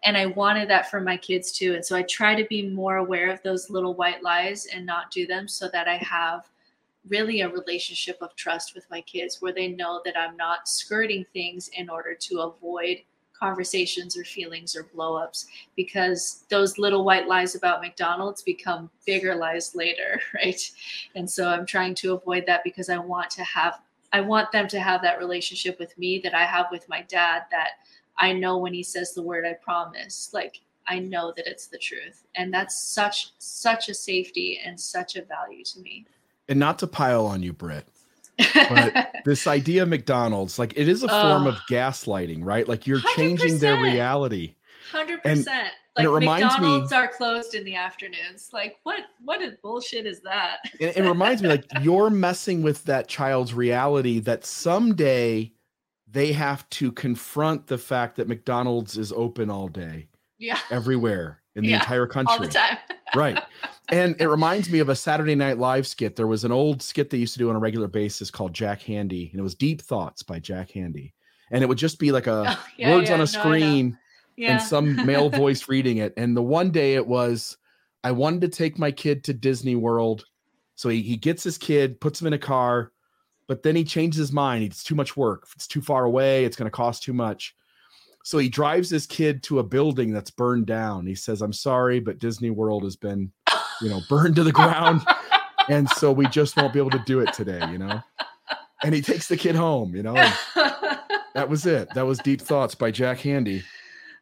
and 0.03 0.17
I 0.17 0.27
wanted 0.27 0.69
that 0.69 0.89
for 0.89 1.01
my 1.01 1.17
kids 1.17 1.51
too. 1.51 1.75
And 1.75 1.85
so 1.85 1.95
I 1.95 2.03
try 2.03 2.35
to 2.35 2.47
be 2.47 2.69
more 2.69 2.97
aware 2.97 3.31
of 3.31 3.41
those 3.43 3.69
little 3.69 3.93
white 3.93 4.23
lies 4.23 4.67
and 4.73 4.85
not 4.85 5.11
do 5.11 5.25
them 5.25 5.47
so 5.47 5.67
that 5.73 5.87
I 5.87 5.97
have 5.97 6.49
really 7.09 7.41
a 7.41 7.49
relationship 7.49 8.17
of 8.21 8.35
trust 8.35 8.75
with 8.75 8.85
my 8.91 9.01
kids 9.01 9.41
where 9.41 9.53
they 9.53 9.69
know 9.69 10.01
that 10.05 10.17
I'm 10.17 10.35
not 10.35 10.67
skirting 10.67 11.25
things 11.33 11.69
in 11.69 11.89
order 11.89 12.13
to 12.13 12.39
avoid 12.39 12.97
conversations 13.39 14.17
or 14.17 14.23
feelings 14.23 14.75
or 14.75 14.83
blowups 14.83 15.45
because 15.75 16.45
those 16.49 16.77
little 16.77 17.05
white 17.05 17.27
lies 17.27 17.55
about 17.55 17.81
McDonald's 17.81 18.41
become 18.41 18.89
bigger 19.05 19.35
lies 19.35 19.75
later, 19.75 20.19
right? 20.33 20.59
And 21.15 21.29
so 21.29 21.47
I'm 21.47 21.65
trying 21.65 21.95
to 21.95 22.13
avoid 22.13 22.45
that 22.47 22.63
because 22.63 22.89
I 22.89 22.97
want 22.97 23.29
to 23.31 23.43
have 23.43 23.79
I 24.13 24.21
want 24.21 24.53
them 24.53 24.69
to 24.69 24.79
have 24.79 25.01
that 25.01 25.19
relationship 25.19 25.77
with 25.79 25.95
me 25.97 26.19
that 26.23 26.33
I 26.33 26.45
have 26.45 26.67
with 26.71 26.87
my 26.87 27.01
dad 27.03 27.43
that 27.51 27.71
I 28.19 28.33
know 28.33 28.57
when 28.57 28.73
he 28.73 28.83
says 28.83 29.13
the 29.13 29.21
word 29.21 29.45
I 29.45 29.53
promise, 29.53 30.29
like 30.33 30.61
I 30.87 30.99
know 30.99 31.33
that 31.35 31.47
it's 31.47 31.67
the 31.67 31.77
truth. 31.77 32.23
And 32.35 32.53
that's 32.53 32.77
such 32.77 33.31
such 33.37 33.89
a 33.89 33.93
safety 33.93 34.59
and 34.63 34.79
such 34.79 35.15
a 35.15 35.23
value 35.23 35.63
to 35.65 35.79
me. 35.81 36.05
And 36.47 36.59
not 36.59 36.79
to 36.79 36.87
pile 36.87 37.25
on 37.25 37.43
you, 37.43 37.51
Britt, 37.51 37.85
but 38.37 39.11
this 39.25 39.47
idea 39.47 39.83
of 39.83 39.89
McDonald's, 39.89 40.57
like 40.57 40.73
it 40.77 40.87
is 40.87 41.03
a 41.03 41.09
form 41.09 41.45
of 41.45 41.55
gaslighting, 41.69 42.39
right? 42.43 42.67
Like 42.67 42.87
you're 42.87 42.99
100%. 42.99 43.15
changing 43.15 43.57
their 43.59 43.81
reality. 43.81 44.55
Hundred 44.91 45.21
percent. 45.21 45.73
Like 45.97 46.05
it 46.05 46.09
reminds 46.09 46.53
McDonald's 46.53 46.91
me, 46.91 46.97
are 46.97 47.07
closed 47.07 47.55
in 47.55 47.65
the 47.65 47.75
afternoons. 47.75 48.49
Like 48.53 48.77
what? 48.83 49.01
What 49.25 49.41
is 49.41 49.55
bullshit 49.61 50.05
is 50.05 50.21
that? 50.21 50.59
it, 50.79 50.95
it 50.95 51.03
reminds 51.03 51.41
me, 51.41 51.49
like 51.49 51.65
you're 51.81 52.09
messing 52.09 52.61
with 52.61 52.85
that 52.85 53.07
child's 53.07 53.53
reality 53.53 54.19
that 54.19 54.45
someday 54.45 55.51
they 56.09 56.31
have 56.31 56.69
to 56.71 56.91
confront 56.91 57.67
the 57.67 57.77
fact 57.77 58.15
that 58.15 58.27
McDonald's 58.27 58.97
is 58.97 59.11
open 59.11 59.49
all 59.49 59.67
day. 59.67 60.07
Yeah. 60.37 60.59
Everywhere 60.71 61.41
in 61.55 61.63
the 61.63 61.69
yeah, 61.69 61.79
entire 61.79 62.07
country. 62.07 62.33
All 62.33 62.39
the 62.39 62.47
time. 62.47 62.77
right. 63.15 63.41
And 63.89 64.15
it 64.19 64.27
reminds 64.27 64.69
me 64.69 64.79
of 64.79 64.89
a 64.89 64.95
Saturday 64.95 65.35
Night 65.35 65.57
Live 65.57 65.87
skit. 65.87 66.15
There 66.15 66.27
was 66.27 66.43
an 66.43 66.51
old 66.51 66.81
skit 66.81 67.09
they 67.09 67.17
used 67.17 67.33
to 67.33 67.39
do 67.39 67.49
on 67.49 67.55
a 67.55 67.59
regular 67.59 67.87
basis 67.87 68.29
called 68.29 68.53
Jack 68.53 68.81
Handey, 68.81 69.31
and 69.31 69.39
it 69.39 69.43
was 69.43 69.55
Deep 69.55 69.81
Thoughts 69.81 70.23
by 70.23 70.39
Jack 70.39 70.69
Handey. 70.69 71.13
And 71.51 71.63
it 71.63 71.67
would 71.67 71.77
just 71.77 71.99
be 71.99 72.11
like 72.11 72.27
a 72.27 72.43
oh, 72.57 72.65
yeah, 72.77 72.93
words 72.93 73.09
yeah, 73.09 73.15
on 73.15 73.21
a 73.21 73.27
screen 73.27 73.97
no, 74.37 74.47
and 74.47 74.61
some 74.61 75.05
male 75.05 75.29
voice 75.31 75.67
reading 75.67 75.97
it. 75.97 76.13
And 76.17 76.35
the 76.35 76.41
one 76.41 76.71
day 76.71 76.95
it 76.95 77.07
was, 77.07 77.57
I 78.03 78.11
wanted 78.11 78.41
to 78.41 78.49
take 78.49 78.77
my 78.77 78.91
kid 78.91 79.23
to 79.25 79.33
Disney 79.33 79.75
World. 79.75 80.25
So 80.75 80.89
he, 80.89 81.01
he 81.01 81.17
gets 81.17 81.43
his 81.43 81.57
kid, 81.57 81.99
puts 81.99 82.21
him 82.21 82.27
in 82.27 82.33
a 82.33 82.37
car, 82.37 82.91
but 83.47 83.63
then 83.63 83.75
he 83.75 83.83
changes 83.83 84.19
his 84.19 84.31
mind. 84.31 84.63
It's 84.63 84.83
too 84.83 84.95
much 84.95 85.15
work. 85.15 85.47
It's 85.55 85.67
too 85.67 85.81
far 85.81 86.03
away. 86.05 86.45
It's 86.45 86.57
going 86.57 86.67
to 86.67 86.75
cost 86.75 87.03
too 87.03 87.13
much. 87.13 87.55
So 88.23 88.37
he 88.37 88.49
drives 88.49 88.89
his 88.89 89.05
kid 89.05 89.41
to 89.43 89.59
a 89.59 89.63
building 89.63 90.11
that's 90.11 90.29
burned 90.29 90.65
down. 90.65 91.05
He 91.07 91.15
says, 91.15 91.41
"I'm 91.41 91.53
sorry, 91.53 92.01
but 92.01 92.19
Disney 92.19 92.49
World 92.49 92.83
has 92.83 92.97
been, 92.97 93.31
you 93.81 93.89
know, 93.89 94.01
burned 94.09 94.35
to 94.35 94.43
the 94.43 94.51
ground, 94.51 95.01
and 95.69 95.89
so 95.91 96.11
we 96.11 96.27
just 96.27 96.57
won't 96.57 96.73
be 96.73 96.79
able 96.79 96.89
to 96.91 97.03
do 97.05 97.21
it 97.21 97.31
today." 97.33 97.65
You 97.71 97.77
know, 97.77 98.01
and 98.83 98.93
he 98.93 99.01
takes 99.01 99.29
the 99.29 99.37
kid 99.37 99.55
home. 99.55 99.95
You 99.95 100.03
know, 100.03 100.13
that 101.35 101.47
was 101.47 101.65
it. 101.65 101.87
That 101.93 102.05
was 102.05 102.19
Deep 102.19 102.41
Thoughts 102.41 102.75
by 102.75 102.91
Jack 102.91 103.19
Handey. 103.19 103.63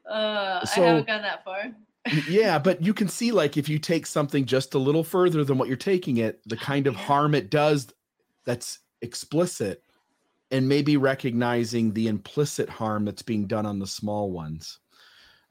Uh, 0.07 0.63
so, 0.65 0.83
I 0.83 0.85
haven't 0.85 1.07
gone 1.07 1.21
that 1.23 1.43
far. 1.43 1.71
yeah, 2.29 2.59
but 2.59 2.83
you 2.83 2.93
can 2.93 3.07
see 3.07 3.31
like 3.31 3.57
if 3.57 3.67
you 3.67 3.79
take 3.79 4.05
something 4.05 4.45
just 4.45 4.75
a 4.75 4.77
little 4.77 5.03
further 5.03 5.43
than 5.43 5.57
what 5.57 5.67
you're 5.67 5.77
taking 5.77 6.17
it, 6.17 6.41
the 6.45 6.57
kind 6.57 6.85
of 6.85 6.95
harm 6.95 7.33
it 7.33 7.49
does 7.49 7.87
that's 8.45 8.77
explicit 9.01 9.83
and 10.51 10.67
maybe 10.67 10.97
recognizing 10.97 11.91
the 11.93 12.07
implicit 12.07 12.69
harm 12.69 13.05
that's 13.05 13.21
being 13.21 13.47
done 13.47 13.65
on 13.65 13.79
the 13.79 13.87
small 13.87 14.31
ones. 14.31 14.79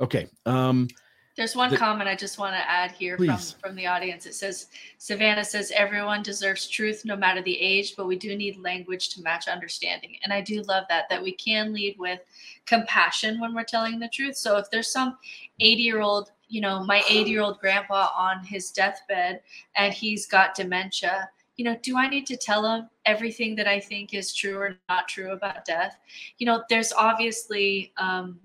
Okay. 0.01 0.29
Um, 0.47 0.89
There's 1.37 1.57
one 1.57 1.71
the, 1.71 1.77
comment 1.77 2.09
I 2.09 2.15
just 2.15 2.39
want 2.39 2.55
to 2.55 2.71
add 2.71 2.93
here 2.93 3.17
from, 3.17 3.37
from 3.61 3.75
the 3.75 3.87
audience. 3.87 4.25
It 4.25 4.35
says, 4.35 4.69
Savannah 4.99 5.45
says, 5.45 5.73
everyone 5.75 6.23
deserves 6.23 6.69
truth 6.69 7.05
no 7.05 7.17
matter 7.17 7.43
the 7.43 7.61
age, 7.61 7.97
but 7.97 8.07
we 8.07 8.17
do 8.17 8.37
need 8.37 8.57
language 8.59 9.09
to 9.11 9.23
match 9.23 9.49
understanding. 9.49 10.17
And 10.23 10.33
I 10.33 10.41
do 10.41 10.63
love 10.63 10.85
that, 10.89 11.09
that 11.11 11.23
we 11.23 11.33
can 11.33 11.73
lead 11.73 11.97
with 11.99 12.21
compassion 12.67 13.41
when 13.41 13.53
we're 13.53 13.65
telling 13.65 13.99
the 13.99 14.09
truth. 14.09 14.37
So 14.37 14.57
if 14.59 14.71
there's 14.71 14.93
some 14.93 15.19
80 15.61 15.83
year 15.83 16.01
old, 16.01 16.31
you 16.49 16.61
know, 16.61 16.85
my 16.85 17.03
80 17.09 17.31
year 17.31 17.43
old 17.43 17.59
grandpa 17.59 18.11
on 18.17 18.45
his 18.45 18.71
deathbed 18.71 19.41
and 19.77 19.93
he's 19.93 20.27
got 20.27 20.55
dementia, 20.55 21.29
you 21.57 21.65
know, 21.65 21.77
do 21.83 21.97
I 21.97 22.09
need 22.09 22.27
to 22.27 22.37
tell 22.37 22.63
them 22.63 22.89
everything 23.07 23.55
that 23.57 23.69
I 23.69 23.79
think 23.79 24.13
is 24.13 24.35
true 24.35 24.59
or 24.59 24.77
not 24.89 25.09
true 25.09 25.33
about 25.33 25.65
death? 25.65 25.97
You 26.39 26.47
know, 26.47 26.65
there's 26.69 26.93
obviously 26.93 27.93
um, 27.97 28.41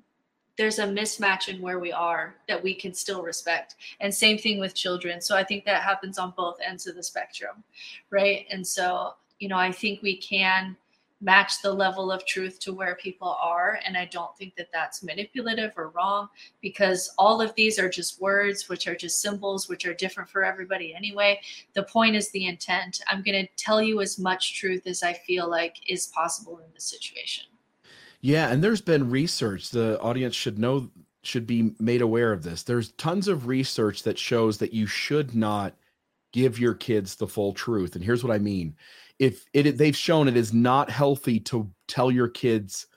there's 0.57 0.79
a 0.79 0.85
mismatch 0.85 1.47
in 1.47 1.61
where 1.61 1.79
we 1.79 1.91
are 1.91 2.35
that 2.47 2.61
we 2.61 2.73
can 2.73 2.93
still 2.93 3.23
respect, 3.23 3.75
and 3.99 4.13
same 4.13 4.37
thing 4.37 4.59
with 4.59 4.75
children. 4.75 5.21
So 5.21 5.35
I 5.35 5.43
think 5.43 5.65
that 5.65 5.81
happens 5.81 6.17
on 6.17 6.33
both 6.37 6.57
ends 6.65 6.87
of 6.87 6.95
the 6.95 7.03
spectrum, 7.03 7.63
right? 8.11 8.45
And 8.51 8.65
so 8.65 9.13
you 9.39 9.47
know, 9.47 9.57
I 9.57 9.71
think 9.71 10.01
we 10.01 10.17
can 10.17 10.75
match 11.21 11.61
the 11.61 11.71
level 11.71 12.11
of 12.11 12.25
truth 12.25 12.59
to 12.59 12.73
where 12.73 12.95
people 12.95 13.37
are. 13.41 13.79
And 13.85 13.97
I 13.97 14.05
don't 14.05 14.35
think 14.37 14.55
that 14.55 14.69
that's 14.71 15.03
manipulative 15.03 15.73
or 15.75 15.89
wrong 15.89 16.29
because 16.61 17.13
all 17.17 17.41
of 17.41 17.53
these 17.55 17.77
are 17.77 17.89
just 17.89 18.21
words, 18.21 18.69
which 18.69 18.87
are 18.87 18.95
just 18.95 19.21
symbols, 19.21 19.67
which 19.67 19.85
are 19.85 19.93
different 19.93 20.29
for 20.29 20.43
everybody 20.43 20.93
anyway. 20.93 21.41
The 21.73 21.83
point 21.83 22.15
is 22.15 22.29
the 22.31 22.45
intent. 22.45 23.01
I'm 23.07 23.21
going 23.21 23.45
to 23.45 23.51
tell 23.57 23.81
you 23.81 24.01
as 24.01 24.17
much 24.17 24.57
truth 24.57 24.87
as 24.87 25.03
I 25.03 25.13
feel 25.13 25.49
like 25.49 25.75
is 25.87 26.07
possible 26.07 26.59
in 26.59 26.71
this 26.73 26.85
situation. 26.85 27.45
Yeah. 28.21 28.49
And 28.49 28.63
there's 28.63 28.81
been 28.81 29.09
research, 29.09 29.69
the 29.71 29.99
audience 30.01 30.35
should 30.35 30.59
know, 30.59 30.89
should 31.23 31.47
be 31.47 31.73
made 31.79 32.01
aware 32.01 32.31
of 32.31 32.43
this. 32.43 32.63
There's 32.63 32.91
tons 32.93 33.27
of 33.27 33.47
research 33.47 34.03
that 34.03 34.17
shows 34.17 34.57
that 34.59 34.73
you 34.73 34.87
should 34.87 35.35
not 35.35 35.73
give 36.31 36.59
your 36.59 36.73
kids 36.73 37.15
the 37.15 37.27
full 37.27 37.53
truth. 37.53 37.95
And 37.95 38.03
here's 38.03 38.23
what 38.23 38.33
I 38.33 38.39
mean 38.39 38.75
if 39.19 39.45
it 39.53 39.77
they've 39.77 39.95
shown 39.95 40.27
it 40.27 40.37
is 40.37 40.53
not 40.53 40.89
healthy 40.89 41.39
to 41.41 41.69
tell 41.87 42.09
your 42.09 42.29
kids 42.29 42.87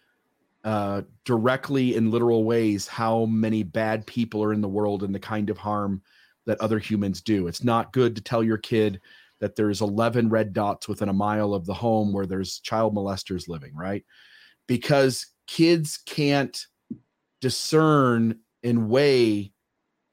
uh, 0.64 1.02
directly 1.24 1.96
in 1.96 2.10
literal 2.10 2.44
ways 2.44 2.86
how 2.86 3.26
many 3.26 3.64
bad 3.64 4.06
people 4.06 4.42
are 4.42 4.52
in 4.52 4.60
the 4.60 4.68
world 4.68 5.02
and 5.02 5.12
the 5.12 5.18
kind 5.20 5.50
of 5.50 5.58
harm 5.58 6.00
that 6.46 6.60
other 6.60 6.78
humans 6.78 7.20
do. 7.20 7.48
It's 7.48 7.64
not 7.64 7.92
good 7.92 8.14
to 8.14 8.22
tell 8.22 8.44
your 8.44 8.58
kid 8.58 9.00
that 9.40 9.56
there's 9.56 9.80
11 9.80 10.28
red 10.28 10.52
dots 10.52 10.86
within 10.86 11.08
a 11.08 11.12
mile 11.12 11.52
of 11.52 11.66
the 11.66 11.74
home 11.74 12.12
where 12.12 12.26
there's 12.26 12.60
child 12.60 12.94
molesters 12.94 13.48
living, 13.48 13.74
right? 13.74 14.04
Because 14.68 15.26
kids 15.48 15.98
can't 16.06 16.64
discern 17.40 18.38
and 18.62 18.88
weigh 18.88 19.52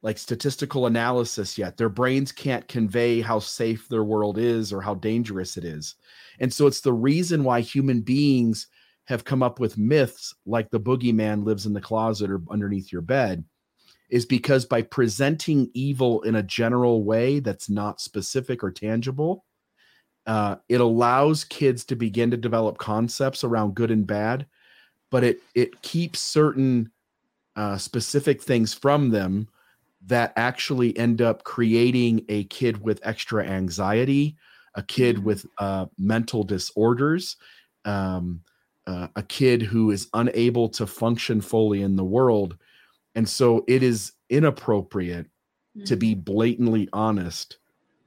like 0.01 0.17
statistical 0.17 0.85
analysis 0.85 1.57
yet. 1.57 1.75
Their 1.75 1.89
brains 1.89 2.31
can't 2.31 2.67
convey 2.67 3.21
how 3.21 3.39
safe 3.39 3.87
their 3.89 4.03
world 4.03 4.37
is 4.37 4.71
or 4.71 4.81
how 4.81 4.95
dangerous 4.95 5.57
it 5.57 5.65
is. 5.65 5.95
And 6.39 6.53
so 6.53 6.67
it's 6.67 6.81
the 6.81 6.93
reason 6.93 7.43
why 7.43 7.61
human 7.61 8.01
beings 8.01 8.67
have 9.05 9.25
come 9.25 9.43
up 9.43 9.59
with 9.59 9.77
myths 9.77 10.33
like 10.45 10.69
the 10.69 10.79
boogeyman 10.79 11.43
lives 11.43 11.65
in 11.65 11.73
the 11.73 11.81
closet 11.81 12.29
or 12.29 12.41
underneath 12.49 12.91
your 12.91 13.01
bed 13.01 13.43
is 14.09 14.25
because 14.25 14.65
by 14.65 14.81
presenting 14.81 15.69
evil 15.73 16.21
in 16.21 16.35
a 16.35 16.43
general 16.43 17.03
way 17.03 17.39
that's 17.39 17.69
not 17.69 18.01
specific 18.01 18.63
or 18.63 18.71
tangible, 18.71 19.45
uh, 20.25 20.55
it 20.67 20.81
allows 20.81 21.43
kids 21.43 21.83
to 21.85 21.95
begin 21.95 22.31
to 22.31 22.37
develop 22.37 22.77
concepts 22.77 23.43
around 23.43 23.75
good 23.75 23.91
and 23.91 24.07
bad, 24.07 24.45
but 25.11 25.23
it 25.23 25.41
it 25.55 25.81
keeps 25.81 26.19
certain 26.19 26.91
uh, 27.55 27.77
specific 27.77 28.41
things 28.41 28.73
from 28.73 29.09
them 29.09 29.47
that 30.05 30.33
actually 30.35 30.97
end 30.97 31.21
up 31.21 31.43
creating 31.43 32.25
a 32.29 32.45
kid 32.45 32.81
with 32.81 32.99
extra 33.03 33.45
anxiety, 33.45 34.35
a 34.75 34.83
kid 34.83 35.17
mm-hmm. 35.17 35.25
with 35.25 35.45
uh, 35.57 35.85
mental 35.97 36.43
disorders, 36.43 37.37
um, 37.85 38.41
uh, 38.87 39.07
a 39.15 39.23
kid 39.23 39.61
who 39.61 39.91
is 39.91 40.07
unable 40.13 40.69
to 40.69 40.87
function 40.87 41.41
fully 41.41 41.81
in 41.81 41.95
the 41.95 42.03
world. 42.03 42.57
And 43.15 43.27
so 43.27 43.63
it 43.67 43.83
is 43.83 44.13
inappropriate 44.29 45.25
mm-hmm. 45.25 45.83
to 45.83 45.95
be 45.95 46.13
mm-hmm. 46.13 46.21
blatantly 46.21 46.89
honest 46.93 47.58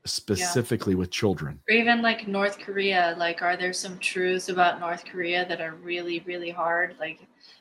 specifically 0.04 0.94
yeah. 0.94 0.98
with 0.98 1.10
children. 1.10 1.60
Or 1.68 1.74
even 1.74 2.02
like 2.02 2.26
north 2.26 2.58
korea 2.58 3.14
like 3.18 3.42
are 3.42 3.56
there 3.56 3.72
some 3.72 3.98
truths 3.98 4.48
about 4.48 4.80
north 4.80 5.04
korea 5.04 5.46
that 5.48 5.60
are 5.60 5.74
really 5.76 6.20
really 6.26 6.50
hard? 6.50 6.96
Like 6.98 7.20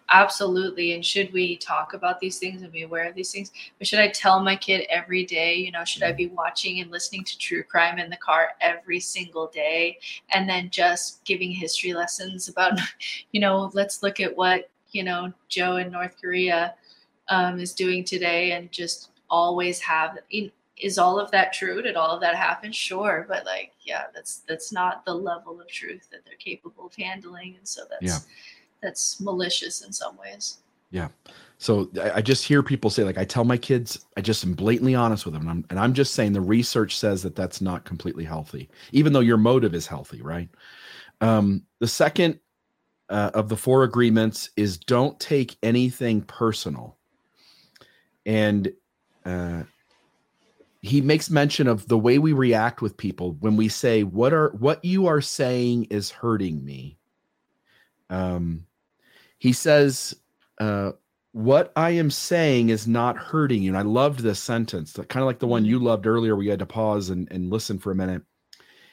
absolutely 0.09 0.93
and 0.93 1.05
should 1.05 1.31
we 1.31 1.55
talk 1.57 1.93
about 1.93 2.19
these 2.19 2.39
things 2.39 2.63
and 2.63 2.72
be 2.72 2.81
aware 2.84 3.07
of 3.07 3.15
these 3.15 3.31
things? 3.31 3.51
But 3.77 3.88
should 3.88 3.99
i 3.99 4.07
tell 4.07 4.41
my 4.41 4.55
kid 4.55 4.88
every 4.89 5.23
day 5.26 5.55
you 5.55 5.72
know 5.72 5.85
should 5.85 6.03
i 6.03 6.11
be 6.11 6.27
watching 6.27 6.80
and 6.80 6.89
listening 6.89 7.23
to 7.26 7.38
true 7.38 7.63
crime 7.63 7.99
in 7.99 8.09
the 8.09 8.18
car 8.18 8.49
every 8.59 8.99
single 8.99 9.47
day 9.47 9.99
and 10.34 10.49
then 10.49 10.69
just 10.72 11.23
giving 11.26 11.51
history 11.51 11.93
lessons 11.93 12.49
about 12.49 12.73
you 13.31 13.39
know 13.39 13.69
let's 13.73 14.01
look 14.01 14.19
at 14.19 14.35
what 14.35 14.69
you 14.91 15.03
know 15.03 15.31
joe 15.47 15.77
in 15.77 15.91
north 15.91 16.15
korea 16.19 16.73
um, 17.30 17.59
is 17.59 17.73
doing 17.73 18.03
today 18.03 18.51
and 18.51 18.72
just 18.72 19.11
always 19.30 19.80
have 19.80 20.18
is 20.82 20.98
all 20.98 21.20
of 21.20 21.32
that 21.32 21.53
true? 21.53 21.82
Did 21.82 21.95
all 21.95 22.12
of 22.12 22.22
that 22.22 22.36
happen? 22.36 22.72
Sure 22.72 23.26
but 23.28 23.45
like 23.45 23.74
yeah 23.82 24.06
that's 24.14 24.40
that's 24.48 24.72
not 24.72 25.06
the 25.06 25.14
level 25.14 25.60
of 25.62 25.68
truth 25.68 26.08
that 26.12 26.26
they're 26.26 26.36
capable 26.36 26.88
of 26.88 26.95
handling 26.95 27.56
and 27.58 27.68
so 27.68 27.84
that's 27.90 28.03
yeah. 28.03 28.18
that's 28.82 29.20
malicious 29.20 29.82
in 29.82 29.91
some 29.91 30.18
ways. 30.18 30.58
Yeah. 30.91 31.08
So 31.58 31.90
I 32.02 32.22
just 32.22 32.44
hear 32.44 32.64
people 32.64 32.90
say 32.90 33.03
like 33.03 33.18
I 33.18 33.24
tell 33.24 33.44
my 33.44 33.58
kids 33.58 34.06
I 34.18 34.22
just 34.22 34.44
am 34.44 34.53
blatantly 34.53 34.95
honest 34.95 35.26
with 35.26 35.34
them 35.34 35.44
and 35.44 35.52
I'm, 35.52 35.66
and 35.70 35.80
I'm 35.80 35.94
just 35.94 36.14
saying 36.16 36.34
the 36.34 36.41
research 36.41 36.98
says 36.98 37.24
that 37.24 37.36
that's 37.36 37.62
not 37.62 37.86
completely 37.86 38.26
healthy 38.26 38.70
even 38.91 39.14
though 39.14 39.20
your 39.20 39.38
motive 39.38 39.74
is 39.74 39.88
healthy 39.88 40.22
right? 40.22 40.49
Um, 41.22 41.64
the 41.80 41.88
second 41.88 42.40
uh, 43.12 43.30
of 43.34 43.49
the 43.49 43.58
four 43.58 43.84
agreements 43.84 44.49
is 44.56 44.78
don't 44.78 45.20
take 45.20 45.58
anything 45.62 46.22
personal. 46.22 46.98
And 48.26 48.72
uh, 49.26 49.64
he 50.82 50.99
makes 50.99 51.30
mention 51.30 51.68
of 51.68 51.88
the 51.88 51.98
way 51.98 52.18
we 52.18 52.34
react 52.34 52.82
with 52.82 52.98
people 52.98 53.34
when 53.40 53.56
we 53.56 53.68
say 53.68 54.03
what 54.03 54.34
are 54.34 54.49
what 54.49 54.84
you 54.84 55.08
are 55.08 55.22
saying 55.22 55.86
is 55.86 56.10
hurting 56.10 56.64
me. 56.66 56.98
Um 58.10 58.66
he 59.38 59.53
says 59.53 60.16
uh 60.60 60.91
what 61.34 61.72
i 61.76 61.91
am 61.91 62.12
saying 62.12 62.70
is 62.70 62.88
not 62.88 63.16
hurting 63.16 63.62
you. 63.62 63.70
And 63.70 63.78
i 63.78 63.84
loved 63.84 64.20
this 64.20 64.40
sentence 64.40 64.94
kind 64.94 65.22
of 65.22 65.28
like 65.28 65.40
the 65.40 65.48
one 65.48 65.66
you 65.66 65.80
loved 65.80 66.08
earlier 66.08 66.36
where 66.36 66.44
you 66.44 66.49
had 66.49 66.60
to 66.60 66.66
pause 66.66 67.10
and, 67.10 67.32
and 67.32 67.49
listen 67.49 67.78
for 67.78 67.91
a 67.91 67.95
minute. 67.95 68.24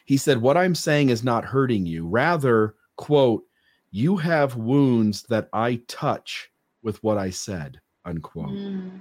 He 0.04 0.18
said 0.18 0.40
what 0.40 0.58
i'm 0.58 0.74
saying 0.74 1.08
is 1.08 1.24
not 1.24 1.44
hurting 1.44 1.86
you. 1.86 2.06
Rather 2.06 2.74
quote 2.96 3.44
you 3.90 4.18
have 4.18 4.56
wounds 4.56 5.22
that 5.24 5.48
i 5.54 5.76
touch 5.88 6.50
with 6.82 7.02
what 7.02 7.16
i 7.16 7.30
said 7.30 7.80
unquote. 8.04 8.50
Mm 8.50 9.00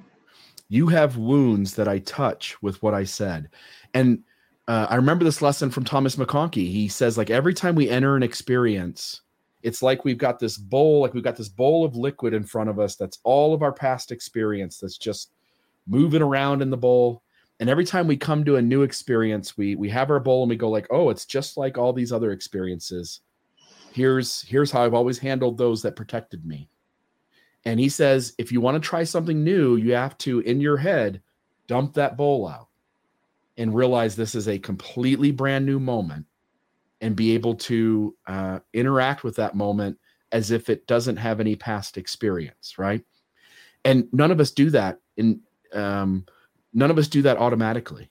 you 0.70 0.88
have 0.88 1.18
wounds 1.18 1.76
that 1.76 1.88
I 1.88 2.00
touch 2.00 2.62
with 2.62 2.82
what 2.84 2.94
I 2.94 3.04
said. 3.04 3.50
And 3.94 4.24
uh, 4.68 4.88
I 4.90 4.96
remember 4.96 5.24
this 5.24 5.42
lesson 5.42 5.70
from 5.70 5.86
Thomas 5.86 6.18
McConkie. 6.18 6.70
He 6.70 6.88
says, 6.88 7.18
like, 7.18 7.30
every 7.30 7.54
time 7.54 7.76
we 7.76 7.90
enter 7.90 8.16
an 8.16 8.24
experience, 8.24 9.22
it's 9.64 9.82
like 9.82 10.04
we've 10.04 10.18
got 10.18 10.40
this 10.40 10.58
bowl, 10.58 11.02
like 11.02 11.14
we've 11.14 11.24
got 11.24 11.38
this 11.38 11.50
bowl 11.50 11.86
of 11.86 11.96
liquid 11.96 12.34
in 12.34 12.44
front 12.44 12.70
of 12.70 12.80
us 12.80 12.96
that's 12.96 13.20
all 13.24 13.54
of 13.54 13.64
our 13.64 13.72
past 13.72 14.12
experience 14.12 14.80
that's 14.80 14.98
just 14.98 15.32
moving 15.88 16.22
around 16.22 16.62
in 16.62 16.70
the 16.70 16.78
bowl. 16.78 17.24
And 17.60 17.70
every 17.70 17.86
time 17.86 18.06
we 18.06 18.18
come 18.18 18.46
to 18.46 18.58
a 18.58 18.62
new 18.62 18.84
experience, 18.84 19.58
we 19.58 19.76
we 19.76 19.90
have 19.90 20.12
our 20.12 20.20
bowl 20.20 20.44
and 20.44 20.50
we 20.50 20.56
go 20.58 20.70
like, 20.70 20.88
oh, 20.92 21.10
it's 21.10 21.26
just 21.26 21.58
like 21.58 21.78
all 21.78 21.92
these 21.92 22.12
other 22.12 22.32
experiences. 22.32 23.22
Here's 23.94 24.42
here's 24.44 24.70
how 24.70 24.84
I've 24.84 24.94
always 24.94 25.18
handled 25.18 25.58
those 25.58 25.82
that 25.82 25.96
protected 25.96 26.46
me. 26.46 26.70
And 27.66 27.80
he 27.80 27.90
says, 27.90 28.34
if 28.38 28.52
you 28.52 28.62
want 28.62 28.82
to 28.82 28.88
try 28.88 29.04
something 29.04 29.44
new, 29.44 29.76
you 29.76 29.94
have 29.94 30.18
to, 30.20 30.40
in 30.40 30.62
your 30.62 30.78
head, 30.78 31.22
dump 31.68 31.94
that 31.96 32.16
bowl 32.16 32.48
out 32.48 32.68
and 33.58 33.76
realize 33.76 34.16
this 34.16 34.36
is 34.36 34.48
a 34.48 34.60
completely 34.60 35.32
brand 35.32 35.66
new 35.66 35.80
moment 35.80 36.26
and 37.02 37.16
be 37.16 37.34
able 37.34 37.56
to 37.56 38.16
uh, 38.28 38.60
interact 38.74 39.24
with 39.24 39.36
that 39.36 39.56
moment 39.56 40.00
as 40.32 40.52
if 40.52 40.70
it 40.70 40.88
doesn't 40.88 41.18
have 41.18 41.40
any 41.40 41.56
past 41.56 41.98
experience, 41.98 42.78
right? 42.78 43.04
And 43.86 44.08
none 44.12 44.32
of 44.32 44.40
us 44.40 44.52
do 44.52 44.70
that. 44.72 45.00
In 45.16 45.42
um, 45.74 46.26
none 46.74 46.92
of 46.92 46.98
us 46.98 47.08
do 47.08 47.22
that 47.24 47.38
automatically. 47.38 48.10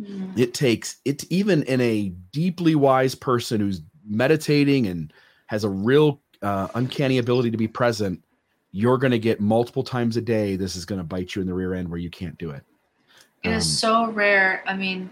Mm. 0.00 0.38
It 0.38 0.54
takes 0.54 0.96
it 1.04 1.24
even 1.30 1.62
in 1.64 1.80
a 1.80 2.08
deeply 2.32 2.74
wise 2.74 3.14
person 3.14 3.60
who's 3.60 3.82
meditating 4.06 4.86
and 4.86 5.12
has 5.46 5.64
a 5.64 5.68
real 5.68 6.20
uh, 6.42 6.68
uncanny 6.74 7.18
ability 7.18 7.50
to 7.50 7.56
be 7.56 7.68
present 7.68 8.24
you're 8.72 8.98
going 8.98 9.10
to 9.10 9.18
get 9.18 9.40
multiple 9.40 9.82
times 9.82 10.16
a 10.16 10.20
day. 10.20 10.56
This 10.56 10.76
is 10.76 10.84
going 10.84 11.00
to 11.00 11.04
bite 11.04 11.34
you 11.34 11.42
in 11.42 11.48
the 11.48 11.54
rear 11.54 11.74
end 11.74 11.88
where 11.88 11.98
you 11.98 12.10
can't 12.10 12.38
do 12.38 12.50
it. 12.50 12.62
It 13.42 13.48
um, 13.48 13.54
is 13.54 13.78
so 13.78 14.10
rare. 14.10 14.62
I 14.66 14.76
mean, 14.76 15.10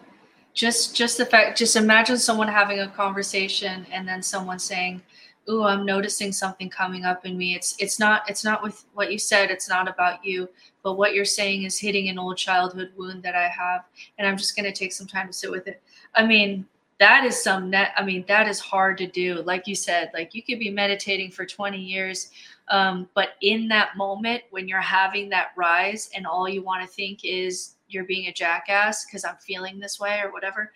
just 0.55 0.95
just 0.95 1.19
the 1.19 1.27
fact, 1.27 1.59
just 1.59 1.77
imagine 1.77 2.19
someone 2.19 2.49
having 2.49 2.81
a 2.81 2.89
conversation 2.89 3.87
and 3.93 4.07
then 4.07 4.23
someone 4.23 4.59
saying, 4.59 5.03
"Ooh, 5.51 5.65
I'm 5.65 5.85
noticing 5.85 6.33
something 6.33 6.69
coming 6.69 7.05
up 7.05 7.27
in 7.27 7.37
me." 7.37 7.55
It's 7.55 7.75
it's 7.79 7.99
not 7.99 8.29
it's 8.29 8.45
not 8.45 8.63
with 8.63 8.85
what 8.95 9.13
you 9.13 9.19
said. 9.19 9.51
It's 9.51 9.69
not 9.69 9.89
about 9.89 10.25
you, 10.25 10.49
but 10.83 10.95
what 10.95 11.15
you're 11.15 11.25
saying 11.25 11.65
is 11.65 11.79
hitting 11.79 12.09
an 12.09 12.19
old 12.19 12.37
childhood 12.37 12.93
wound 12.97 13.23
that 13.23 13.35
I 13.35 13.49
have, 13.49 13.85
and 14.19 14.27
I'm 14.27 14.37
just 14.37 14.57
going 14.57 14.67
to 14.67 14.79
take 14.79 14.93
some 14.93 15.07
time 15.07 15.29
to 15.29 15.33
sit 15.33 15.51
with 15.51 15.67
it. 15.67 15.83
I 16.15 16.27
mean, 16.27 16.67
that 16.99 17.25
is 17.25 17.41
some 17.41 17.71
net 17.71 17.93
i 17.97 18.05
mean 18.05 18.25
that 18.29 18.49
is 18.49 18.59
hard 18.59 18.99
to 18.99 19.07
do 19.07 19.43
like 19.43 19.67
you 19.67 19.75
said 19.75 20.11
like 20.15 20.35
you 20.35 20.43
could 20.43 20.59
be 20.59 20.71
meditating 20.71 21.31
for 21.31 21.47
20 21.47 21.79
years 21.79 22.31
um, 22.71 23.09
but 23.15 23.31
in 23.41 23.69
that 23.69 23.97
moment, 23.97 24.43
when 24.51 24.69
you're 24.69 24.81
having 24.81 25.29
that 25.31 25.49
rise 25.57 26.11
and 26.15 26.27
all 26.27 26.49
you 26.49 26.63
want 26.63 26.83
to 26.83 26.89
think 26.89 27.21
is 27.25 27.77
you're 27.89 28.05
being 28.05 28.29
a 28.29 28.33
jackass 28.33 29.07
because 29.07 29.25
I'm 29.25 29.37
feeling 29.37 29.79
this 29.79 29.99
way 29.99 30.21
or 30.23 30.33
whatever, 30.33 30.73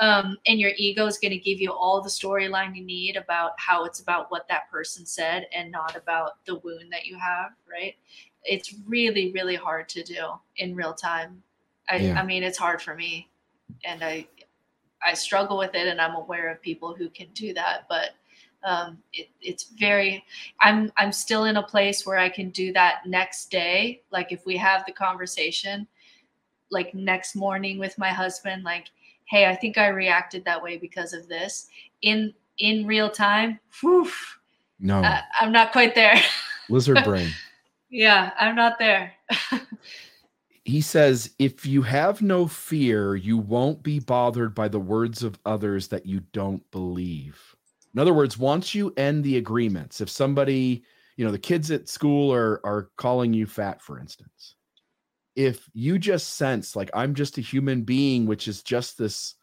um, 0.00 0.36
and 0.46 0.58
your 0.60 0.72
ego 0.76 1.06
is 1.06 1.18
going 1.18 1.32
to 1.32 1.38
give 1.38 1.60
you 1.60 1.72
all 1.72 2.02
the 2.02 2.08
storyline 2.08 2.76
you 2.76 2.84
need 2.84 3.16
about 3.16 3.52
how 3.58 3.84
it's 3.84 4.00
about 4.00 4.30
what 4.30 4.46
that 4.48 4.70
person 4.70 5.06
said 5.06 5.46
and 5.54 5.70
not 5.70 5.96
about 5.96 6.44
the 6.44 6.56
wound 6.56 6.92
that 6.92 7.06
you 7.06 7.18
have, 7.18 7.52
right? 7.70 7.94
It's 8.44 8.74
really, 8.86 9.32
really 9.32 9.56
hard 9.56 9.88
to 9.90 10.02
do 10.02 10.32
in 10.56 10.74
real 10.74 10.94
time. 10.94 11.42
I, 11.88 11.96
yeah. 11.96 12.20
I 12.20 12.24
mean, 12.24 12.42
it's 12.42 12.58
hard 12.58 12.82
for 12.82 12.94
me, 12.94 13.28
and 13.84 14.02
I, 14.02 14.26
I 15.04 15.14
struggle 15.14 15.56
with 15.56 15.74
it, 15.74 15.86
and 15.86 16.00
I'm 16.00 16.14
aware 16.14 16.50
of 16.50 16.60
people 16.60 16.94
who 16.94 17.08
can 17.08 17.28
do 17.32 17.54
that, 17.54 17.86
but 17.88 18.10
um, 18.66 18.98
it, 19.12 19.28
it's 19.40 19.70
very 19.78 20.22
i'm 20.60 20.92
i'm 20.98 21.12
still 21.12 21.44
in 21.44 21.56
a 21.56 21.62
place 21.62 22.04
where 22.04 22.18
i 22.18 22.28
can 22.28 22.50
do 22.50 22.72
that 22.72 23.06
next 23.06 23.50
day. 23.50 24.02
Like 24.10 24.32
if 24.32 24.44
we 24.44 24.56
have 24.58 24.84
the 24.84 24.92
conversation 24.92 25.86
like 26.70 26.92
next 26.94 27.36
morning 27.36 27.78
with 27.78 27.96
my 27.96 28.08
husband 28.08 28.64
like 28.64 28.88
hey 29.26 29.46
i 29.46 29.54
think 29.54 29.78
i 29.78 29.86
reacted 29.86 30.44
that 30.44 30.62
way 30.62 30.76
because 30.76 31.12
of 31.12 31.28
this. 31.28 31.68
In 32.02 32.34
in 32.58 32.86
real 32.86 33.08
time 33.08 33.60
whew, 33.80 34.10
no. 34.80 35.00
Uh, 35.02 35.20
i'm 35.40 35.52
not 35.52 35.72
quite 35.72 35.94
there. 35.94 36.20
Lizard 36.68 37.02
brain. 37.04 37.30
Yeah 37.88 38.32
i'm 38.38 38.56
not 38.56 38.78
there. 38.78 39.14
He 40.64 40.80
says 40.80 41.30
if 41.38 41.64
you 41.64 41.82
have 41.82 42.20
no 42.20 42.48
fear 42.48 43.14
you 43.14 43.38
won't 43.38 43.84
be 43.84 44.00
bothered 44.00 44.52
by 44.52 44.66
the 44.66 44.80
words 44.80 45.22
of 45.22 45.38
others 45.46 45.86
that 45.88 46.04
you 46.04 46.20
don't 46.32 46.68
believe 46.72 47.55
in 47.96 48.00
other 48.00 48.12
words, 48.12 48.36
once 48.36 48.74
you 48.74 48.92
end 48.98 49.24
the 49.24 49.38
agreements, 49.38 50.02
if 50.02 50.10
somebody, 50.10 50.84
you 51.16 51.24
know, 51.24 51.32
the 51.32 51.38
kids 51.38 51.70
at 51.70 51.88
school 51.88 52.30
are 52.30 52.60
are 52.62 52.90
calling 52.98 53.32
you 53.32 53.46
fat, 53.46 53.80
for 53.80 53.98
instance, 53.98 54.54
if 55.34 55.66
you 55.72 55.98
just 55.98 56.34
sense 56.34 56.76
like 56.76 56.90
I'm 56.92 57.14
just 57.14 57.38
a 57.38 57.40
human 57.40 57.84
being, 57.84 58.26
which 58.26 58.48
is 58.48 58.62
just 58.62 58.98
this 58.98 59.34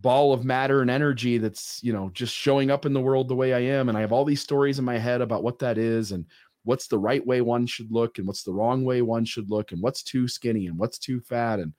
ball 0.00 0.34
of 0.34 0.44
matter 0.44 0.82
and 0.82 0.90
energy 0.90 1.38
that's, 1.38 1.82
you 1.82 1.94
know, 1.94 2.10
just 2.12 2.34
showing 2.34 2.70
up 2.70 2.84
in 2.84 2.92
the 2.92 3.00
world 3.00 3.26
the 3.26 3.34
way 3.34 3.54
I 3.54 3.60
am, 3.60 3.88
and 3.88 3.96
I 3.96 4.02
have 4.02 4.12
all 4.12 4.26
these 4.26 4.42
stories 4.42 4.78
in 4.78 4.84
my 4.84 4.98
head 4.98 5.22
about 5.22 5.42
what 5.42 5.58
that 5.60 5.78
is 5.78 6.12
and 6.12 6.26
what's 6.64 6.88
the 6.88 6.98
right 6.98 7.26
way 7.26 7.40
one 7.40 7.64
should 7.64 7.90
look 7.90 8.18
and 8.18 8.26
what's 8.26 8.42
the 8.42 8.52
wrong 8.52 8.84
way 8.84 9.00
one 9.00 9.24
should 9.24 9.48
look 9.48 9.72
and 9.72 9.80
what's 9.80 10.02
too 10.02 10.28
skinny 10.28 10.66
and 10.66 10.76
what's 10.76 10.98
too 10.98 11.22
fat 11.22 11.58
and 11.58 11.72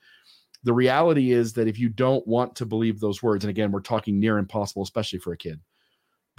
the 0.64 0.73
reality 0.73 1.31
is 1.31 1.53
that 1.53 1.68
if 1.68 1.77
you 1.77 1.88
don't 1.88 2.27
want 2.27 2.56
to 2.56 2.65
believe 2.65 2.99
those 2.99 3.22
words 3.22 3.44
and 3.44 3.49
again 3.52 3.72
we're 3.72 3.81
talking 3.81 4.19
near 4.19 4.40
impossible 4.40 4.81
especially 4.81 5.19
for 5.19 5.34
a 5.34 5.38
kid 5.38 5.60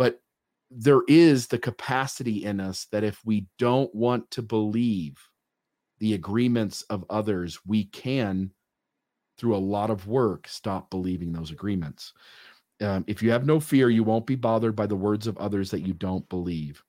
but 0.01 0.18
there 0.70 1.02
is 1.09 1.48
the 1.48 1.59
capacity 1.59 2.47
in 2.47 2.59
us 2.59 2.86
that 2.90 3.05
if 3.05 3.20
we 3.22 3.47
don't 3.59 3.94
want 3.94 4.31
to 4.31 4.40
believe 4.40 5.18
the 5.98 6.14
agreements 6.14 6.81
of 6.89 7.05
others 7.10 7.59
we 7.66 7.85
can 7.85 8.51
through 9.36 9.55
a 9.55 9.59
lot 9.59 9.90
of 9.90 10.06
work 10.06 10.48
stop 10.48 10.89
believing 10.89 11.35
those 11.35 11.51
agreements. 11.51 12.14
Um, 12.81 13.05
if 13.09 13.22
you 13.22 13.31
have 13.31 13.44
no 13.44 13.60
fear 13.60 13.90
you 13.90 14.02
won't 14.02 14.27
be 14.27 14.36
bothered 14.36 14.74
by 14.74 14.86
the 14.86 14.97
words 14.97 15.27
of 15.27 15.36
others 15.36 15.70
that 15.70 15.86
you 15.86 15.93
don't 15.93 16.27
believe. 16.31 16.82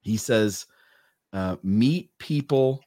He 0.00 0.16
says 0.16 0.64
uh, 1.34 1.56
meet 1.62 2.12
people 2.18 2.80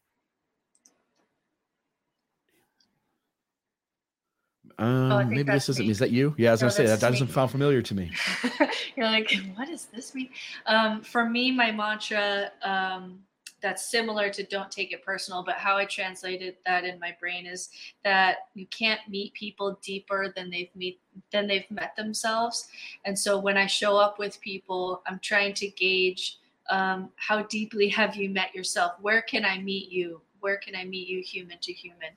um, 4.78 5.12
Oh, 5.12 5.24
maybe 5.24 5.52
this 5.52 5.70
isn't 5.70 5.86
me. 5.86 5.92
is 5.92 6.00
that 6.00 6.12
you 6.12 6.34
yeah 6.38 6.52
as 6.52 6.62
i 6.62 6.66
was 6.66 6.78
No, 6.78 6.84
gonna 6.84 6.88
say 6.88 6.94
that, 6.94 7.00
that 7.02 7.12
doesn't 7.12 7.28
me. 7.28 7.34
sound 7.34 7.52
familiar 7.52 7.82
to 7.82 7.96
me 7.96 8.12
You're 8.96 9.08
like, 9.08 9.30
what 9.56 9.68
does 9.68 9.86
this 9.88 10.16
mean? 10.16 10.30
Um, 10.68 11.02
for 11.02 11.30
me, 11.30 11.52
my 11.52 11.70
mantra 11.72 12.52
um, 12.64 13.20
that's 13.62 13.90
similar 13.92 14.30
to 14.30 14.44
don't 14.44 14.72
take 14.72 14.94
it 14.94 15.04
personal, 15.04 15.44
but 15.44 15.56
how 15.56 15.76
I 15.76 15.84
translated 15.86 16.56
that 16.66 16.86
in 16.86 16.98
my 17.00 17.14
brain 17.20 17.46
is 17.46 17.70
that 18.06 18.38
you 18.54 18.66
can't 18.68 19.02
meet 19.10 19.34
people 19.34 19.78
deeper 19.84 20.32
than 20.36 20.50
they've 20.50 20.74
meet 20.76 21.02
than 21.34 21.46
they've 21.48 21.70
met 21.70 21.96
themselves. 21.98 22.70
And 23.06 23.18
so 23.20 23.38
when 23.38 23.58
I 23.58 23.66
show 23.66 23.98
up 23.98 24.18
with 24.18 24.40
people, 24.40 25.02
I'm 25.08 25.20
trying 25.20 25.54
to 25.56 25.68
gauge 25.68 26.38
um, 26.70 27.10
how 27.18 27.44
deeply 27.44 27.90
have 27.90 28.16
you 28.16 28.30
met 28.30 28.56
yourself? 28.56 28.94
Where 29.02 29.22
can 29.24 29.44
I 29.44 29.60
meet 29.60 29.92
you? 29.92 30.22
Where 30.40 30.58
can 30.58 30.76
I 30.76 30.86
meet 30.86 31.08
you 31.08 31.22
human 31.22 31.58
to 31.60 31.74
human? 31.74 32.10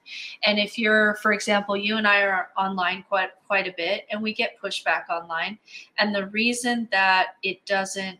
And 0.44 0.58
if 0.58 0.78
you're, 0.78 1.14
for 1.16 1.32
example, 1.32 1.76
you 1.76 1.96
and 1.96 2.06
I 2.06 2.22
are 2.22 2.48
online 2.56 3.04
quite 3.08 3.30
quite 3.46 3.66
a 3.66 3.74
bit, 3.76 4.06
and 4.10 4.22
we 4.22 4.32
get 4.34 4.60
pushback 4.62 5.08
online, 5.08 5.58
and 5.98 6.14
the 6.14 6.26
reason 6.28 6.88
that 6.90 7.36
it 7.42 7.64
doesn't 7.66 8.18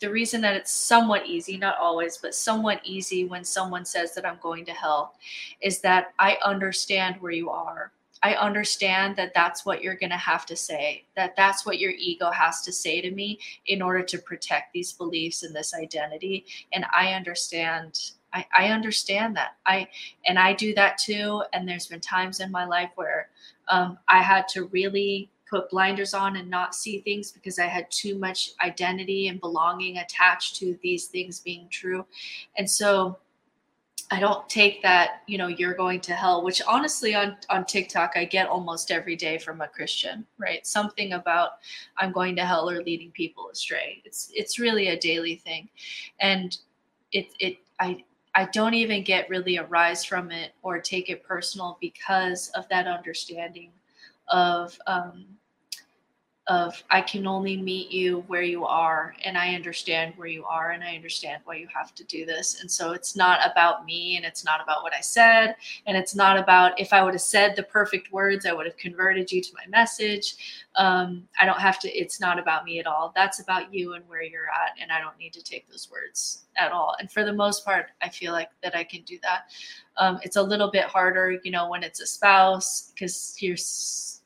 the 0.00 0.10
reason 0.10 0.40
that 0.40 0.56
it's 0.56 0.72
somewhat 0.72 1.26
easy 1.26 1.56
not 1.56 1.76
always 1.78 2.16
but 2.16 2.34
somewhat 2.34 2.80
easy 2.84 3.24
when 3.24 3.44
someone 3.44 3.84
says 3.84 4.14
that 4.14 4.26
i'm 4.26 4.38
going 4.42 4.64
to 4.64 4.72
hell 4.72 5.14
is 5.60 5.80
that 5.80 6.12
i 6.18 6.36
understand 6.44 7.16
where 7.20 7.32
you 7.32 7.50
are 7.50 7.92
i 8.22 8.34
understand 8.34 9.14
that 9.16 9.34
that's 9.34 9.66
what 9.66 9.82
you're 9.82 9.96
going 9.96 10.10
to 10.10 10.16
have 10.16 10.46
to 10.46 10.56
say 10.56 11.04
that 11.16 11.36
that's 11.36 11.66
what 11.66 11.78
your 11.78 11.92
ego 11.92 12.30
has 12.30 12.62
to 12.62 12.72
say 12.72 13.00
to 13.00 13.10
me 13.10 13.38
in 13.66 13.82
order 13.82 14.02
to 14.02 14.18
protect 14.18 14.72
these 14.72 14.92
beliefs 14.92 15.42
and 15.42 15.54
this 15.54 15.74
identity 15.74 16.44
and 16.72 16.86
i 16.96 17.12
understand 17.12 18.12
I, 18.34 18.46
I 18.56 18.68
understand 18.68 19.36
that 19.36 19.56
i 19.64 19.88
and 20.26 20.38
i 20.38 20.52
do 20.52 20.74
that 20.74 20.98
too 20.98 21.42
and 21.52 21.66
there's 21.66 21.86
been 21.86 22.00
times 22.00 22.40
in 22.40 22.50
my 22.50 22.66
life 22.66 22.90
where 22.96 23.30
um, 23.68 23.98
i 24.08 24.20
had 24.20 24.48
to 24.48 24.64
really 24.66 25.30
put 25.54 25.70
blinders 25.70 26.14
on 26.14 26.36
and 26.36 26.50
not 26.50 26.74
see 26.74 27.00
things 27.00 27.30
because 27.30 27.58
I 27.60 27.66
had 27.66 27.88
too 27.90 28.18
much 28.18 28.52
identity 28.60 29.28
and 29.28 29.40
belonging 29.40 29.98
attached 29.98 30.56
to 30.56 30.76
these 30.82 31.06
things 31.06 31.38
being 31.38 31.68
true. 31.70 32.04
And 32.56 32.68
so 32.68 33.18
I 34.10 34.20
don't 34.20 34.48
take 34.48 34.82
that, 34.82 35.22
you 35.26 35.38
know, 35.38 35.46
you're 35.46 35.74
going 35.74 36.00
to 36.02 36.12
hell, 36.12 36.42
which 36.42 36.60
honestly 36.66 37.14
on 37.14 37.36
on 37.50 37.64
TikTok 37.64 38.12
I 38.16 38.24
get 38.24 38.48
almost 38.48 38.90
every 38.90 39.16
day 39.16 39.38
from 39.38 39.60
a 39.60 39.68
Christian, 39.68 40.26
right? 40.38 40.66
Something 40.66 41.12
about 41.12 41.52
I'm 41.96 42.12
going 42.12 42.36
to 42.36 42.44
hell 42.44 42.68
or 42.68 42.82
leading 42.82 43.10
people 43.12 43.48
astray. 43.50 44.02
It's 44.04 44.30
it's 44.34 44.58
really 44.58 44.88
a 44.88 44.98
daily 44.98 45.36
thing. 45.36 45.68
And 46.20 46.56
it 47.12 47.28
it 47.38 47.58
I 47.80 48.04
I 48.34 48.46
don't 48.46 48.74
even 48.74 49.04
get 49.04 49.30
really 49.30 49.56
a 49.56 49.66
rise 49.66 50.04
from 50.04 50.30
it 50.32 50.52
or 50.62 50.80
take 50.80 51.08
it 51.08 51.22
personal 51.22 51.78
because 51.80 52.48
of 52.50 52.68
that 52.68 52.86
understanding 52.86 53.70
of 54.28 54.76
um, 54.86 55.26
of 56.46 56.82
I 56.90 57.00
can 57.00 57.26
only 57.26 57.56
meet 57.56 57.90
you 57.90 58.22
where 58.26 58.42
you 58.42 58.66
are, 58.66 59.14
and 59.24 59.38
I 59.38 59.54
understand 59.54 60.12
where 60.16 60.28
you 60.28 60.44
are, 60.44 60.72
and 60.72 60.84
I 60.84 60.94
understand 60.94 61.40
why 61.46 61.56
you 61.56 61.66
have 61.74 61.94
to 61.94 62.04
do 62.04 62.26
this. 62.26 62.60
And 62.60 62.70
so 62.70 62.92
it's 62.92 63.16
not 63.16 63.40
about 63.50 63.86
me, 63.86 64.16
and 64.16 64.26
it's 64.26 64.44
not 64.44 64.62
about 64.62 64.82
what 64.82 64.92
I 64.92 65.00
said, 65.00 65.56
and 65.86 65.96
it's 65.96 66.14
not 66.14 66.38
about 66.38 66.78
if 66.78 66.92
I 66.92 67.02
would 67.02 67.14
have 67.14 67.22
said 67.22 67.56
the 67.56 67.62
perfect 67.62 68.12
words, 68.12 68.44
I 68.44 68.52
would 68.52 68.66
have 68.66 68.76
converted 68.76 69.32
you 69.32 69.40
to 69.40 69.50
my 69.54 69.66
message. 69.70 70.66
Um, 70.76 71.26
I 71.40 71.46
don't 71.46 71.60
have 71.60 71.78
to. 71.80 71.88
It's 71.90 72.20
not 72.20 72.38
about 72.38 72.64
me 72.64 72.78
at 72.78 72.86
all. 72.86 73.12
That's 73.16 73.40
about 73.40 73.72
you 73.72 73.94
and 73.94 74.06
where 74.06 74.22
you're 74.22 74.48
at, 74.48 74.80
and 74.80 74.92
I 74.92 75.00
don't 75.00 75.18
need 75.18 75.32
to 75.32 75.42
take 75.42 75.70
those 75.70 75.90
words 75.90 76.44
at 76.56 76.72
all. 76.72 76.94
And 77.00 77.10
for 77.10 77.24
the 77.24 77.32
most 77.32 77.64
part, 77.64 77.86
I 78.02 78.10
feel 78.10 78.32
like 78.32 78.50
that 78.62 78.76
I 78.76 78.84
can 78.84 79.02
do 79.02 79.18
that. 79.22 79.50
Um, 79.96 80.18
it's 80.22 80.36
a 80.36 80.42
little 80.42 80.70
bit 80.70 80.84
harder, 80.84 81.38
you 81.42 81.50
know, 81.50 81.70
when 81.70 81.82
it's 81.82 82.00
a 82.00 82.06
spouse 82.06 82.92
because 82.94 83.36
you're 83.38 83.56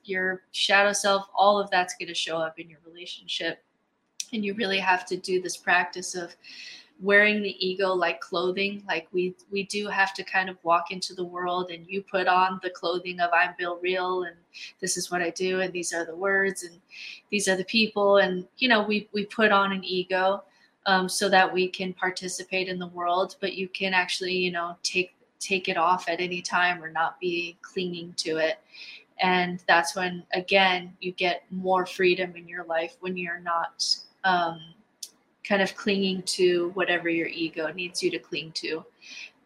your 0.08 0.42
shadow 0.52 0.92
self, 0.92 1.28
all 1.34 1.58
of 1.58 1.70
that's 1.70 1.94
going 1.96 2.08
to 2.08 2.14
show 2.14 2.38
up 2.38 2.58
in 2.58 2.68
your 2.68 2.80
relationship. 2.86 3.62
And 4.32 4.44
you 4.44 4.54
really 4.54 4.78
have 4.78 5.06
to 5.06 5.16
do 5.16 5.40
this 5.40 5.56
practice 5.56 6.14
of 6.14 6.34
wearing 7.00 7.42
the 7.42 7.66
ego 7.66 7.92
like 7.92 8.20
clothing. 8.20 8.82
Like 8.86 9.08
we 9.12 9.34
we 9.50 9.64
do 9.64 9.86
have 9.88 10.12
to 10.14 10.24
kind 10.24 10.48
of 10.48 10.58
walk 10.64 10.90
into 10.90 11.14
the 11.14 11.24
world 11.24 11.70
and 11.70 11.86
you 11.86 12.02
put 12.02 12.26
on 12.26 12.60
the 12.62 12.70
clothing 12.70 13.20
of 13.20 13.30
I'm 13.32 13.54
Bill 13.58 13.78
Reel 13.80 14.24
and 14.24 14.36
this 14.80 14.96
is 14.96 15.10
what 15.10 15.22
I 15.22 15.30
do 15.30 15.60
and 15.60 15.72
these 15.72 15.92
are 15.92 16.04
the 16.04 16.16
words 16.16 16.64
and 16.64 16.80
these 17.30 17.48
are 17.48 17.56
the 17.56 17.64
people 17.64 18.18
and 18.18 18.46
you 18.58 18.68
know 18.68 18.82
we 18.82 19.08
we 19.12 19.26
put 19.26 19.52
on 19.52 19.72
an 19.72 19.84
ego 19.84 20.42
um, 20.86 21.08
so 21.08 21.28
that 21.28 21.52
we 21.52 21.68
can 21.68 21.92
participate 21.92 22.66
in 22.66 22.78
the 22.78 22.86
world, 22.88 23.36
but 23.40 23.54
you 23.54 23.68
can 23.68 23.94
actually 23.94 24.34
you 24.34 24.50
know 24.50 24.76
take 24.82 25.14
take 25.38 25.68
it 25.68 25.76
off 25.76 26.08
at 26.08 26.20
any 26.20 26.42
time 26.42 26.82
or 26.82 26.90
not 26.90 27.20
be 27.20 27.56
clinging 27.62 28.12
to 28.16 28.38
it 28.38 28.58
and 29.20 29.62
that's 29.66 29.96
when 29.96 30.22
again 30.32 30.96
you 31.00 31.12
get 31.12 31.44
more 31.50 31.86
freedom 31.86 32.34
in 32.36 32.48
your 32.48 32.64
life 32.64 32.96
when 33.00 33.16
you're 33.16 33.40
not 33.40 33.84
um, 34.24 34.60
kind 35.48 35.62
of 35.62 35.74
clinging 35.74 36.22
to 36.22 36.70
whatever 36.74 37.08
your 37.08 37.28
ego 37.28 37.72
needs 37.72 38.02
you 38.02 38.10
to 38.10 38.18
cling 38.18 38.52
to. 38.52 38.84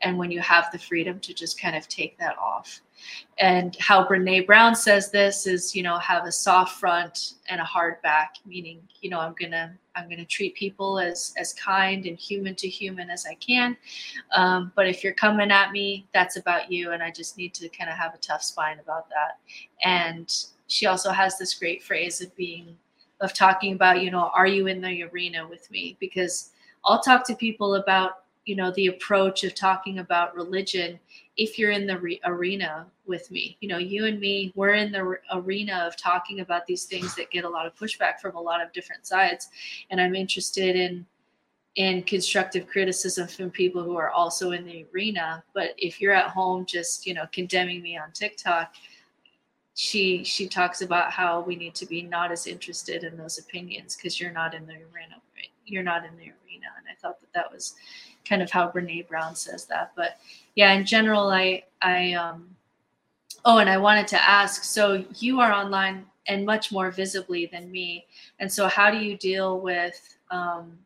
And 0.03 0.19
when 0.19 0.33
you 0.33 0.41
have 0.41 0.73
the 0.73 0.79
freedom 0.79 1.21
to 1.21 1.33
just 1.33 1.61
kind 1.61 1.77
of 1.77 1.87
take 1.87 2.19
that 2.19 2.37
off. 2.39 2.81
And 3.39 3.77
how 3.77 4.05
brene 4.05 4.47
brown 4.47 4.75
says 4.75 5.11
this 5.11 5.47
is 5.47 5.75
you 5.75 5.83
know 5.83 5.99
have 5.99 6.25
a 6.25 6.33
soft 6.33 6.79
front 6.79 7.35
and 7.49 7.61
a 7.61 7.65
hard 7.65 8.01
back 8.03 8.37
meaning 8.47 8.81
you 9.01 9.11
know 9.11 9.19
i'm 9.19 9.35
gonna 9.41 9.77
i'm 9.97 10.09
gonna 10.09 10.25
treat 10.25 10.55
people 10.55 10.99
as 10.99 11.35
as 11.39 11.53
kind 11.55 12.07
and 12.07 12.19
human 12.19 12.55
to 12.55 12.69
human 12.69 13.11
as 13.11 13.27
i 13.27 13.35
can. 13.35 13.77
Um, 14.35 14.73
but 14.75 14.87
if 14.87 15.03
you're 15.03 15.15
coming 15.15 15.51
at 15.51 15.73
me 15.73 16.07
that's 16.13 16.37
about 16.37 16.71
you 16.71 16.93
and 16.93 17.03
i 17.03 17.11
just 17.11 17.37
need 17.37 17.55
to 17.55 17.69
kind 17.69 17.91
of 17.91 17.97
have 17.97 18.15
a 18.15 18.19
tough 18.19 18.43
spine 18.43 18.79
about 18.79 19.09
that. 19.09 19.39
And 19.85 20.33
she 20.67 20.87
also 20.87 21.11
has 21.11 21.39
this 21.39 21.55
great 21.55 21.83
phrase 21.83 22.21
of 22.21 22.35
being 22.37 22.77
of 23.21 23.33
talking 23.33 23.75
about 23.75 24.03
you 24.03 24.11
know 24.11 24.31
are 24.35 24.47
you 24.47 24.67
in 24.67 24.81
the 24.81 25.05
arena 25.05 25.47
with 25.47 25.71
me? 25.71 25.97
Because 26.01 26.51
i'll 26.85 27.01
talk 27.01 27.27
to 27.27 27.35
people 27.37 27.77
about 27.77 28.25
you 28.45 28.57
know 28.57 28.73
the 28.73 28.89
approach 28.89 29.45
of 29.45 29.55
talking 29.55 29.99
about 29.99 30.35
religion 30.35 30.99
if 31.37 31.59
you're 31.59 31.71
in 31.71 31.87
the 31.87 31.99
re- 31.99 32.21
arena 32.25 32.87
with 33.07 33.31
me. 33.31 33.57
You 33.61 33.69
know 33.69 33.79
you 33.79 34.07
and 34.07 34.21
me 34.21 34.53
we're 34.55 34.75
in 34.75 34.93
the 34.93 35.05
re- 35.05 35.17
arena 35.33 35.85
of 35.87 35.97
talking 35.97 36.41
about 36.41 36.67
these 36.67 36.85
things 36.85 37.15
that 37.17 37.31
get 37.31 37.45
a 37.45 37.49
lot 37.49 37.67
of 37.67 37.75
pushback 37.75 38.21
from 38.21 38.37
a 38.37 38.41
lot 38.41 38.63
of 38.63 38.73
different 38.73 39.07
sides. 39.07 39.49
And 39.91 40.01
i'm 40.01 40.15
interested 40.15 40.77
in 40.77 41.07
in 41.77 42.03
constructive 42.03 42.67
criticism 42.67 43.27
from 43.27 43.51
people 43.51 43.83
who 43.83 43.97
are 43.97 44.11
also 44.11 44.51
in 44.51 44.67
the 44.67 44.85
arena. 44.93 45.43
But 45.55 45.71
if 45.79 46.01
you're 46.01 46.13
at 46.13 46.29
home 46.31 46.67
just 46.67 47.07
you 47.07 47.15
know 47.15 47.25
condemning 47.33 47.83
me 47.83 47.97
on 47.97 48.13
tiktok 48.13 48.75
she 49.75 50.23
she 50.23 50.47
talks 50.47 50.83
about 50.83 51.11
how 51.11 51.41
we 51.41 51.57
need 51.57 51.75
to 51.75 51.87
be 51.87 52.03
not 52.03 52.31
as 52.31 52.47
interested 52.47 53.05
in 53.05 53.17
those 53.17 53.39
opinions 53.39 53.97
because 53.97 54.21
you're 54.21 54.33
not 54.33 54.55
in 54.55 54.67
the 54.67 54.75
arena 54.75 55.17
you're 55.65 55.83
not 55.83 56.05
in 56.05 56.15
the 56.17 56.25
arena. 56.25 56.67
And 56.77 56.87
i 56.91 56.95
thought 57.01 57.21
that 57.21 57.33
that 57.33 57.51
was 57.51 57.75
kind 58.33 58.41
of 58.41 58.51
how 58.51 58.71
brene 58.71 59.07
brown 59.09 59.35
says 59.35 59.67
that 59.67 59.93
but 59.95 60.17
yeah 60.55 60.73
in 60.73 60.87
general 60.87 61.29
i 61.29 61.63
i 61.83 62.15
um 62.15 62.49
oh 63.45 63.59
and 63.59 63.69
i 63.69 63.77
wanted 63.77 64.09
to 64.09 64.19
ask 64.27 64.65
so 64.65 65.05
you 65.19 65.39
are 65.39 65.53
online 65.53 66.07
and 66.29 66.47
much 66.47 66.73
more 66.73 66.91
visibly 66.91 67.45
than 67.45 67.71
me 67.71 68.07
and 68.39 68.51
so 68.51 68.69
how 68.69 68.91
do 68.91 68.97
you 68.97 69.19
deal 69.19 69.61
with 69.61 70.17
um 70.31 70.79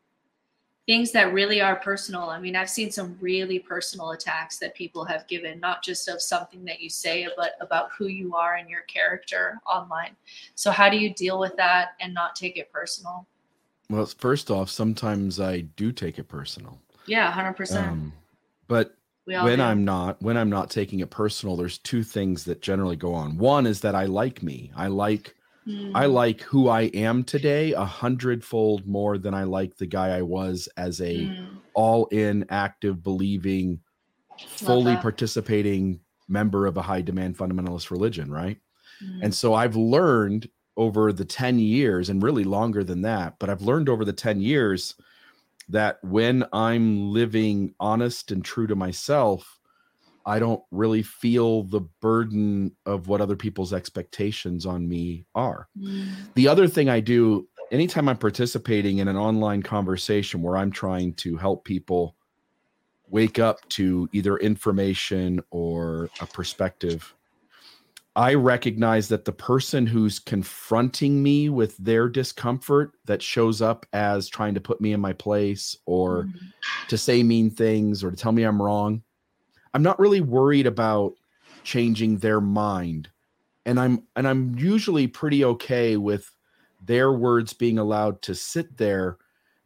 things 0.87 1.11
that 1.11 1.33
really 1.33 1.61
are 1.61 1.77
personal? 1.77 2.31
I 2.31 2.41
mean 2.41 2.57
i've 2.57 2.69
seen 2.69 2.91
some 2.91 3.17
really 3.21 3.61
personal 3.61 4.11
attacks 4.11 4.59
that 4.59 4.75
people 4.75 5.05
have 5.05 5.29
given 5.29 5.61
not 5.61 5.85
just 5.85 6.09
of 6.09 6.21
something 6.21 6.65
that 6.65 6.81
you 6.81 6.91
say 6.91 7.29
but 7.37 7.53
about 7.61 7.91
who 7.97 8.09
you 8.09 8.35
are 8.35 8.57
and 8.57 8.69
your 8.69 8.83
character 8.83 9.61
online. 9.73 10.17
So 10.57 10.73
how 10.73 10.89
do 10.89 10.97
you 10.97 11.15
deal 11.15 11.39
with 11.39 11.55
that 11.59 11.91
and 12.01 12.13
not 12.13 12.35
take 12.35 12.57
it 12.57 12.73
personal? 12.73 13.25
Well 13.89 14.07
first 14.07 14.51
off 14.51 14.69
sometimes 14.69 15.39
i 15.39 15.61
do 15.61 15.93
take 15.93 16.19
it 16.19 16.27
personal 16.29 16.81
yeah 17.07 17.27
100% 17.27 17.99
um, 17.99 18.15
but 18.69 18.93
when 19.35 19.61
do. 19.61 19.61
i'm 19.61 19.85
not 19.85 20.21
when 20.23 20.37
i'm 20.37 20.51
not 20.51 20.71
taking 20.71 21.01
it 21.01 21.11
personal 21.11 21.57
there's 21.57 21.79
two 21.79 22.03
things 22.03 22.45
that 22.45 22.63
generally 22.63 22.97
go 22.97 23.13
on. 23.15 23.39
One 23.39 23.67
is 23.67 23.81
that 23.81 23.95
i 23.95 24.05
like 24.07 24.43
me. 24.43 24.73
I 24.77 24.89
like 24.89 25.35
I 25.95 26.07
Mm, 26.07 26.07
like 26.07 26.43
who 26.43 26.69
I 26.69 26.83
am 26.95 27.25
today 27.25 27.73
a 27.73 27.85
hundredfold 27.85 28.87
more 28.87 29.19
than 29.19 29.35
I 29.35 29.45
like 29.45 29.77
the 29.77 29.87
guy 29.87 30.11
I 30.17 30.23
was 30.23 30.69
as 30.77 31.01
a 31.03 31.33
mm, 31.33 31.61
all 31.75 32.07
in, 32.09 32.47
active, 32.51 33.03
believing, 33.03 33.81
fully 34.45 34.97
participating 34.97 36.01
member 36.29 36.67
of 36.67 36.77
a 36.77 36.83
high 36.83 37.03
demand 37.03 37.37
fundamentalist 37.39 37.91
religion, 37.91 38.31
right? 38.31 38.59
mm, 39.01 39.23
And 39.23 39.35
so 39.35 39.55
I've 39.55 39.77
learned 39.77 40.49
over 40.77 41.13
the 41.13 41.25
10 41.25 41.59
years 41.59 42.09
and 42.11 42.23
really 42.23 42.45
longer 42.45 42.85
than 42.85 43.03
that, 43.03 43.37
but 43.39 43.51
I've 43.51 43.63
learned 43.63 43.89
over 43.89 44.05
the 44.05 44.13
10 44.13 44.41
years 44.41 44.95
that 45.69 45.99
when 46.03 46.45
I'm 46.53 47.11
living 47.11 47.75
honest 47.81 48.31
and 48.31 48.45
true 48.45 48.67
to 48.67 48.77
myself, 48.77 49.59
I 50.25 50.39
don't 50.39 50.63
really 50.71 51.03
feel 51.03 51.63
the 51.63 51.81
burden 51.81 52.77
of 52.85 53.09
what 53.09 53.21
other 53.21 53.37
people's 53.37 53.73
expectations 53.73 54.67
on 54.67 54.89
me 54.89 55.27
are. 55.35 55.69
mm, 55.79 56.33
The 56.35 56.49
other 56.49 56.69
thing 56.69 56.89
I 56.89 57.01
do 57.01 57.49
anytime 57.71 58.09
I'm 58.09 58.19
participating 58.19 58.99
in 58.99 59.09
an 59.09 59.17
online 59.17 59.63
conversation 59.63 60.43
where 60.43 60.57
I'm 60.57 60.71
trying 60.71 61.15
to 61.15 61.37
help 61.37 61.65
people 61.65 62.17
wake 63.09 63.39
up 63.39 63.69
to 63.71 64.09
either 64.13 64.37
information 64.37 65.41
or 65.51 66.11
a 66.21 66.27
perspective, 66.27 67.15
I 68.17 68.33
recognize 68.33 69.09
that 69.09 69.27
the 69.27 69.33
person 69.33 69.87
who's 69.87 70.19
confronting 70.19 71.23
me 71.23 71.51
with 71.51 71.77
their 71.77 72.09
discomfort 72.09 72.93
that 73.05 73.21
shows 73.21 73.61
up 73.61 73.85
as 73.93 74.27
trying 74.27 74.55
to 74.55 74.61
put 74.61 74.81
me 74.81 74.95
in 74.95 75.01
my 75.01 75.13
place 75.13 75.77
or 75.85 76.25
mm, 76.25 76.33
to 76.89 76.97
say 76.97 77.23
mean 77.23 77.51
things 77.51 78.03
or 78.03 78.11
to 78.11 78.17
tell 78.17 78.33
me 78.33 78.45
I'm 78.45 78.61
wrong. 78.61 79.03
I'm 79.75 79.83
not 79.83 79.99
really 79.99 80.23
worried 80.23 80.67
about 80.67 81.13
changing 81.63 82.17
their 82.17 82.41
mind. 82.41 83.11
And 83.67 83.79
I'm 83.79 84.05
and 84.17 84.27
I'm 84.27 84.57
usually 84.57 85.07
pretty 85.09 85.45
okay 85.45 85.99
with 85.99 86.33
their 86.83 87.13
words 87.13 87.53
being 87.53 87.79
allowed 87.79 88.23
to 88.23 88.35
sit 88.35 88.79
there 88.79 89.19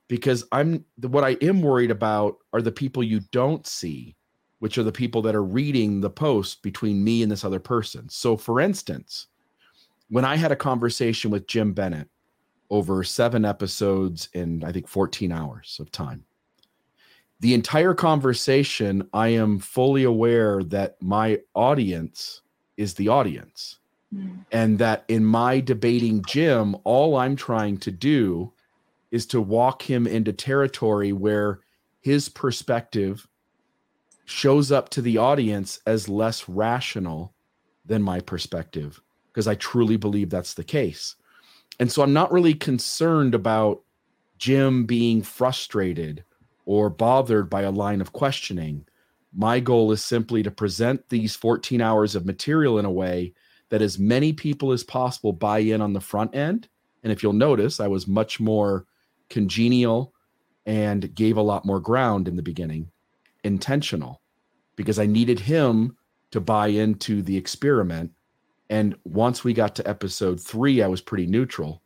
because 0.09 0.45
I'm 0.51 0.85
what 1.03 1.23
I 1.23 1.37
am 1.41 1.63
worried 1.63 1.93
about 1.93 2.39
are 2.53 2.63
the 2.63 2.73
people 2.73 3.05
you 3.05 3.21
don't 3.31 3.65
see, 3.65 4.17
which 4.61 4.79
are 4.79 4.83
the 4.83 4.93
people 4.93 5.23
that 5.23 5.35
are 5.35 5.45
reading 5.45 6.01
the 6.01 6.11
post 6.11 6.63
between 6.63 7.05
me 7.05 7.23
and 7.23 7.31
this 7.31 7.45
other 7.45 7.61
person. 7.61 8.09
So 8.09 8.37
for 8.37 8.61
instance, 8.61 9.27
when 10.09 10.25
I 10.25 10.37
had 10.37 10.53
a 10.53 10.57
conversation 10.57 11.31
with 11.31 11.47
Jim 11.47 11.73
Bennett 11.73 12.09
over 12.71 13.03
7 13.03 13.45
episodes 13.45 14.29
in 14.33 14.63
I 14.65 14.73
think 14.73 14.89
14 14.89 15.33
hours 15.33 15.79
of 15.81 15.91
time 15.91 16.25
the 17.41 17.55
entire 17.55 17.95
conversation, 17.95 19.09
I 19.15 19.29
am 19.29 19.59
fully 19.59 20.05
aware 20.05 20.63
that 20.65 21.01
my 21.01 21.41
audience 21.55 22.43
is 22.77 22.95
the 22.95 23.09
audience. 23.09 23.79
mm, 24.15 24.45
And 24.53 24.79
that 24.79 25.05
in 25.09 25.25
my 25.25 25.61
debating 25.61 26.23
Jim, 26.27 26.77
all 26.85 27.17
I'm 27.17 27.37
trying 27.37 27.79
to 27.79 27.91
do 27.91 28.53
is 29.11 29.27
to 29.27 29.41
walk 29.41 29.83
him 29.83 30.07
into 30.07 30.33
territory 30.33 31.13
where 31.13 31.61
his 32.01 32.29
perspective 32.29 33.27
shows 34.31 34.71
up 34.71 34.89
to 34.91 35.03
the 35.03 35.19
audience 35.19 35.81
as 35.87 36.09
less 36.09 36.49
rational 36.49 37.35
than 37.85 38.03
my 38.03 38.21
perspective, 38.21 39.01
because 39.33 39.49
I 39.49 39.57
truly 39.57 39.97
believe 39.97 40.31
that's 40.31 40.55
the 40.55 40.65
case. 40.65 41.17
And 41.81 41.91
so 41.91 42.03
I'm 42.03 42.13
not 42.13 42.33
really 42.33 42.55
concerned 42.55 43.35
about 43.35 43.83
Jim 44.39 44.87
being 44.87 45.23
frustrated 45.23 46.25
or 46.65 46.89
bothered 46.89 47.51
by 47.51 47.63
a 47.63 47.71
line 47.71 48.01
of 48.01 48.13
questioning. 48.13 48.87
My 49.35 49.59
goal 49.59 49.91
is 49.93 50.03
simply 50.03 50.43
to 50.45 50.51
present 50.51 51.09
these 51.09 51.35
14 51.35 51.81
hours 51.81 52.15
of 52.15 52.27
material 52.27 52.79
in 52.79 52.85
a 52.85 52.91
way 52.91 53.35
that 53.71 53.83
as 53.83 53.99
many 53.99 54.33
people 54.33 54.73
as 54.73 54.85
possible 54.85 55.33
buy 55.33 55.59
in 55.59 55.81
on 55.81 55.93
the 55.93 56.01
front 56.01 56.35
end. 56.37 56.69
And 57.03 57.13
if 57.13 57.23
you'll 57.23 57.33
notice, 57.33 57.81
I 57.81 57.89
was 57.89 58.07
much 58.07 58.39
more 58.39 58.87
congenial 59.29 60.15
and 60.67 61.15
gave 61.15 61.37
a 61.37 61.43
lot 61.43 61.65
more 61.65 61.81
ground 61.81 62.29
in 62.29 62.37
the 62.37 62.43
beginning, 62.43 62.91
intentional, 63.43 64.20
because 64.81 64.99
I 64.99 65.05
needed 65.05 65.41
him 65.41 65.95
to 66.31 66.41
buy 66.41 66.69
into 66.69 67.21
the 67.21 67.37
experiment. 67.37 68.13
And 68.71 68.97
once 69.05 69.45
we 69.45 69.53
got 69.53 69.77
to 69.77 69.87
episode 69.87 70.41
three, 70.41 70.81
I 70.81 70.87
was 70.87 71.03
pretty 71.03 71.27
neutral. 71.27 71.83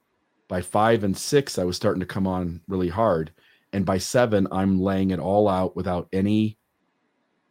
By 0.46 0.62
five 0.62 1.02
and 1.02 1.18
six, 1.18 1.58
I 1.58 1.64
was 1.64 1.74
starting 1.74 1.98
to 1.98 2.06
come 2.06 2.28
on 2.28 2.60
really 2.68 2.90
hard. 2.90 3.32
And 3.72 3.84
by 3.84 3.98
seven 3.98 4.46
i'm 4.52 4.80
laying 4.80 5.10
it 5.10 5.18
all 5.18 5.48
out 5.48 5.74
without 5.74 6.06
any 6.12 6.56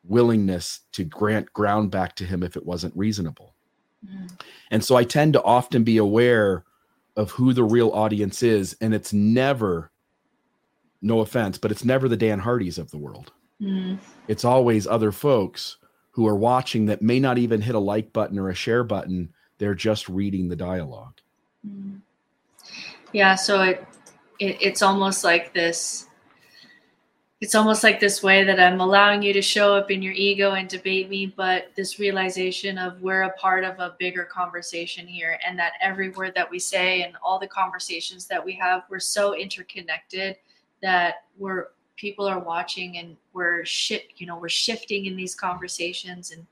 willingness 0.06 0.80
to 0.94 1.03
grant 1.03 1.52
ground 1.52 1.91
back 1.91 2.15
to 2.15 2.26
him 2.26 2.41
if 2.41 2.56
it 2.56 2.65
wasn't 2.65 2.95
reasonable. 2.95 3.53
Mm, 4.10 4.32
and 4.72 4.82
so 4.82 4.95
i 4.95 5.03
tend 5.03 5.34
to 5.34 5.44
often 5.44 5.84
be 5.84 5.98
aware 5.98 6.64
of 7.18 7.32
who 7.32 7.52
the 7.52 7.65
real 7.65 7.90
audience 7.90 8.41
is. 8.41 8.78
And 8.80 8.94
it's 8.94 9.11
never 9.11 9.91
no 11.02 11.20
offense 11.20 11.57
but 11.57 11.70
it's 11.70 11.84
never 11.84 12.07
the 12.07 12.15
dan 12.15 12.40
hardys 12.40 12.78
of 12.78 12.91
the 12.91 12.98
world 12.98 13.34
mm, 13.61 13.97
it's 14.27 14.45
always 14.45 14.88
other 14.88 15.11
folks 15.11 15.77
who 16.11 16.27
are 16.27 16.35
watching 16.35 16.85
that 16.85 17.01
may 17.01 17.19
not 17.19 17.38
even 17.38 17.61
hit 17.61 17.75
a 17.75 17.80
like 17.80 18.13
button 18.13 18.38
or 18.38 18.49
a 18.49 18.55
share 18.55 18.84
button. 18.84 19.34
They're 19.57 19.75
just 19.75 20.07
reading 20.09 20.47
the 20.47 20.55
dialogue. 20.55 21.19
Mm. 21.67 22.01
Yeah, 23.11 23.35
so 23.35 23.61
it, 23.61 23.85
it 24.39 24.57
it's 24.61 24.81
almost 24.81 25.23
like 25.23 25.53
this 25.53 26.07
it's 27.43 27.55
almost 27.55 27.84
like 27.84 27.99
this 27.99 28.23
way 28.23 28.45
that 28.45 28.57
I'm 28.57 28.80
allowing 28.80 29.21
you 29.21 29.34
to 29.34 29.41
show 29.41 29.75
up 29.75 29.91
in 29.91 30.01
your 30.01 30.13
ego 30.13 30.53
and 30.53 30.69
debate 30.69 31.09
me, 31.09 31.25
but 31.25 31.75
this 31.75 31.99
realization 31.99 32.77
of 32.77 33.01
we're 33.01 33.23
a 33.23 33.34
part 33.34 33.65
of 33.65 33.77
a 33.80 33.97
bigger 33.99 34.23
conversation 34.23 35.05
here, 35.05 35.38
and 35.45 35.59
that 35.59 35.73
every 35.81 36.09
word 36.11 36.31
that 36.35 36.49
we 36.49 36.57
say 36.57 37.01
and 37.01 37.15
all 37.21 37.39
the 37.39 37.47
conversations 37.47 38.27
that 38.27 38.43
we 38.43 38.53
have, 38.53 38.84
we're 38.89 38.97
so 38.97 39.35
interconnected 39.35 40.38
that 40.81 41.25
we're 41.38 41.67
people 41.95 42.28
are 42.28 42.40
watching 42.40 42.98
and 42.98 43.15
we're 43.34 43.64
shit, 43.65 44.07
you 44.18 44.26
know, 44.26 44.38
we're 44.38 44.49
shifting 44.49 45.06
in 45.06 45.15
these 45.15 45.36
conversations 45.36 46.32
and 46.32 46.45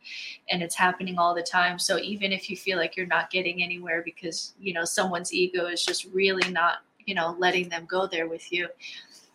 and 0.49 0.61
it's 0.61 0.75
happening 0.75 1.17
all 1.17 1.33
the 1.33 1.41
time. 1.41 1.79
So 1.79 1.97
even 1.99 2.31
if 2.31 2.49
you 2.49 2.57
feel 2.57 2.77
like 2.77 2.95
you're 2.95 3.05
not 3.07 3.29
getting 3.31 3.63
anywhere 3.63 4.01
because 4.03 4.53
you 4.59 4.73
know 4.73 4.85
someone's 4.85 5.33
ego 5.33 5.65
is 5.67 5.85
just 5.85 6.05
really 6.13 6.49
not, 6.51 6.79
you 7.05 7.15
know, 7.15 7.35
letting 7.39 7.69
them 7.69 7.85
go 7.89 8.07
there 8.07 8.27
with 8.27 8.51
you 8.51 8.67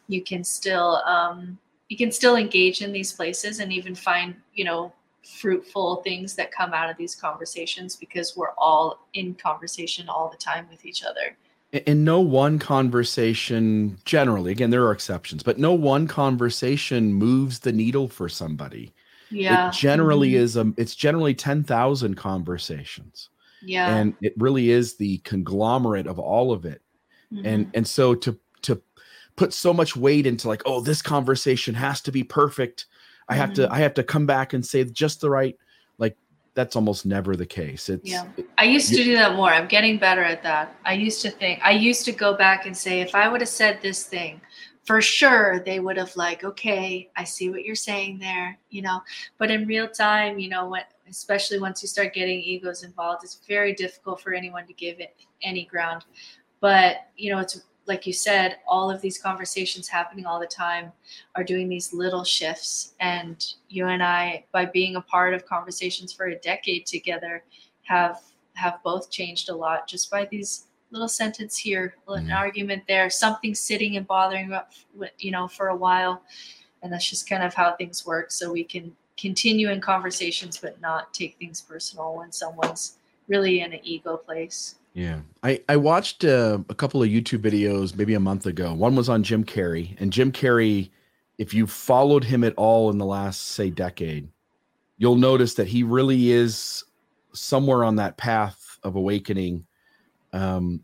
you 0.08 0.22
can 0.22 0.44
still 0.44 0.96
um, 1.06 1.58
you 1.88 1.96
can 1.96 2.10
still 2.10 2.36
engage 2.36 2.82
in 2.82 2.92
these 2.92 3.12
places 3.12 3.60
and 3.60 3.72
even 3.72 3.94
find 3.94 4.34
you 4.54 4.64
know 4.64 4.92
fruitful 5.40 5.96
things 6.02 6.34
that 6.34 6.52
come 6.52 6.72
out 6.72 6.88
of 6.88 6.96
these 6.96 7.14
conversations 7.14 7.96
because 7.96 8.36
we're 8.36 8.52
all 8.56 9.06
in 9.14 9.34
conversation 9.34 10.08
all 10.08 10.28
the 10.28 10.36
time 10.36 10.66
with 10.70 10.84
each 10.84 11.02
other 11.02 11.36
in 11.86 12.04
no 12.04 12.20
one 12.20 12.58
conversation 12.58 13.98
generally 14.04 14.52
again 14.52 14.70
there 14.70 14.84
are 14.84 14.92
exceptions 14.92 15.42
but 15.42 15.58
no 15.58 15.72
one 15.72 16.06
conversation 16.06 17.12
moves 17.12 17.60
the 17.60 17.72
needle 17.72 18.08
for 18.08 18.28
somebody 18.28 18.92
yeah 19.30 19.68
it 19.68 19.72
generally 19.72 20.32
Mhm. 20.32 20.36
is 20.36 20.56
a 20.56 20.72
it's 20.76 20.94
generally 20.94 21.34
10,000 21.34 22.14
conversations 22.16 23.30
yeah 23.62 23.96
and 23.98 24.14
it 24.20 24.32
really 24.36 24.70
is 24.70 24.96
the 24.96 25.18
conglomerate 25.18 26.06
of 26.06 26.18
all 26.18 26.52
of 26.52 26.64
it 26.64 26.82
and 27.44 27.66
Mhm. 27.66 27.70
and 27.74 27.86
so 27.86 28.14
to 28.14 28.38
to 28.62 28.80
put 29.36 29.52
so 29.52 29.72
much 29.74 29.96
weight 29.96 30.26
into 30.26 30.48
like 30.48 30.62
oh 30.66 30.80
this 30.80 31.02
conversation 31.02 31.74
has 31.74 32.00
to 32.02 32.12
be 32.12 32.22
perfect 32.24 32.86
i 33.28 33.34
have 33.34 33.52
to 33.54 33.62
Mhm. 33.66 33.70
i 33.72 33.78
have 33.78 33.94
to 33.94 34.02
come 34.02 34.26
back 34.26 34.52
and 34.52 34.64
say 34.66 34.84
just 34.84 35.20
the 35.20 35.30
right 35.30 35.56
that's 36.56 36.74
almost 36.74 37.04
never 37.04 37.36
the 37.36 37.46
case 37.46 37.90
it's 37.90 38.10
Yeah. 38.10 38.26
I 38.56 38.64
used 38.64 38.88
to 38.88 39.04
do 39.04 39.14
that 39.14 39.36
more. 39.36 39.50
I'm 39.50 39.68
getting 39.68 39.98
better 39.98 40.24
at 40.24 40.42
that. 40.42 40.74
I 40.86 40.94
used 40.94 41.20
to 41.22 41.30
think, 41.30 41.60
I 41.62 41.72
used 41.72 42.06
to 42.06 42.12
go 42.12 42.34
back 42.34 42.64
and 42.64 42.74
say, 42.74 43.02
if 43.02 43.14
I 43.14 43.28
would 43.28 43.42
have 43.42 43.50
said 43.50 43.78
this 43.82 44.04
thing, 44.04 44.40
for 44.84 45.02
sure 45.02 45.60
they 45.60 45.80
would 45.80 45.98
have 45.98 46.16
like, 46.16 46.44
okay, 46.44 47.10
I 47.14 47.24
see 47.24 47.50
what 47.50 47.64
you're 47.64 47.74
saying 47.74 48.18
there, 48.18 48.58
you 48.70 48.80
know. 48.80 49.02
But 49.36 49.50
in 49.50 49.66
real 49.66 49.86
time, 49.86 50.38
you 50.38 50.48
know, 50.48 50.68
when 50.68 50.82
especially 51.08 51.60
once 51.60 51.82
you 51.82 51.88
start 51.88 52.14
getting 52.14 52.40
egos 52.40 52.82
involved, 52.84 53.22
it's 53.22 53.40
very 53.46 53.74
difficult 53.74 54.20
for 54.20 54.32
anyone 54.32 54.66
to 54.66 54.72
give 54.72 54.98
it 54.98 55.14
any 55.42 55.66
ground. 55.66 56.04
But 56.60 57.08
you 57.16 57.32
know, 57.32 57.40
it's 57.40 57.60
like 57.86 58.06
you 58.06 58.12
said, 58.12 58.58
all 58.66 58.90
of 58.90 59.00
these 59.00 59.18
conversations 59.18 59.88
happening 59.88 60.26
all 60.26 60.40
the 60.40 60.46
time 60.46 60.92
are 61.34 61.44
doing 61.44 61.68
these 61.68 61.92
little 61.92 62.24
shifts. 62.24 62.94
And 63.00 63.44
you 63.68 63.86
and 63.86 64.02
I, 64.02 64.44
by 64.52 64.66
being 64.66 64.96
a 64.96 65.00
part 65.00 65.34
of 65.34 65.46
conversations 65.46 66.12
for 66.12 66.26
a 66.26 66.36
decade 66.36 66.86
together, 66.86 67.44
have 67.82 68.20
have 68.54 68.82
both 68.82 69.10
changed 69.10 69.50
a 69.50 69.54
lot 69.54 69.86
just 69.86 70.10
by 70.10 70.24
these 70.24 70.68
little 70.90 71.08
sentence 71.08 71.58
here, 71.58 71.94
an 72.08 72.28
Mhm. 72.28 72.36
argument 72.36 72.82
there, 72.88 73.10
something 73.10 73.54
sitting 73.54 73.98
and 73.98 74.06
bothering 74.06 74.52
up, 74.52 74.72
you 75.18 75.30
know, 75.30 75.46
for 75.46 75.68
a 75.68 75.76
while, 75.76 76.22
and 76.82 76.90
that's 76.90 77.08
just 77.08 77.28
kind 77.28 77.42
of 77.42 77.52
how 77.52 77.76
things 77.76 78.06
work. 78.06 78.30
So 78.30 78.50
we 78.50 78.64
can 78.64 78.96
continue 79.18 79.68
in 79.68 79.80
conversations, 79.80 80.56
but 80.56 80.80
not 80.80 81.12
take 81.12 81.36
things 81.38 81.60
personal 81.60 82.16
when 82.16 82.32
someone's 82.32 82.98
really 83.28 83.60
in 83.60 83.74
an 83.74 83.80
ego 83.82 84.16
place. 84.16 84.76
Yeah, 84.96 85.20
I 85.42 85.60
I 85.68 85.76
watched 85.76 86.24
uh, 86.24 86.60
a 86.70 86.74
couple 86.74 87.02
of 87.02 87.10
YouTube 87.10 87.40
videos 87.40 87.94
maybe 87.94 88.14
a 88.14 88.20
month 88.20 88.46
ago. 88.46 88.72
One 88.72 88.96
was 88.96 89.10
on 89.10 89.22
Jim 89.22 89.44
Carrey, 89.44 89.94
and 90.00 90.10
Jim 90.10 90.32
Carrey, 90.32 90.88
if 91.36 91.52
you 91.52 91.66
followed 91.66 92.24
him 92.24 92.42
at 92.42 92.54
all 92.54 92.88
in 92.88 92.96
the 92.96 93.04
last 93.04 93.42
say 93.50 93.68
decade, 93.68 94.26
you'll 94.96 95.16
notice 95.16 95.52
that 95.56 95.66
he 95.66 95.82
really 95.82 96.30
is 96.30 96.82
somewhere 97.34 97.84
on 97.84 97.96
that 97.96 98.16
path 98.16 98.78
of 98.84 98.96
awakening, 98.96 99.66
um, 100.32 100.80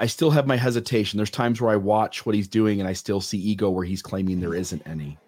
I 0.00 0.06
still 0.06 0.32
have 0.32 0.48
my 0.48 0.56
hesitation. 0.56 1.16
There's 1.16 1.30
times 1.30 1.60
where 1.60 1.70
I 1.70 1.76
watch 1.76 2.26
what 2.26 2.34
he's 2.34 2.48
doing 2.48 2.80
and 2.80 2.88
I 2.88 2.94
still 2.94 3.20
see 3.20 3.38
ego 3.38 3.70
where 3.70 3.84
he's 3.84 4.02
claiming 4.02 4.40
there 4.40 4.56
isn't 4.56 4.82
any. 4.86 5.18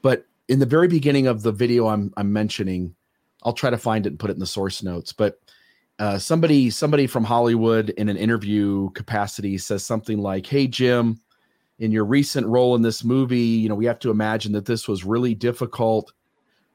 But 0.00 0.24
in 0.48 0.58
the 0.58 0.64
very 0.64 0.88
beginning 0.88 1.26
of 1.26 1.42
the 1.42 1.52
video 1.52 1.88
I'm 1.88 2.14
I'm 2.16 2.32
mentioning, 2.32 2.94
I'll 3.42 3.52
try 3.52 3.68
to 3.68 3.76
find 3.76 4.06
it 4.06 4.10
and 4.10 4.18
put 4.18 4.30
it 4.30 4.34
in 4.34 4.40
the 4.40 4.46
source 4.46 4.82
notes. 4.82 5.12
But 5.12 5.38
uh, 6.02 6.18
somebody 6.18 6.68
somebody 6.68 7.06
from 7.06 7.22
Hollywood 7.22 7.90
in 7.90 8.08
an 8.08 8.16
interview 8.16 8.90
capacity 8.90 9.56
says 9.56 9.86
something 9.86 10.18
like, 10.18 10.44
"Hey 10.44 10.66
Jim, 10.66 11.20
in 11.78 11.92
your 11.92 12.04
recent 12.04 12.44
role 12.48 12.74
in 12.74 12.82
this 12.82 13.04
movie, 13.04 13.38
you 13.38 13.68
know 13.68 13.76
we 13.76 13.84
have 13.84 14.00
to 14.00 14.10
imagine 14.10 14.50
that 14.52 14.66
this 14.66 14.88
was 14.88 15.04
really 15.04 15.34
difficult." 15.34 16.12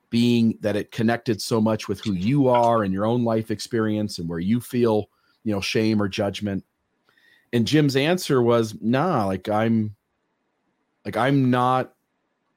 being 0.10 0.58
that 0.62 0.78
it 0.78 0.90
connected 0.94 1.42
so 1.42 1.60
much 1.60 1.90
with 1.90 2.00
who 2.00 2.14
you 2.14 2.48
are 2.48 2.84
and 2.84 2.94
your 2.94 3.06
own 3.06 3.26
life 3.26 3.52
experience 3.52 4.20
and 4.20 4.30
where 4.30 4.40
you 4.40 4.62
feel 4.62 5.10
you 5.44 5.54
know 5.54 5.60
shame 5.60 6.02
or 6.02 6.08
judgment 6.08 6.64
and 7.52 7.68
jim's 7.68 7.98
answer 7.98 8.42
was 8.42 8.74
nah 8.80 9.26
like 9.26 9.50
i'm 9.50 9.94
like 11.04 11.18
i'm 11.18 11.52
not 11.52 11.94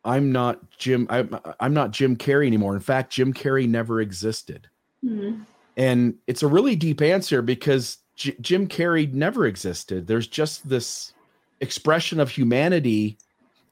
i'm 0.04 0.30
not 0.30 0.70
jim 0.78 1.08
i'm, 1.10 1.36
I'm 1.58 1.74
not 1.74 1.90
jim 1.90 2.16
carrey 2.16 2.46
anymore 2.46 2.76
in 2.76 2.80
fact 2.80 3.12
jim 3.12 3.34
carrey 3.34 3.68
never 3.68 4.00
existed 4.00 4.68
mm-hmm. 5.04 5.42
And 5.80 6.14
it's 6.26 6.42
a 6.42 6.46
really 6.46 6.76
deep 6.76 7.00
answer 7.00 7.40
because 7.40 7.98
J- 8.14 8.36
jim 8.42 8.68
carrey 8.68 9.10
never 9.14 9.46
existed. 9.46 10.06
There's 10.06 10.26
just 10.26 10.68
this 10.68 11.14
expression 11.60 12.20
of 12.20 12.28
humanity 12.28 13.16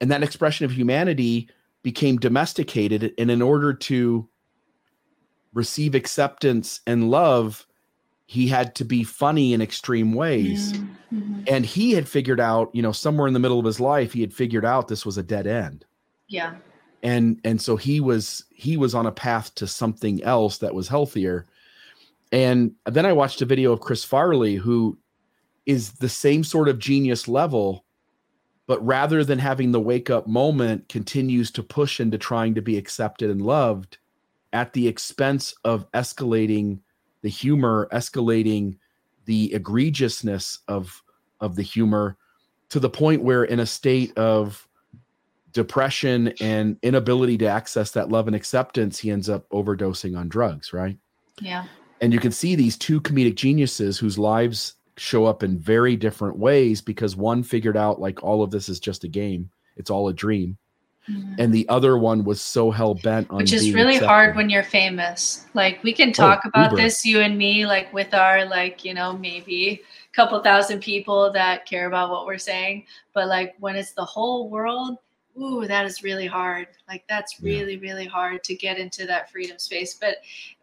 and 0.01 0.11
that 0.11 0.23
expression 0.23 0.65
of 0.65 0.73
humanity 0.73 1.49
became 1.83 2.17
domesticated. 2.17 3.13
And 3.19 3.31
in 3.31 3.43
order 3.43 3.75
to 3.75 4.27
receive 5.53 5.95
acceptance 5.95 6.81
and 6.87 7.11
love 7.11 7.67
he 8.25 8.47
had 8.47 8.75
to 8.75 8.85
be 8.85 9.05
funny 9.05 9.55
in 9.55 9.63
extreme 9.63 10.13
ways. 10.13 10.75
Mm-hmm. 10.75 11.45
and 11.47 11.65
he 11.65 11.93
had 11.93 12.07
figured 12.09 12.41
out 12.41 12.71
you 12.75 12.83
know 12.83 12.93
somewhere 12.93 13.27
in 13.27 13.35
the 13.35 13.41
middle 13.41 13.59
of 13.59 13.65
his 13.65 13.81
life 13.81 14.13
he 14.13 14.23
had 14.23 14.33
figured 14.33 14.65
out 14.65 14.89
this 14.89 15.05
was 15.05 15.19
a 15.19 15.23
dead 15.23 15.47
end. 15.47 15.85
Yeah. 16.27 16.55
And 17.03 17.39
and 17.45 17.61
so 17.61 17.77
he 17.77 18.01
was 18.01 18.45
he 18.51 18.79
was 18.79 18.95
on 18.95 19.05
a 19.05 19.13
path 19.13 19.55
to 19.57 19.67
something 19.67 20.23
else 20.23 20.57
that 20.59 20.75
was 20.75 20.89
healthier 20.89 21.47
and 22.33 22.73
then 22.87 23.07
i 23.07 23.13
watched 23.13 23.43
a 23.43 23.47
video 23.47 23.73
of 23.73 23.81
chris 23.81 24.05
farley 24.05 24.57
who 24.57 24.99
is 25.67 25.93
the 25.93 26.09
same 26.09 26.45
sort 26.45 26.69
of 26.69 26.79
genius 26.79 27.29
level 27.29 27.85
but 28.67 28.85
rather 28.85 29.25
than 29.25 29.39
having 29.39 29.73
the 29.73 29.81
wake 29.81 30.11
up 30.11 30.27
moment 30.27 30.89
continues 30.91 31.51
to 31.51 31.63
push 31.63 32.01
into 32.01 32.19
trying 32.19 32.55
to 32.55 32.63
be 32.63 32.77
accepted 32.77 33.31
and 33.31 33.43
loved 33.43 33.99
at 34.53 34.73
the 34.73 34.87
expense 34.87 35.55
of 35.65 35.91
escalating 35.93 36.79
the 37.23 37.29
humor 37.29 37.89
escalating 37.93 38.77
the 39.25 39.51
egregiousness 39.51 40.59
of 40.69 41.03
of 41.41 41.57
the 41.57 41.63
humor 41.63 42.17
to 42.69 42.81
the 42.81 42.91
point 42.91 43.23
where 43.23 43.45
in 43.45 43.61
a 43.61 43.67
state 43.67 44.17
of 44.19 44.67
depression 45.53 46.33
and 46.41 46.77
inability 46.83 47.39
to 47.39 47.47
access 47.47 47.93
that 47.93 48.11
love 48.11 48.27
and 48.27 48.37
acceptance 48.37 48.99
he 48.99 49.11
ends 49.11 49.29
up 49.29 49.49
overdosing 49.49 50.17
on 50.17 50.29
drugs 50.29 50.73
right? 50.73 50.99
Yeah 51.41 51.65
and 52.01 52.13
you 52.13 52.19
can 52.19 52.33
see 52.33 52.55
these 52.55 52.77
two 52.77 53.01
comedic 53.01 53.35
geniuses 53.35 53.99
whose 53.99 54.19
lives 54.19 54.75
show 54.97 55.25
up 55.25 55.43
in 55.43 55.59
very 55.59 55.97
different 55.97 56.37
ways 56.37 56.81
because 56.81 57.17
one 57.17 57.43
figured 57.43 57.77
out 57.77 58.01
like 58.01 58.23
all 58.23 58.43
of 58.43 58.51
this 58.51 58.69
is 58.69 58.81
just 58.81 59.05
a 59.05 59.09
game 59.09 59.49
it's 59.77 59.91
all 59.91 60.09
a 60.09 60.13
dream 60.13 60.59
mm-hmm. 61.09 61.35
and 61.39 61.55
the 61.55 61.69
other 61.69 61.97
one 61.97 62.25
was 62.25 62.41
so 62.41 62.71
hell-bent 62.71 63.31
on 63.31 63.37
which 63.37 63.53
is 63.53 63.73
really 63.73 63.91
accepted. 63.91 64.09
hard 64.09 64.37
when 64.37 64.51
you're 64.51 64.65
famous 64.65 65.47
like 65.55 65.83
we 65.85 65.93
can 65.93 66.11
oh, 66.11 66.13
talk 66.13 66.43
oh, 66.45 66.49
about 66.49 66.73
Uber. 66.73 66.83
this 66.83 67.05
you 67.05 67.21
and 67.21 67.39
me 67.39 67.65
like 67.65 67.93
with 67.93 68.13
our 68.13 68.45
like 68.45 68.85
you 68.85 68.93
know 68.93 69.13
maybe 69.17 69.81
a 70.13 70.17
couple 70.17 70.43
thousand 70.43 70.81
people 70.81 71.31
that 71.33 71.65
care 71.65 71.87
about 71.87 72.11
what 72.11 72.27
we're 72.27 72.39
saying 72.39 72.85
but 73.13 73.29
like 73.29 73.55
when 73.61 73.77
it's 73.77 73.93
the 73.93 74.05
whole 74.05 74.51
world 74.51 74.99
ooh 75.41 75.67
that 75.67 75.87
is 75.87 76.03
really 76.03 76.27
hard 76.27 76.67
like 76.89 77.05
that's 77.09 77.41
really 77.41 77.75
yeah. 77.75 77.81
really 77.81 78.07
hard 78.07 78.43
to 78.43 78.55
get 78.55 78.79
into 78.79 79.07
that 79.07 79.31
freedom 79.31 79.59
space 79.59 79.95
but 79.95 80.17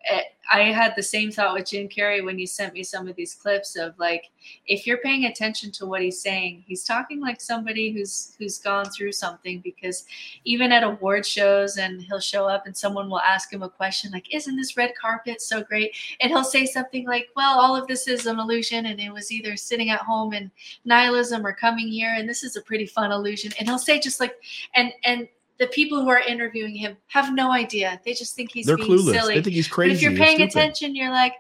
Eh, 0.08 0.22
I 0.52 0.62
had 0.72 0.94
the 0.96 1.02
same 1.02 1.32
thought 1.32 1.56
with 1.56 1.68
Jim 1.70 1.90
Carrey 1.90 2.24
when 2.24 2.38
you 2.38 2.46
sent 2.46 2.74
me 2.74 2.84
some 2.84 3.08
of 3.08 3.16
these 3.16 3.34
clips 3.34 3.76
of 3.76 3.98
like, 3.98 4.30
if 4.68 4.86
you're 4.86 5.00
paying 5.00 5.26
attention 5.26 5.72
to 5.72 5.88
what 5.88 6.02
he's 6.02 6.22
saying, 6.22 6.64
he's 6.68 6.84
talking 6.84 7.20
like 7.20 7.42
somebody 7.42 7.92
who's 7.92 8.36
who's 8.38 8.60
gone 8.60 8.86
through 8.86 9.12
something. 9.14 9.62
Because 9.62 10.06
even 10.44 10.72
at 10.72 10.84
award 10.84 11.26
shows, 11.26 11.78
and 11.78 12.02
he'll 12.04 12.20
show 12.20 12.48
up 12.48 12.68
and 12.68 12.78
someone 12.78 13.10
will 13.10 13.22
ask 13.22 13.52
him 13.52 13.64
a 13.64 13.70
question 13.70 14.12
like, 14.12 14.34
"Isn't 14.34 14.56
this 14.56 14.78
red 14.78 14.94
carpet 15.00 15.42
so 15.42 15.64
great?" 15.64 15.96
And 16.22 16.32
he'll 16.32 16.44
say 16.44 16.66
something 16.68 17.08
like, 17.08 17.30
"Well, 17.36 17.60
all 17.60 17.76
of 17.76 17.88
this 17.88 18.08
is 18.08 18.28
an 18.28 18.40
illusion, 18.40 18.86
and 18.86 19.00
it 19.00 19.12
was 19.12 19.32
either 19.32 19.58
sitting 19.58 19.90
at 19.90 20.02
home 20.02 20.34
in 20.34 20.52
nihilism 20.86 21.46
or 21.46 21.54
coming 21.54 21.88
here, 21.88 22.14
and 22.14 22.30
this 22.30 22.44
is 22.44 22.56
a 22.56 22.62
pretty 22.62 22.86
fun 22.86 23.12
illusion." 23.12 23.52
And 23.60 23.68
he'll 23.68 23.80
say 23.80 24.00
just 24.00 24.20
like, 24.20 24.36
and 24.76 24.94
and 25.04 25.28
the 25.58 25.68
people 25.68 26.02
who 26.02 26.10
are 26.10 26.20
interviewing 26.20 26.76
him 26.76 26.98
have 27.08 27.34
no 27.34 27.52
idea. 27.52 28.00
They 28.06 28.14
just 28.14 28.36
think 28.36 28.52
he's 28.52 28.66
They're 28.66 28.78
being 28.78 28.90
clueless. 28.90 29.12
silly. 29.12 29.36
They 29.36 29.44
think 29.44 29.56
he's 29.56 29.68
crazy. 29.68 29.92
But 29.92 29.96
if 29.96 30.02
you're 30.02 30.26
paying 30.26 30.42
attention, 30.42 30.96
you're 30.96 31.12
like, 31.12 31.34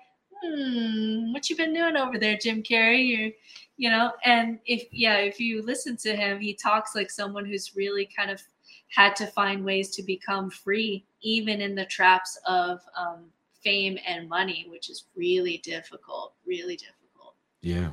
hmm, 0.43 1.33
what 1.33 1.49
you 1.49 1.55
been 1.55 1.73
doing 1.73 1.97
over 1.97 2.17
there, 2.17 2.37
Jim 2.37 2.63
Carrey? 2.63 3.07
You're, 3.07 3.31
you 3.77 3.89
know, 3.89 4.11
and 4.23 4.59
if 4.65 4.85
yeah, 4.91 5.17
if 5.17 5.39
you 5.39 5.61
listen 5.61 5.97
to 5.97 6.15
him, 6.15 6.39
he 6.39 6.53
talks 6.53 6.95
like 6.95 7.11
someone 7.11 7.45
who's 7.45 7.75
really 7.75 8.09
kind 8.15 8.31
of 8.31 8.41
had 8.87 9.15
to 9.17 9.27
find 9.27 9.65
ways 9.65 9.89
to 9.91 10.03
become 10.03 10.49
free, 10.49 11.05
even 11.21 11.59
in 11.59 11.75
the 11.75 11.85
traps 11.85 12.39
of 12.47 12.79
um, 12.97 13.25
fame 13.61 13.97
and 14.07 14.29
money, 14.29 14.65
which 14.69 14.89
is 14.89 15.05
really 15.15 15.57
difficult. 15.57 16.33
Really 16.45 16.77
difficult. 16.77 17.35
Yeah. 17.61 17.89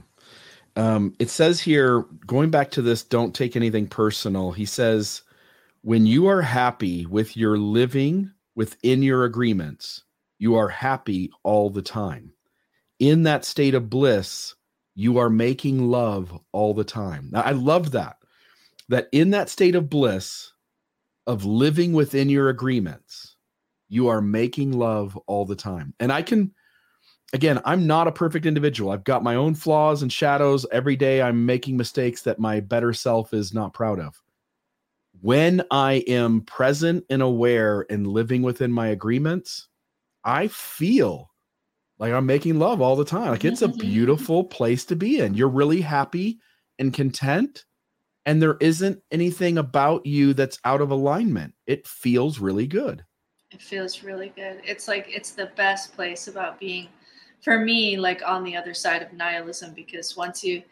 Um, 0.77 1.15
it 1.19 1.29
says 1.29 1.61
here, 1.61 2.03
going 2.27 2.51
back 2.51 2.71
to 2.73 2.83
this, 2.83 3.03
don't 3.03 3.35
take 3.35 3.57
anything 3.57 3.87
personal. 3.87 4.53
He 4.53 4.65
says 4.65 5.23
when 5.83 6.07
you 6.07 6.29
are 6.29 6.43
happy 6.43 7.07
with 7.07 7.37
your 7.37 7.59
living 7.59 8.31
within 8.55 9.03
your 9.03 9.25
agreements, 9.25 10.05
you 10.39 10.55
are 10.55 10.69
happy 10.69 11.31
all 11.43 11.71
the 11.71 11.83
time. 11.83 12.33
In 13.01 13.25
that 13.25 13.45
state 13.45 13.75
of 13.75 13.91
bliss, 13.91 14.55
you 14.95 15.19
are 15.19 15.31
making 15.31 15.89
love 15.89 16.39
all 16.53 16.73
the 16.73 16.85
time. 16.85 17.29
Now, 17.33 17.43
I 17.43 17.51
love 17.51 17.91
that. 17.93 18.17
That 18.89 19.09
in 19.11 19.31
that 19.31 19.49
state 19.49 19.75
of 19.75 19.91
bliss, 19.91 20.53
of 21.27 21.45
living 21.45 21.93
within 21.93 22.29
your 22.29 22.49
agreements, 22.49 23.37
you 23.89 24.09
are 24.09 24.21
making 24.21 24.73
love 24.73 25.17
all 25.27 25.45
the 25.45 25.57
time. 25.57 25.95
And 25.99 26.13
I 26.13 26.23
can, 26.23 26.53
again, 27.33 27.61
I'm 27.65 27.87
not 27.89 28.07
a 28.07 28.13
perfect 28.13 28.47
individual. 28.47 28.93
I've 28.93 29.05
got 29.05 29.25
my 29.25 29.35
own 29.35 29.55
flaws 29.57 30.03
and 30.03 30.13
shadows. 30.13 30.65
Every 30.71 30.95
day 30.95 31.23
I'm 31.23 31.45
making 31.45 31.77
mistakes 31.77 32.23
that 32.23 32.39
my 32.39 32.61
better 32.61 32.93
self 32.93 33.35
is 33.35 33.53
not 33.53 33.75
proud 33.75 33.99
of 33.99 34.23
when 35.23 35.63
I 35.71 36.05
am 36.09 36.41
present 36.43 37.05
and 37.09 37.23
aware 37.23 37.87
and 37.89 38.09
living 38.09 38.43
within 38.43 38.73
my 38.73 38.89
agreements, 38.89 39.69
I 40.25 40.49
feel 40.49 41.31
like 41.99 42.13
I'm 42.13 42.27
making 42.27 42.59
love 42.59 42.81
all 42.81 42.97
the 42.97 43.05
time. 43.05 43.31
Like 43.31 43.45
it's 43.45 43.63
a 43.63 43.69
mm-hmm. 43.69 43.81
beautiful 43.81 44.45
place 44.45 44.85
to 44.87 44.97
be 44.97 45.21
in. 45.21 45.35
You're 45.35 45.49
really 45.49 45.81
happy 45.81 46.41
and 46.81 46.93
content, 46.93 47.65
and 48.27 48.43
there 48.43 48.57
isn't 48.61 49.01
anything 49.13 49.59
about 49.59 50.05
you 50.05 50.35
that's 50.35 50.59
out 50.65 50.81
of 50.81 50.91
alignment. 50.91 51.55
It 51.69 51.87
feels 51.87 52.41
really 52.41 52.67
good. 52.67 53.05
It 53.53 53.63
feels 53.63 54.03
really 54.03 54.33
good. 54.35 54.61
It's 54.65 54.89
like 54.89 55.07
it's 55.09 55.31
the 55.31 55.53
best 55.55 55.95
place 55.95 56.27
about 56.27 56.59
being, 56.59 56.89
for 57.43 57.61
me, 57.61 57.97
like 57.97 58.23
on 58.27 58.43
the 58.43 58.57
other 58.57 58.75
side 58.75 59.03
of 59.03 59.13
nihilism, 59.13 59.73
because 59.73 60.17
once 60.17 60.43
you 60.43 60.65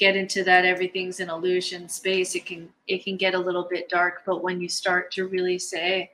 get 0.00 0.16
into 0.16 0.42
that 0.42 0.64
everything's 0.64 1.20
an 1.20 1.28
illusion 1.28 1.86
space 1.86 2.34
it 2.34 2.46
can 2.46 2.70
it 2.88 3.04
can 3.04 3.18
get 3.18 3.34
a 3.34 3.38
little 3.38 3.66
bit 3.70 3.86
dark 3.90 4.22
but 4.24 4.42
when 4.42 4.58
you 4.58 4.68
start 4.68 5.12
to 5.12 5.26
really 5.26 5.58
say 5.58 6.10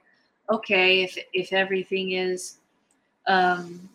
okay 0.50 1.02
if 1.02 1.16
if 1.32 1.52
everything 1.52 2.10
is 2.10 2.58
um 3.28 3.88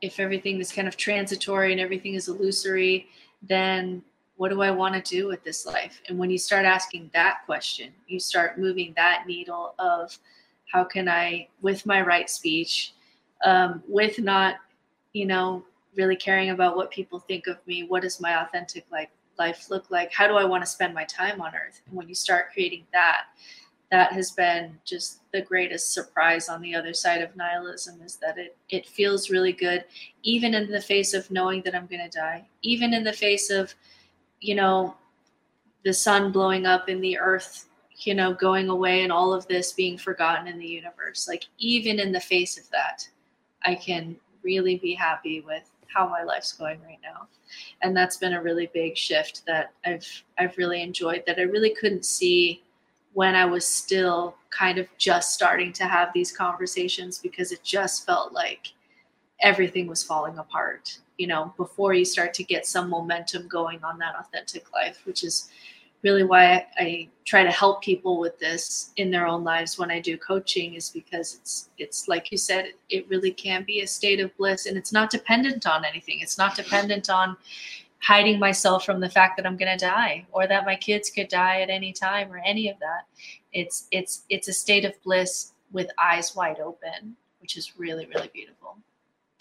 if 0.00 0.18
everything 0.18 0.58
is 0.60 0.72
kind 0.72 0.88
of 0.88 0.96
transitory 0.96 1.72
and 1.72 1.80
everything 1.80 2.14
is 2.14 2.28
illusory 2.28 3.06
then 3.42 4.02
what 4.36 4.48
do 4.48 4.62
i 4.62 4.70
want 4.70 4.94
to 4.94 5.14
do 5.14 5.28
with 5.28 5.44
this 5.44 5.66
life? 5.66 6.00
And 6.08 6.18
when 6.18 6.30
you 6.30 6.38
start 6.38 6.64
asking 6.64 7.10
that 7.12 7.40
question 7.44 7.92
you 8.08 8.18
start 8.18 8.58
moving 8.58 8.94
that 8.96 9.24
needle 9.26 9.74
of 9.78 10.18
how 10.72 10.84
can 10.84 11.06
i 11.06 11.48
with 11.60 11.84
my 11.84 12.00
right 12.00 12.30
speech 12.30 12.94
um, 13.44 13.82
with 13.86 14.18
not 14.18 14.54
you 15.12 15.26
know 15.26 15.62
really 15.96 16.16
caring 16.16 16.50
about 16.50 16.76
what 16.76 16.90
people 16.90 17.18
think 17.20 17.46
of 17.46 17.58
me 17.66 17.84
what 17.84 18.02
does 18.02 18.20
my 18.20 18.42
authentic 18.42 18.84
like 18.90 19.10
life 19.38 19.68
look 19.70 19.90
like? 19.90 20.12
How 20.12 20.26
do 20.26 20.34
i 20.34 20.44
want 20.44 20.62
to 20.62 20.70
spend 20.70 20.94
my 20.94 21.04
time 21.04 21.40
on 21.40 21.54
earth? 21.54 21.82
And 21.86 21.96
when 21.96 22.08
you 22.08 22.14
start 22.14 22.52
creating 22.52 22.84
that 22.92 23.24
that 23.90 24.12
has 24.12 24.32
been 24.32 24.76
just 24.84 25.20
the 25.32 25.42
greatest 25.42 25.92
surprise 25.92 26.48
on 26.48 26.60
the 26.60 26.74
other 26.74 26.94
side 26.94 27.20
of 27.22 27.36
nihilism 27.36 28.00
is 28.02 28.16
that 28.16 28.38
it 28.38 28.56
it 28.70 28.86
feels 28.86 29.30
really 29.30 29.52
good 29.52 29.84
even 30.22 30.54
in 30.54 30.70
the 30.70 30.80
face 30.80 31.14
of 31.14 31.30
knowing 31.30 31.62
that 31.62 31.74
i'm 31.74 31.86
going 31.86 32.02
to 32.02 32.18
die 32.18 32.44
even 32.62 32.94
in 32.94 33.04
the 33.04 33.12
face 33.12 33.50
of 33.50 33.74
you 34.40 34.54
know 34.54 34.96
the 35.84 35.92
sun 35.92 36.32
blowing 36.32 36.66
up 36.66 36.88
and 36.88 37.04
the 37.04 37.18
earth 37.18 37.66
you 37.98 38.14
know 38.14 38.32
going 38.32 38.68
away 38.68 39.02
and 39.02 39.12
all 39.12 39.32
of 39.32 39.46
this 39.46 39.72
being 39.72 39.96
forgotten 39.96 40.48
in 40.48 40.58
the 40.58 40.66
universe. 40.66 41.28
Like 41.28 41.44
even 41.58 42.00
in 42.00 42.10
the 42.10 42.20
face 42.20 42.58
of 42.58 42.68
that 42.70 43.06
i 43.64 43.74
can 43.74 44.16
really 44.42 44.76
be 44.76 44.94
happy 44.94 45.40
with 45.40 45.70
how 45.94 46.08
my 46.08 46.22
life's 46.22 46.52
going 46.52 46.80
right 46.82 46.98
now. 47.02 47.28
And 47.82 47.96
that's 47.96 48.16
been 48.16 48.34
a 48.34 48.42
really 48.42 48.70
big 48.72 48.96
shift 48.96 49.42
that 49.46 49.72
i've 49.84 50.06
i've 50.38 50.56
really 50.56 50.82
enjoyed 50.82 51.22
that 51.26 51.38
i 51.38 51.42
really 51.42 51.74
couldn't 51.74 52.04
see 52.04 52.62
when 53.12 53.34
i 53.34 53.44
was 53.44 53.66
still 53.66 54.36
kind 54.50 54.78
of 54.78 54.88
just 54.98 55.32
starting 55.32 55.72
to 55.72 55.84
have 55.84 56.08
these 56.12 56.36
conversations 56.36 57.18
because 57.18 57.52
it 57.52 57.62
just 57.62 58.06
felt 58.06 58.32
like 58.32 58.72
everything 59.40 59.86
was 59.86 60.02
falling 60.02 60.38
apart 60.38 60.98
you 61.18 61.26
know 61.26 61.52
before 61.56 61.92
you 61.94 62.04
start 62.04 62.32
to 62.34 62.42
get 62.44 62.66
some 62.66 62.88
momentum 62.88 63.46
going 63.48 63.82
on 63.84 63.98
that 63.98 64.16
authentic 64.18 64.72
life 64.72 65.00
which 65.04 65.22
is 65.22 65.50
really 66.04 66.22
why 66.22 66.66
I, 66.78 67.08
try 67.24 67.42
to 67.42 67.50
help 67.50 67.82
people 67.82 68.18
with 68.20 68.38
this 68.38 68.92
in 68.96 69.10
their 69.10 69.26
own 69.26 69.42
lives 69.42 69.78
when 69.78 69.90
I 69.90 69.98
do 69.98 70.18
coaching 70.18 70.74
is 70.74 70.90
because 70.90 71.36
it's 71.40 71.70
it's 71.78 72.06
like 72.06 72.30
you 72.30 72.36
said 72.36 72.66
it 72.90 73.08
really 73.08 73.30
can 73.30 73.64
be 73.64 73.80
a 73.80 73.86
state 73.86 74.20
of 74.20 74.36
bliss 74.36 74.66
and 74.66 74.76
it's 74.76 74.92
not 74.92 75.08
dependent 75.08 75.66
on 75.66 75.86
anything. 75.86 76.20
It's 76.20 76.36
not 76.36 76.54
dependent 76.54 77.08
on 77.08 77.34
hiding 78.00 78.38
myself 78.38 78.84
from 78.84 79.00
the 79.00 79.08
fact 79.08 79.38
that 79.38 79.46
I'm 79.46 79.56
going 79.56 79.78
to 79.78 79.82
die 79.82 80.26
or 80.32 80.46
that 80.46 80.66
my 80.66 80.76
kids 80.76 81.08
could 81.08 81.28
die 81.28 81.62
at 81.62 81.70
any 81.70 81.94
time 81.94 82.30
or 82.30 82.42
any 82.44 82.68
of 82.68 82.78
that. 82.80 83.06
It's 83.54 83.88
it's 83.90 84.24
it's 84.28 84.48
a 84.48 84.52
state 84.52 84.84
of 84.84 84.92
bliss 85.02 85.52
with 85.72 85.88
eyes 85.98 86.36
wide 86.36 86.60
open 86.60 87.16
which 87.40 87.56
is 87.56 87.78
really 87.78 88.04
really 88.04 88.30
beautiful. 88.34 88.76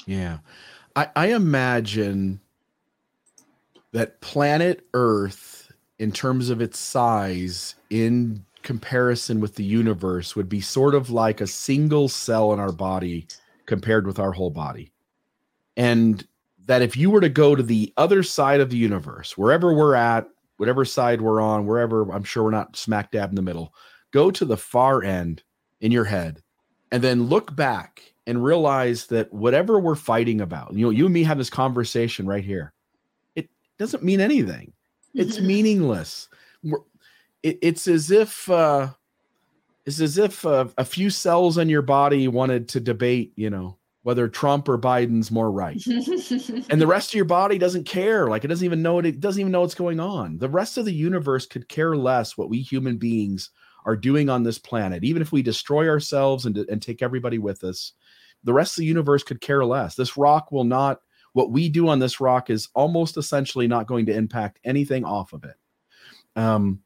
Yeah. 0.06 0.38
I, 0.95 1.10
I 1.18 1.27
imagine 1.34 2.40
that 3.91 4.22
planet 4.22 4.88
Earth 4.94 5.52
in 6.03 6.11
terms 6.11 6.49
of 6.49 6.59
its 6.61 6.77
size 6.77 7.75
in 7.89 8.43
comparison 8.61 9.39
with 9.39 9.55
the 9.55 9.63
universe 9.63 10.35
would 10.35 10.49
be 10.49 10.59
sort 10.59 10.93
of 10.95 11.09
like 11.09 11.39
a 11.39 11.47
single 11.47 12.09
cell 12.09 12.51
in 12.51 12.59
our 12.59 12.73
body 12.73 13.25
compared 13.67 14.05
with 14.05 14.19
our 14.19 14.34
whole 14.34 14.49
body. 14.49 14.91
And 15.77 16.27
that 16.65 16.81
if 16.81 16.97
you 16.97 17.09
were 17.09 17.21
to 17.21 17.30
go 17.30 17.55
to 17.55 17.63
the 17.63 17.93
other 17.95 18.21
side 18.21 18.59
of 18.59 18.69
the 18.69 18.75
universe, 18.75 19.38
wherever 19.38 19.73
we're 19.73 19.95
at, 19.95 20.27
whatever 20.57 20.84
side 20.84 21.21
we're 21.21 21.39
on, 21.39 21.65
wherever 21.65 22.11
I'm 22.11 22.25
sure 22.25 22.43
we're 22.43 22.51
not 22.51 22.75
smack 22.75 23.11
dab 23.11 23.30
in 23.30 23.35
the 23.35 23.41
middle, 23.41 23.73
go 24.11 24.30
to 24.30 24.43
the 24.43 24.57
far 24.57 25.03
end 25.03 25.41
in 25.80 25.93
your 25.93 26.05
head 26.05 26.43
and 26.91 27.01
then 27.01 27.30
look 27.30 27.55
back 27.55 28.13
and 28.27 28.43
realize 28.43 29.05
that 29.07 29.31
whatever 29.31 29.80
we're 29.80 29.95
fighting 29.95 30.41
about, 30.41 30.73
you 30.73 30.85
know, 30.85 30.89
you 30.89 31.05
and 31.05 31.13
me 31.13 31.23
have 31.23 31.38
this 31.38 31.49
conversation 31.49 32.25
right 32.27 32.43
here, 32.43 32.73
it 33.38 33.49
doesn't 33.77 34.03
mean 34.03 34.19
anything. 34.19 34.73
It's 35.14 35.40
meaningless. 35.40 36.30
It, 37.44 37.60
it's 37.61 37.88
as 37.88 38.11
if 38.11 38.49
uh, 38.49 38.90
it's 39.85 39.99
as 39.99 40.18
if 40.18 40.45
uh, 40.45 40.65
a 40.77 40.85
few 40.85 41.10
cells 41.10 41.57
in 41.57 41.69
your 41.69 41.81
body 41.81 42.27
wanted 42.27 42.69
to 42.69 42.80
debate, 42.80 43.34
you 43.35 43.49
know, 43.49 43.77
whether 44.03 44.27
Trump 44.27 44.68
or 44.69 44.77
Biden's 44.77 45.31
more 45.31 45.52
right, 45.52 45.85
and 45.85 46.81
the 46.81 46.88
rest 46.88 47.10
of 47.10 47.15
your 47.15 47.26
body 47.26 47.57
doesn't 47.57 47.85
care. 47.85 48.27
Like 48.27 48.44
it 48.44 48.48
doesn't 48.48 48.65
even 48.65 48.81
know 48.81 48.99
it. 48.99 49.06
It 49.06 49.19
doesn't 49.19 49.40
even 49.40 49.52
know 49.52 49.61
what's 49.61 49.76
going 49.76 49.99
on. 49.99 50.38
The 50.38 50.49
rest 50.49 50.77
of 50.77 50.85
the 50.85 50.94
universe 50.94 51.45
could 51.45 51.68
care 51.68 51.95
less 51.95 52.38
what 52.38 52.49
we 52.49 52.61
human 52.61 52.98
beings 52.98 53.49
are 53.85 53.98
doing 53.98 54.30
on 54.30 54.44
this 54.44 54.57
planet. 54.57 55.03
Even 55.03 55.22
if 55.22 55.31
we 55.31 55.41
destroy 55.41 55.90
ourselves 55.90 56.45
and, 56.45 56.57
and 56.57 56.81
take 56.81 57.02
everybody 57.02 57.38
with 57.38 57.64
us, 57.65 57.91
the 58.44 58.53
rest 58.53 58.77
of 58.77 58.81
the 58.81 58.88
universe 58.88 59.23
could 59.23 59.41
care 59.41 59.65
less. 59.65 59.95
This 59.95 60.18
rock 60.18 60.52
will 60.52 60.64
not 60.64 61.02
what 61.34 61.51
we 61.51 61.69
do 61.69 61.88
on 61.89 61.99
this 61.99 62.19
rock 62.19 62.49
is 62.49 62.69
almost 62.73 63.18
essentially 63.18 63.68
not 63.68 63.88
going 63.88 64.05
to 64.05 64.15
impact 64.15 64.60
anything 64.64 65.03
off 65.03 65.34
of 65.34 65.43
it. 65.43 65.55
Um, 66.35 66.81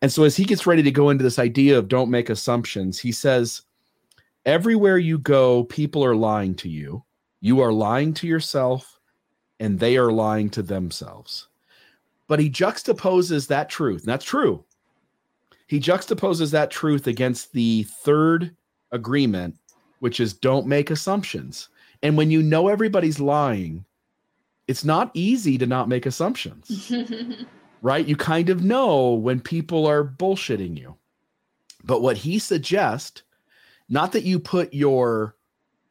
and 0.00 0.12
so 0.12 0.24
as 0.24 0.36
he 0.36 0.44
gets 0.44 0.66
ready 0.66 0.82
to 0.82 0.90
go 0.90 1.10
into 1.10 1.24
this 1.24 1.38
idea 1.38 1.78
of 1.78 1.88
don't 1.88 2.10
make 2.10 2.28
assumptions, 2.28 2.98
he 2.98 3.12
says, 3.12 3.62
everywhere 4.44 4.98
you 4.98 5.18
go, 5.18 5.64
people 5.64 6.04
are 6.04 6.16
lying 6.16 6.54
to 6.56 6.68
you. 6.68 7.04
You 7.40 7.60
are 7.60 7.72
lying 7.72 8.12
to 8.14 8.26
yourself, 8.26 8.98
and 9.60 9.78
they 9.78 9.96
are 9.96 10.12
lying 10.12 10.50
to 10.50 10.62
themselves. 10.62 11.48
But 12.28 12.40
he 12.40 12.50
juxtaposes 12.50 13.46
that 13.48 13.68
truth, 13.68 14.02
and 14.02 14.08
that's 14.08 14.24
true. 14.24 14.64
He 15.66 15.80
juxtaposes 15.80 16.50
that 16.52 16.70
truth 16.70 17.06
against 17.06 17.52
the 17.52 17.84
third 17.84 18.54
agreement, 18.90 19.56
which 20.00 20.20
is 20.20 20.32
don't 20.32 20.66
make 20.66 20.90
assumptions. 20.90 21.68
And 22.02 22.16
when 22.16 22.30
you 22.30 22.42
know 22.42 22.68
everybody's 22.68 23.20
lying, 23.20 23.84
it's 24.68 24.84
not 24.84 25.10
easy 25.14 25.58
to 25.58 25.66
not 25.66 25.88
make 25.88 26.06
assumptions, 26.06 26.92
right? 27.82 28.06
You 28.06 28.16
kind 28.16 28.48
of 28.48 28.62
know 28.62 29.12
when 29.14 29.40
people 29.40 29.86
are 29.86 30.04
bullshitting 30.04 30.78
you. 30.78 30.96
But 31.84 32.02
what 32.02 32.16
he 32.16 32.38
suggests, 32.38 33.22
not 33.88 34.12
that 34.12 34.24
you 34.24 34.38
put 34.38 34.72
your 34.72 35.36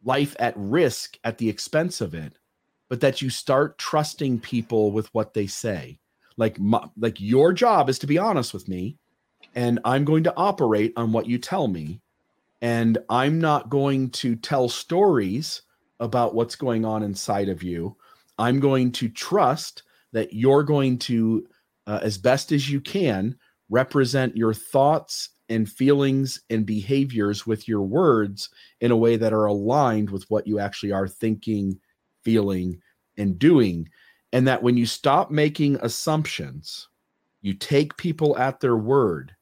life 0.03 0.35
at 0.39 0.53
risk 0.56 1.18
at 1.23 1.38
the 1.38 1.49
expense 1.49 2.02
of 2.02 2.14
it, 2.14 2.34
but 2.89 3.02
that 3.02 3.22
you 3.22 3.30
start 3.30 3.77
trusting 3.77 4.39
people 4.39 4.91
with 4.91 5.14
what 5.14 5.34
they 5.34 5.48
say. 5.48 5.99
Like 6.38 6.60
my, 6.60 6.88
like 6.98 7.19
your 7.19 7.53
job 7.53 7.89
is 7.89 7.99
to 7.99 8.07
be 8.07 8.18
honest 8.18 8.53
with 8.53 8.68
me 8.68 8.98
and 9.53 9.80
I'm 9.85 10.06
going 10.06 10.23
to 10.23 10.35
operate 10.35 10.93
on 10.95 11.11
what 11.11 11.27
you 11.27 11.38
tell 11.38 11.68
me 11.68 12.02
and 12.61 12.98
I'm 13.10 13.39
not 13.39 13.69
going 13.69 14.10
to 14.11 14.35
tell 14.35 14.69
stories 14.69 15.61
about 15.99 16.34
what's 16.34 16.56
going 16.56 16.85
on 16.85 17.03
inside 17.03 17.49
of 17.49 17.64
you 17.64 17.95
I'm 18.37 18.59
going 18.59 18.91
to 18.93 19.09
trust 19.09 19.83
that 20.13 20.33
you're 20.33 20.63
going 20.63 20.97
to, 20.99 21.47
uh, 21.87 21.99
as 22.01 22.17
best 22.17 22.51
as 22.51 22.69
you 22.69 22.81
can, 22.81 23.35
represent 23.69 24.35
your 24.35 24.53
thoughts 24.53 25.29
and 25.49 25.69
feelings 25.69 26.41
and 26.49 26.65
behaviors 26.65 27.45
with 27.45 27.67
your 27.67 27.81
words 27.81 28.49
in 28.79 28.91
a 28.91 28.97
way 28.97 29.17
that 29.17 29.33
are 29.33 29.45
aligned 29.45 30.09
with 30.09 30.25
what 30.29 30.47
you 30.47 30.59
actually 30.59 30.91
are 30.91 31.07
thinking, 31.07 31.79
feeling, 32.23 32.81
and 33.17 33.37
doing. 33.37 33.87
And 34.33 34.47
that 34.47 34.63
when 34.63 34.77
you 34.77 34.85
stop 34.85 35.29
making 35.29 35.77
assumptions, 35.81 36.87
you 37.41 37.53
take 37.53 37.97
people 37.97 38.37
at 38.37 38.59
their 38.59 38.77
word, 38.77 39.35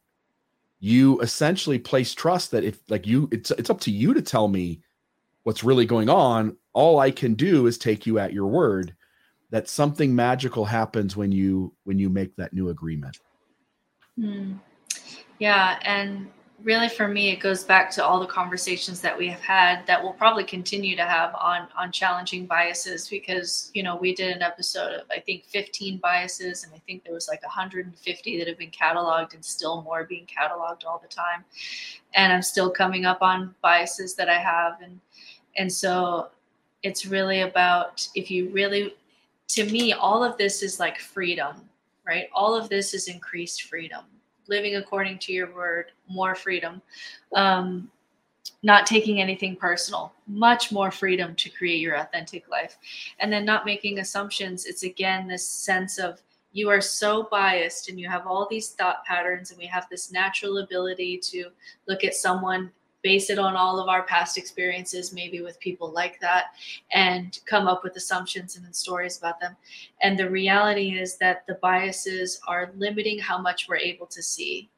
you 0.80 1.20
essentially 1.20 1.78
place 1.78 2.14
trust 2.14 2.50
that 2.50 2.64
if 2.64 2.80
like 2.88 3.06
you 3.06 3.28
it's 3.30 3.50
it's 3.52 3.70
up 3.70 3.80
to 3.80 3.90
you 3.90 4.14
to 4.14 4.22
tell 4.22 4.48
me 4.48 4.80
what's 5.44 5.64
really 5.64 5.86
going 5.86 6.08
on 6.08 6.56
all 6.72 6.98
I 6.98 7.10
can 7.10 7.34
do 7.34 7.66
is 7.66 7.78
take 7.78 8.06
you 8.06 8.18
at 8.18 8.32
your 8.32 8.46
word 8.46 8.94
that 9.50 9.68
something 9.68 10.14
magical 10.14 10.64
happens 10.64 11.16
when 11.16 11.32
you 11.32 11.74
when 11.84 11.98
you 11.98 12.08
make 12.08 12.36
that 12.36 12.52
new 12.52 12.68
agreement. 12.68 13.18
Hmm. 14.16 14.54
Yeah, 15.38 15.78
and 15.82 16.28
really 16.62 16.90
for 16.90 17.08
me 17.08 17.30
it 17.30 17.40
goes 17.40 17.64
back 17.64 17.90
to 17.90 18.04
all 18.04 18.20
the 18.20 18.26
conversations 18.26 19.00
that 19.00 19.16
we 19.16 19.26
have 19.28 19.40
had 19.40 19.86
that 19.86 20.02
we'll 20.02 20.12
probably 20.12 20.44
continue 20.44 20.94
to 20.94 21.04
have 21.04 21.34
on 21.34 21.66
on 21.74 21.90
challenging 21.90 22.44
biases 22.44 23.08
because 23.08 23.70
you 23.72 23.82
know 23.82 23.96
we 23.96 24.14
did 24.14 24.36
an 24.36 24.42
episode 24.42 24.92
of 24.92 25.06
i 25.10 25.18
think 25.18 25.42
15 25.46 25.98
biases 25.98 26.64
and 26.64 26.72
i 26.74 26.78
think 26.86 27.02
there 27.02 27.14
was 27.14 27.28
like 27.28 27.42
150 27.42 28.38
that 28.38 28.46
have 28.46 28.58
been 28.58 28.70
cataloged 28.70 29.32
and 29.32 29.42
still 29.42 29.80
more 29.80 30.04
being 30.04 30.26
cataloged 30.26 30.84
all 30.86 30.98
the 30.98 31.08
time 31.08 31.44
and 32.14 32.30
i'm 32.30 32.42
still 32.42 32.70
coming 32.70 33.06
up 33.06 33.22
on 33.22 33.54
biases 33.62 34.14
that 34.14 34.28
i 34.28 34.38
have 34.38 34.82
and 34.82 35.00
and 35.60 35.70
so 35.70 36.28
it's 36.82 37.04
really 37.06 37.42
about 37.42 38.08
if 38.14 38.30
you 38.30 38.48
really 38.50 38.96
to 39.46 39.64
me 39.70 39.92
all 39.92 40.24
of 40.24 40.36
this 40.38 40.62
is 40.62 40.80
like 40.80 40.98
freedom 40.98 41.68
right? 42.10 42.28
All 42.32 42.56
of 42.56 42.68
this 42.68 42.92
is 42.92 43.06
increased 43.08 43.64
freedom. 43.64 44.04
Living 44.48 44.76
according 44.76 45.18
to 45.20 45.32
your 45.32 45.54
word 45.54 45.92
more 46.08 46.34
freedom. 46.34 46.82
Um, 47.34 47.90
not 48.62 48.84
taking 48.84 49.20
anything 49.20 49.56
personal 49.56 50.12
much 50.26 50.70
more 50.70 50.90
freedom 50.90 51.34
to 51.36 51.48
create 51.48 51.80
your 51.80 51.96
authentic 51.96 52.48
life. 52.48 52.76
And 53.20 53.32
then 53.32 53.44
not 53.44 53.64
making 53.64 54.00
assumptions 54.00 54.66
it's 54.66 54.82
again 54.82 55.28
this 55.28 55.46
sense 55.48 55.98
of 55.98 56.20
you 56.52 56.68
are 56.68 56.80
so 56.80 57.28
biased 57.30 57.88
and 57.88 57.98
you 57.98 58.08
have 58.08 58.26
all 58.26 58.46
these 58.50 58.70
thought 58.70 59.04
patterns 59.04 59.50
and 59.50 59.58
we 59.58 59.66
have 59.66 59.86
this 59.88 60.10
natural 60.10 60.58
ability 60.58 61.16
to 61.18 61.50
look 61.86 62.02
at 62.02 62.14
someone 62.14 62.70
base 63.02 63.30
it 63.30 63.38
on 63.38 63.56
all 63.56 63.80
of 63.80 63.88
our 63.88 64.02
past 64.02 64.36
experiences, 64.36 65.12
maybe 65.12 65.40
with 65.40 65.58
people 65.60 65.90
like 65.90 66.20
that, 66.20 66.46
and 66.92 67.38
come 67.46 67.66
up 67.66 67.82
with 67.82 67.96
assumptions 67.96 68.56
and 68.56 68.74
stories 68.74 69.18
about 69.18 69.40
them. 69.40 69.56
And 70.02 70.18
the 70.18 70.30
reality 70.30 70.98
is 70.98 71.16
that 71.18 71.46
the 71.46 71.58
biases 71.62 72.40
are 72.46 72.72
limiting 72.76 73.18
how 73.18 73.38
much 73.38 73.68
we're 73.68 73.76
able 73.76 74.06
to 74.06 74.22
see. 74.22 74.68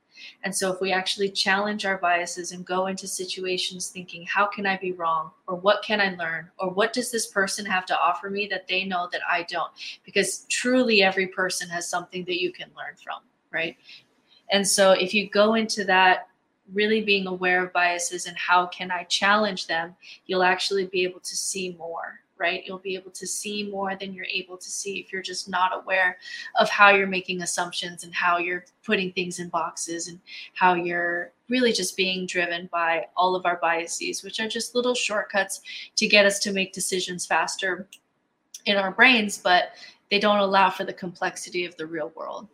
And 0.45 0.55
so, 0.55 0.73
if 0.73 0.81
we 0.81 0.93
actually 0.93 1.31
challenge 1.31 1.85
our 1.85 1.99
biases 1.99 2.53
and 2.53 2.65
go 2.65 2.87
into 2.87 3.09
situations 3.09 3.89
thinking, 3.89 4.25
how 4.27 4.47
can 4.47 4.67
I 4.67 4.77
be 4.77 4.93
wrong? 4.93 5.31
Or 5.47 5.57
what 5.57 5.83
can 5.83 6.01
I 6.01 6.15
learn? 6.15 6.51
Or 6.59 6.71
what 6.71 6.93
does 6.93 7.11
this 7.11 7.27
person 7.27 7.65
have 7.67 7.87
to 7.87 7.99
offer 7.99 8.31
me 8.31 8.47
that 8.49 8.69
they 8.69 8.85
know 8.85 9.09
that 9.13 9.23
I 9.29 9.45
don't? 9.49 9.71
Because 10.05 10.47
truly, 10.49 11.03
every 11.03 11.27
person 11.27 11.69
has 11.71 11.89
something 11.89 12.25
that 12.27 12.41
you 12.41 12.53
can 12.53 12.69
learn 12.77 12.95
from, 13.03 13.23
right? 13.51 13.77
And 14.51 14.67
so, 14.67 14.93
if 14.93 15.15
you 15.15 15.29
go 15.29 15.55
into 15.55 15.85
that 15.85 16.29
really 16.73 17.03
being 17.03 17.27
aware 17.27 17.65
of 17.65 17.73
biases 17.73 18.27
and 18.27 18.37
how 18.37 18.67
can 18.67 18.91
I 18.91 19.05
challenge 19.05 19.67
them, 19.67 19.95
you'll 20.27 20.43
actually 20.43 20.87
be 20.87 21.05
able 21.05 21.21
to 21.21 21.37
see 21.37 21.77
more, 21.79 22.21
right? 22.39 22.65
You'll 22.67 22.79
be 22.79 22.95
able 22.95 23.11
to 23.13 23.27
see 23.27 23.69
more 23.71 23.95
than 23.97 24.13
you're 24.13 24.27
able 24.33 24.57
to 24.57 24.69
see 24.69 24.99
if 24.99 25.13
you're 25.13 25.23
just 25.23 25.49
not 25.49 25.73
aware 25.75 26.19
of 26.59 26.69
how 26.69 26.91
you're 26.91 27.07
making 27.07 27.43
assumptions 27.43 28.05
and 28.05 28.15
how 28.15 28.39
you're 28.39 28.65
putting 28.85 29.13
things 29.13 29.39
in 29.39 29.49
boxes 29.49 30.09
and 30.09 30.21
how 30.55 30.75
you're 30.75 31.33
really 31.49 31.73
just 31.73 31.97
being 31.97 32.27
driven 32.27 32.69
by 32.73 33.07
all 33.17 33.35
of 33.35 33.47
our 33.47 33.57
biases, 33.57 34.23
which 34.23 34.41
are 34.41 34.49
just 34.49 34.75
little 34.75 34.95
shortcuts 34.95 35.61
to 35.97 36.07
get 36.07 36.27
us 36.27 36.39
to 36.41 36.53
make 36.53 36.73
decisions 36.73 37.27
faster 37.27 37.87
in 38.65 38.77
our 38.77 38.93
brains, 38.93 39.39
but 39.39 39.73
they 40.13 40.19
don't 40.19 40.41
allow 40.41 40.69
for 40.69 40.85
the 40.85 40.93
complexity 40.93 41.65
of 41.65 41.75
the 41.79 41.87
real 41.87 42.13
world. 42.15 42.47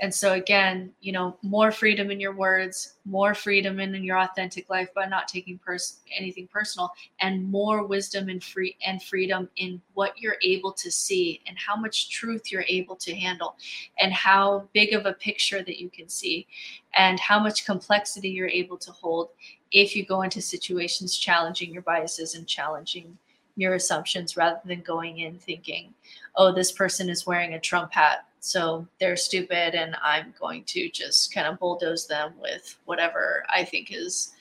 And 0.00 0.12
so 0.12 0.32
again, 0.32 0.92
you 1.00 1.12
know, 1.12 1.36
more 1.42 1.70
freedom 1.70 2.10
in 2.10 2.18
your 2.18 2.34
words, 2.34 2.94
more 3.04 3.36
freedom 3.36 3.78
in, 3.78 3.94
in 3.94 4.02
your 4.02 4.18
authentic 4.18 4.68
life 4.68 4.88
by 4.96 5.06
not 5.06 5.28
taking 5.28 5.56
pers- 5.56 6.00
anything 6.18 6.48
personal, 6.48 6.90
and 7.20 7.48
more 7.48 7.86
wisdom 7.86 8.28
and 8.30 8.42
free 8.42 8.76
and 8.84 9.00
freedom 9.00 9.48
in 9.58 9.80
what 9.92 10.18
you're 10.18 10.38
able 10.42 10.72
to 10.72 10.90
see 10.90 11.40
and 11.46 11.56
how 11.56 11.76
much 11.76 12.10
truth 12.10 12.50
you're 12.50 12.64
able 12.66 12.96
to 12.96 13.14
handle, 13.14 13.54
and 14.00 14.12
how 14.12 14.68
big 14.72 14.92
of 14.92 15.06
a 15.06 15.12
picture 15.12 15.62
that 15.62 15.80
you 15.80 15.90
can 15.90 16.08
see, 16.08 16.48
and 16.96 17.20
how 17.20 17.38
much 17.38 17.64
complexity 17.64 18.30
you're 18.30 18.48
able 18.48 18.76
to 18.76 18.90
hold 18.90 19.28
if 19.70 19.94
you 19.94 20.04
go 20.04 20.22
into 20.22 20.42
situations 20.42 21.16
challenging 21.16 21.72
your 21.72 21.82
biases 21.82 22.34
and 22.34 22.48
challenging 22.48 23.16
your 23.56 23.74
assumptions 23.74 24.36
rather 24.36 24.60
than 24.64 24.80
going 24.80 25.18
in 25.18 25.38
thinking, 25.38 25.94
oh, 26.36 26.52
this 26.52 26.72
person 26.72 27.08
is 27.08 27.26
wearing 27.26 27.54
a 27.54 27.60
Trump 27.60 27.92
hat, 27.92 28.26
so 28.40 28.86
they're 29.00 29.16
stupid, 29.16 29.74
and 29.74 29.96
I'm 30.02 30.34
going 30.38 30.64
to 30.64 30.90
just 30.90 31.32
kind 31.32 31.46
of 31.46 31.58
bulldoze 31.58 32.06
them 32.06 32.34
with 32.38 32.78
whatever 32.84 33.44
I 33.48 33.64
think 33.64 33.88
is 33.90 34.32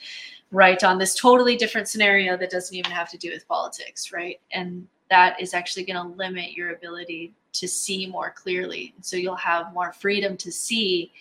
right 0.52 0.84
on 0.84 0.98
this 0.98 1.16
totally 1.16 1.56
different 1.56 1.88
scenario 1.88 2.36
that 2.38 2.50
doesn't 2.50 2.76
even 2.76 2.92
have 2.92 3.10
to 3.12 3.18
do 3.18 3.32
with 3.32 3.48
politics, 3.48 4.12
right? 4.12 4.42
And 4.52 4.88
that 5.10 5.40
is 5.42 5.54
actually 5.54 5.86
going 5.86 5.96
to 5.96 6.18
limit 6.18 6.52
your 6.52 6.72
ability 6.72 7.34
to 7.54 7.68
see 7.68 8.06
more 8.06 8.32
clearly. 8.32 8.94
So 9.02 9.16
you'll 9.16 9.36
have 9.36 9.74
more 9.74 9.94
freedom 9.94 10.36
to 10.38 10.52
see 10.52 11.12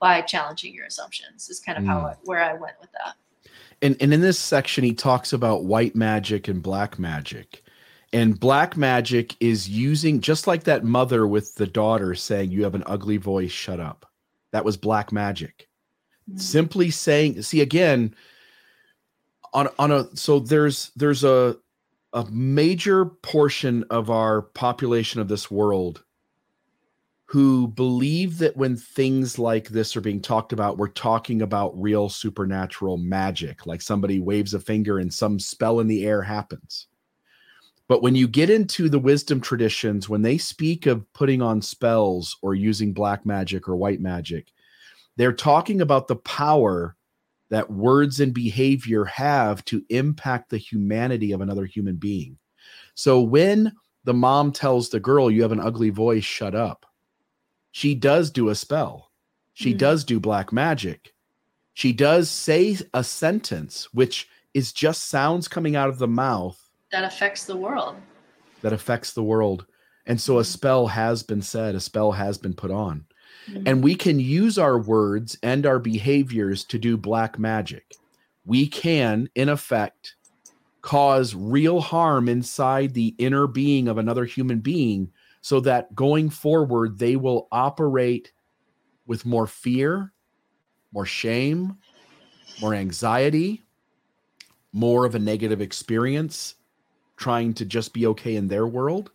by 0.00 0.20
challenging 0.22 0.74
your 0.74 0.86
assumptions. 0.86 1.48
Is 1.48 1.60
kind 1.60 1.78
of 1.78 1.84
mm. 1.84 1.88
how 1.88 2.00
I, 2.00 2.16
where 2.24 2.42
I 2.42 2.54
went 2.54 2.74
with 2.80 2.90
that 2.92 3.14
and, 3.82 3.96
and 4.00 4.14
in 4.14 4.20
this 4.20 4.38
section 4.38 4.84
he 4.84 4.94
talks 4.94 5.32
about 5.32 5.64
white 5.64 5.94
magic 5.94 6.48
and 6.48 6.62
black 6.62 6.98
magic. 6.98 7.62
And 8.14 8.38
black 8.38 8.76
magic 8.76 9.36
is 9.40 9.68
using 9.68 10.20
just 10.20 10.46
like 10.46 10.64
that 10.64 10.84
mother 10.84 11.26
with 11.26 11.54
the 11.54 11.66
daughter 11.66 12.14
saying 12.14 12.50
you 12.50 12.64
have 12.64 12.74
an 12.74 12.84
ugly 12.86 13.16
voice 13.16 13.50
shut 13.50 13.80
up. 13.80 14.06
That 14.52 14.64
was 14.64 14.76
black 14.76 15.12
magic. 15.12 15.68
Mm-hmm. 16.30 16.38
simply 16.38 16.90
saying 16.90 17.42
see 17.42 17.62
again 17.62 18.14
on 19.52 19.68
on 19.76 19.90
a 19.90 20.16
so 20.16 20.38
there's 20.38 20.92
there's 20.94 21.24
a 21.24 21.56
a 22.12 22.24
major 22.30 23.06
portion 23.06 23.82
of 23.90 24.08
our 24.08 24.42
population 24.42 25.20
of 25.20 25.26
this 25.26 25.50
world 25.50 26.04
who 27.32 27.66
believe 27.66 28.36
that 28.36 28.54
when 28.58 28.76
things 28.76 29.38
like 29.38 29.70
this 29.70 29.96
are 29.96 30.02
being 30.02 30.20
talked 30.20 30.52
about, 30.52 30.76
we're 30.76 30.86
talking 30.86 31.40
about 31.40 31.72
real 31.80 32.10
supernatural 32.10 32.98
magic, 32.98 33.64
like 33.64 33.80
somebody 33.80 34.20
waves 34.20 34.52
a 34.52 34.60
finger 34.60 34.98
and 34.98 35.10
some 35.10 35.38
spell 35.38 35.80
in 35.80 35.86
the 35.86 36.04
air 36.04 36.20
happens. 36.20 36.88
But 37.88 38.02
when 38.02 38.14
you 38.14 38.28
get 38.28 38.50
into 38.50 38.90
the 38.90 38.98
wisdom 38.98 39.40
traditions, 39.40 40.10
when 40.10 40.20
they 40.20 40.36
speak 40.36 40.84
of 40.84 41.10
putting 41.14 41.40
on 41.40 41.62
spells 41.62 42.36
or 42.42 42.54
using 42.54 42.92
black 42.92 43.24
magic 43.24 43.66
or 43.66 43.76
white 43.76 44.02
magic, 44.02 44.48
they're 45.16 45.32
talking 45.32 45.80
about 45.80 46.08
the 46.08 46.16
power 46.16 46.96
that 47.48 47.70
words 47.70 48.20
and 48.20 48.34
behavior 48.34 49.06
have 49.06 49.64
to 49.64 49.82
impact 49.88 50.50
the 50.50 50.58
humanity 50.58 51.32
of 51.32 51.40
another 51.40 51.64
human 51.64 51.96
being. 51.96 52.36
So 52.94 53.22
when 53.22 53.72
the 54.04 54.12
mom 54.12 54.52
tells 54.52 54.90
the 54.90 55.00
girl, 55.00 55.30
You 55.30 55.40
have 55.40 55.52
an 55.52 55.60
ugly 55.60 55.88
voice, 55.88 56.24
shut 56.24 56.54
up 56.54 56.84
she 57.72 57.94
does 57.94 58.30
do 58.30 58.48
a 58.48 58.54
spell. 58.54 59.10
She 59.54 59.70
mm-hmm. 59.70 59.78
does 59.78 60.04
do 60.04 60.20
black 60.20 60.52
magic. 60.52 61.12
She 61.74 61.92
does 61.92 62.30
say 62.30 62.78
a 62.94 63.02
sentence, 63.02 63.88
which 63.92 64.28
is 64.54 64.72
just 64.72 65.08
sounds 65.08 65.48
coming 65.48 65.74
out 65.74 65.88
of 65.88 65.98
the 65.98 66.08
mouth 66.08 66.58
that 66.92 67.04
affects 67.04 67.44
the 67.44 67.56
world. 67.56 67.96
That 68.60 68.74
affects 68.74 69.14
the 69.14 69.22
world. 69.22 69.66
And 70.06 70.20
so 70.20 70.38
a 70.38 70.42
mm-hmm. 70.42 70.52
spell 70.52 70.86
has 70.86 71.22
been 71.22 71.42
said, 71.42 71.74
a 71.74 71.80
spell 71.80 72.12
has 72.12 72.38
been 72.38 72.54
put 72.54 72.70
on. 72.70 73.06
Mm-hmm. 73.48 73.62
And 73.66 73.82
we 73.82 73.94
can 73.94 74.20
use 74.20 74.58
our 74.58 74.78
words 74.78 75.36
and 75.42 75.66
our 75.66 75.78
behaviors 75.78 76.64
to 76.64 76.78
do 76.78 76.96
black 76.96 77.38
magic. 77.38 77.94
We 78.44 78.68
can, 78.68 79.28
in 79.34 79.48
effect, 79.48 80.14
cause 80.82 81.34
real 81.34 81.80
harm 81.80 82.28
inside 82.28 82.92
the 82.92 83.14
inner 83.18 83.46
being 83.46 83.88
of 83.88 83.98
another 83.98 84.24
human 84.24 84.58
being 84.60 85.10
so 85.42 85.60
that 85.60 85.94
going 85.94 86.30
forward, 86.30 86.98
they 86.98 87.16
will 87.16 87.48
operate 87.52 88.32
with 89.06 89.26
more 89.26 89.46
fear, 89.46 90.12
more 90.92 91.04
shame, 91.04 91.76
more 92.60 92.74
anxiety, 92.74 93.62
more 94.72 95.04
of 95.04 95.16
a 95.16 95.18
negative 95.18 95.60
experience, 95.60 96.54
trying 97.16 97.52
to 97.54 97.64
just 97.64 97.92
be 97.92 98.06
okay 98.06 98.36
in 98.36 98.48
their 98.48 98.66
world. 98.66 99.10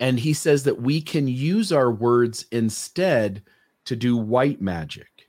And 0.00 0.18
he 0.18 0.32
says 0.32 0.64
that 0.64 0.82
we 0.82 1.00
can 1.00 1.28
use 1.28 1.72
our 1.72 1.92
words 1.92 2.46
instead 2.50 3.42
to 3.84 3.94
do 3.94 4.16
white 4.16 4.60
magic. 4.60 5.28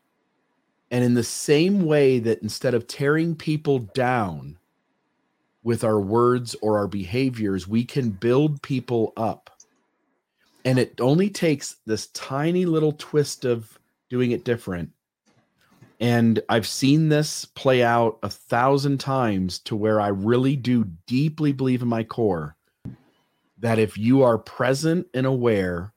And 0.90 1.03
in 1.03 1.14
the 1.14 1.23
same 1.23 1.86
way 1.86 2.19
that 2.19 2.41
instead 2.41 2.73
of 2.73 2.88
tearing 2.88 3.36
people 3.36 3.80
down 3.94 4.57
with 5.64 5.84
our 5.84 5.99
words 5.99 6.56
or 6.61 6.80
our 6.80 6.88
behaviors, 6.88 7.68
we 7.68 7.86
can 7.86 8.10
build 8.10 8.61
people 8.64 9.14
up 9.15 9.52
and 10.66 10.80
it 10.80 11.00
only 11.02 11.30
takes 11.30 11.78
this 11.86 12.08
tiny 12.08 12.66
little 12.66 12.94
twist 12.94 13.46
of 13.46 13.80
doing 14.10 14.32
it 14.32 14.44
different. 14.44 14.92
And 16.00 16.42
i've 16.50 16.66
seen 16.66 17.10
this 17.10 17.46
play 17.46 17.84
out 17.84 18.18
a 18.24 18.30
thousand 18.30 19.00
times 19.00 19.60
to 19.60 19.76
where 19.76 20.02
i 20.02 20.08
really 20.08 20.56
do 20.56 20.86
deeply 21.06 21.52
believe 21.52 21.84
in 21.84 21.88
my 21.88 22.04
core 22.04 22.56
that 23.60 23.78
if 23.78 23.98
you 23.98 24.24
are 24.24 24.40
present 24.40 25.06
and 25.14 25.28
aware 25.28 25.94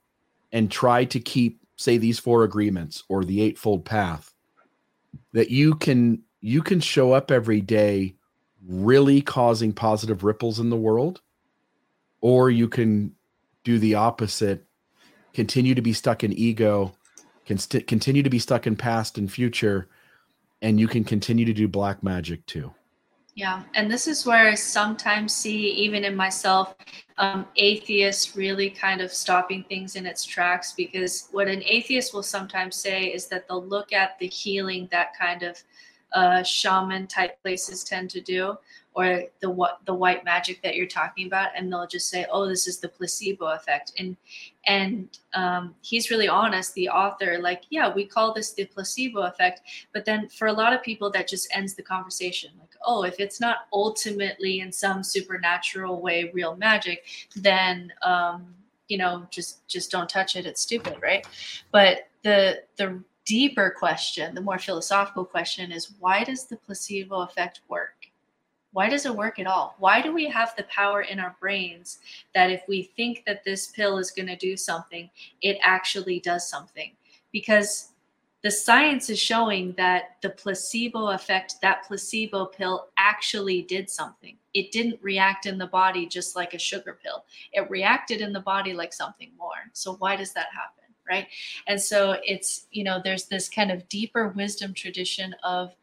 and 0.51 0.71
try 0.71 1.05
to 1.05 1.19
keep 1.19 1.59
say 1.75 1.97
these 1.97 2.19
four 2.19 2.43
agreements 2.43 3.03
or 3.09 3.25
the 3.25 3.41
eightfold 3.41 3.83
path 3.83 4.31
that 5.33 5.49
you 5.49 5.73
can 5.73 6.21
you 6.39 6.61
can 6.61 6.79
show 6.79 7.11
up 7.11 7.31
every 7.31 7.59
day 7.59 8.15
really 8.67 9.21
causing 9.21 9.73
positive 9.73 10.23
ripples 10.23 10.59
in 10.59 10.69
the 10.69 10.77
world 10.77 11.21
or 12.21 12.51
you 12.51 12.67
can 12.67 13.14
do 13.65 13.77
the 13.77 13.95
opposite, 13.95 14.63
continue 15.33 15.75
to 15.75 15.81
be 15.81 15.91
stuck 15.91 16.23
in 16.23 16.31
ego, 16.31 16.95
can 17.45 17.57
st- 17.57 17.87
continue 17.87 18.23
to 18.23 18.29
be 18.29 18.39
stuck 18.39 18.65
in 18.65 18.77
past 18.77 19.17
and 19.17 19.29
future, 19.29 19.89
and 20.61 20.79
you 20.79 20.87
can 20.87 21.03
continue 21.03 21.43
to 21.43 21.53
do 21.53 21.67
black 21.67 22.01
magic 22.01 22.45
too. 22.45 22.73
Yeah, 23.33 23.63
and 23.73 23.91
this 23.91 24.07
is 24.07 24.25
where 24.25 24.47
I 24.47 24.55
sometimes 24.55 25.35
see, 25.35 25.71
even 25.71 26.05
in 26.05 26.15
myself, 26.15 26.73
um, 27.17 27.45
atheists 27.57 28.37
really 28.37 28.69
kind 28.69 29.01
of 29.01 29.11
stopping 29.11 29.65
things 29.65 29.97
in 29.97 30.05
its 30.05 30.23
tracks 30.23 30.71
because 30.71 31.27
what 31.33 31.49
an 31.49 31.61
atheist 31.65 32.13
will 32.13 32.23
sometimes 32.23 32.77
say 32.77 33.07
is 33.07 33.27
that 33.27 33.45
they'll 33.49 33.65
look 33.65 33.91
at 33.91 34.17
the 34.19 34.27
healing 34.27 34.87
that 34.91 35.17
kind 35.17 35.43
of 35.43 35.61
uh, 36.15 36.41
shaman 36.41 37.05
type 37.05 37.39
places 37.41 37.83
tend 37.83 38.09
to 38.09 38.21
do, 38.21 38.57
or 38.95 39.23
the 39.41 39.49
what 39.49 39.79
the 39.85 39.93
white 39.93 40.23
magic 40.23 40.61
that 40.63 40.75
you're 40.75 40.87
talking 40.87 41.27
about 41.27 41.49
and 41.55 41.71
they'll 41.71 41.85
just 41.85 42.09
say 42.09 42.25
oh 42.31 42.47
this 42.47 42.65
is 42.67 42.79
the 42.79 42.87
placebo 42.87 43.47
effect. 43.47 43.91
And 43.99 44.15
and 44.65 45.19
um, 45.33 45.75
he's 45.81 46.09
really 46.09 46.27
honest 46.27 46.73
the 46.73 46.89
author 46.89 47.37
like 47.39 47.63
yeah 47.69 47.93
we 47.93 48.05
call 48.05 48.33
this 48.33 48.53
the 48.53 48.65
placebo 48.65 49.23
effect 49.23 49.61
but 49.93 50.05
then 50.05 50.27
for 50.29 50.47
a 50.47 50.53
lot 50.53 50.73
of 50.73 50.81
people 50.81 51.11
that 51.11 51.27
just 51.27 51.47
ends 51.53 51.75
the 51.75 51.83
conversation 51.83 52.49
like 52.59 52.71
oh 52.85 53.03
if 53.03 53.19
it's 53.19 53.39
not 53.39 53.67
ultimately 53.73 54.61
in 54.61 54.71
some 54.71 55.03
supernatural 55.03 56.01
way 56.01 56.31
real 56.33 56.55
magic 56.55 57.03
then 57.35 57.91
um, 58.01 58.55
you 58.87 58.97
know 58.97 59.27
just 59.29 59.67
just 59.67 59.91
don't 59.91 60.09
touch 60.09 60.35
it 60.35 60.45
it's 60.45 60.61
stupid 60.61 60.95
right? 61.01 61.27
But 61.71 62.07
the 62.23 62.63
the 62.77 63.03
deeper 63.25 63.73
question 63.77 64.35
the 64.35 64.41
more 64.41 64.59
philosophical 64.59 65.25
question 65.25 65.71
is 65.71 65.93
why 65.99 66.23
does 66.23 66.45
the 66.45 66.57
placebo 66.57 67.21
effect 67.21 67.61
work 67.67 68.05
why 68.75 68.89
does 68.89 69.05
it 69.05 69.15
work 69.15 69.39
at 69.39 69.47
all? 69.47 69.73
Why 69.79 70.01
do 70.01 70.13
we 70.13 70.27
have 70.27 70.53
the 70.57 70.63
power 70.63 71.03
in 71.03 71.17
our 71.17 71.33
brains 71.39 71.99
that 72.33 72.51
if 72.51 72.61
we 72.67 72.91
think 72.97 73.23
that 73.25 73.41
this 73.45 73.67
pill 73.67 73.97
is 73.99 74.11
going 74.11 74.27
to 74.27 74.35
do 74.35 74.57
something, 74.57 75.09
it 75.41 75.57
actually 75.61 76.19
does 76.19 76.49
something? 76.49 76.91
Because 77.31 77.93
the 78.43 78.51
science 78.51 79.09
is 79.09 79.17
showing 79.17 79.71
that 79.77 80.17
the 80.21 80.31
placebo 80.31 81.11
effect, 81.11 81.55
that 81.61 81.85
placebo 81.87 82.47
pill 82.47 82.89
actually 82.97 83.61
did 83.61 83.89
something. 83.89 84.35
It 84.53 84.73
didn't 84.73 85.01
react 85.01 85.45
in 85.45 85.57
the 85.57 85.67
body 85.67 86.05
just 86.05 86.35
like 86.35 86.53
a 86.53 86.59
sugar 86.59 86.99
pill, 87.01 87.23
it 87.53 87.69
reacted 87.69 88.19
in 88.19 88.33
the 88.33 88.41
body 88.41 88.73
like 88.73 88.91
something 88.91 89.31
more. 89.37 89.71
So, 89.71 89.95
why 89.95 90.17
does 90.17 90.33
that 90.33 90.47
happen? 90.53 90.84
Right. 91.09 91.27
And 91.67 91.79
so, 91.79 92.17
it's, 92.23 92.65
you 92.71 92.83
know, 92.83 92.99
there's 93.03 93.25
this 93.25 93.47
kind 93.47 93.71
of 93.71 93.87
deeper 93.89 94.29
wisdom 94.29 94.73
tradition 94.73 95.35
of 95.43 95.75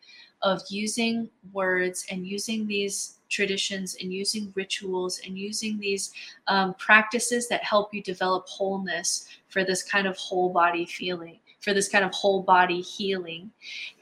of 0.42 0.60
using 0.68 1.30
words 1.52 2.04
and 2.10 2.26
using 2.26 2.66
these 2.66 3.18
traditions 3.30 3.96
and 4.00 4.12
using 4.12 4.52
rituals 4.54 5.20
and 5.24 5.38
using 5.38 5.78
these 5.78 6.12
um, 6.48 6.74
practices 6.74 7.48
that 7.48 7.64
help 7.64 7.94
you 7.94 8.02
develop 8.02 8.46
wholeness 8.48 9.26
for 9.48 9.64
this 9.64 9.82
kind 9.82 10.06
of 10.06 10.16
whole 10.16 10.50
body 10.50 10.84
feeling 10.84 11.38
for 11.60 11.72
this 11.72 11.88
kind 11.88 12.04
of 12.04 12.12
whole 12.12 12.42
body 12.42 12.80
healing 12.80 13.50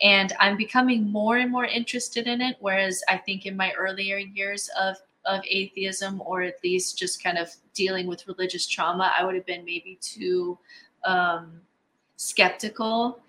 and 0.03 0.33
i'm 0.41 0.57
becoming 0.57 1.05
more 1.13 1.37
and 1.37 1.53
more 1.53 1.67
interested 1.67 2.27
in 2.27 2.41
it 2.41 2.57
whereas 2.61 3.03
i 3.09 3.17
think 3.17 3.47
in 3.47 3.57
my 3.57 3.71
earlier 3.79 4.17
years 4.19 4.69
of 4.81 4.97
of 5.27 5.43
atheism 5.49 6.21
or 6.25 6.43
at 6.43 6.55
least 6.65 6.99
just 6.99 7.23
kind 7.23 7.39
of 7.39 7.51
dealing 7.75 8.07
with 8.07 8.27
religious 8.27 8.67
trauma, 8.67 9.11
I 9.17 9.25
would 9.25 9.35
have 9.35 9.47
been 9.47 9.65
maybe 9.65 9.99
too 10.01 10.59
um, 11.05 11.61
skeptical. 12.17 13.21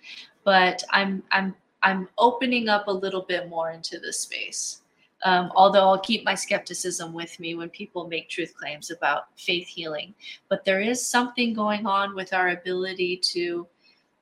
But 0.43 0.84
I'm 0.91 1.23
I'm 1.31 1.56
I'm 1.84 2.07
opening 2.18 2.69
up 2.69 2.88
a 2.88 2.91
little 2.91 3.22
bit 3.22 3.49
more 3.49 3.72
into 3.72 3.99
this 3.99 4.19
space. 4.19 4.81
Um, 5.23 5.52
although 5.56 5.88
I'll 5.88 5.99
keep 5.99 6.26
my 6.26 6.34
skepticism 6.34 7.14
with 7.14 7.39
me 7.39 7.53
when 7.53 7.69
people 7.69 8.07
make 8.07 8.27
truth 8.27 8.56
claims 8.56 8.89
about 8.89 9.27
faith 9.38 9.68
healing. 9.68 10.15
But 10.49 10.65
there 10.65 10.81
is 10.81 11.06
something 11.06 11.53
going 11.53 11.85
on 11.85 12.15
with 12.15 12.34
our 12.34 12.49
ability 12.49 13.18
to 13.18 13.68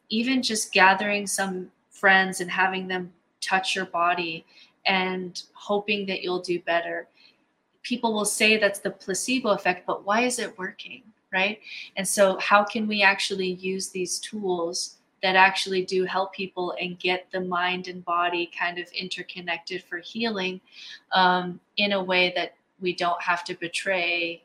even 0.10 0.42
just 0.42 0.74
gathering 0.74 1.26
some 1.26 1.72
friends 1.90 2.42
and 2.42 2.52
having 2.52 2.88
them 2.88 3.14
touch 3.40 3.76
your 3.76 3.86
body 3.86 4.46
and 4.86 5.44
hoping 5.54 6.06
that 6.08 6.22
you'll 6.22 6.42
do 6.42 6.60
better. 6.62 7.08
People 7.82 8.14
will 8.14 8.26
say 8.26 8.58
that's 8.58 8.80
the 8.80 8.92
placebo 8.92 9.50
effect, 9.50 9.86
but 9.86 10.06
why 10.06 10.22
is 10.22 10.40
it 10.40 10.58
working? 10.58 11.04
Right. 11.32 11.60
And 11.96 12.08
so, 12.08 12.40
how 12.40 12.64
can 12.64 12.88
we 12.88 13.04
actually 13.04 13.54
use 13.54 13.90
these 13.90 14.18
tools 14.20 14.96
that 15.22 15.36
actually 15.36 15.86
do 15.86 16.06
help 16.06 16.34
people 16.34 16.76
and 16.82 16.98
get 16.98 17.28
the 17.32 17.42
mind 17.42 17.88
and 17.88 18.04
body 18.06 18.50
kind 18.58 18.80
of 18.80 18.88
interconnected 18.92 19.84
for 19.84 19.98
healing 20.00 20.60
um, 21.12 21.60
in 21.78 21.92
a 21.92 22.04
way 22.04 22.34
that 22.36 22.56
we 22.80 22.96
don't 22.96 23.22
have 23.22 23.44
to 23.44 23.54
betray 23.56 24.42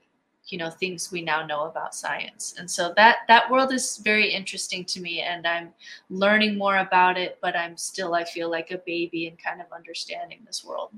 you 0.48 0.58
know 0.58 0.70
things 0.70 1.10
we 1.10 1.22
now 1.22 1.44
know 1.44 1.64
about 1.64 1.94
science? 1.94 2.54
And 2.58 2.70
so 2.70 2.92
that 2.96 3.18
that 3.28 3.50
world 3.50 3.72
is 3.72 3.98
very 3.98 4.30
interesting 4.30 4.84
to 4.86 5.00
me 5.00 5.20
and 5.20 5.46
i'm 5.46 5.72
learning 6.10 6.58
more 6.58 6.78
about 6.78 7.16
it 7.16 7.38
but 7.40 7.56
i'm 7.56 7.76
still 7.76 8.14
i 8.14 8.24
feel 8.24 8.50
like 8.50 8.70
a 8.70 8.78
baby 8.78 9.26
in 9.26 9.36
kind 9.36 9.60
of 9.60 9.66
understanding 9.72 10.40
this 10.46 10.64
world. 10.64 10.90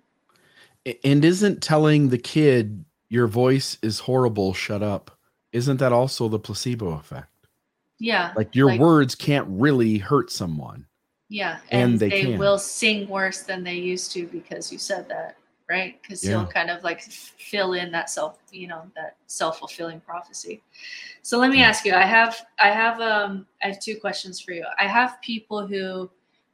And 1.04 1.24
isn't 1.24 1.62
telling 1.62 2.08
the 2.08 2.18
kid 2.18 2.84
your 3.08 3.26
voice 3.26 3.78
is 3.82 4.00
horrible 4.00 4.52
shut 4.52 4.82
up 4.82 5.15
isn't 5.56 5.78
that 5.78 5.92
also 5.92 6.28
the 6.28 6.38
placebo 6.38 6.92
effect? 6.92 7.30
Yeah 7.98 8.32
like 8.36 8.54
your 8.54 8.68
like, 8.68 8.80
words 8.80 9.14
can't 9.14 9.46
really 9.48 9.98
hurt 9.98 10.30
someone. 10.30 10.86
Yeah 11.28 11.58
and, 11.70 11.92
and 11.92 12.00
they, 12.00 12.08
they 12.08 12.36
will 12.36 12.58
sing 12.58 13.08
worse 13.08 13.42
than 13.42 13.64
they 13.64 13.74
used 13.74 14.12
to 14.12 14.26
because 14.26 14.70
you 14.70 14.78
said 14.78 15.08
that 15.08 15.36
right? 15.68 16.00
Because 16.00 16.22
yeah. 16.22 16.30
he'll 16.30 16.46
kind 16.46 16.70
of 16.70 16.84
like 16.84 17.00
fill 17.02 17.72
in 17.72 17.90
that 17.90 18.10
self 18.10 18.38
you 18.52 18.68
know 18.68 18.82
that 18.94 19.16
self-fulfilling 19.26 20.00
prophecy. 20.00 20.62
So 21.22 21.38
let 21.38 21.50
me 21.50 21.62
ask 21.62 21.84
you 21.84 21.94
i 21.94 22.02
have 22.02 22.46
i 22.58 22.68
have 22.68 23.00
um 23.00 23.46
i 23.62 23.68
have 23.68 23.80
two 23.80 23.98
questions 23.98 24.40
for 24.40 24.52
you. 24.52 24.64
I 24.78 24.86
have 24.86 25.20
people 25.22 25.66
who 25.66 26.10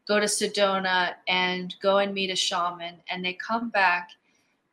go 0.06 0.18
to 0.18 0.26
sedona 0.26 1.14
and 1.28 1.74
go 1.80 1.98
and 1.98 2.14
meet 2.14 2.30
a 2.30 2.36
shaman 2.36 2.94
and 3.08 3.24
they 3.24 3.34
come 3.34 3.68
back 3.70 4.10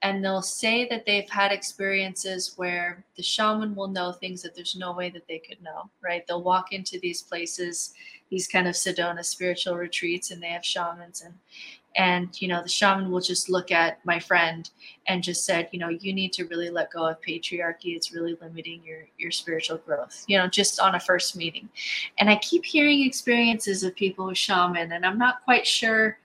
and 0.01 0.23
they'll 0.23 0.41
say 0.41 0.87
that 0.87 1.05
they've 1.05 1.29
had 1.29 1.51
experiences 1.51 2.53
where 2.55 3.03
the 3.17 3.23
shaman 3.23 3.75
will 3.75 3.87
know 3.87 4.11
things 4.11 4.41
that 4.41 4.55
there's 4.55 4.75
no 4.75 4.93
way 4.93 5.09
that 5.09 5.27
they 5.27 5.39
could 5.39 5.61
know 5.61 5.89
right? 6.01 6.25
They'll 6.27 6.43
walk 6.43 6.71
into 6.71 6.99
these 6.99 7.21
places 7.21 7.93
these 8.29 8.47
kind 8.47 8.67
of 8.67 8.75
sedona 8.75 9.25
spiritual 9.25 9.75
retreats 9.75 10.31
and 10.31 10.41
they 10.41 10.49
have 10.49 10.65
shamans 10.65 11.21
and 11.21 11.33
and 11.95 12.39
you 12.39 12.47
know 12.47 12.61
the 12.61 12.69
shaman 12.69 13.09
will 13.09 13.19
just 13.19 13.49
look 13.49 13.71
at 13.71 14.03
my 14.05 14.19
friend 14.19 14.69
and 15.07 15.23
just 15.23 15.45
said 15.45 15.67
you 15.71 15.79
know 15.79 15.89
you 15.89 16.13
need 16.13 16.31
to 16.31 16.45
really 16.45 16.69
let 16.69 16.91
go 16.91 17.07
of 17.07 17.19
patriarchy. 17.21 17.95
It's 17.95 18.13
really 18.13 18.37
limiting 18.39 18.83
your 18.83 19.07
your 19.17 19.31
spiritual 19.31 19.77
growth 19.77 20.23
you 20.27 20.37
know 20.37 20.47
just 20.47 20.79
on 20.79 20.95
a 20.95 20.99
first 20.99 21.35
meeting. 21.35 21.67
And 22.19 22.29
i 22.29 22.35
keep 22.37 22.63
hearing 22.63 23.03
experiences 23.03 23.83
of 23.83 23.95
people 23.95 24.27
with 24.27 24.37
shaman 24.37 24.91
and 24.91 25.05
i'm 25.05 25.17
not 25.17 25.43
quite 25.43 25.65
sure 25.65 26.19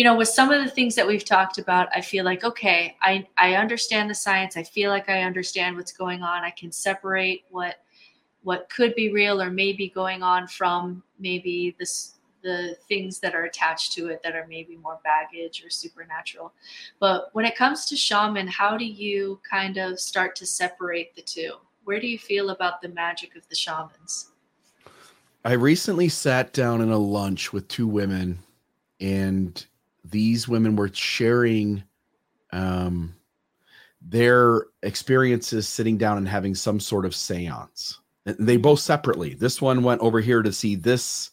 you 0.00 0.04
know 0.04 0.16
with 0.16 0.28
some 0.28 0.50
of 0.50 0.64
the 0.64 0.70
things 0.70 0.94
that 0.94 1.06
we've 1.06 1.26
talked 1.26 1.58
about 1.58 1.86
i 1.94 2.00
feel 2.00 2.24
like 2.24 2.42
okay 2.42 2.96
i 3.02 3.26
i 3.36 3.56
understand 3.56 4.08
the 4.08 4.14
science 4.14 4.56
i 4.56 4.62
feel 4.62 4.88
like 4.88 5.10
i 5.10 5.20
understand 5.20 5.76
what's 5.76 5.92
going 5.92 6.22
on 6.22 6.42
i 6.42 6.48
can 6.48 6.72
separate 6.72 7.44
what 7.50 7.74
what 8.42 8.66
could 8.70 8.94
be 8.94 9.12
real 9.12 9.42
or 9.42 9.50
maybe 9.50 9.90
going 9.90 10.22
on 10.22 10.46
from 10.46 11.02
maybe 11.18 11.76
this 11.78 12.14
the 12.42 12.74
things 12.88 13.18
that 13.18 13.34
are 13.34 13.44
attached 13.44 13.92
to 13.92 14.08
it 14.08 14.22
that 14.22 14.34
are 14.34 14.46
maybe 14.48 14.74
more 14.78 14.98
baggage 15.04 15.62
or 15.62 15.68
supernatural. 15.68 16.54
But 16.98 17.28
when 17.34 17.44
it 17.44 17.54
comes 17.54 17.84
to 17.84 17.96
shaman, 17.96 18.48
how 18.48 18.78
do 18.78 18.86
you 18.86 19.38
kind 19.50 19.76
of 19.76 20.00
start 20.00 20.34
to 20.36 20.46
separate 20.46 21.14
the 21.14 21.20
two? 21.20 21.56
Where 21.84 22.00
do 22.00 22.06
you 22.06 22.18
feel 22.18 22.48
about 22.48 22.80
the 22.80 22.88
magic 22.88 23.36
of 23.36 23.46
the 23.50 23.54
shamans? 23.54 24.30
I 25.44 25.52
recently 25.52 26.08
sat 26.08 26.54
down 26.54 26.80
in 26.80 26.90
a 26.90 26.96
lunch 26.96 27.52
with 27.52 27.68
two 27.68 27.86
women, 27.86 28.38
and 29.00 29.66
these 30.04 30.48
women 30.48 30.76
were 30.76 30.90
sharing 30.92 31.82
um, 32.52 33.14
their 34.00 34.66
experiences 34.82 35.68
sitting 35.68 35.98
down 35.98 36.16
and 36.16 36.28
having 36.28 36.54
some 36.54 36.80
sort 36.80 37.04
of 37.04 37.14
seance. 37.14 37.98
They 38.24 38.56
both 38.56 38.80
separately. 38.80 39.34
This 39.34 39.60
one 39.60 39.82
went 39.82 40.00
over 40.00 40.20
here 40.20 40.42
to 40.42 40.52
see 40.52 40.74
this 40.74 41.30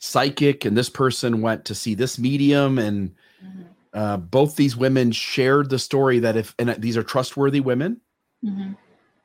psychic 0.00 0.64
and 0.64 0.76
this 0.76 0.88
person 0.88 1.42
went 1.42 1.66
to 1.66 1.74
see 1.74 1.94
this 1.94 2.18
medium 2.18 2.78
and 2.78 3.14
mm-hmm. 3.44 3.62
uh, 3.92 4.16
both 4.16 4.56
these 4.56 4.74
women 4.74 5.12
shared 5.12 5.68
the 5.68 5.78
story 5.78 6.18
that 6.18 6.36
if 6.36 6.54
and 6.58 6.70
these 6.78 6.96
are 6.96 7.02
trustworthy 7.02 7.60
women 7.60 8.00
mm-hmm. 8.42 8.72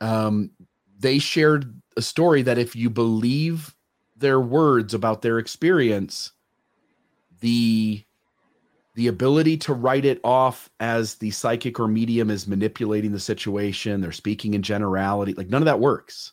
um, 0.05 0.51
they 0.99 1.17
shared 1.17 1.73
a 1.95 2.01
story 2.01 2.41
that 2.41 2.57
if 2.57 2.75
you 2.75 2.89
believe 2.89 3.73
their 4.17 4.39
words 4.39 4.93
about 4.93 5.21
their 5.21 5.39
experience 5.39 6.33
the 7.39 8.03
the 8.95 9.07
ability 9.07 9.57
to 9.57 9.73
write 9.73 10.05
it 10.05 10.21
off 10.23 10.69
as 10.79 11.15
the 11.15 11.29
psychic 11.29 11.79
or 11.79 11.87
medium 11.87 12.29
is 12.29 12.47
manipulating 12.47 13.11
the 13.11 13.19
situation 13.19 13.99
they're 13.99 14.11
speaking 14.13 14.53
in 14.53 14.61
generality 14.61 15.33
like 15.33 15.49
none 15.49 15.61
of 15.61 15.65
that 15.65 15.79
works. 15.79 16.31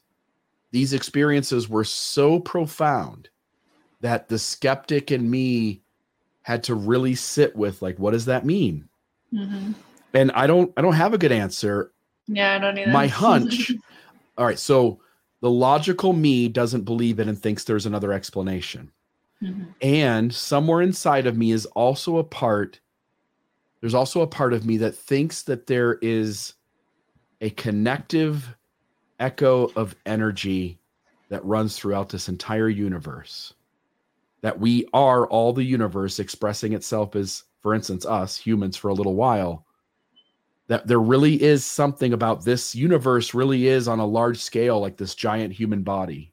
These 0.70 0.94
experiences 0.94 1.68
were 1.68 1.84
so 1.84 2.38
profound 2.40 3.28
that 4.00 4.28
the 4.28 4.38
skeptic 4.38 5.10
in 5.10 5.28
me 5.28 5.82
had 6.42 6.62
to 6.64 6.74
really 6.74 7.14
sit 7.14 7.54
with 7.54 7.82
like 7.82 7.98
what 7.98 8.12
does 8.12 8.24
that 8.24 8.46
mean? 8.46 8.88
Mm-hmm. 9.34 9.72
and 10.12 10.30
i 10.32 10.46
don't 10.46 10.74
i 10.76 10.82
don't 10.82 10.92
have 10.92 11.14
a 11.14 11.18
good 11.18 11.32
answer. 11.32 11.92
Yeah 12.28 12.54
i 12.54 12.58
don't 12.58 12.78
either. 12.78 12.92
My 12.92 13.06
hunch. 13.08 13.72
All 14.38 14.46
right 14.46 14.58
so 14.58 15.00
the 15.40 15.50
logical 15.50 16.12
me 16.12 16.48
doesn't 16.48 16.82
believe 16.84 17.18
it 17.18 17.26
and 17.26 17.40
thinks 17.40 17.64
there's 17.64 17.86
another 17.86 18.12
explanation 18.12 18.92
mm-hmm. 19.42 19.64
and 19.80 20.32
somewhere 20.34 20.80
inside 20.80 21.26
of 21.26 21.36
me 21.36 21.50
is 21.50 21.66
also 21.66 22.18
a 22.18 22.24
part 22.24 22.80
there's 23.80 23.94
also 23.94 24.20
a 24.20 24.28
part 24.28 24.52
of 24.52 24.64
me 24.64 24.76
that 24.76 24.94
thinks 24.94 25.42
that 25.42 25.66
there 25.66 25.98
is 26.02 26.54
a 27.40 27.50
connective 27.50 28.54
echo 29.18 29.72
of 29.74 29.96
energy 30.06 30.78
that 31.30 31.44
runs 31.44 31.76
throughout 31.76 32.08
this 32.08 32.28
entire 32.28 32.68
universe 32.68 33.54
that 34.42 34.58
we 34.58 34.86
are 34.92 35.26
all 35.28 35.52
the 35.52 35.64
universe 35.64 36.18
expressing 36.18 36.74
itself 36.74 37.16
as, 37.16 37.44
for 37.62 37.74
instance, 37.74 38.04
us 38.04 38.36
humans 38.36 38.76
for 38.76 38.88
a 38.88 38.94
little 38.94 39.14
while. 39.14 39.64
That 40.66 40.86
there 40.86 41.00
really 41.00 41.40
is 41.40 41.64
something 41.64 42.12
about 42.12 42.44
this 42.44 42.74
universe, 42.74 43.34
really 43.34 43.68
is 43.68 43.88
on 43.88 44.00
a 44.00 44.06
large 44.06 44.38
scale, 44.38 44.80
like 44.80 44.96
this 44.96 45.14
giant 45.14 45.52
human 45.52 45.82
body. 45.82 46.31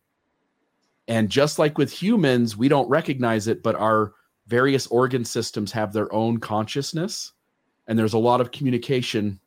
And 1.10 1.28
just 1.28 1.58
like 1.58 1.80
with 1.80 1.92
humans, 1.92 2.56
we 2.56 2.70
don't 2.70 2.88
recognize 2.88 3.48
it, 3.48 3.64
but 3.64 3.76
our 3.76 4.14
various 4.46 4.86
organ 4.88 5.26
systems 5.26 5.72
have 5.72 5.92
their 5.92 6.14
own 6.14 6.38
consciousness. 6.38 7.34
And 7.88 7.98
there's 7.98 8.14
a 8.14 8.20
lot 8.20 8.42
of 8.42 8.52
communication 8.52 9.40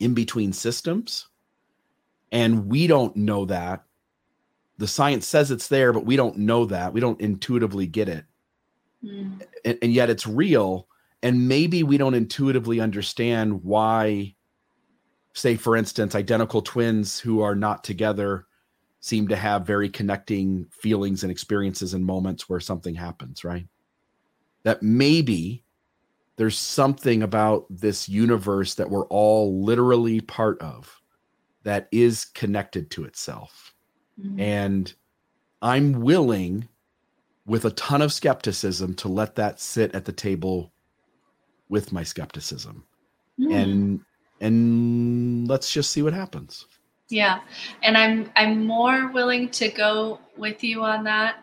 in 0.00 0.12
between 0.12 0.52
systems. 0.52 1.28
And 2.32 2.66
we 2.66 2.88
don't 2.88 3.14
know 3.14 3.44
that 3.44 3.84
the 4.78 4.88
science 4.88 5.26
says 5.26 5.52
it's 5.52 5.68
there, 5.68 5.92
but 5.92 6.04
we 6.04 6.16
don't 6.16 6.36
know 6.36 6.64
that. 6.66 6.92
We 6.92 7.00
don't 7.00 7.20
intuitively 7.20 7.86
get 7.86 8.08
it. 8.08 8.24
Mm. 9.04 9.40
And, 9.64 9.78
and, 9.80 9.92
yet 9.92 10.10
it's 10.10 10.26
real. 10.26 10.88
And 11.22 11.46
maybe 11.46 11.84
we 11.84 11.96
don't 11.96 12.14
intuitively 12.14 12.80
understand 12.80 13.62
why, 13.62 14.34
say, 15.34 15.54
for 15.54 15.76
instance, 15.76 16.16
identical 16.16 16.60
twins 16.60 17.20
who 17.20 17.40
are 17.40 17.54
not 17.54 17.84
together 17.84 18.47
seem 19.00 19.28
to 19.28 19.36
have 19.36 19.66
very 19.66 19.88
connecting 19.88 20.66
feelings 20.70 21.22
and 21.22 21.30
experiences 21.30 21.94
and 21.94 22.04
moments 22.04 22.48
where 22.48 22.60
something 22.60 22.94
happens, 22.94 23.44
right? 23.44 23.66
That 24.64 24.82
maybe 24.82 25.64
there's 26.36 26.58
something 26.58 27.22
about 27.22 27.66
this 27.70 28.08
universe 28.08 28.74
that 28.74 28.90
we're 28.90 29.06
all 29.06 29.62
literally 29.62 30.20
part 30.20 30.60
of 30.60 31.00
that 31.62 31.88
is 31.92 32.24
connected 32.24 32.90
to 32.92 33.04
itself 33.04 33.74
Mm-hmm. 34.20 34.40
And 34.40 34.94
I'm 35.62 36.00
willing, 36.00 36.68
with 37.46 37.64
a 37.64 37.70
ton 37.72 38.02
of 38.02 38.12
skepticism, 38.12 38.94
to 38.94 39.08
let 39.08 39.34
that 39.36 39.60
sit 39.60 39.94
at 39.94 40.04
the 40.04 40.12
table 40.12 40.72
with 41.68 41.92
my 41.92 42.02
skepticism. 42.02 42.84
Mm. 43.38 43.54
And 43.54 44.00
and 44.40 45.48
let's 45.48 45.72
just 45.72 45.90
see 45.90 46.02
what 46.02 46.12
happens. 46.12 46.66
Yeah. 47.08 47.40
And 47.82 47.96
I'm 47.96 48.30
I'm 48.36 48.66
more 48.66 49.10
willing 49.12 49.48
to 49.50 49.68
go 49.70 50.20
with 50.36 50.62
you 50.62 50.82
on 50.82 51.04
that 51.04 51.42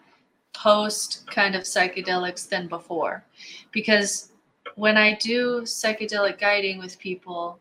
post 0.54 1.26
kind 1.28 1.56
of 1.56 1.64
psychedelics 1.64 2.48
than 2.48 2.68
before. 2.68 3.26
Because 3.72 4.32
when 4.76 4.98
I 4.98 5.16
do 5.16 5.62
psychedelic 5.62 6.40
guiding 6.40 6.80
with 6.80 7.00
people, 7.00 7.60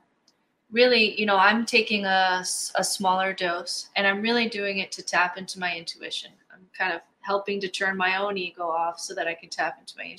really, 0.71 1.19
you 1.19 1.27
know, 1.27 1.37
I'm 1.37 1.65
taking 1.65 2.05
a, 2.05 2.45
a 2.75 2.85
smaller 2.85 3.33
dose 3.33 3.89
and 3.97 4.07
I'm 4.07 4.21
really 4.21 4.49
doing 4.49 4.79
it 4.79 4.93
to 4.93 5.03
tap 5.03 5.39
into 5.39 5.59
my 5.59 5.75
intuition. 5.77 6.31
I'm 6.53 6.67
kind 6.77 6.93
of 6.93 7.01
helping 7.21 7.59
to 7.61 7.69
turn 7.69 7.97
my 7.97 8.17
own 8.17 8.37
ego 8.37 8.65
off 8.65 9.01
so 9.01 9.15
that 9.15 9.27
I 9.27 9.35
can 9.35 9.49
tap 9.49 9.79
into 9.81 9.95
my 9.97 10.15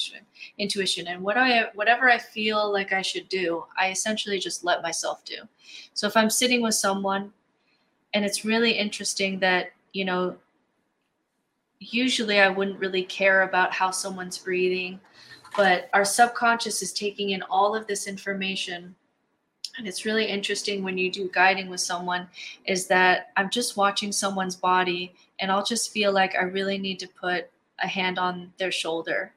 intuition. 0.57 1.07
And 1.07 1.21
what 1.21 1.37
I 1.37 1.65
whatever 1.75 2.09
I 2.09 2.17
feel 2.17 2.71
like 2.71 2.93
I 2.93 3.03
should 3.03 3.29
do, 3.29 3.63
I 3.79 3.91
essentially 3.91 4.39
just 4.39 4.63
let 4.63 4.81
myself 4.81 5.23
do. 5.23 5.35
So 5.93 6.07
if 6.07 6.17
I'm 6.17 6.31
sitting 6.31 6.61
with 6.63 6.73
someone 6.73 7.31
and 8.13 8.23
it's 8.23 8.45
really 8.45 8.71
interesting 8.71 9.39
that, 9.39 9.71
you 9.93 10.05
know, 10.05 10.37
usually 11.79 12.39
I 12.39 12.49
wouldn't 12.49 12.79
really 12.79 13.03
care 13.03 13.43
about 13.43 13.73
how 13.73 13.91
someone's 13.91 14.37
breathing, 14.37 14.99
but 15.57 15.89
our 15.93 16.05
subconscious 16.05 16.81
is 16.81 16.93
taking 16.93 17.31
in 17.31 17.41
all 17.43 17.75
of 17.75 17.87
this 17.87 18.07
information. 18.07 18.95
And 19.77 19.87
it's 19.87 20.05
really 20.05 20.25
interesting 20.25 20.83
when 20.83 20.97
you 20.97 21.11
do 21.11 21.29
guiding 21.33 21.69
with 21.69 21.81
someone 21.81 22.29
is 22.65 22.87
that 22.87 23.31
i'm 23.35 23.49
just 23.49 23.75
watching 23.75 24.13
someone's 24.13 24.55
body 24.55 25.13
and 25.39 25.51
i'll 25.51 25.65
just 25.65 25.91
feel 25.91 26.13
like 26.13 26.33
i 26.35 26.43
really 26.43 26.77
need 26.77 26.97
to 26.99 27.09
put 27.09 27.49
a 27.83 27.87
hand 27.87 28.17
on 28.17 28.53
their 28.57 28.71
shoulder 28.71 29.33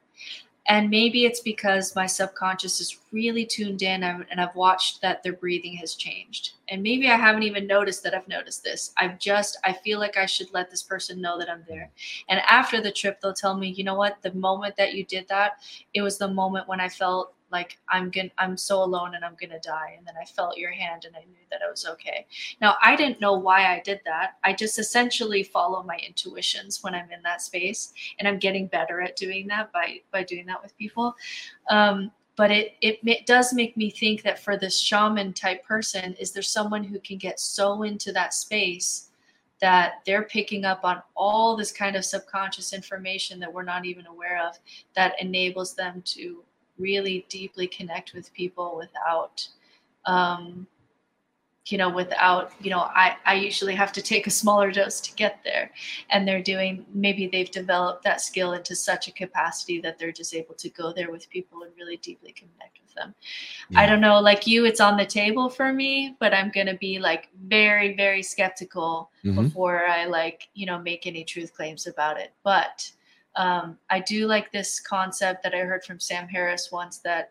and 0.69 0.91
maybe 0.91 1.25
it's 1.25 1.41
because 1.41 1.97
my 1.97 2.05
subconscious 2.05 2.79
is 2.79 2.99
really 3.11 3.47
tuned 3.47 3.81
in 3.81 4.05
and 4.05 4.39
I've 4.39 4.55
watched 4.55 5.01
that 5.01 5.23
their 5.23 5.33
breathing 5.33 5.75
has 5.77 5.95
changed. 5.95 6.53
And 6.69 6.83
maybe 6.83 7.09
I 7.09 7.17
haven't 7.17 7.45
even 7.45 7.67
noticed 7.67 8.03
that 8.03 8.15
I've 8.15 8.29
noticed 8.29 8.65
this. 8.65 8.93
I've 8.99 9.19
just, 9.19 9.59
I 9.65 9.73
feel 9.73 9.99
like 9.99 10.19
I 10.19 10.27
should 10.27 10.53
let 10.53 10.71
this 10.71 10.83
person 10.83 11.23
know 11.23 11.39
that 11.39 11.49
I'm 11.49 11.65
there. 11.67 11.91
And 12.29 12.41
after 12.41 12.83
the 12.83 12.93
trip, 12.93 13.19
they'll 13.21 13.33
tell 13.33 13.57
me, 13.57 13.69
you 13.69 13.83
know 13.83 13.95
what, 13.95 14.19
the 14.21 14.35
moment 14.35 14.77
that 14.77 14.93
you 14.93 15.07
did 15.07 15.27
that, 15.29 15.53
it 15.95 16.03
was 16.03 16.19
the 16.19 16.29
moment 16.29 16.69
when 16.69 16.81
I 16.81 16.91
felt 16.91 17.33
like 17.51 17.79
i'm 17.89 18.11
gonna 18.11 18.31
i'm 18.39 18.57
so 18.57 18.83
alone 18.83 19.15
and 19.15 19.25
i'm 19.25 19.37
gonna 19.41 19.61
die. 19.61 19.95
And 19.97 20.07
then 20.07 20.15
i 20.21 20.25
felt 20.25 20.57
your 20.57 20.71
hand 20.71 21.05
and 21.05 21.17
i 21.17 21.21
knew 21.21 21.45
that 21.51 21.61
it 21.63 21.71
was 21.71 21.87
okay. 21.87 22.27
Now 22.61 22.77
i 22.83 22.97
didn't 22.97 23.21
know 23.21 23.35
why 23.35 23.73
i 23.73 23.81
did 23.85 24.01
that. 24.05 24.35
I 24.45 24.53
just 24.53 24.79
essentially 24.79 25.43
follow 25.43 25.83
my 25.83 25.99
intuitions 26.07 26.83
when 26.83 26.95
i'm 26.95 27.11
in 27.11 27.23
that 27.23 27.43
space 27.43 27.93
and 28.19 28.29
i'm 28.29 28.39
getting 28.39 28.67
better 28.67 29.01
at 29.01 29.17
doing 29.17 29.47
that 29.49 29.73
by 29.73 30.01
by 30.13 30.23
doing 30.23 30.47
that 30.47 30.63
with 30.63 30.77
people. 30.79 31.15
Um, 31.71 32.11
but 32.37 32.53
it, 32.53 32.75
it 32.81 33.01
it 33.05 33.27
does 33.27 33.53
make 33.53 33.77
me 33.77 33.91
think 33.91 34.23
that 34.23 34.39
for 34.39 34.57
this 34.57 34.79
shaman 34.79 35.33
type 35.33 35.65
person 35.65 36.15
is 36.15 36.31
there 36.31 36.43
someone 36.43 36.85
who 36.85 37.01
can 37.01 37.19
get 37.19 37.41
so 37.41 37.83
into 37.83 38.13
that 38.13 38.33
space 38.33 39.09
that 39.61 39.95
they're 40.07 40.23
picking 40.23 40.65
up 40.65 40.85
on 40.85 41.03
all 41.17 41.57
this 41.57 41.73
kind 41.73 41.97
of 41.97 42.05
subconscious 42.05 42.73
information 42.73 43.41
that 43.41 43.53
we're 43.53 43.65
not 43.65 43.85
even 43.85 44.07
aware 44.07 44.41
of 44.47 44.59
that 44.95 45.21
enables 45.21 45.75
them 45.75 46.03
to 46.05 46.45
really 46.79 47.27
deeply 47.29 47.67
connect 47.67 48.15
with 48.15 48.33
people 48.33 48.77
without 48.77 49.47
um, 50.07 50.67
you 51.71 51.79
know 51.79 51.89
without 51.89 52.53
you 52.61 52.71
know 52.71 52.81
I, 52.81 53.17
I 53.25 53.35
usually 53.35 53.75
have 53.75 53.93
to 53.93 54.03
take 54.03 54.27
a 54.27 54.31
smaller 54.31 54.71
dose 54.73 55.01
to 55.03 55.15
get 55.15 55.41
there 55.45 55.71
and 56.11 56.27
they're 56.27 56.43
doing 56.43 56.85
maybe 56.93 57.27
they've 57.27 57.51
developed 57.51 58.05
that 58.05 58.21
skill 58.21 58.53
into 58.53 58.75
such 58.75 59.09
a 59.09 59.13
capacity 59.13 59.81
that 59.83 59.99
they're 59.99 60.13
just 60.13 60.35
able 60.35 60.55
to 60.55 60.69
go 60.71 60.93
there 60.93 61.11
with 61.11 61.29
people 61.31 61.63
and 61.63 61.73
really 61.77 61.99
deeply 61.99 62.33
connect 62.33 62.79
with 62.83 62.95
them 62.95 63.15
yeah. 63.71 63.81
i 63.81 63.87
don't 63.87 64.01
know 64.01 64.21
like 64.21 64.47
you 64.47 64.65
it's 64.65 64.81
on 64.81 64.97
the 64.97 65.07
table 65.07 65.49
for 65.49 65.73
me 65.73 66.17
but 66.21 66.33
i'm 66.33 66.51
gonna 66.55 66.77
be 66.77 66.99
like 66.99 67.29
very 67.47 67.95
very 67.95 68.23
skeptical 68.23 69.11
mm-hmm. 69.25 69.43
before 69.43 69.87
i 69.87 70.07
like 70.07 70.49
you 70.55 70.67
know 70.67 70.79
make 70.79 71.07
any 71.07 71.25
truth 71.25 71.53
claims 71.55 71.87
about 71.87 72.19
it 72.19 72.33
but 72.45 72.91
um, 73.39 73.79
I 73.89 74.01
do 74.01 74.27
like 74.27 74.53
this 74.53 74.81
concept 74.81 75.45
that 75.45 75.55
I 75.55 75.61
heard 75.61 75.85
from 75.85 76.01
Sam 76.01 76.29
Harris 76.29 76.71
once 76.71 76.99
that 76.99 77.31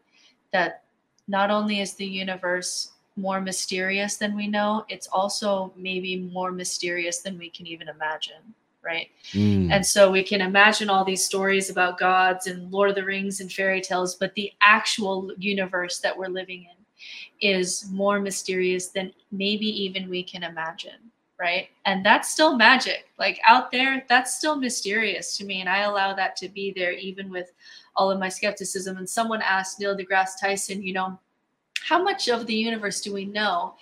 that 0.54 0.84
not 1.28 1.52
only 1.52 1.82
is 1.82 1.94
the 1.94 2.06
universe 2.06 2.94
more 3.18 3.42
mysterious 3.42 4.16
than 4.16 4.36
we 4.36 4.48
know, 4.48 4.86
it's 4.88 5.08
also 5.08 5.74
maybe 5.76 6.30
more 6.34 6.52
mysterious 6.52 7.20
than 7.20 7.38
we 7.38 7.50
can 7.50 7.68
even 7.68 7.90
imagine, 7.90 8.54
right? 8.82 9.10
Mm. 9.34 9.70
And 9.70 9.86
so 9.86 10.10
we 10.10 10.24
can 10.24 10.40
imagine 10.40 10.90
all 10.90 11.04
these 11.04 11.26
stories 11.26 11.70
about 11.70 12.00
gods 12.00 12.48
and 12.48 12.72
Lord 12.72 12.90
of 12.90 12.96
the 12.96 13.04
Rings 13.04 13.42
and 13.42 13.52
fairy 13.52 13.82
tales, 13.82 14.16
but 14.16 14.34
the 14.36 14.54
actual 14.62 15.32
universe 15.38 16.00
that 16.00 16.18
we're 16.18 16.28
living 16.28 16.66
in 16.72 17.50
is 17.50 17.90
more 17.92 18.22
mysterious 18.22 18.88
than 18.88 19.12
maybe 19.32 19.66
even 19.66 20.10
we 20.10 20.24
can 20.24 20.44
imagine 20.44 21.12
right? 21.40 21.70
And 21.86 22.06
that's 22.06 22.32
still 22.32 22.56
magic. 22.56 23.06
Like 23.20 23.40
out 23.46 23.72
there, 23.72 24.04
that's 24.10 24.36
still 24.36 24.56
mysterious 24.56 25.38
to 25.38 25.46
me. 25.46 25.62
And 25.62 25.70
I 25.70 25.80
allow 25.80 26.14
that 26.14 26.36
to 26.38 26.50
be 26.50 26.74
there 26.76 26.92
even 26.94 27.30
with 27.30 27.52
all 27.96 28.10
of 28.10 28.20
my 28.20 28.30
skepticism. 28.30 28.98
And 28.98 29.10
someone 29.10 29.42
asked 29.42 29.80
Neil 29.80 29.96
deGrasse 29.96 30.40
Tyson, 30.42 30.82
you 30.82 30.94
know, 30.94 31.20
how 31.88 32.02
much 32.02 32.28
of 32.28 32.48
the 32.48 32.56
universe 32.56 33.02
do 33.02 33.14
we 33.14 33.26
know? 33.26 33.76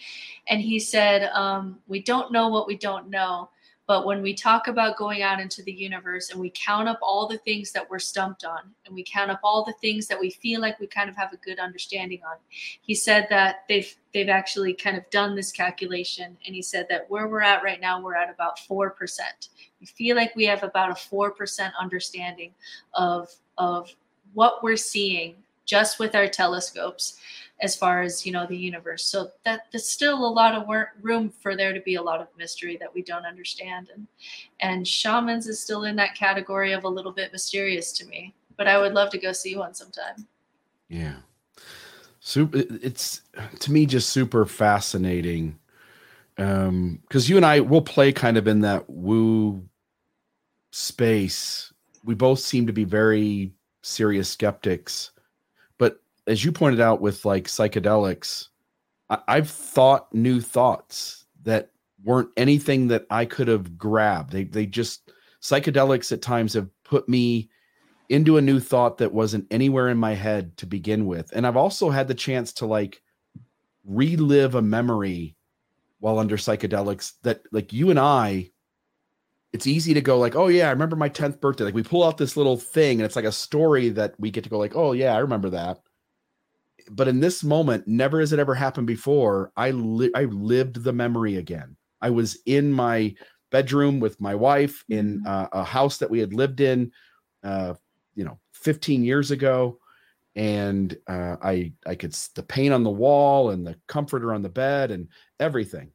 And 0.48 0.61
he 0.61 0.80
said, 0.80 1.30
um, 1.34 1.80
we 1.88 2.02
don't 2.02 2.32
know 2.32 2.49
what 2.49 2.68
we 2.68 2.77
don't 2.77 3.10
know. 3.10 3.49
But 3.88 4.06
when 4.06 4.24
we 4.24 4.34
talk 4.34 4.68
about 4.68 4.98
going 4.98 5.22
out 5.22 5.40
into 5.40 5.62
the 5.62 5.72
universe 5.72 6.32
and 6.32 6.40
we 6.40 6.52
count 6.56 6.90
up 6.90 6.99
all 7.02 7.28
the 7.28 7.38
things 7.40 7.72
that 7.74 7.88
we're 7.88 7.99
stumped 7.99 8.44
on 8.44 8.60
and 8.86 8.95
we 8.95 9.03
count 9.03 9.30
up 9.30 9.40
all 9.44 9.64
the 9.64 9.74
things 9.74 10.07
that 10.07 10.20
we 10.20 10.32
feel 10.32 10.60
like 10.60 10.80
we 10.80 10.88
kind 10.88 11.10
of 11.10 11.16
have 11.16 11.34
a 11.34 11.38
good 11.38 11.60
understanding 11.60 12.22
on, 12.28 12.38
he 12.82 12.95
said 12.95 13.28
that 13.30 13.57
they've 13.70 13.95
they've 14.14 14.30
actually 14.30 14.74
kind 14.74 14.98
of 14.98 15.07
done 15.12 15.36
this 15.36 15.52
calculation 15.52 16.36
and 16.45 16.56
he 16.56 16.62
said 16.62 16.88
that 16.90 17.10
where 17.10 17.28
we're 17.28 17.41
at 17.41 17.64
right 17.64 17.80
now, 17.80 18.02
we're 18.02 18.16
at 18.16 18.34
about 18.34 18.57
four 18.60 18.90
percent. 18.90 19.49
We 19.80 19.86
feel 19.86 20.16
like 20.16 20.36
we 20.36 20.45
have 20.45 20.64
about 20.64 20.91
a 20.91 20.95
four 20.95 21.32
percent 21.32 21.74
understanding 21.80 22.53
of 22.95 23.30
of 23.57 23.94
what 24.34 24.64
we're 24.64 24.78
seeing 24.78 25.36
just 25.66 25.99
with 25.99 26.16
our 26.16 26.28
telescopes 26.28 27.20
as 27.61 27.76
far 27.76 28.02
as 28.02 28.26
you 28.26 28.32
know 28.32 28.45
the 28.45 28.57
universe. 28.57 29.06
So 29.06 29.32
that 29.44 29.68
there's 29.72 29.88
still 29.88 30.26
a 30.26 30.27
lot 30.27 30.56
of 30.56 30.68
work, 30.68 30.90
room 31.02 31.30
for 31.30 31.56
there 31.56 31.73
to 31.73 31.82
be 31.82 31.95
a 31.95 32.02
lot 32.02 32.22
of 32.22 32.27
mystery 32.38 32.77
that 32.77 32.94
we 32.94 33.02
don't 33.02 33.26
understand. 33.26 33.90
And 33.94 34.07
and 34.61 34.88
shamans 34.88 35.48
is 35.48 35.60
still 35.60 35.84
in 35.84 35.95
that 35.98 36.15
category 36.15 36.73
of 36.73 36.84
a 36.84 36.90
little 36.90 37.11
bit 37.11 37.32
mysterious 37.32 37.91
to 37.94 38.06
me 38.07 38.34
but 38.57 38.68
i 38.68 38.77
would 38.77 38.94
love 38.94 39.10
to 39.10 39.18
go 39.18 39.32
see 39.32 39.56
one 39.56 39.73
sometime. 39.73 40.27
Yeah. 40.90 41.15
Super 42.19 42.64
it's 42.82 43.22
to 43.60 43.72
me 43.72 43.86
just 43.86 44.10
super 44.10 44.45
fascinating 44.45 45.60
um 46.38 46.99
because 47.03 47.30
you 47.30 47.38
and 47.38 47.45
i 47.45 47.60
will 47.60 47.82
play 47.82 48.11
kind 48.11 48.38
of 48.38 48.48
in 48.48 48.61
that 48.61 48.90
woo 48.90 49.64
space. 50.72 51.72
We 52.03 52.15
both 52.15 52.40
seem 52.40 52.68
to 52.68 52.73
be 52.73 52.84
very 52.84 53.53
serious 53.82 54.30
skeptics 54.30 55.11
as 56.28 56.44
you 56.44 56.52
pointed 56.52 56.80
out 56.82 57.02
with 57.02 57.26
like 57.26 57.46
psychedelics, 57.46 58.48
I- 59.10 59.24
I've 59.28 59.50
thought 59.50 60.14
new 60.14 60.42
thoughts 60.42 61.26
that 61.44 61.72
weren't 62.04 62.30
anything 62.38 62.88
that 62.90 63.06
I 63.10 63.26
could 63.26 63.48
have 63.48 63.78
grabbed. 63.78 64.32
They 64.32 64.46
they 64.46 64.66
just 64.66 65.12
psychedelics 65.42 66.12
at 66.12 66.22
times 66.22 66.54
have 66.54 66.70
put 66.84 67.10
me 67.10 67.50
into 68.10 68.38
a 68.38 68.42
new 68.42 68.60
thought 68.60 69.00
that 69.00 69.14
wasn't 69.14 69.48
anywhere 69.52 69.90
in 69.90 69.98
my 69.98 70.14
head 70.16 70.58
to 70.58 70.68
begin 70.68 71.08
with. 71.08 71.32
And 71.34 71.48
I've 71.48 71.58
also 71.58 71.90
had 71.90 72.08
the 72.08 72.14
chance 72.16 72.54
to 72.56 72.66
like 72.68 73.02
relive 73.86 74.56
a 74.56 74.62
memory 74.62 75.36
while 76.00 76.20
under 76.20 76.38
psychedelics 76.38 77.14
that 77.24 77.44
like 77.52 77.74
you 77.74 77.90
and 77.90 78.00
I 78.00 78.52
it's 79.54 79.68
easy 79.68 79.94
to 79.94 80.02
go 80.02 80.18
like, 80.20 80.36
"Oh 80.36 80.48
yeah, 80.48 80.68
I 80.68 80.72
remember 80.72 80.96
my 80.96 81.10
10th 81.10 81.40
birthday." 81.40 81.64
Like 81.64 81.74
we 81.74 81.84
pull 81.84 82.04
out 82.04 82.18
this 82.18 82.36
little 82.38 82.58
thing 82.58 83.00
and 83.00 83.06
it's 83.06 83.16
like 83.16 83.26
a 83.26 83.32
story 83.32 83.90
that 83.90 84.14
we 84.20 84.32
get 84.32 84.44
to 84.44 84.50
go 84.50 84.58
like, 84.58 84.76
"Oh 84.76 84.92
yeah, 84.92 85.16
I 85.16 85.20
remember 85.20 85.50
that." 85.52 85.80
But 86.91 87.07
in 87.07 87.20
this 87.20 87.44
moment, 87.44 87.88
never 87.88 88.20
has 88.20 88.34
it 88.34 88.40
ever 88.40 88.53
happened 88.53 88.88
before. 88.88 89.52
I 89.56 89.72
li- 89.72 90.12
I 90.16 90.26
lived 90.26 90.84
the 90.84 90.94
memory 90.94 91.38
again. 91.38 91.76
I 92.02 92.10
was 92.10 92.38
in 92.45 92.72
my 92.72 93.16
bedroom 93.52 93.99
with 93.99 94.20
my 94.22 94.36
wife 94.36 94.84
in 94.90 95.20
mm-hmm. 95.20 95.28
uh, 95.28 95.48
a 95.52 95.64
house 95.64 95.98
that 95.98 96.10
we 96.10 96.20
had 96.20 96.34
lived 96.34 96.62
in, 96.62 96.91
uh, 97.44 97.74
you 98.16 98.26
know, 98.26 98.40
15 98.53 99.03
years 99.03 99.32
ago, 99.32 99.80
and 100.36 100.98
uh, 101.07 101.38
I 101.41 101.74
I 101.86 101.95
could 101.95 102.14
the 102.36 102.44
paint 102.44 102.74
on 102.74 102.84
the 102.84 102.90
wall 102.90 103.52
and 103.52 103.66
the 103.66 103.76
comforter 103.88 104.34
on 104.34 104.41
the 104.41 104.49
bed 104.49 104.91
and 104.91 105.07
everything. 105.40 105.91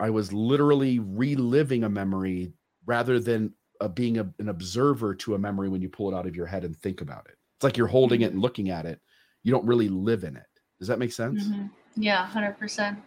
I 0.00 0.10
was 0.10 0.32
literally 0.32 1.00
reliving 1.00 1.82
a 1.82 1.88
memory 1.88 2.52
rather 2.86 3.18
than 3.18 3.52
uh, 3.80 3.88
being 3.88 4.18
a, 4.18 4.32
an 4.38 4.48
observer 4.48 5.14
to 5.14 5.34
a 5.34 5.38
memory 5.38 5.68
when 5.68 5.82
you 5.82 5.88
pull 5.88 6.12
it 6.12 6.16
out 6.16 6.26
of 6.26 6.36
your 6.36 6.46
head 6.46 6.64
and 6.64 6.76
think 6.76 7.00
about 7.00 7.26
it. 7.28 7.36
It's 7.56 7.64
like 7.64 7.76
you're 7.76 7.88
holding 7.88 8.20
it 8.20 8.26
and 8.26 8.34
mm-hmm. 8.34 8.42
looking 8.42 8.70
at 8.70 8.86
it 8.86 9.00
you 9.48 9.52
don't 9.52 9.64
really 9.64 9.88
live 9.88 10.24
in 10.24 10.36
it. 10.36 10.46
Does 10.78 10.88
that 10.88 10.98
make 10.98 11.10
sense? 11.10 11.44
Mm-hmm. 11.44 11.66
Yeah, 11.96 12.26
hundred 12.26 12.58
percent. 12.58 12.98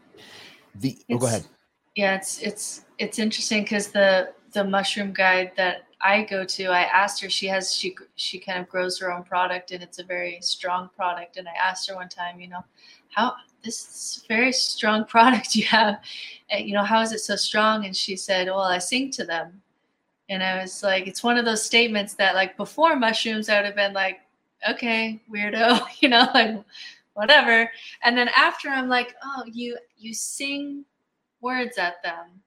The 0.76 0.97
oh, 1.11 1.19
go 1.19 1.27
ahead. 1.27 1.45
Yeah, 1.95 2.15
it's 2.15 2.41
it's 2.41 2.85
it's 2.97 3.19
interesting 3.19 3.61
because 3.61 3.89
the 3.89 4.34
the 4.53 4.63
mushroom 4.63 5.13
guide 5.13 5.51
that 5.55 5.84
I 6.01 6.23
go 6.23 6.43
to, 6.43 6.65
I 6.65 6.81
asked 6.81 7.22
her. 7.22 7.30
She 7.30 7.45
has 7.45 7.76
she 7.76 7.95
she 8.15 8.39
kind 8.39 8.57
of 8.59 8.68
grows 8.68 8.97
her 8.99 9.13
own 9.13 9.22
product, 9.23 9.69
and 9.69 9.84
it's 9.84 9.99
a 9.99 10.03
very 10.03 10.39
strong 10.41 10.89
product. 10.95 11.38
And 11.38 11.47
I 11.47 11.53
asked 11.53 11.88
her 11.89 11.95
one 11.95 12.09
time, 12.09 12.39
you 12.39 12.47
know, 12.47 12.65
how 13.09 13.35
this 13.63 14.26
very 14.27 14.51
strong 14.51 15.05
product 15.15 15.55
you 15.55 15.65
have, 15.68 16.01
and, 16.49 16.68
you 16.68 16.73
know, 16.73 16.84
how 16.84 17.01
is 17.01 17.11
it 17.11 17.19
so 17.19 17.35
strong? 17.35 17.85
And 17.85 17.95
she 17.95 18.15
said, 18.15 18.47
well, 18.47 18.61
I 18.61 18.80
sing 18.80 19.11
to 19.11 19.26
them. 19.26 19.61
And 20.27 20.41
I 20.41 20.59
was 20.59 20.81
like, 20.81 21.05
it's 21.05 21.23
one 21.23 21.38
of 21.38 21.45
those 21.45 21.61
statements 21.61 22.15
that 22.15 22.34
like 22.34 22.57
before 22.57 22.95
mushrooms, 22.95 23.47
I 23.47 23.57
would 23.57 23.65
have 23.65 23.76
been 23.76 23.93
like, 23.93 24.22
okay, 24.69 25.21
weirdo, 25.33 25.81
you 25.99 26.09
know, 26.09 26.27
like 26.33 26.63
whatever. 27.13 27.69
And 28.03 28.17
then 28.17 28.29
after 28.35 28.69
I'm 28.69 28.89
like, 28.89 29.15
oh, 29.23 29.43
you 29.51 29.77
you 29.97 30.13
sing 30.13 30.85
words 31.41 31.77
at 31.77 32.01
them. 32.03 32.41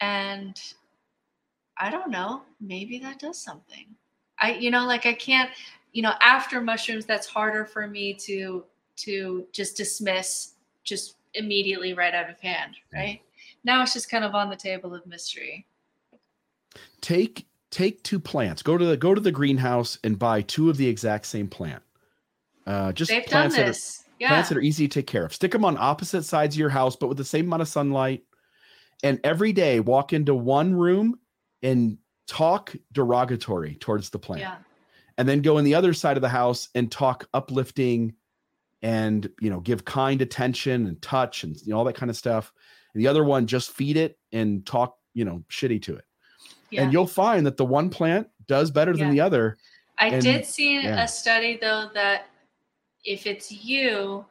And 0.00 0.60
I 1.78 1.90
don't 1.90 2.10
know, 2.10 2.42
maybe 2.60 2.98
that 3.00 3.18
does 3.18 3.38
something. 3.38 3.86
I 4.40 4.54
you 4.54 4.70
know, 4.70 4.86
like 4.86 5.06
I 5.06 5.12
can't, 5.12 5.50
you 5.92 6.02
know, 6.02 6.14
after 6.20 6.60
mushrooms 6.60 7.06
that's 7.06 7.26
harder 7.26 7.64
for 7.64 7.86
me 7.86 8.14
to 8.14 8.64
to 8.96 9.46
just 9.52 9.76
dismiss 9.76 10.54
just 10.84 11.16
immediately 11.34 11.94
right 11.94 12.14
out 12.14 12.30
of 12.30 12.40
hand, 12.40 12.76
right? 12.92 13.20
Now 13.64 13.82
it's 13.82 13.92
just 13.92 14.10
kind 14.10 14.24
of 14.24 14.34
on 14.34 14.50
the 14.50 14.56
table 14.56 14.94
of 14.94 15.06
mystery. 15.06 15.66
Take 17.00 17.46
take 17.70 18.02
two 18.02 18.18
plants. 18.18 18.62
Go 18.62 18.76
to 18.76 18.84
the 18.84 18.96
go 18.96 19.14
to 19.14 19.20
the 19.20 19.32
greenhouse 19.32 19.98
and 20.04 20.18
buy 20.18 20.42
two 20.42 20.70
of 20.70 20.76
the 20.76 20.86
exact 20.86 21.26
same 21.26 21.48
plant. 21.48 21.82
Uh, 22.66 22.92
just 22.92 23.10
They've 23.10 23.24
plants 23.24 23.56
that 23.56 23.68
are. 23.68 24.06
Yeah. 24.18 24.28
plants 24.28 24.50
that 24.50 24.58
are 24.58 24.62
easy 24.62 24.86
to 24.86 25.00
take 25.00 25.06
care 25.06 25.24
of. 25.24 25.34
Stick 25.34 25.52
them 25.52 25.64
on 25.64 25.78
opposite 25.78 26.24
sides 26.24 26.54
of 26.54 26.58
your 26.58 26.68
house, 26.68 26.94
but 26.94 27.08
with 27.08 27.16
the 27.16 27.24
same 27.24 27.46
amount 27.46 27.62
of 27.62 27.68
sunlight. 27.68 28.22
And 29.02 29.18
every 29.24 29.54
day, 29.54 29.80
walk 29.80 30.12
into 30.12 30.34
one 30.34 30.74
room 30.74 31.18
and 31.62 31.96
talk 32.26 32.74
derogatory 32.92 33.76
towards 33.76 34.10
the 34.10 34.18
plant, 34.18 34.42
yeah. 34.42 34.56
and 35.16 35.26
then 35.26 35.40
go 35.40 35.56
in 35.56 35.64
the 35.64 35.74
other 35.74 35.94
side 35.94 36.18
of 36.18 36.20
the 36.20 36.28
house 36.28 36.68
and 36.74 36.92
talk 36.92 37.28
uplifting, 37.32 38.14
and 38.82 39.30
you 39.40 39.48
know, 39.48 39.60
give 39.60 39.86
kind 39.86 40.20
attention 40.20 40.86
and 40.86 41.00
touch 41.00 41.44
and 41.44 41.56
you 41.62 41.72
know, 41.72 41.78
all 41.78 41.84
that 41.84 41.96
kind 41.96 42.10
of 42.10 42.16
stuff. 42.16 42.52
And 42.92 43.02
the 43.02 43.08
other 43.08 43.24
one, 43.24 43.46
just 43.46 43.70
feed 43.70 43.96
it 43.96 44.18
and 44.32 44.66
talk, 44.66 44.96
you 45.14 45.24
know, 45.24 45.44
shitty 45.48 45.80
to 45.82 45.96
it. 45.96 46.04
Yeah. 46.70 46.82
And 46.82 46.92
you'll 46.92 47.06
find 47.06 47.44
that 47.46 47.56
the 47.56 47.64
one 47.64 47.90
plant 47.90 48.28
does 48.46 48.70
better 48.70 48.96
than 48.96 49.10
the 49.10 49.20
other. 49.20 49.58
I 49.98 50.08
and- 50.08 50.22
did 50.22 50.44
see 50.44 50.82
yeah. 50.82 51.04
a 51.04 51.08
study 51.08 51.58
though 51.60 51.90
that 51.94 52.26
if 53.04 53.26
it's 53.26 53.50
you, 53.50 54.24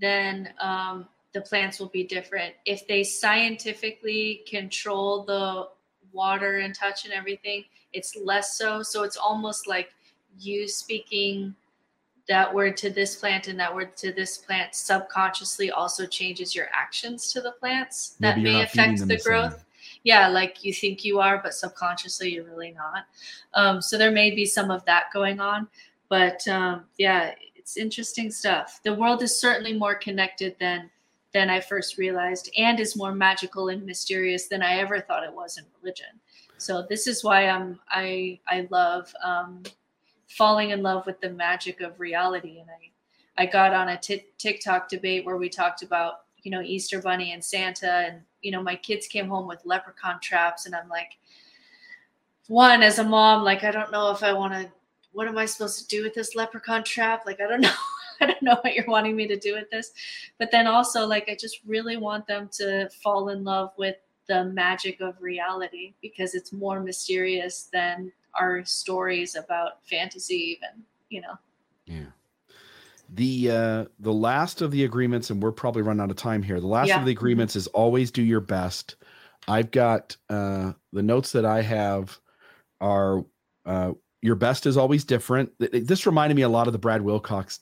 then 0.00 0.52
um, 0.60 1.06
the 1.32 1.40
plants 1.40 1.78
will 1.78 1.88
be 1.88 2.04
different. 2.04 2.54
If 2.66 2.86
they 2.86 3.02
scientifically 3.04 4.42
control 4.46 5.24
the 5.24 5.68
water 6.12 6.58
and 6.58 6.74
touch 6.74 7.04
and 7.04 7.12
everything, 7.12 7.64
it's 7.92 8.16
less 8.16 8.56
so. 8.56 8.82
So 8.82 9.02
it's 9.02 9.16
almost 9.16 9.66
like 9.66 9.90
you 10.38 10.68
speaking 10.68 11.54
that 12.28 12.52
word 12.52 12.76
to 12.78 12.90
this 12.90 13.16
plant 13.16 13.48
and 13.48 13.58
that 13.58 13.74
word 13.74 13.96
to 13.96 14.12
this 14.12 14.38
plant 14.38 14.74
subconsciously 14.74 15.70
also 15.70 16.06
changes 16.06 16.54
your 16.54 16.68
actions 16.72 17.32
to 17.32 17.40
the 17.40 17.52
plants 17.52 18.14
that 18.20 18.38
Maybe 18.38 18.52
may 18.52 18.62
affect 18.62 19.06
the 19.08 19.18
growth. 19.18 19.54
same. 19.54 19.62
Yeah 20.04 20.28
like 20.28 20.64
you 20.64 20.72
think 20.72 21.04
you 21.04 21.20
are 21.20 21.40
but 21.42 21.54
subconsciously 21.54 22.32
you're 22.32 22.44
really 22.44 22.72
not. 22.72 23.04
Um, 23.54 23.80
so 23.82 23.98
there 23.98 24.12
may 24.12 24.34
be 24.34 24.46
some 24.46 24.70
of 24.70 24.84
that 24.84 25.06
going 25.12 25.40
on 25.40 25.68
but 26.08 26.46
um, 26.48 26.84
yeah 26.98 27.32
it's 27.62 27.76
interesting 27.76 28.28
stuff. 28.30 28.80
The 28.82 28.92
world 28.92 29.22
is 29.22 29.38
certainly 29.38 29.72
more 29.72 29.94
connected 29.94 30.56
than 30.58 30.90
than 31.32 31.48
i 31.48 31.58
first 31.58 31.96
realized 31.96 32.50
and 32.58 32.78
is 32.78 32.94
more 32.96 33.14
magical 33.14 33.68
and 33.68 33.86
mysterious 33.86 34.48
than 34.48 34.62
i 34.62 34.78
ever 34.78 35.00
thought 35.00 35.24
it 35.24 35.32
was 35.32 35.56
in 35.56 35.64
religion. 35.80 36.20
So 36.58 36.84
this 36.88 37.06
is 37.06 37.22
why 37.24 37.48
i'm 37.48 37.80
i 37.88 38.38
i 38.48 38.66
love 38.70 39.14
um, 39.24 39.62
falling 40.28 40.70
in 40.70 40.82
love 40.82 41.06
with 41.06 41.20
the 41.20 41.30
magic 41.30 41.80
of 41.80 42.00
reality. 42.00 42.58
And 42.60 42.68
i 42.68 43.42
i 43.42 43.46
got 43.46 43.72
on 43.72 43.88
a 43.88 44.00
tiktok 44.38 44.88
debate 44.88 45.24
where 45.24 45.38
we 45.38 45.48
talked 45.48 45.82
about 45.82 46.24
you 46.42 46.50
know 46.50 46.62
easter 46.62 47.00
bunny 47.00 47.32
and 47.32 47.42
santa 47.42 47.92
and 48.08 48.20
you 48.42 48.50
know 48.50 48.62
my 48.62 48.76
kids 48.76 49.06
came 49.06 49.28
home 49.28 49.46
with 49.46 49.64
leprechaun 49.64 50.20
traps 50.20 50.66
and 50.66 50.74
i'm 50.74 50.88
like 50.88 51.18
one 52.48 52.82
as 52.82 52.98
a 52.98 53.04
mom 53.04 53.42
like 53.42 53.64
i 53.64 53.70
don't 53.70 53.92
know 53.92 54.10
if 54.10 54.22
i 54.22 54.32
want 54.32 54.52
to 54.52 54.70
what 55.12 55.28
am 55.28 55.38
i 55.38 55.46
supposed 55.46 55.78
to 55.78 55.86
do 55.86 56.02
with 56.02 56.14
this 56.14 56.34
leprechaun 56.34 56.82
trap? 56.82 57.24
Like 57.26 57.40
i 57.40 57.46
don't 57.46 57.60
know 57.60 57.72
i 58.20 58.26
don't 58.26 58.42
know 58.42 58.58
what 58.62 58.74
you're 58.74 58.86
wanting 58.86 59.16
me 59.16 59.26
to 59.26 59.36
do 59.36 59.54
with 59.54 59.70
this. 59.70 59.92
But 60.38 60.50
then 60.50 60.66
also 60.66 61.06
like 61.06 61.28
i 61.28 61.34
just 61.34 61.60
really 61.66 61.96
want 61.96 62.26
them 62.26 62.48
to 62.54 62.88
fall 63.02 63.28
in 63.28 63.44
love 63.44 63.72
with 63.76 63.96
the 64.28 64.44
magic 64.44 65.00
of 65.00 65.20
reality 65.20 65.94
because 66.00 66.34
it's 66.34 66.52
more 66.52 66.80
mysterious 66.80 67.68
than 67.72 68.12
our 68.38 68.64
stories 68.64 69.36
about 69.36 69.84
fantasy 69.84 70.58
even 70.58 70.82
you 71.08 71.20
know? 71.20 71.38
Yeah. 71.86 72.06
The 73.14 73.50
uh 73.50 73.84
the 74.00 74.12
last 74.12 74.62
of 74.62 74.70
the 74.70 74.84
agreements, 74.84 75.28
and 75.30 75.42
we're 75.42 75.52
probably 75.52 75.82
running 75.82 76.00
out 76.02 76.10
of 76.10 76.16
time 76.16 76.42
here. 76.42 76.60
The 76.60 76.66
last 76.66 76.88
Yeah. 76.88 76.98
of 77.00 77.04
the 77.04 77.12
agreements 77.12 77.56
is 77.56 77.66
always 77.68 78.10
do 78.10 78.22
your 78.22 78.40
best. 78.40 78.96
I've 79.46 79.70
got 79.70 80.16
uh 80.30 80.72
the 80.92 81.02
notes 81.02 81.32
that 81.32 81.44
I 81.44 81.60
have 81.62 82.18
are 82.80 83.24
uh 83.66 83.92
your 84.22 84.34
best 84.36 84.66
is 84.66 84.76
always 84.76 85.04
different. 85.04 85.50
Th- 85.58 85.70
th- 85.72 85.84
This 85.84 86.06
reminded 86.06 86.36
me 86.36 86.42
a 86.42 86.48
lot 86.48 86.68
of 86.68 86.72
the 86.72 86.78
Brad 86.78 87.02
Wilcox 87.02 87.60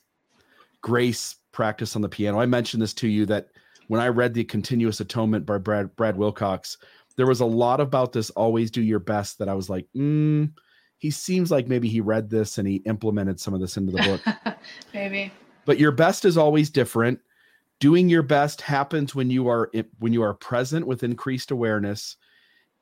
grace 0.81 1.35
practice 1.51 1.95
on 1.95 2.01
the 2.01 2.09
piano. 2.09 2.39
I 2.39 2.45
mentioned 2.45 2.81
this 2.81 2.93
to 2.95 3.07
you 3.07 3.25
that 3.25 3.47
when 3.87 3.99
I 3.99 4.07
read 4.07 4.33
the 4.33 4.43
continuous 4.45 4.99
atonement 5.01 5.45
by 5.45 5.57
Brad 5.57 5.95
Brad 5.95 6.15
Wilcox, 6.17 6.77
there 7.17 7.27
was 7.27 7.41
a 7.41 7.45
lot 7.45 7.81
about 7.81 8.13
this 8.13 8.29
always 8.31 8.71
do 8.71 8.81
your 8.81 8.99
best 8.99 9.37
that 9.39 9.49
I 9.49 9.53
was 9.53 9.69
like, 9.69 9.85
mm, 9.95 10.49
he 11.01 11.09
seems 11.09 11.49
like 11.49 11.67
maybe 11.67 11.89
he 11.89 11.99
read 11.99 12.29
this 12.29 12.59
and 12.59 12.67
he 12.67 12.75
implemented 12.85 13.39
some 13.39 13.55
of 13.55 13.59
this 13.59 13.75
into 13.75 13.91
the 13.91 14.03
book. 14.03 14.55
Maybe. 14.93 15.31
But 15.65 15.79
your 15.79 15.91
best 15.91 16.25
is 16.25 16.37
always 16.37 16.69
different. 16.69 17.19
Doing 17.79 18.07
your 18.07 18.21
best 18.21 18.61
happens 18.61 19.15
when 19.15 19.31
you 19.31 19.47
are 19.47 19.71
when 19.97 20.13
you 20.13 20.21
are 20.21 20.35
present 20.35 20.85
with 20.85 21.01
increased 21.01 21.49
awareness. 21.49 22.17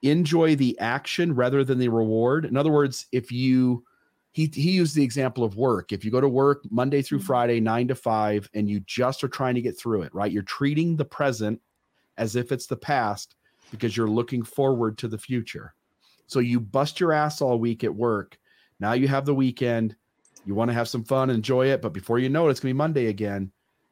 Enjoy 0.01 0.57
the 0.57 0.77
action 0.79 1.33
rather 1.33 1.63
than 1.63 1.79
the 1.79 1.87
reward. 1.87 2.43
In 2.43 2.57
other 2.57 2.71
words 2.71 3.07
if 3.13 3.31
you 3.31 3.85
he 4.31 4.51
he 4.53 4.71
used 4.71 4.95
the 4.95 5.03
example 5.03 5.45
of 5.45 5.55
work. 5.55 5.93
If 5.93 6.03
you 6.03 6.11
go 6.11 6.19
to 6.19 6.27
work 6.27 6.63
monday 6.69 7.01
through 7.01 7.19
Mhm. 7.19 7.23
friday 7.23 7.59
9 7.61 7.87
to 7.87 7.95
5 7.95 8.49
and 8.53 8.69
you 8.69 8.81
just 8.81 9.23
are 9.23 9.29
trying 9.29 9.55
to 9.55 9.61
get 9.61 9.79
through 9.79 10.01
it 10.01 10.13
right? 10.13 10.31
You're 10.31 10.43
treating 10.43 10.97
the 10.97 11.05
present 11.05 11.61
as 12.17 12.35
if 12.35 12.51
it's 12.51 12.67
the 12.67 12.75
past 12.75 13.37
because 13.71 13.95
you're 13.95 14.09
looking 14.09 14.43
forward 14.43 14.97
to 14.97 15.07
the 15.07 15.17
future 15.17 15.73
so 16.29 16.39
you 16.39 16.59
bust 16.59 16.99
your 16.99 17.11
ass 17.11 17.41
all 17.41 17.59
week 17.59 17.83
at 17.83 17.93
work 17.93 18.39
now 18.79 18.93
you 18.93 19.07
have 19.07 19.25
the 19.25 19.35
weekend 19.35 19.95
you 20.45 20.55
want 20.55 20.69
to 20.69 20.73
have 20.73 20.87
some 20.87 21.03
fun, 21.03 21.29
enjoy 21.29 21.67
it, 21.67 21.81
but 21.81 21.93
before 21.93 22.19
you 22.19 22.29
know 22.29 22.47
it, 22.47 22.51
it's 22.51 22.59
gonna 22.59 22.73
be 22.73 22.77
Monday 22.77 23.05
again. 23.07 23.51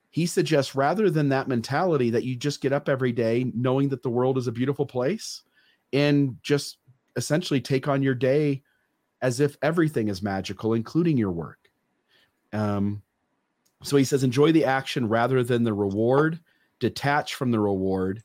He 0.09 0.25
suggests 0.25 0.75
rather 0.75 1.09
than 1.09 1.29
that 1.29 1.47
mentality 1.47 2.09
that 2.09 2.23
you 2.23 2.35
just 2.35 2.61
get 2.61 2.73
up 2.73 2.89
every 2.89 3.11
day 3.11 3.51
knowing 3.53 3.89
that 3.89 4.01
the 4.01 4.09
world 4.09 4.37
is 4.37 4.47
a 4.47 4.51
beautiful 4.51 4.85
place 4.85 5.43
and 5.93 6.37
just 6.41 6.77
essentially 7.15 7.61
take 7.61 7.87
on 7.87 8.01
your 8.01 8.15
day 8.15 8.63
as 9.21 9.39
if 9.39 9.57
everything 9.61 10.07
is 10.07 10.23
magical, 10.23 10.73
including 10.73 11.17
your 11.17 11.31
work. 11.31 11.69
Um, 12.53 13.03
so 13.83 13.97
he 13.97 14.03
says, 14.03 14.23
enjoy 14.23 14.51
the 14.51 14.65
action 14.65 15.07
rather 15.07 15.43
than 15.43 15.63
the 15.63 15.73
reward, 15.73 16.39
detach 16.79 17.35
from 17.35 17.51
the 17.51 17.59
reward. 17.59 18.23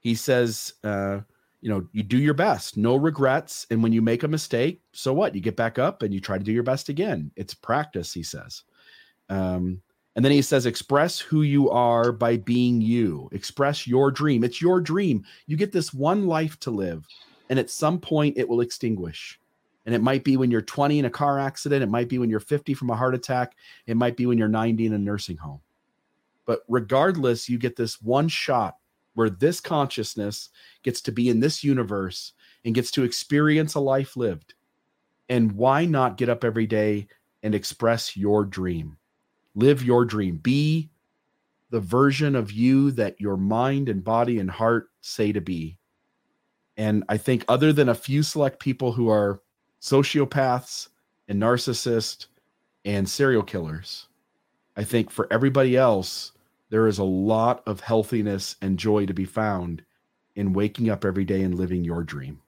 He 0.00 0.14
says, 0.14 0.74
uh, 0.82 1.20
you 1.64 1.70
know, 1.70 1.88
you 1.92 2.02
do 2.02 2.18
your 2.18 2.34
best, 2.34 2.76
no 2.76 2.94
regrets. 2.94 3.66
And 3.70 3.82
when 3.82 3.90
you 3.90 4.02
make 4.02 4.22
a 4.22 4.28
mistake, 4.28 4.82
so 4.92 5.14
what? 5.14 5.34
You 5.34 5.40
get 5.40 5.56
back 5.56 5.78
up 5.78 6.02
and 6.02 6.12
you 6.12 6.20
try 6.20 6.36
to 6.36 6.44
do 6.44 6.52
your 6.52 6.62
best 6.62 6.90
again. 6.90 7.30
It's 7.36 7.54
practice, 7.54 8.12
he 8.12 8.22
says. 8.22 8.64
Um, 9.30 9.80
and 10.14 10.22
then 10.22 10.30
he 10.30 10.42
says, 10.42 10.66
express 10.66 11.18
who 11.18 11.40
you 11.40 11.70
are 11.70 12.12
by 12.12 12.36
being 12.36 12.82
you. 12.82 13.30
Express 13.32 13.86
your 13.86 14.10
dream. 14.10 14.44
It's 14.44 14.60
your 14.60 14.78
dream. 14.78 15.24
You 15.46 15.56
get 15.56 15.72
this 15.72 15.94
one 15.94 16.26
life 16.26 16.60
to 16.60 16.70
live, 16.70 17.06
and 17.48 17.58
at 17.58 17.70
some 17.70 17.98
point 17.98 18.36
it 18.36 18.46
will 18.46 18.60
extinguish. 18.60 19.40
And 19.86 19.94
it 19.94 20.02
might 20.02 20.22
be 20.22 20.36
when 20.36 20.50
you're 20.50 20.60
20 20.60 20.98
in 20.98 21.06
a 21.06 21.10
car 21.10 21.38
accident. 21.38 21.82
It 21.82 21.88
might 21.88 22.10
be 22.10 22.18
when 22.18 22.28
you're 22.28 22.40
50 22.40 22.74
from 22.74 22.90
a 22.90 22.96
heart 22.96 23.14
attack. 23.14 23.54
It 23.86 23.96
might 23.96 24.18
be 24.18 24.26
when 24.26 24.36
you're 24.36 24.48
90 24.48 24.84
in 24.84 24.92
a 24.92 24.98
nursing 24.98 25.38
home. 25.38 25.62
But 26.44 26.60
regardless, 26.68 27.48
you 27.48 27.56
get 27.56 27.74
this 27.74 28.02
one 28.02 28.28
shot 28.28 28.76
where 29.14 29.30
this 29.30 29.60
consciousness 29.60 30.50
gets 30.82 31.00
to 31.02 31.12
be 31.12 31.28
in 31.28 31.40
this 31.40 31.64
universe 31.64 32.32
and 32.64 32.74
gets 32.74 32.90
to 32.92 33.04
experience 33.04 33.74
a 33.74 33.80
life 33.80 34.16
lived. 34.16 34.54
And 35.28 35.52
why 35.52 35.84
not 35.84 36.16
get 36.16 36.28
up 36.28 36.44
every 36.44 36.66
day 36.66 37.06
and 37.42 37.54
express 37.54 38.16
your 38.16 38.44
dream? 38.44 38.96
Live 39.54 39.82
your 39.82 40.04
dream. 40.04 40.36
Be 40.36 40.90
the 41.70 41.80
version 41.80 42.36
of 42.36 42.52
you 42.52 42.90
that 42.92 43.20
your 43.20 43.36
mind 43.36 43.88
and 43.88 44.04
body 44.04 44.38
and 44.38 44.50
heart 44.50 44.90
say 45.00 45.32
to 45.32 45.40
be. 45.40 45.78
And 46.76 47.04
I 47.08 47.16
think, 47.16 47.44
other 47.48 47.72
than 47.72 47.88
a 47.88 47.94
few 47.94 48.22
select 48.22 48.58
people 48.58 48.92
who 48.92 49.08
are 49.08 49.40
sociopaths 49.80 50.88
and 51.28 51.40
narcissists 51.40 52.26
and 52.84 53.08
serial 53.08 53.42
killers, 53.42 54.08
I 54.76 54.84
think 54.84 55.10
for 55.10 55.32
everybody 55.32 55.76
else, 55.76 56.32
there 56.70 56.86
is 56.86 56.98
a 56.98 57.04
lot 57.04 57.62
of 57.66 57.80
healthiness 57.80 58.56
and 58.60 58.78
joy 58.78 59.06
to 59.06 59.14
be 59.14 59.24
found 59.24 59.84
in 60.36 60.52
waking 60.52 60.90
up 60.90 61.04
every 61.04 61.24
day 61.24 61.42
and 61.42 61.54
living 61.54 61.84
your 61.84 62.02
dream. 62.02 62.40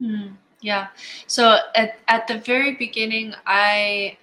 Hmm, 0.00 0.28
yeah. 0.60 0.88
So 1.26 1.58
at, 1.74 1.98
at 2.08 2.26
the 2.26 2.38
very 2.38 2.74
beginning, 2.74 3.34
I 3.46 4.16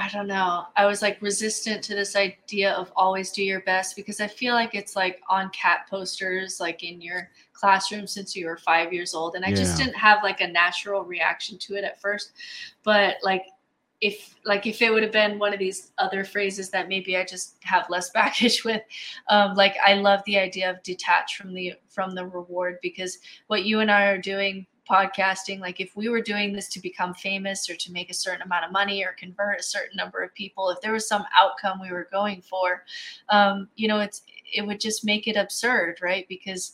I 0.00 0.08
don't 0.08 0.28
know. 0.28 0.64
I 0.76 0.86
was 0.86 1.02
like 1.02 1.20
resistant 1.20 1.84
to 1.84 1.94
this 1.94 2.16
idea 2.16 2.72
of 2.72 2.90
always 2.96 3.32
do 3.32 3.44
your 3.44 3.60
best 3.60 3.96
because 3.96 4.18
I 4.18 4.28
feel 4.28 4.54
like 4.54 4.74
it's 4.74 4.96
like 4.96 5.20
on 5.28 5.50
cat 5.50 5.88
posters, 5.90 6.58
like 6.58 6.82
in 6.82 7.02
your 7.02 7.28
classroom 7.52 8.06
since 8.06 8.34
you 8.34 8.46
were 8.46 8.56
five 8.56 8.94
years 8.94 9.14
old. 9.14 9.34
And 9.34 9.44
I 9.44 9.52
just 9.52 9.76
didn't 9.76 9.96
have 9.96 10.22
like 10.22 10.40
a 10.40 10.46
natural 10.46 11.04
reaction 11.04 11.58
to 11.58 11.74
it 11.74 11.84
at 11.84 12.00
first. 12.00 12.32
But 12.82 13.16
like 13.22 13.44
if 14.00 14.36
like 14.44 14.66
if 14.66 14.80
it 14.80 14.90
would 14.90 15.02
have 15.02 15.12
been 15.12 15.38
one 15.38 15.52
of 15.52 15.58
these 15.58 15.92
other 15.98 16.24
phrases 16.24 16.70
that 16.70 16.88
maybe 16.88 17.16
I 17.16 17.24
just 17.24 17.56
have 17.62 17.90
less 17.90 18.10
baggage 18.14 18.64
with, 18.64 18.82
um, 19.28 19.54
like 19.54 19.76
I 19.84 19.94
love 19.94 20.20
the 20.26 20.38
idea 20.38 20.70
of 20.70 20.82
detach 20.82 21.36
from 21.36 21.52
the 21.54 21.74
from 21.88 22.14
the 22.14 22.26
reward 22.26 22.78
because 22.82 23.18
what 23.48 23.64
you 23.64 23.80
and 23.80 23.90
I 23.90 24.06
are 24.06 24.18
doing 24.18 24.66
podcasting 24.90 25.60
like 25.60 25.80
if 25.80 25.94
we 25.94 26.08
were 26.08 26.20
doing 26.20 26.52
this 26.52 26.68
to 26.68 26.80
become 26.80 27.14
famous 27.14 27.70
or 27.70 27.76
to 27.76 27.92
make 27.92 28.10
a 28.10 28.14
certain 28.14 28.42
amount 28.42 28.64
of 28.64 28.72
money 28.72 29.04
or 29.04 29.14
convert 29.16 29.60
a 29.60 29.62
certain 29.62 29.96
number 29.96 30.20
of 30.20 30.34
people 30.34 30.68
if 30.68 30.80
there 30.80 30.92
was 30.92 31.06
some 31.06 31.24
outcome 31.38 31.80
we 31.80 31.92
were 31.92 32.08
going 32.10 32.42
for 32.42 32.82
um, 33.28 33.68
you 33.76 33.86
know 33.86 34.00
it's 34.00 34.22
it 34.52 34.66
would 34.66 34.80
just 34.80 35.04
make 35.04 35.26
it 35.28 35.36
absurd 35.36 35.98
right? 36.02 36.26
Because 36.28 36.72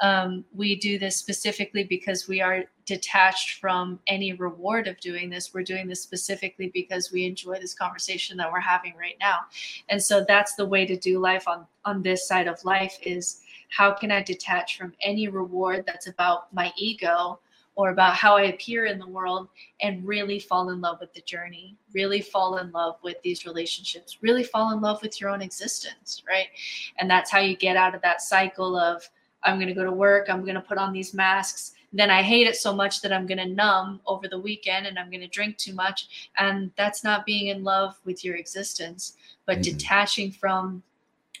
um, 0.00 0.44
we 0.52 0.76
do 0.76 0.98
this 0.98 1.16
specifically 1.16 1.84
because 1.84 2.26
we 2.26 2.40
are 2.40 2.64
detached 2.86 3.60
from 3.60 4.00
any 4.08 4.32
reward 4.32 4.88
of 4.88 4.98
doing 5.00 5.30
this. 5.30 5.54
We're 5.54 5.62
doing 5.62 5.86
this 5.86 6.02
specifically 6.02 6.70
because 6.74 7.12
we 7.12 7.24
enjoy 7.24 7.60
this 7.60 7.74
conversation 7.74 8.36
that 8.38 8.50
we're 8.50 8.60
having 8.60 8.94
right 8.96 9.16
now. 9.20 9.40
And 9.88 10.02
so 10.02 10.24
that's 10.26 10.56
the 10.56 10.66
way 10.66 10.86
to 10.86 10.96
do 10.96 11.18
life 11.18 11.46
on 11.46 11.66
on 11.84 12.02
this 12.02 12.26
side 12.26 12.48
of 12.48 12.64
life 12.64 12.98
is 13.02 13.42
how 13.68 13.92
can 13.92 14.10
I 14.10 14.22
detach 14.22 14.76
from 14.76 14.92
any 15.00 15.28
reward 15.28 15.84
that's 15.86 16.06
about 16.06 16.52
my 16.52 16.72
ego 16.76 17.40
or 17.74 17.90
about 17.90 18.14
how 18.14 18.36
I 18.36 18.42
appear 18.42 18.84
in 18.84 18.98
the 18.98 19.06
world 19.06 19.48
and 19.80 20.06
really 20.06 20.38
fall 20.38 20.70
in 20.70 20.80
love 20.80 20.98
with 21.00 21.12
the 21.14 21.22
journey, 21.22 21.76
really 21.94 22.20
fall 22.20 22.58
in 22.58 22.70
love 22.70 22.96
with 23.02 23.16
these 23.22 23.46
relationships, 23.46 24.18
really 24.20 24.44
fall 24.44 24.72
in 24.72 24.80
love 24.82 25.00
with 25.00 25.20
your 25.20 25.30
own 25.30 25.40
existence, 25.40 26.22
right? 26.28 26.48
And 26.98 27.10
that's 27.10 27.30
how 27.30 27.38
you 27.38 27.56
get 27.56 27.76
out 27.76 27.94
of 27.94 28.02
that 28.02 28.20
cycle 28.20 28.76
of 28.76 29.08
I'm 29.44 29.56
going 29.56 29.68
to 29.68 29.74
go 29.74 29.84
to 29.84 29.92
work, 29.92 30.28
I'm 30.28 30.42
going 30.42 30.54
to 30.54 30.60
put 30.60 30.78
on 30.78 30.92
these 30.92 31.14
masks. 31.14 31.72
Then 31.92 32.10
I 32.10 32.22
hate 32.22 32.46
it 32.46 32.56
so 32.56 32.74
much 32.74 33.02
that 33.02 33.12
I'm 33.12 33.26
going 33.26 33.38
to 33.38 33.46
numb 33.46 34.00
over 34.06 34.26
the 34.26 34.40
weekend 34.40 34.86
and 34.86 34.98
I'm 34.98 35.10
going 35.10 35.20
to 35.20 35.28
drink 35.28 35.58
too 35.58 35.74
much. 35.74 36.30
And 36.38 36.70
that's 36.76 37.04
not 37.04 37.26
being 37.26 37.48
in 37.48 37.62
love 37.62 37.98
with 38.04 38.24
your 38.24 38.36
existence, 38.36 39.16
but 39.44 39.56
mm-hmm. 39.56 39.76
detaching 39.76 40.32
from 40.32 40.82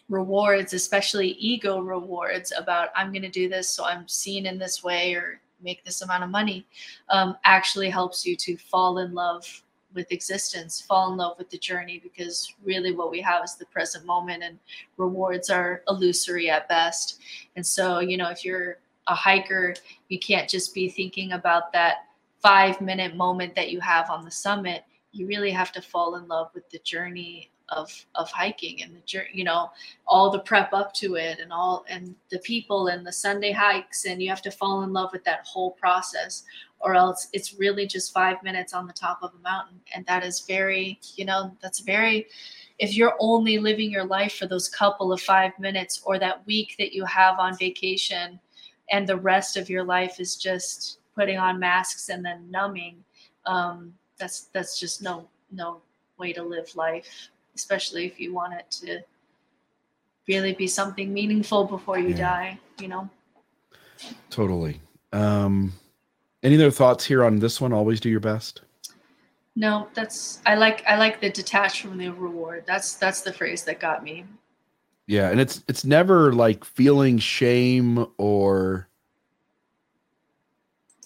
rewards, 0.08 0.74
especially 0.74 1.28
ego 1.32 1.80
rewards 1.80 2.52
about 2.56 2.90
I'm 2.94 3.12
going 3.12 3.22
to 3.22 3.30
do 3.30 3.48
this 3.48 3.70
so 3.70 3.84
I'm 3.84 4.06
seen 4.06 4.44
in 4.44 4.58
this 4.58 4.84
way 4.84 5.14
or 5.14 5.40
make 5.62 5.84
this 5.84 6.02
amount 6.02 6.24
of 6.24 6.30
money, 6.30 6.66
um, 7.08 7.36
actually 7.44 7.88
helps 7.88 8.26
you 8.26 8.36
to 8.36 8.56
fall 8.56 8.98
in 8.98 9.14
love 9.14 9.62
with 9.94 10.12
existence, 10.12 10.80
fall 10.80 11.12
in 11.12 11.18
love 11.18 11.38
with 11.38 11.50
the 11.50 11.58
journey, 11.58 12.00
because 12.02 12.54
really 12.64 12.92
what 12.92 13.10
we 13.10 13.20
have 13.20 13.44
is 13.44 13.54
the 13.54 13.66
present 13.66 14.04
moment 14.04 14.42
and 14.42 14.58
rewards 14.96 15.50
are 15.50 15.82
illusory 15.88 16.50
at 16.50 16.68
best. 16.68 17.20
And 17.56 17.66
so, 17.66 18.00
you 18.00 18.16
know, 18.16 18.30
if 18.30 18.44
you're 18.44 18.78
a 19.06 19.14
hiker, 19.14 19.74
you 20.08 20.18
can't 20.18 20.48
just 20.48 20.74
be 20.74 20.88
thinking 20.88 21.32
about 21.32 21.72
that 21.72 22.06
five 22.40 22.80
minute 22.80 23.16
moment 23.16 23.54
that 23.54 23.70
you 23.70 23.80
have 23.80 24.10
on 24.10 24.24
the 24.24 24.30
summit. 24.30 24.84
You 25.12 25.26
really 25.26 25.50
have 25.50 25.72
to 25.72 25.82
fall 25.82 26.16
in 26.16 26.26
love 26.26 26.50
with 26.54 26.68
the 26.70 26.78
journey 26.80 27.52
of 27.72 27.90
of 28.14 28.30
hiking 28.30 28.82
and 28.82 28.94
the 28.94 29.00
journey 29.00 29.28
you 29.32 29.44
know 29.44 29.70
all 30.06 30.30
the 30.30 30.38
prep 30.40 30.72
up 30.72 30.92
to 30.92 31.14
it 31.14 31.38
and 31.40 31.52
all 31.52 31.84
and 31.88 32.14
the 32.30 32.38
people 32.40 32.88
and 32.88 33.06
the 33.06 33.12
sunday 33.12 33.52
hikes 33.52 34.04
and 34.04 34.22
you 34.22 34.28
have 34.28 34.42
to 34.42 34.50
fall 34.50 34.82
in 34.82 34.92
love 34.92 35.10
with 35.12 35.24
that 35.24 35.44
whole 35.44 35.70
process 35.72 36.44
or 36.82 36.94
else 36.94 37.28
it's 37.32 37.54
really 37.54 37.86
just 37.86 38.12
five 38.12 38.42
minutes 38.42 38.74
on 38.74 38.86
the 38.86 38.92
top 38.92 39.22
of 39.22 39.32
a 39.38 39.42
mountain. 39.42 39.80
And 39.94 40.04
that 40.06 40.24
is 40.24 40.40
very, 40.40 40.98
you 41.16 41.24
know, 41.24 41.56
that's 41.62 41.80
very, 41.80 42.26
if 42.78 42.96
you're 42.96 43.14
only 43.20 43.58
living 43.58 43.90
your 43.90 44.04
life 44.04 44.34
for 44.34 44.46
those 44.46 44.68
couple 44.68 45.12
of 45.12 45.20
five 45.20 45.52
minutes 45.58 46.02
or 46.04 46.18
that 46.18 46.44
week 46.46 46.74
that 46.78 46.92
you 46.92 47.04
have 47.04 47.38
on 47.38 47.56
vacation 47.56 48.40
and 48.90 49.06
the 49.06 49.16
rest 49.16 49.56
of 49.56 49.70
your 49.70 49.84
life 49.84 50.18
is 50.18 50.36
just 50.36 50.98
putting 51.14 51.38
on 51.38 51.60
masks 51.60 52.08
and 52.08 52.24
then 52.24 52.50
numbing, 52.50 53.04
um, 53.46 53.94
that's, 54.18 54.48
that's 54.52 54.78
just 54.78 55.02
no, 55.02 55.28
no 55.52 55.80
way 56.18 56.32
to 56.32 56.42
live 56.42 56.74
life, 56.74 57.28
especially 57.54 58.06
if 58.06 58.18
you 58.18 58.34
want 58.34 58.54
it 58.54 58.70
to 58.70 59.00
really 60.26 60.52
be 60.52 60.66
something 60.66 61.12
meaningful 61.12 61.64
before 61.64 61.98
you 61.98 62.10
yeah. 62.10 62.16
die, 62.16 62.58
you 62.80 62.88
know? 62.88 63.08
Totally. 64.30 64.80
Um, 65.12 65.72
any 66.42 66.56
other 66.56 66.70
thoughts 66.70 67.04
here 67.04 67.24
on 67.24 67.38
this 67.38 67.60
one? 67.60 67.72
Always 67.72 68.00
do 68.00 68.08
your 68.08 68.20
best. 68.20 68.62
No, 69.54 69.88
that's 69.94 70.40
I 70.46 70.54
like 70.54 70.82
I 70.86 70.96
like 70.96 71.20
the 71.20 71.30
detach 71.30 71.82
from 71.82 71.98
the 71.98 72.08
reward. 72.08 72.64
That's 72.66 72.94
that's 72.94 73.20
the 73.20 73.32
phrase 73.32 73.64
that 73.64 73.80
got 73.80 74.02
me. 74.02 74.24
Yeah, 75.06 75.30
and 75.30 75.40
it's 75.40 75.62
it's 75.68 75.84
never 75.84 76.32
like 76.32 76.64
feeling 76.64 77.18
shame 77.18 78.06
or 78.16 78.88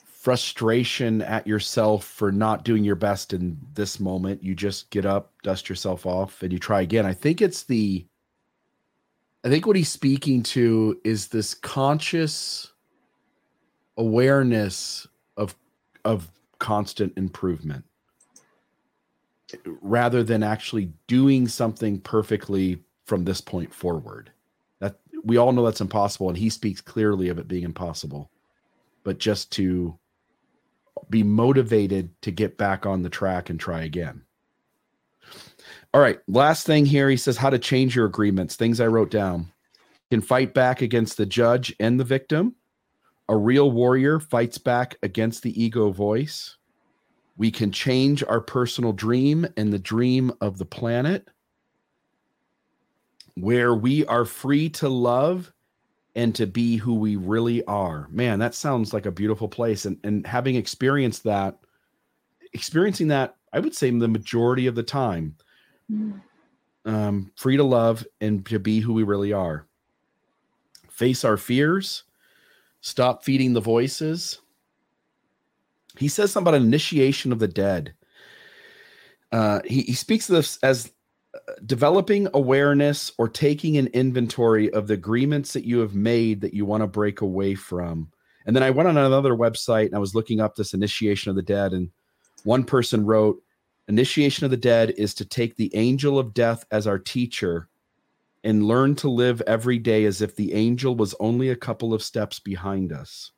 frustration 0.04 1.22
at 1.22 1.46
yourself 1.46 2.04
for 2.04 2.32
not 2.32 2.64
doing 2.64 2.84
your 2.84 2.96
best 2.96 3.32
in 3.32 3.58
this 3.74 4.00
moment. 4.00 4.42
You 4.42 4.54
just 4.54 4.90
get 4.90 5.06
up, 5.06 5.32
dust 5.42 5.68
yourself 5.68 6.06
off, 6.06 6.42
and 6.42 6.52
you 6.52 6.58
try 6.58 6.82
again. 6.82 7.06
I 7.06 7.14
think 7.14 7.42
it's 7.42 7.64
the 7.64 8.06
I 9.44 9.48
think 9.48 9.66
what 9.66 9.76
he's 9.76 9.88
speaking 9.88 10.42
to 10.44 11.00
is 11.04 11.28
this 11.28 11.54
conscious 11.54 12.72
awareness 13.96 15.06
of 16.06 16.30
constant 16.58 17.12
improvement 17.18 17.84
rather 19.82 20.22
than 20.22 20.42
actually 20.42 20.92
doing 21.06 21.48
something 21.48 22.00
perfectly 22.00 22.78
from 23.04 23.24
this 23.24 23.40
point 23.40 23.74
forward. 23.74 24.30
That 24.80 24.96
we 25.24 25.36
all 25.36 25.52
know 25.52 25.64
that's 25.64 25.80
impossible 25.80 26.28
and 26.28 26.38
he 26.38 26.48
speaks 26.48 26.80
clearly 26.80 27.28
of 27.28 27.38
it 27.38 27.48
being 27.48 27.64
impossible. 27.64 28.30
But 29.02 29.18
just 29.18 29.50
to 29.52 29.98
be 31.10 31.22
motivated 31.22 32.10
to 32.22 32.30
get 32.30 32.56
back 32.56 32.86
on 32.86 33.02
the 33.02 33.10
track 33.10 33.50
and 33.50 33.60
try 33.60 33.82
again. 33.82 34.22
All 35.92 36.00
right 36.00 36.20
last 36.28 36.66
thing 36.66 36.86
here 36.86 37.10
he 37.10 37.16
says 37.16 37.36
how 37.36 37.50
to 37.50 37.58
change 37.58 37.96
your 37.96 38.06
agreements 38.06 38.54
things 38.54 38.80
i 38.80 38.86
wrote 38.86 39.10
down. 39.10 39.52
Can 40.10 40.20
fight 40.20 40.54
back 40.54 40.82
against 40.82 41.16
the 41.16 41.26
judge 41.26 41.74
and 41.80 41.98
the 41.98 42.04
victim 42.04 42.54
a 43.28 43.36
real 43.36 43.70
warrior 43.70 44.20
fights 44.20 44.58
back 44.58 44.96
against 45.02 45.42
the 45.42 45.62
ego 45.62 45.90
voice. 45.90 46.56
We 47.36 47.50
can 47.50 47.72
change 47.72 48.24
our 48.24 48.40
personal 48.40 48.92
dream 48.92 49.46
and 49.56 49.72
the 49.72 49.78
dream 49.78 50.32
of 50.40 50.58
the 50.58 50.64
planet, 50.64 51.28
where 53.34 53.74
we 53.74 54.06
are 54.06 54.24
free 54.24 54.70
to 54.70 54.88
love 54.88 55.52
and 56.14 56.34
to 56.34 56.46
be 56.46 56.76
who 56.76 56.94
we 56.94 57.16
really 57.16 57.62
are. 57.64 58.08
Man, 58.10 58.38
that 58.38 58.54
sounds 58.54 58.94
like 58.94 59.04
a 59.04 59.10
beautiful 59.10 59.48
place. 59.48 59.84
And, 59.84 59.98
and 60.02 60.26
having 60.26 60.56
experienced 60.56 61.24
that, 61.24 61.58
experiencing 62.54 63.08
that, 63.08 63.36
I 63.52 63.60
would 63.60 63.74
say 63.74 63.90
the 63.90 64.08
majority 64.08 64.66
of 64.66 64.74
the 64.74 64.82
time, 64.82 65.36
mm. 65.92 66.18
um, 66.86 67.32
free 67.36 67.58
to 67.58 67.64
love 67.64 68.06
and 68.22 68.46
to 68.46 68.58
be 68.58 68.80
who 68.80 68.94
we 68.94 69.02
really 69.02 69.34
are. 69.34 69.66
Face 70.88 71.22
our 71.22 71.36
fears 71.36 72.04
Stop 72.80 73.24
feeding 73.24 73.52
the 73.52 73.60
voices. 73.60 74.40
He 75.98 76.08
says 76.08 76.30
something 76.30 76.54
about 76.54 76.62
initiation 76.62 77.32
of 77.32 77.38
the 77.38 77.48
dead. 77.48 77.94
Uh, 79.32 79.60
he, 79.64 79.82
he 79.82 79.94
speaks 79.94 80.28
of 80.28 80.36
this 80.36 80.58
as 80.62 80.92
uh, 81.34 81.38
developing 81.64 82.28
awareness 82.34 83.12
or 83.18 83.28
taking 83.28 83.76
an 83.76 83.88
inventory 83.88 84.72
of 84.72 84.86
the 84.86 84.94
agreements 84.94 85.52
that 85.52 85.64
you 85.64 85.80
have 85.80 85.94
made 85.94 86.40
that 86.40 86.54
you 86.54 86.64
want 86.64 86.82
to 86.82 86.86
break 86.86 87.20
away 87.20 87.54
from. 87.54 88.10
And 88.46 88.54
then 88.54 88.62
I 88.62 88.70
went 88.70 88.88
on 88.88 88.96
another 88.96 89.34
website 89.34 89.86
and 89.86 89.96
I 89.96 89.98
was 89.98 90.14
looking 90.14 90.40
up 90.40 90.54
this 90.54 90.74
initiation 90.74 91.30
of 91.30 91.36
the 91.36 91.42
dead. 91.42 91.72
And 91.72 91.90
one 92.44 92.64
person 92.64 93.04
wrote, 93.04 93.42
Initiation 93.88 94.44
of 94.44 94.50
the 94.50 94.56
dead 94.56 94.94
is 94.96 95.14
to 95.14 95.24
take 95.24 95.56
the 95.56 95.74
angel 95.74 96.18
of 96.18 96.34
death 96.34 96.64
as 96.70 96.86
our 96.86 96.98
teacher 96.98 97.68
and 98.46 98.62
learn 98.62 98.94
to 98.94 99.10
live 99.10 99.42
every 99.46 99.78
day 99.78 100.04
as 100.04 100.22
if 100.22 100.36
the 100.36 100.54
angel 100.54 100.94
was 100.94 101.14
only 101.18 101.50
a 101.50 101.56
couple 101.56 101.92
of 101.92 102.02
steps 102.02 102.38
behind 102.38 102.92
us. 102.92 103.32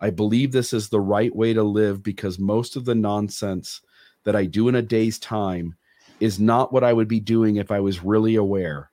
I 0.00 0.10
believe 0.10 0.50
this 0.50 0.72
is 0.72 0.88
the 0.88 1.00
right 1.00 1.34
way 1.34 1.54
to 1.54 1.62
live 1.62 2.02
because 2.02 2.38
most 2.38 2.76
of 2.76 2.84
the 2.84 2.94
nonsense 2.94 3.80
that 4.24 4.34
I 4.34 4.46
do 4.46 4.68
in 4.68 4.74
a 4.74 4.82
day's 4.82 5.18
time 5.18 5.76
is 6.18 6.40
not 6.40 6.72
what 6.72 6.82
I 6.82 6.92
would 6.92 7.08
be 7.08 7.20
doing 7.20 7.56
if 7.56 7.70
I 7.70 7.78
was 7.78 8.04
really 8.04 8.34
aware. 8.34 8.90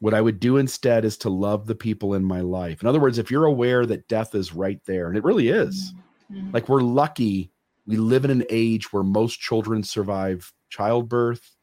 What 0.00 0.14
I 0.14 0.20
would 0.20 0.38
do 0.38 0.58
instead 0.58 1.06
is 1.06 1.16
to 1.18 1.30
love 1.30 1.66
the 1.66 1.74
people 1.74 2.12
in 2.12 2.22
my 2.22 2.40
life. 2.42 2.82
In 2.82 2.88
other 2.88 3.00
words, 3.00 3.16
if 3.16 3.30
you're 3.30 3.46
aware 3.46 3.86
that 3.86 4.06
death 4.06 4.34
is 4.34 4.54
right 4.54 4.80
there, 4.84 5.08
and 5.08 5.16
it 5.16 5.24
really 5.24 5.48
is, 5.48 5.94
mm-hmm. 6.30 6.50
like 6.52 6.68
we're 6.68 6.82
lucky 6.82 7.50
we 7.86 7.96
live 7.96 8.24
in 8.24 8.30
an 8.30 8.44
age 8.50 8.92
where 8.92 9.02
most 9.02 9.40
children 9.40 9.82
survive 9.82 10.52
childbirth, 10.70 11.53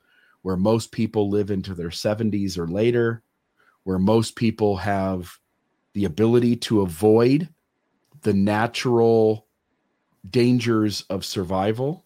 where 0.41 0.57
most 0.57 0.91
people 0.91 1.30
live 1.30 1.51
into 1.51 1.73
their 1.73 1.89
70s 1.89 2.57
or 2.57 2.68
later, 2.68 3.23
where 3.84 3.99
most 3.99 4.35
people 4.35 4.77
have 4.77 5.38
the 5.93 6.05
ability 6.05 6.55
to 6.55 6.81
avoid 6.81 7.49
the 8.22 8.34
natural 8.34 9.47
dangers 10.30 11.03
of 11.09 11.26
survival. 11.26 12.05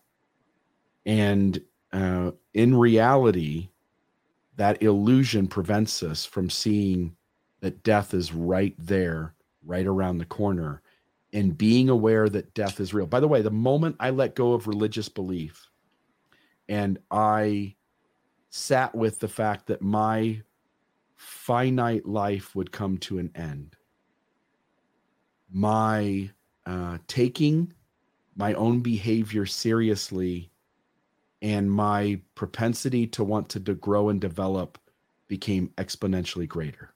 And 1.05 1.61
uh, 1.91 2.31
in 2.53 2.75
reality, 2.75 3.69
that 4.57 4.81
illusion 4.81 5.47
prevents 5.47 6.01
us 6.01 6.25
from 6.25 6.49
seeing 6.49 7.15
that 7.59 7.83
death 7.83 8.13
is 8.13 8.33
right 8.33 8.75
there, 8.77 9.33
right 9.63 9.85
around 9.85 10.17
the 10.17 10.25
corner, 10.25 10.81
and 11.33 11.57
being 11.57 11.89
aware 11.89 12.29
that 12.29 12.53
death 12.53 12.79
is 12.79 12.93
real. 12.93 13.05
By 13.05 13.19
the 13.19 13.27
way, 13.27 13.41
the 13.41 13.51
moment 13.51 13.97
I 13.99 14.11
let 14.11 14.35
go 14.35 14.53
of 14.53 14.67
religious 14.67 15.09
belief, 15.09 15.69
and 16.69 16.97
I 17.11 17.74
sat 18.56 18.95
with 18.95 19.19
the 19.19 19.27
fact 19.27 19.68
that 19.68 19.82
my 19.82 20.41
finite 21.18 22.06
life 22.06 22.56
would 22.56 22.72
come 22.72 22.98
to 22.98 23.19
an 23.19 23.30
end. 23.36 23.76
My 25.52 26.32
uh, 26.65 26.99
taking 27.07 27.73
my 28.38 28.53
own 28.53 28.80
behavior 28.80 29.45
seriously 29.45 30.49
and 31.41 31.69
my 31.69 32.22
propensity 32.36 33.06
to 33.07 33.26
want 33.26 33.49
to, 33.49 33.60
to 33.60 33.76
grow 33.76 34.07
and 34.07 34.22
develop 34.22 34.77
became 35.27 35.68
exponentially 35.77 36.48
greater. 36.48 36.94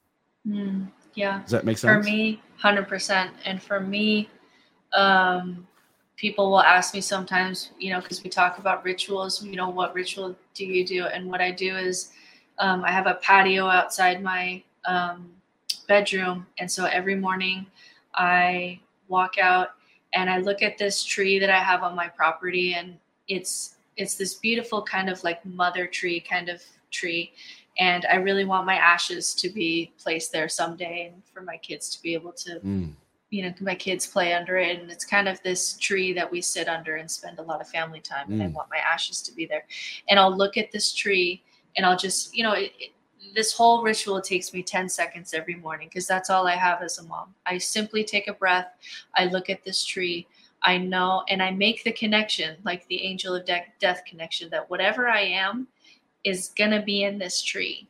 Mm, 0.48 0.90
yeah. 1.14 1.42
Does 1.42 1.50
that 1.50 1.66
make 1.66 1.76
sense? 1.76 2.06
For 2.06 2.10
me, 2.10 2.40
100%. 2.62 3.30
And 3.44 3.62
for 3.62 3.80
me, 3.80 4.30
um, 4.94 5.66
people 6.20 6.50
will 6.50 6.60
ask 6.60 6.92
me 6.92 7.00
sometimes, 7.00 7.70
you 7.78 7.90
know, 7.90 7.98
because 7.98 8.22
we 8.22 8.28
talk 8.28 8.58
about 8.58 8.84
rituals, 8.84 9.42
you 9.42 9.56
know, 9.56 9.70
what 9.70 9.94
ritual 9.94 10.36
do 10.52 10.66
you 10.66 10.84
do? 10.84 11.06
And 11.06 11.30
what 11.30 11.40
I 11.40 11.50
do 11.50 11.78
is 11.78 12.12
um, 12.58 12.84
I 12.84 12.92
have 12.92 13.06
a 13.06 13.14
patio 13.14 13.66
outside 13.66 14.22
my 14.22 14.62
um, 14.84 15.30
bedroom. 15.88 16.46
And 16.58 16.70
so 16.70 16.84
every 16.84 17.14
morning 17.14 17.64
I 18.14 18.80
walk 19.08 19.38
out 19.38 19.68
and 20.12 20.28
I 20.28 20.40
look 20.40 20.60
at 20.60 20.76
this 20.76 21.02
tree 21.02 21.38
that 21.38 21.48
I 21.48 21.58
have 21.58 21.82
on 21.82 21.96
my 21.96 22.08
property 22.08 22.74
and 22.74 22.98
it's 23.26 23.76
it's 23.96 24.14
this 24.14 24.34
beautiful 24.34 24.82
kind 24.82 25.08
of 25.08 25.22
like 25.24 25.44
mother 25.46 25.86
tree 25.86 26.20
kind 26.20 26.48
of 26.48 26.62
tree 26.90 27.32
and 27.78 28.04
I 28.06 28.16
really 28.16 28.44
want 28.44 28.66
my 28.66 28.74
ashes 28.74 29.34
to 29.34 29.48
be 29.48 29.92
placed 29.98 30.32
there 30.32 30.48
someday 30.48 31.10
and 31.12 31.22
for 31.32 31.42
my 31.42 31.56
kids 31.58 31.88
to 31.90 32.02
be 32.02 32.14
able 32.14 32.32
to 32.32 32.60
mm. 32.60 32.92
You 33.30 33.42
know 33.42 33.54
my 33.60 33.74
kids 33.74 34.06
play 34.06 34.34
under 34.34 34.58
it 34.58 34.80
and 34.80 34.90
it's 34.90 35.04
kind 35.04 35.28
of 35.28 35.40
this 35.42 35.74
tree 35.74 36.12
that 36.12 36.30
we 36.30 36.40
sit 36.40 36.68
under 36.68 36.96
and 36.96 37.10
spend 37.10 37.38
a 37.38 37.42
lot 37.42 37.60
of 37.60 37.68
family 37.68 38.00
time 38.00 38.28
mm. 38.28 38.32
and 38.32 38.42
I 38.42 38.46
mm. 38.46 38.52
want 38.52 38.68
my 38.70 38.78
ashes 38.78 39.22
to 39.22 39.32
be 39.32 39.46
there 39.46 39.64
and 40.08 40.18
I'll 40.18 40.36
look 40.36 40.56
at 40.56 40.72
this 40.72 40.92
tree 40.92 41.42
and 41.76 41.86
I'll 41.86 41.96
just 41.96 42.34
you 42.34 42.42
know 42.42 42.52
it, 42.52 42.72
it, 42.78 42.90
this 43.34 43.52
whole 43.52 43.82
ritual 43.82 44.20
takes 44.20 44.52
me 44.52 44.62
10 44.62 44.88
seconds 44.88 45.34
every 45.34 45.54
morning 45.54 45.88
because 45.88 46.06
that's 46.06 46.30
all 46.30 46.46
I 46.46 46.56
have 46.56 46.82
as 46.82 46.98
a 46.98 47.04
mom. 47.04 47.34
I 47.46 47.58
simply 47.58 48.04
take 48.04 48.28
a 48.28 48.32
breath, 48.32 48.72
I 49.14 49.26
look 49.26 49.50
at 49.50 49.62
this 49.64 49.84
tree, 49.84 50.26
I 50.62 50.78
know, 50.78 51.24
and 51.28 51.42
I 51.42 51.50
make 51.50 51.84
the 51.84 51.92
connection, 51.92 52.56
like 52.64 52.86
the 52.88 53.02
angel 53.02 53.34
of 53.34 53.44
de- 53.44 53.64
death 53.78 54.02
connection, 54.06 54.50
that 54.50 54.68
whatever 54.68 55.08
I 55.08 55.20
am 55.20 55.68
is 56.24 56.52
going 56.56 56.70
to 56.70 56.82
be 56.82 57.04
in 57.04 57.18
this 57.18 57.42
tree 57.42 57.88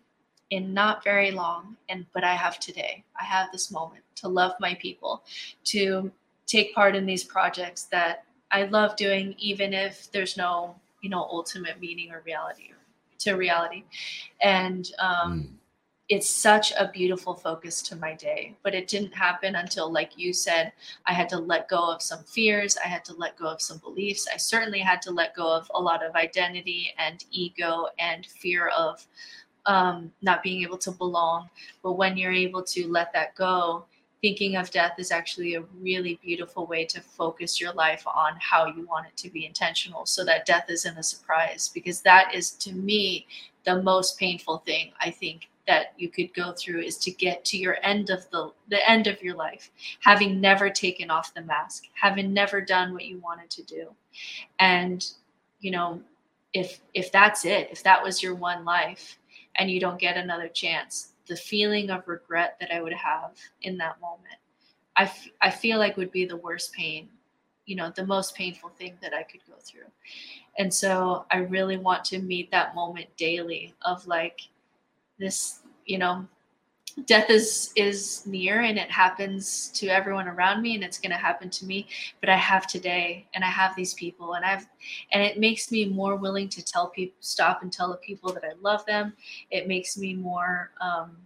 in 0.51 0.75
not 0.75 1.05
very 1.05 1.31
long. 1.31 1.77
And, 1.89 2.07
but 2.13 2.25
I 2.25 2.35
have 2.35 2.59
today, 2.59 3.05
I 3.21 3.25
have 3.25 3.51
this 3.53 3.71
moment 3.71 4.05
to 4.17 4.29
love 4.29 4.53
my 4.61 4.75
people, 4.75 5.23
to 5.65 6.11
take 6.47 6.75
part 6.75 6.97
in 6.97 7.07
these 7.07 7.25
projects 7.25 7.85
that 7.85 8.25
I 8.51 8.65
love 8.65 8.97
doing, 8.97 9.35
even 9.39 9.73
if 9.73 10.11
there's 10.13 10.37
no, 10.37 10.75
you 11.03 11.11
know, 11.11 11.23
ultimate 11.23 11.81
meaning 11.81 12.11
or 12.13 12.23
reality 12.27 12.71
to 13.21 13.35
reality. 13.35 13.85
And, 14.43 14.91
um, 14.99 15.43
mm 15.43 15.49
it's 16.11 16.29
such 16.29 16.73
a 16.73 16.91
beautiful 16.93 17.35
focus 17.35 17.81
to 17.81 17.97
my 17.97 18.15
day 18.15 18.55
but 18.63 18.75
it 18.75 18.89
didn't 18.89 19.15
happen 19.15 19.55
until 19.55 19.91
like 19.91 20.19
you 20.19 20.33
said 20.33 20.73
i 21.07 21.13
had 21.13 21.29
to 21.29 21.39
let 21.39 21.69
go 21.69 21.79
of 21.79 22.03
some 22.03 22.23
fears 22.25 22.77
i 22.85 22.89
had 22.89 23.05
to 23.05 23.15
let 23.15 23.39
go 23.39 23.47
of 23.47 23.63
some 23.63 23.79
beliefs 23.79 24.29
i 24.35 24.37
certainly 24.37 24.81
had 24.81 25.01
to 25.01 25.11
let 25.11 25.35
go 25.35 25.51
of 25.51 25.71
a 25.75 25.81
lot 25.81 26.05
of 26.05 26.15
identity 26.17 26.93
and 26.99 27.25
ego 27.31 27.87
and 27.99 28.27
fear 28.27 28.69
of 28.69 29.07
um, 29.67 30.13
not 30.23 30.43
being 30.43 30.63
able 30.63 30.79
to 30.79 30.91
belong. 30.91 31.49
But 31.83 31.93
when 31.93 32.17
you're 32.17 32.33
able 32.33 32.63
to 32.65 32.89
let 32.89 33.13
that 33.13 33.35
go 33.35 33.85
thinking 34.23 34.57
of 34.57 34.71
death 34.71 34.93
is 34.99 35.11
actually 35.11 35.55
a 35.55 35.63
really 35.81 36.21
beautiful 36.23 36.67
way 36.67 36.85
to 36.85 37.01
focus 37.01 37.59
your 37.59 37.73
life 37.73 38.07
on 38.07 38.35
how 38.39 38.67
you 38.67 38.87
want 38.87 39.07
it 39.07 39.17
to 39.17 39.31
be 39.31 39.47
intentional 39.47 40.05
so 40.05 40.23
that 40.27 40.45
death 40.45 40.67
isn't 40.69 40.99
a 40.99 41.03
surprise 41.03 41.71
because 41.73 42.03
that 42.03 42.35
is 42.35 42.51
to 42.51 42.75
me 42.75 43.27
the 43.65 43.83
most 43.83 44.19
painful 44.19 44.59
thing 44.59 44.93
i 45.01 45.11
think 45.11 45.49
that 45.71 45.93
you 45.97 46.09
could 46.09 46.35
go 46.35 46.53
through 46.53 46.81
is 46.81 46.99
to 46.99 47.13
get 47.13 47.45
to 47.45 47.57
your 47.57 47.77
end 47.85 48.11
of 48.11 48.29
the 48.31 48.51
the 48.71 48.91
end 48.91 49.07
of 49.07 49.23
your 49.23 49.37
life 49.37 49.71
having 50.01 50.41
never 50.41 50.69
taken 50.69 51.13
off 51.13 51.33
the 51.35 51.43
mask 51.43 51.85
having 51.95 52.33
never 52.33 52.61
done 52.61 52.93
what 52.93 53.05
you 53.05 53.21
wanted 53.21 53.49
to 53.49 53.63
do. 53.63 53.89
And 54.59 55.07
you 55.61 55.71
know 55.71 56.01
if 56.55 56.81
if 56.93 57.13
that's 57.13 57.45
it 57.45 57.69
if 57.71 57.85
that 57.85 58.03
was 58.03 58.21
your 58.21 58.35
one 58.35 58.65
life 58.65 59.20
and 59.61 59.71
you 59.71 59.79
don't 59.79 60.01
get 60.01 60.17
another 60.17 60.49
chance 60.49 61.13
the 61.27 61.37
feeling 61.37 61.91
of 61.91 62.09
regret 62.09 62.57
that 62.59 62.75
i 62.75 62.81
would 62.81 62.93
have 62.93 63.33
in 63.63 63.77
that 63.77 64.01
moment 64.01 64.35
I, 64.97 65.05
f- 65.05 65.29
I 65.41 65.51
feel 65.51 65.79
like 65.79 65.97
would 65.97 66.11
be 66.11 66.25
the 66.25 66.37
worst 66.37 66.73
pain 66.73 67.09
you 67.67 67.77
know 67.77 67.93
the 67.95 68.05
most 68.07 68.35
painful 68.35 68.71
thing 68.71 68.97
that 69.01 69.15
i 69.15 69.23
could 69.23 69.43
go 69.47 69.55
through. 69.63 69.91
And 70.59 70.73
so 70.73 71.27
i 71.31 71.39
really 71.39 71.77
want 71.77 72.05
to 72.07 72.19
meet 72.19 72.51
that 72.51 72.75
moment 72.75 73.07
daily 73.17 73.75
of 73.83 74.05
like 74.07 74.41
this 75.19 75.61
you 75.85 75.99
know 75.99 76.27
death 77.07 77.31
is 77.31 77.73
is 77.77 78.27
near 78.27 78.63
and 78.63 78.79
it 78.79 78.91
happens 78.91 79.69
to 79.69 79.89
everyone 79.89 80.29
around 80.29 80.61
me 80.61 80.75
and 80.75 80.83
it's 80.85 80.99
going 80.99 81.11
to 81.11 81.17
happen 81.17 81.49
to 81.49 81.65
me 81.65 81.87
but 82.21 82.29
i 82.29 82.37
have 82.37 82.67
today 82.67 83.27
and 83.35 83.45
i 83.45 83.49
have 83.49 83.75
these 83.77 83.95
people 83.95 84.35
and 84.35 84.45
i've 84.45 84.67
and 85.13 85.23
it 85.23 85.39
makes 85.39 85.71
me 85.71 85.85
more 85.85 86.17
willing 86.17 86.49
to 86.49 86.65
tell 86.65 86.89
people 86.89 87.17
stop 87.21 87.63
and 87.63 87.73
tell 87.73 87.89
the 87.91 87.97
people 87.97 88.33
that 88.33 88.45
i 88.45 88.53
love 88.61 88.85
them. 88.87 89.13
It 89.51 89.69
makes 89.69 89.97
me 89.97 90.15
more 90.15 90.71
um, 90.81 91.17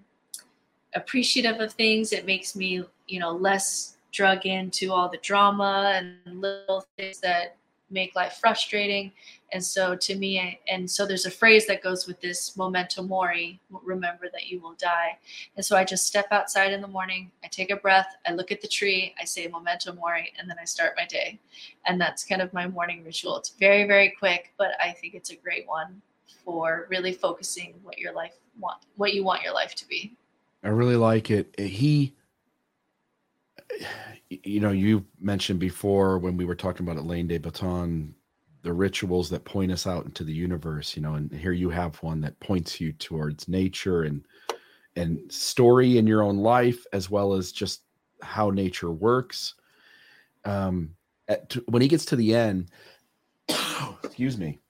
appreciative 0.95 1.61
of 1.61 1.73
things. 1.73 2.13
It 2.13 2.27
makes 2.27 2.57
me 2.57 2.85
you 3.07 3.21
know 3.21 3.33
less 3.33 3.97
drug 4.13 4.47
into 4.47 4.93
all 4.93 5.09
the 5.09 5.19
drama 5.19 5.93
and 5.97 6.41
little 6.41 6.87
things 6.97 7.21
that 7.21 7.57
make 7.91 8.15
life 8.15 8.39
frustrating. 8.41 9.13
And 9.53 9.65
so 9.65 9.95
to 9.95 10.17
me, 10.17 10.61
and 10.69 10.91
so 10.91 11.07
there's 11.07 11.27
a 11.27 11.31
phrase 11.31 11.67
that 11.67 11.83
goes 11.83 12.07
with 12.07 12.21
this 12.21 12.57
memento 12.57 13.03
mori, 13.03 13.61
remember 13.71 14.29
that 14.33 14.47
you 14.47 14.61
will 14.61 14.75
die. 14.75 15.19
And 15.57 15.65
so 15.65 15.77
I 15.77 15.85
just 15.85 16.07
step 16.07 16.27
outside 16.31 16.73
in 16.73 16.81
the 16.81 16.89
morning, 16.89 17.31
I 17.45 17.49
take 17.49 17.71
a 17.71 17.77
breath, 17.77 18.17
I 18.27 18.33
look 18.33 18.51
at 18.51 18.61
the 18.61 18.69
tree, 18.69 19.15
I 19.21 19.25
say 19.25 19.47
memento 19.47 19.93
mori, 19.93 20.33
and 20.39 20.51
then 20.51 20.57
I 20.61 20.65
start 20.65 20.95
my 20.97 21.07
day. 21.07 21.39
And 21.87 22.01
that's 22.01 22.25
kind 22.25 22.43
of 22.43 22.53
my 22.53 22.67
morning 22.67 23.05
ritual. 23.05 23.37
It's 23.37 23.51
very, 23.51 23.85
very 23.85 24.11
quick, 24.19 24.53
but 24.57 24.73
I 24.83 24.93
think 24.93 25.15
it's 25.15 25.31
a 25.31 25.37
great 25.37 25.69
one 25.69 26.03
for 26.45 26.87
really 26.91 27.13
focusing 27.13 27.75
what 27.83 27.99
your 27.99 28.13
life 28.13 28.35
want, 28.59 28.79
what 28.97 29.15
you 29.15 29.25
want 29.25 29.43
your 29.43 29.55
life 29.55 29.75
to 29.77 29.89
be. 29.89 30.17
I 30.63 30.69
really 30.69 30.97
like 30.97 31.31
it. 31.31 31.59
He 31.59 32.15
you 34.29 34.61
know, 34.61 34.71
you 34.71 35.05
mentioned 35.21 35.61
before 35.61 36.19
when 36.19 36.37
we 36.37 36.45
were 36.45 36.55
talking 36.55 36.87
about 36.87 37.01
Alain 37.01 37.27
de 37.27 37.39
Botton, 37.39 38.15
the 38.63 38.73
rituals 38.73 39.29
that 39.31 39.45
point 39.45 39.71
us 39.71 39.87
out 39.87 40.07
into 40.07 40.25
the 40.25 40.33
universe, 40.33 40.97
you 40.97 41.03
know, 41.03 41.15
and 41.15 41.31
here 41.33 41.53
you 41.53 41.69
have 41.71 42.03
one 42.03 42.21
that 42.23 42.39
points 42.41 42.81
you 42.81 42.93
towards 42.93 43.49
nature 43.49 44.05
and 44.05 44.25
and 44.97 45.31
story 45.31 45.99
in 45.99 46.07
your 46.07 46.23
own 46.23 46.39
life 46.39 46.87
as 46.93 47.11
well 47.11 47.35
as 47.35 47.53
just 47.53 47.83
how 48.23 48.51
nature 48.51 48.93
works. 48.93 49.55
Um, 50.45 50.95
at, 51.29 51.53
when 51.67 51.83
he 51.83 51.89
gets 51.89 52.05
to 52.07 52.17
the 52.17 52.35
end, 52.35 52.71
excuse 54.05 54.39
me, 54.39 54.61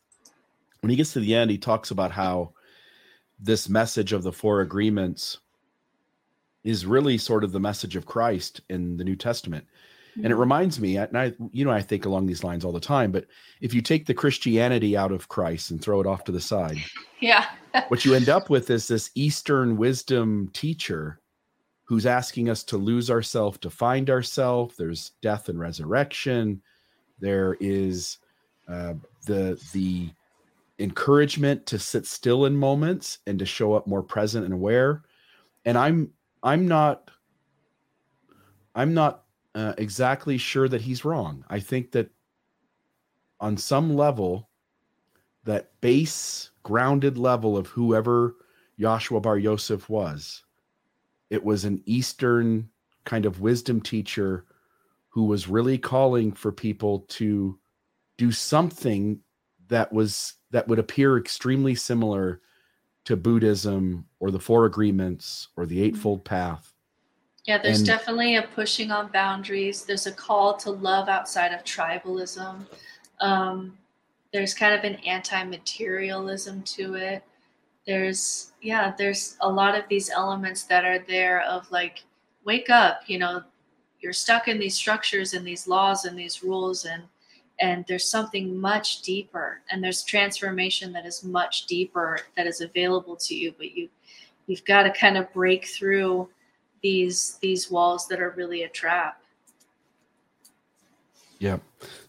when 0.81 0.91
he 0.91 0.97
gets 0.97 1.13
to 1.13 1.21
the 1.21 1.35
end, 1.35 1.51
he 1.51 1.59
talks 1.59 1.91
about 1.91 2.11
how 2.11 2.53
this 3.39 3.69
message 3.69 4.13
of 4.13 4.23
the 4.23 4.33
four 4.33 4.61
agreements 4.61 5.39
is 6.65 6.87
really 6.87 7.19
sort 7.19 7.45
of 7.45 7.53
the 7.53 7.61
message 7.61 7.95
of 7.95 8.07
Christ 8.07 8.63
in 8.71 8.97
the 8.97 9.05
New 9.05 9.17
Testament. 9.17 9.67
And 10.17 10.27
it 10.27 10.31
mm-hmm. 10.31 10.41
reminds 10.41 10.81
me, 10.81 10.97
and 10.97 11.19
I, 11.19 11.33
you 11.53 11.65
know, 11.65 11.73
I 11.73 11.83
think 11.83 12.05
along 12.05 12.27
these 12.27 12.45
lines 12.45 12.65
all 12.65 12.73
the 12.73 12.81
time, 12.81 13.11
but 13.11 13.27
if 13.61 13.75
you 13.75 13.83
take 13.83 14.07
the 14.07 14.15
Christianity 14.15 14.97
out 14.97 15.11
of 15.13 15.29
Christ 15.29 15.71
and 15.71 15.83
throw 15.83 16.01
it 16.01 16.07
off 16.07 16.25
to 16.25 16.33
the 16.33 16.41
side, 16.41 16.79
yeah, 17.21 17.47
what 17.89 18.05
you 18.05 18.15
end 18.15 18.29
up 18.29 18.49
with 18.49 18.71
is 18.71 18.87
this 18.87 19.11
Eastern 19.15 19.77
wisdom 19.77 20.51
teacher 20.53 21.21
who's 21.85 22.07
asking 22.07 22.49
us 22.49 22.63
to 22.65 22.77
lose 22.77 23.11
ourselves 23.11 23.59
to 23.59 23.71
find 23.71 24.09
ourselves. 24.09 24.77
There's 24.77 25.13
death 25.21 25.49
and 25.49 25.59
resurrection. 25.59 26.63
There 27.19 27.57
is 27.61 28.19
uh, 28.69 28.95
the 29.27 29.61
the 29.73 30.11
encouragement 30.79 31.67
to 31.67 31.79
sit 31.79 32.07
still 32.07 32.47
in 32.47 32.57
moments 32.57 33.19
and 33.27 33.39
to 33.39 33.47
show 33.47 33.75
up 33.75 33.87
more 33.87 34.03
present 34.03 34.45
and 34.45 34.55
aware. 34.55 35.03
And 35.65 35.77
I'm 35.77 36.11
I'm 36.45 36.69
not 36.69 37.11
I'm 38.75 38.93
not 38.93 39.25
uh, 39.55 39.73
exactly 39.79 40.37
sure 40.37 40.69
that 40.69 40.83
he's 40.83 41.05
wrong. 41.05 41.45
I 41.49 41.59
think 41.59 41.93
that 41.93 42.11
on 43.41 43.57
some 43.57 43.97
level, 43.97 44.49
that 45.45 45.73
base 45.81 46.51
grounded 46.63 47.19
level 47.19 47.57
of 47.57 47.69
whoever 47.69 48.37
Joshua 48.79 49.21
Bar 49.21 49.39
Yosef 49.39 49.89
was, 49.89 50.45
it 51.31 51.43
was 51.45 51.65
an 51.65 51.83
Eastern 51.87 52.69
kind 53.05 53.27
of 53.27 53.41
wisdom 53.41 53.81
teacher 53.81 54.45
who 55.09 55.25
was 55.25 55.49
really 55.49 55.79
calling 55.79 56.33
for 56.33 56.51
people 56.51 57.01
to 57.09 57.59
do 58.17 58.33
something 58.33 59.21
that 59.69 59.93
was 59.93 60.35
that 60.51 60.69
would 60.69 60.79
appear 60.79 61.17
extremely 61.17 61.75
similar 61.75 62.41
to 63.05 63.17
Buddhism 63.17 64.07
or 64.21 64.31
the 64.31 64.41
Four 64.41 64.67
Agreements 64.67 65.49
or 65.57 65.67
the 65.67 65.83
Eightfold 65.83 66.25
Path. 66.25 66.73
Yeah, 67.47 67.59
there's 67.59 67.79
and, 67.79 67.87
definitely 67.87 68.37
a 68.37 68.43
pushing 68.43 68.91
on 68.91 69.09
boundaries. 69.09 69.85
There's 69.85 70.07
a 70.07 70.13
call 70.13 70.57
to 70.59 70.71
love 70.71 71.09
outside 71.09 71.53
of 71.53 71.63
tribalism. 71.65 72.67
Um, 73.21 73.77
there's 74.33 74.55
kind 74.55 74.75
of 74.75 74.85
an 74.85 74.97
anti-materialism 75.05 76.63
to 76.63 76.95
it 76.95 77.23
there's 77.87 78.53
yeah 78.63 78.95
there's 78.97 79.37
a 79.41 79.49
lot 79.49 79.77
of 79.77 79.85
these 79.89 80.11
elements 80.11 80.65
that 80.65 80.85
are 80.85 80.99
there 81.01 81.43
of 81.43 81.71
like 81.71 82.05
wake 82.45 82.71
up 82.71 83.03
you 83.07 83.19
know 83.19 83.43
you're 84.01 84.13
stuck 84.13 84.49
in 84.49 84.59
these 84.59 84.75
structures 84.75 85.35
and 85.35 85.47
these 85.47 85.67
laws 85.67 86.05
and 86.05 86.19
these 86.19 86.43
rules 86.43 86.85
and 86.85 87.03
and 87.61 87.85
there's 87.87 88.09
something 88.09 88.59
much 88.59 89.03
deeper 89.03 89.61
and 89.71 89.83
there's 89.83 90.03
transformation 90.03 90.93
that 90.93 91.07
is 91.07 91.23
much 91.23 91.67
deeper 91.67 92.19
that 92.37 92.47
is 92.47 92.61
available 92.61 93.17
to 93.17 93.35
you 93.35 93.53
but 93.57 93.73
you 93.73 93.89
you've 94.47 94.65
got 94.65 94.83
to 94.83 94.91
kind 94.91 95.17
of 95.17 95.33
break 95.33 95.67
through 95.67 96.29
these 96.83 97.39
these 97.41 97.71
walls 97.71 98.07
that 98.09 98.21
are 98.21 98.35
really 98.37 98.65
a 98.65 98.69
trap 98.69 99.21
yeah 101.39 101.59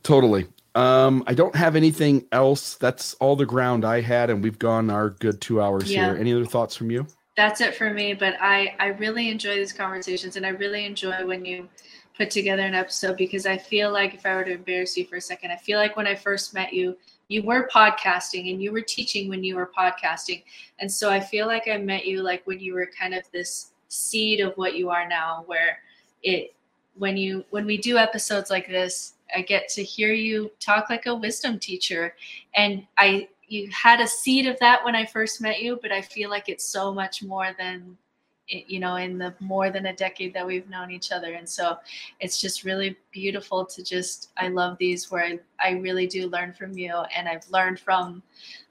totally 0.04 0.48
um, 0.76 1.24
I 1.26 1.34
don't 1.34 1.56
have 1.56 1.78
anything 1.78 2.26
else. 2.34 2.76
That's 2.76 3.14
all 3.16 3.38
the 3.38 3.46
ground 3.46 3.86
I 3.86 4.02
had, 4.02 4.30
and 4.30 4.44
we've 4.44 4.60
gone 4.60 4.90
our 4.90 5.12
good 5.12 5.40
two 5.40 5.62
hours 5.62 5.90
yeah. 5.92 6.12
here. 6.12 6.20
Any 6.20 6.34
other 6.34 6.46
thoughts 6.46 6.76
from 6.76 6.92
you? 6.92 7.08
That's 7.38 7.62
it 7.62 7.76
for 7.76 7.90
me. 7.92 8.14
But 8.14 8.36
I 8.42 8.76
I 8.78 8.88
really 8.88 9.30
enjoy 9.30 9.56
these 9.56 9.72
conversations, 9.72 10.36
and 10.36 10.46
I 10.46 10.50
really 10.50 10.86
enjoy 10.86 11.26
when 11.26 11.46
you 11.46 11.70
put 12.18 12.32
together 12.32 12.64
an 12.64 12.74
episode 12.74 13.18
because 13.18 13.46
I 13.46 13.58
feel 13.58 13.92
like 13.92 14.14
if 14.14 14.26
I 14.26 14.36
were 14.36 14.44
to 14.44 14.54
embarrass 14.54 14.96
you 14.98 15.06
for 15.06 15.18
a 15.18 15.22
second, 15.22 15.52
I 15.52 15.58
feel 15.58 15.80
like 15.80 15.96
when 15.98 16.08
I 16.08 16.16
first 16.16 16.54
met 16.54 16.74
you, 16.74 16.98
you 17.28 17.44
were 17.44 17.70
podcasting 17.74 18.52
and 18.52 18.62
you 18.62 18.72
were 18.72 18.82
teaching 18.82 19.30
when 19.30 19.44
you 19.44 19.56
were 19.56 19.72
podcasting, 19.78 20.44
and 20.80 20.92
so 20.92 21.10
I 21.10 21.20
feel 21.20 21.48
like 21.48 21.68
I 21.68 21.78
met 21.78 22.06
you 22.06 22.22
like 22.22 22.46
when 22.46 22.60
you 22.60 22.74
were 22.74 22.90
kind 22.98 23.14
of 23.14 23.24
this 23.32 23.72
seed 23.88 24.40
of 24.40 24.54
what 24.56 24.76
you 24.76 24.90
are 24.90 25.08
now, 25.08 25.44
where 25.48 25.80
it 26.24 26.54
when 26.98 27.18
you 27.18 27.44
when 27.50 27.66
we 27.66 27.78
do 27.78 27.98
episodes 27.98 28.50
like 28.50 28.68
this 28.68 29.16
I 29.34 29.42
get 29.42 29.68
to 29.70 29.84
hear 29.84 30.14
you 30.14 30.52
talk 30.60 30.90
like 30.90 31.06
a 31.06 31.16
wisdom 31.16 31.60
teacher. 31.60 32.16
And 32.56 32.86
I 32.98 33.30
you 33.48 33.70
had 33.72 34.02
a 34.02 34.08
seed 34.08 34.48
of 34.48 34.60
that 34.60 34.84
when 34.84 34.96
I 34.96 35.06
first 35.06 35.42
met 35.42 35.62
you, 35.62 35.80
but 35.82 35.92
I 35.92 36.02
feel 36.02 36.30
like 36.30 36.50
it's 36.50 36.66
so 36.66 36.94
much 36.94 37.24
more 37.24 37.56
than 37.58 37.98
you 38.48 38.80
know 38.80 38.96
in 38.96 39.18
the 39.18 39.34
more 39.40 39.72
than 39.72 39.88
a 39.88 39.96
decade 39.96 40.34
that 40.34 40.46
we've 40.46 40.70
known 40.70 40.92
each 40.92 41.12
other. 41.12 41.34
And 41.34 41.48
so 41.48 41.78
it's 42.20 42.40
just 42.40 42.64
really 42.64 42.96
beautiful 43.12 43.66
to 43.66 43.84
just 43.84 44.32
i 44.38 44.50
love 44.50 44.78
these 44.78 45.10
where 45.10 45.24
i, 45.24 45.40
I 45.60 45.72
really 45.72 46.06
do 46.06 46.28
learn 46.28 46.54
from 46.54 46.78
you. 46.78 46.94
And 47.16 47.28
i've 47.28 47.50
learned 47.50 47.80
from 47.80 48.22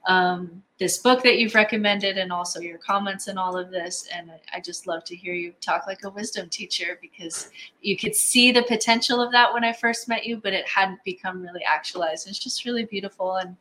um, 0.07 0.63
this 0.79 0.99
book 0.99 1.23
that 1.23 1.39
you've 1.39 1.55
recommended 1.55 2.19
and 2.19 2.31
also 2.31 2.61
your 2.61 2.77
comments 2.77 3.29
and 3.29 3.39
all 3.39 3.57
of 3.57 3.71
this. 3.71 4.09
And 4.15 4.31
i 4.53 4.61
just 4.61 4.87
love 4.87 5.03
to 5.05 5.17
hear 5.17 5.35
you 5.35 5.53
talk 5.61 5.87
like 5.87 6.05
a 6.05 6.11
wisdom 6.11 6.49
teacher 6.49 6.99
because 7.03 7.51
you 7.81 7.97
could 7.97 8.15
see 8.15 8.53
the 8.53 8.63
potential 8.63 9.21
of 9.21 9.33
that 9.33 9.53
when 9.53 9.65
i 9.65 9.73
first 9.73 10.09
met 10.09 10.25
you 10.25 10.37
but 10.37 10.53
it 10.53 10.69
hadn't 10.69 11.03
become 11.05 11.43
really 11.43 11.65
actualized. 11.65 12.29
It's 12.29 12.39
just 12.39 12.65
really 12.65 12.85
beautiful. 12.85 13.37
And 13.37 13.57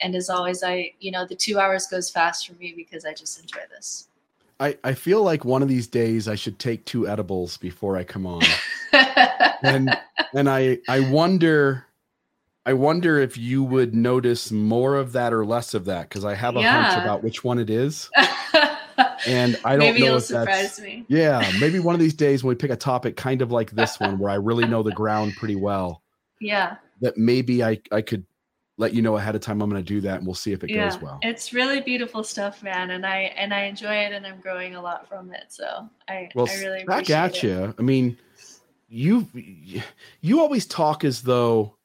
and 0.00 0.14
as 0.14 0.28
always 0.28 0.62
i 0.62 0.92
you 1.00 1.10
know 1.10 1.26
the 1.26 1.36
two 1.36 1.58
hours 1.58 1.86
goes 1.86 2.10
fast 2.10 2.46
for 2.46 2.54
me 2.54 2.74
because 2.76 3.04
i 3.04 3.14
just 3.14 3.40
enjoy 3.40 3.62
this 3.70 4.08
I, 4.60 4.78
I 4.84 4.94
feel 4.94 5.22
like 5.22 5.44
one 5.44 5.62
of 5.62 5.68
these 5.68 5.86
days 5.86 6.28
I 6.28 6.36
should 6.36 6.58
take 6.58 6.84
two 6.84 7.08
edibles 7.08 7.56
before 7.56 7.96
I 7.96 8.04
come 8.04 8.26
on. 8.26 8.42
and 9.62 9.96
and 10.32 10.48
I 10.48 10.78
I 10.88 11.00
wonder 11.00 11.86
I 12.66 12.72
wonder 12.72 13.18
if 13.18 13.36
you 13.36 13.62
would 13.62 13.94
notice 13.94 14.50
more 14.50 14.96
of 14.96 15.12
that 15.12 15.32
or 15.32 15.44
less 15.44 15.74
of 15.74 15.84
that 15.86 16.08
because 16.08 16.24
I 16.24 16.34
have 16.34 16.56
a 16.56 16.60
yeah. 16.60 16.82
hunch 16.82 17.02
about 17.02 17.22
which 17.22 17.44
one 17.44 17.58
it 17.58 17.68
is. 17.68 18.08
and 19.26 19.58
I 19.64 19.76
don't 19.76 19.80
maybe 19.80 20.00
know 20.00 20.16
if 20.16 20.28
that's 20.28 20.80
me. 20.80 21.04
yeah, 21.08 21.50
maybe 21.60 21.78
one 21.78 21.94
of 21.94 22.00
these 22.00 22.14
days 22.14 22.42
when 22.42 22.50
we 22.50 22.54
pick 22.54 22.70
a 22.70 22.76
topic 22.76 23.16
kind 23.16 23.42
of 23.42 23.52
like 23.52 23.72
this 23.72 24.00
one 24.00 24.18
where 24.18 24.30
I 24.30 24.36
really 24.36 24.66
know 24.66 24.82
the 24.82 24.92
ground 24.92 25.34
pretty 25.36 25.56
well. 25.56 26.00
Yeah. 26.40 26.76
That 27.00 27.16
maybe 27.16 27.64
I 27.64 27.80
I 27.90 28.02
could 28.02 28.26
let 28.76 28.92
you 28.92 29.02
know 29.02 29.16
ahead 29.16 29.34
of 29.34 29.40
time 29.40 29.62
I'm 29.62 29.70
going 29.70 29.82
to 29.82 29.86
do 29.86 30.00
that 30.00 30.18
and 30.18 30.26
we'll 30.26 30.34
see 30.34 30.52
if 30.52 30.64
it 30.64 30.70
yeah, 30.70 30.88
goes 30.88 31.00
well. 31.00 31.18
It's 31.22 31.52
really 31.52 31.80
beautiful 31.80 32.24
stuff, 32.24 32.62
man, 32.62 32.90
and 32.90 33.06
I 33.06 33.32
and 33.36 33.54
I 33.54 33.64
enjoy 33.64 33.94
it 33.94 34.12
and 34.12 34.26
I'm 34.26 34.40
growing 34.40 34.74
a 34.74 34.82
lot 34.82 35.08
from 35.08 35.32
it. 35.32 35.44
So 35.48 35.88
I 36.08 36.28
well, 36.34 36.48
I 36.48 36.60
really 36.60 36.84
back 36.84 37.08
at 37.10 37.36
it. 37.36 37.42
you. 37.44 37.74
I 37.78 37.82
mean, 37.82 38.18
you 38.88 39.28
you 40.20 40.40
always 40.40 40.66
talk 40.66 41.04
as 41.04 41.22
though 41.22 41.76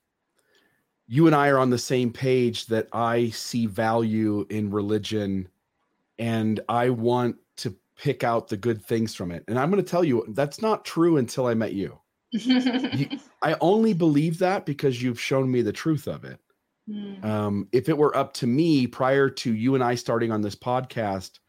you 1.08 1.28
and 1.28 1.36
I 1.36 1.50
are 1.50 1.58
on 1.58 1.70
the 1.70 1.78
same 1.78 2.12
page 2.12 2.68
that 2.68 2.88
I 2.94 3.30
see 3.30 3.66
value 3.66 4.46
in 4.50 4.70
religion 4.70 5.48
and 6.20 6.60
I 6.70 6.92
want 6.92 7.38
to 7.58 7.76
pick 7.98 8.24
out 8.24 8.48
the 8.48 8.58
good 8.58 8.84
things 8.84 9.16
from 9.16 9.32
it. 9.32 9.44
And 9.48 9.58
I'm 9.58 9.72
going 9.72 9.84
to 9.84 9.90
tell 9.90 10.04
you 10.04 10.24
that's 10.30 10.62
not 10.62 10.86
true 10.86 11.18
until 11.18 11.48
I 11.48 11.56
met 11.56 11.74
you. 11.74 11.98
you 12.32 13.08
I 13.42 13.56
only 13.60 13.94
believe 13.94 14.38
that 14.40 14.68
because 14.68 15.02
you've 15.02 15.20
shown 15.20 15.50
me 15.50 15.64
the 15.64 15.74
truth 15.74 16.08
of 16.08 16.24
it. 16.26 16.40
Mm. 16.90 17.24
Um, 17.24 17.68
if 17.72 17.90
it 17.90 17.98
were 17.98 18.16
up 18.16 18.34
to 18.36 18.48
me 18.48 18.88
prior 18.88 19.30
to 19.30 19.54
you 19.54 19.76
and 19.76 19.84
I 19.84 19.96
starting 19.96 20.32
on 20.32 20.42
this 20.42 20.56
podcast, 20.56 21.40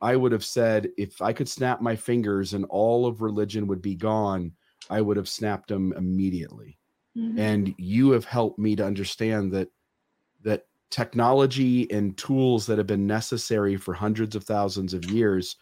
I 0.00 0.16
would 0.16 0.32
have 0.32 0.44
said 0.44 0.90
if 0.96 1.20
I 1.22 1.32
could 1.32 1.48
snap 1.48 1.80
my 1.80 1.96
fingers 1.96 2.54
and 2.54 2.64
all 2.66 3.06
of 3.06 3.22
religion 3.22 3.66
would 3.66 3.82
be 3.82 3.94
gone, 3.94 4.52
I 4.90 5.00
would 5.00 5.16
have 5.16 5.28
snapped 5.28 5.68
them 5.68 5.92
immediately. 5.96 6.78
Mm-hmm. 7.16 7.38
And 7.38 7.74
you 7.78 8.10
have 8.10 8.24
helped 8.24 8.58
me 8.58 8.76
to 8.76 8.84
understand 8.84 9.52
that 9.52 9.68
that 10.42 10.66
technology 10.90 11.90
and 11.90 12.16
tools 12.16 12.66
that 12.66 12.78
have 12.78 12.86
been 12.86 13.06
necessary 13.06 13.76
for 13.76 13.94
hundreds 13.94 14.36
of 14.36 14.44
thousands 14.44 14.94
of 14.94 15.04
years 15.06 15.56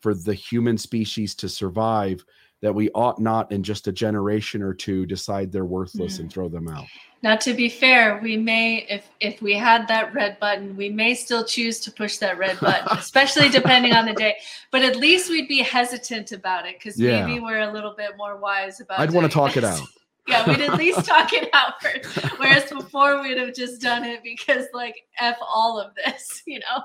for 0.00 0.14
the 0.14 0.34
human 0.34 0.76
species 0.76 1.34
to 1.34 1.48
survive 1.48 2.24
that 2.62 2.74
we 2.74 2.90
ought 2.90 3.20
not 3.20 3.52
in 3.52 3.62
just 3.62 3.86
a 3.86 3.92
generation 3.92 4.62
or 4.62 4.72
two 4.72 5.06
decide 5.06 5.52
they're 5.52 5.64
worthless 5.64 6.16
mm. 6.16 6.20
and 6.20 6.32
throw 6.32 6.48
them 6.48 6.68
out. 6.68 6.86
Now 7.22 7.36
to 7.36 7.54
be 7.54 7.68
fair, 7.68 8.20
we 8.22 8.36
may 8.36 8.86
if 8.88 9.08
if 9.20 9.42
we 9.42 9.54
had 9.54 9.88
that 9.88 10.14
red 10.14 10.38
button, 10.38 10.76
we 10.76 10.88
may 10.88 11.14
still 11.14 11.44
choose 11.44 11.80
to 11.80 11.90
push 11.90 12.18
that 12.18 12.38
red 12.38 12.60
button, 12.60 12.86
especially 12.90 13.48
depending 13.48 13.92
on 13.92 14.06
the 14.06 14.12
day. 14.12 14.36
But 14.70 14.82
at 14.82 14.96
least 14.96 15.30
we'd 15.30 15.48
be 15.48 15.58
hesitant 15.58 16.32
about 16.32 16.66
it 16.66 16.76
because 16.78 17.00
yeah. 17.00 17.26
maybe 17.26 17.40
we're 17.40 17.60
a 17.60 17.72
little 17.72 17.94
bit 17.96 18.16
more 18.16 18.36
wise 18.36 18.80
about 18.80 19.00
I'd 19.00 19.10
want 19.10 19.26
to 19.26 19.32
talk 19.32 19.54
this. 19.54 19.58
it 19.58 19.64
out. 19.64 19.80
yeah, 20.28 20.48
we'd 20.48 20.60
at 20.60 20.76
least 20.76 21.04
talk 21.06 21.32
it 21.32 21.48
out 21.52 21.82
first. 21.82 22.38
Whereas 22.38 22.70
before 22.70 23.22
we'd 23.22 23.38
have 23.38 23.54
just 23.54 23.80
done 23.80 24.04
it 24.04 24.22
because 24.22 24.66
like 24.72 24.96
F 25.18 25.36
all 25.40 25.80
of 25.80 25.94
this, 25.94 26.42
you 26.46 26.60
know. 26.60 26.82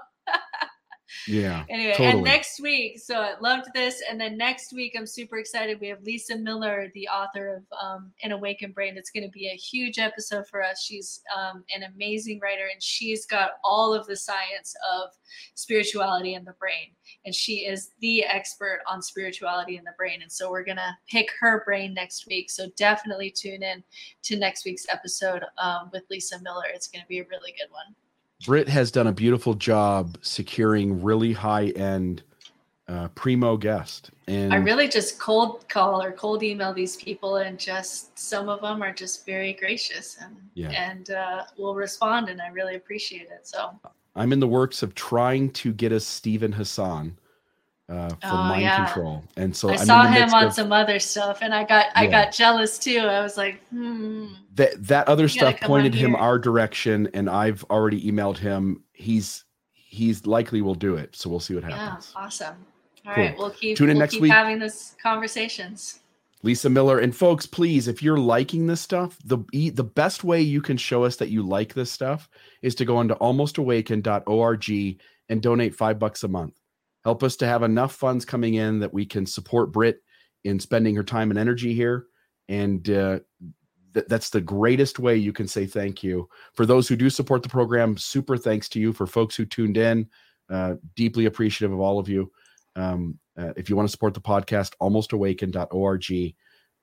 Yeah. 1.27 1.65
Anyway, 1.69 1.91
totally. 1.91 2.09
and 2.09 2.23
next 2.23 2.59
week, 2.61 2.99
so 2.99 3.15
I 3.15 3.39
loved 3.39 3.67
this. 3.73 4.01
And 4.09 4.19
then 4.19 4.37
next 4.37 4.73
week, 4.73 4.95
I'm 4.97 5.05
super 5.05 5.37
excited. 5.37 5.79
We 5.79 5.87
have 5.87 6.01
Lisa 6.03 6.37
Miller, 6.37 6.91
the 6.93 7.07
author 7.07 7.55
of 7.55 7.63
um, 7.81 8.11
An 8.23 8.31
Awakened 8.31 8.73
Brain. 8.73 8.97
It's 8.97 9.11
going 9.11 9.25
to 9.25 9.31
be 9.31 9.47
a 9.47 9.55
huge 9.55 9.99
episode 9.99 10.47
for 10.47 10.63
us. 10.63 10.83
She's 10.83 11.21
um, 11.37 11.63
an 11.75 11.83
amazing 11.83 12.39
writer, 12.39 12.69
and 12.71 12.81
she's 12.81 13.25
got 13.25 13.51
all 13.63 13.93
of 13.93 14.07
the 14.07 14.15
science 14.15 14.73
of 14.93 15.09
spirituality 15.55 16.33
in 16.35 16.45
the 16.45 16.53
brain. 16.53 16.89
And 17.25 17.33
she 17.33 17.65
is 17.65 17.91
the 17.99 18.23
expert 18.23 18.81
on 18.87 19.01
spirituality 19.01 19.77
in 19.77 19.83
the 19.83 19.93
brain. 19.97 20.21
And 20.21 20.31
so 20.31 20.49
we're 20.49 20.63
going 20.63 20.77
to 20.77 20.97
pick 21.09 21.29
her 21.39 21.63
brain 21.65 21.93
next 21.93 22.25
week. 22.27 22.49
So 22.49 22.67
definitely 22.77 23.31
tune 23.31 23.63
in 23.63 23.83
to 24.23 24.37
next 24.37 24.65
week's 24.65 24.85
episode 24.89 25.43
um, 25.57 25.89
with 25.91 26.03
Lisa 26.09 26.41
Miller. 26.41 26.65
It's 26.73 26.87
going 26.87 27.01
to 27.01 27.07
be 27.07 27.19
a 27.19 27.25
really 27.29 27.51
good 27.51 27.71
one. 27.71 27.95
Britt 28.45 28.67
has 28.69 28.91
done 28.91 29.07
a 29.07 29.11
beautiful 29.11 29.53
job 29.53 30.17
securing 30.21 31.01
really 31.01 31.33
high 31.33 31.67
end 31.69 32.23
uh, 32.87 33.07
primo 33.09 33.55
guest. 33.55 34.11
And 34.27 34.53
I 34.53 34.57
really 34.57 34.87
just 34.87 35.19
cold 35.19 35.67
call 35.69 36.01
or 36.01 36.11
cold 36.11 36.43
email 36.43 36.73
these 36.73 36.95
people, 36.95 37.37
and 37.37 37.57
just 37.57 38.17
some 38.17 38.49
of 38.49 38.61
them 38.61 38.81
are 38.81 38.93
just 38.93 39.25
very 39.25 39.53
gracious 39.53 40.17
and 40.21 40.35
yeah. 40.53 40.69
and 40.69 41.11
uh, 41.11 41.43
will 41.57 41.75
respond, 41.75 42.29
and 42.29 42.41
I 42.41 42.47
really 42.47 42.75
appreciate 42.75 43.29
it. 43.31 43.47
So 43.47 43.79
I'm 44.15 44.33
in 44.33 44.39
the 44.39 44.47
works 44.47 44.83
of 44.83 44.93
trying 44.95 45.51
to 45.51 45.71
get 45.71 45.91
us 45.91 46.05
Steven 46.05 46.51
Hassan 46.51 47.17
uh, 47.91 48.09
for 48.09 48.17
oh, 48.23 48.35
mind 48.35 48.61
yeah. 48.61 48.85
control. 48.85 49.23
And 49.35 49.55
so 49.55 49.69
I 49.69 49.73
I'm 49.73 49.85
saw 49.85 50.05
him 50.05 50.33
on 50.33 50.45
of, 50.45 50.53
some 50.53 50.71
other 50.71 50.97
stuff, 50.99 51.39
and 51.41 51.53
I 51.53 51.65
got 51.65 51.87
I 51.93 52.07
got 52.07 52.31
jealous 52.31 52.79
too. 52.79 52.99
I 52.99 53.21
was 53.21 53.37
like, 53.37 53.61
hmm. 53.69 54.27
That 54.55 54.87
that 54.87 55.07
other 55.07 55.27
stuff 55.27 55.59
pointed 55.59 55.93
him 55.93 56.15
our 56.15 56.39
direction, 56.39 57.09
and 57.13 57.29
I've 57.29 57.63
already 57.69 58.01
emailed 58.09 58.37
him. 58.37 58.83
He's 58.93 59.43
he's 59.73 60.25
likely 60.25 60.61
will 60.61 60.75
do 60.75 60.95
it. 60.95 61.15
So 61.15 61.29
we'll 61.29 61.39
see 61.39 61.53
what 61.53 61.63
happens. 61.63 62.13
Yeah, 62.15 62.21
awesome. 62.21 62.55
All 63.05 63.13
cool. 63.13 63.23
right, 63.23 63.37
we'll 63.37 63.49
keep 63.49 63.77
tune 63.77 63.89
in 63.89 63.97
we'll 63.97 64.01
next 64.01 64.13
keep 64.13 64.21
week 64.21 64.31
having 64.31 64.59
this 64.59 64.95
conversations. 65.01 65.99
Lisa 66.43 66.69
Miller 66.69 66.97
and 66.99 67.15
folks, 67.15 67.45
please, 67.45 67.87
if 67.87 68.01
you're 68.01 68.17
liking 68.17 68.65
this 68.67 68.81
stuff, 68.81 69.17
the 69.25 69.39
the 69.51 69.83
best 69.83 70.23
way 70.23 70.41
you 70.41 70.61
can 70.61 70.77
show 70.77 71.03
us 71.03 71.17
that 71.17 71.29
you 71.29 71.43
like 71.43 71.73
this 71.73 71.91
stuff 71.91 72.29
is 72.61 72.73
to 72.75 72.85
go 72.85 72.97
onto 72.97 73.15
almostawaken.org 73.15 74.99
and 75.29 75.41
donate 75.41 75.75
five 75.75 75.99
bucks 75.99 76.23
a 76.23 76.27
month 76.27 76.60
help 77.03 77.23
us 77.23 77.35
to 77.37 77.47
have 77.47 77.63
enough 77.63 77.93
funds 77.95 78.25
coming 78.25 78.55
in 78.55 78.79
that 78.79 78.93
we 78.93 79.05
can 79.05 79.25
support 79.25 79.71
Britt 79.71 80.01
in 80.43 80.59
spending 80.59 80.95
her 80.95 81.03
time 81.03 81.29
and 81.31 81.39
energy 81.39 81.73
here. 81.73 82.05
And 82.49 82.87
uh, 82.89 83.19
th- 83.93 84.07
that's 84.07 84.29
the 84.29 84.41
greatest 84.41 84.99
way 84.99 85.15
you 85.15 85.33
can 85.33 85.47
say 85.47 85.65
thank 85.65 86.03
you. 86.03 86.27
For 86.53 86.65
those 86.65 86.87
who 86.87 86.95
do 86.95 87.09
support 87.09 87.43
the 87.43 87.49
program, 87.49 87.97
super 87.97 88.37
thanks 88.37 88.67
to 88.69 88.79
you. 88.79 88.93
For 88.93 89.07
folks 89.07 89.35
who 89.35 89.45
tuned 89.45 89.77
in, 89.77 90.07
uh, 90.49 90.75
deeply 90.95 91.25
appreciative 91.25 91.71
of 91.73 91.79
all 91.79 91.99
of 91.99 92.09
you. 92.09 92.31
Um, 92.75 93.17
uh, 93.37 93.53
if 93.55 93.69
you 93.69 93.75
want 93.75 93.87
to 93.87 93.91
support 93.91 94.13
the 94.13 94.21
podcast, 94.21 94.73
almostawaken.org. 94.81 96.35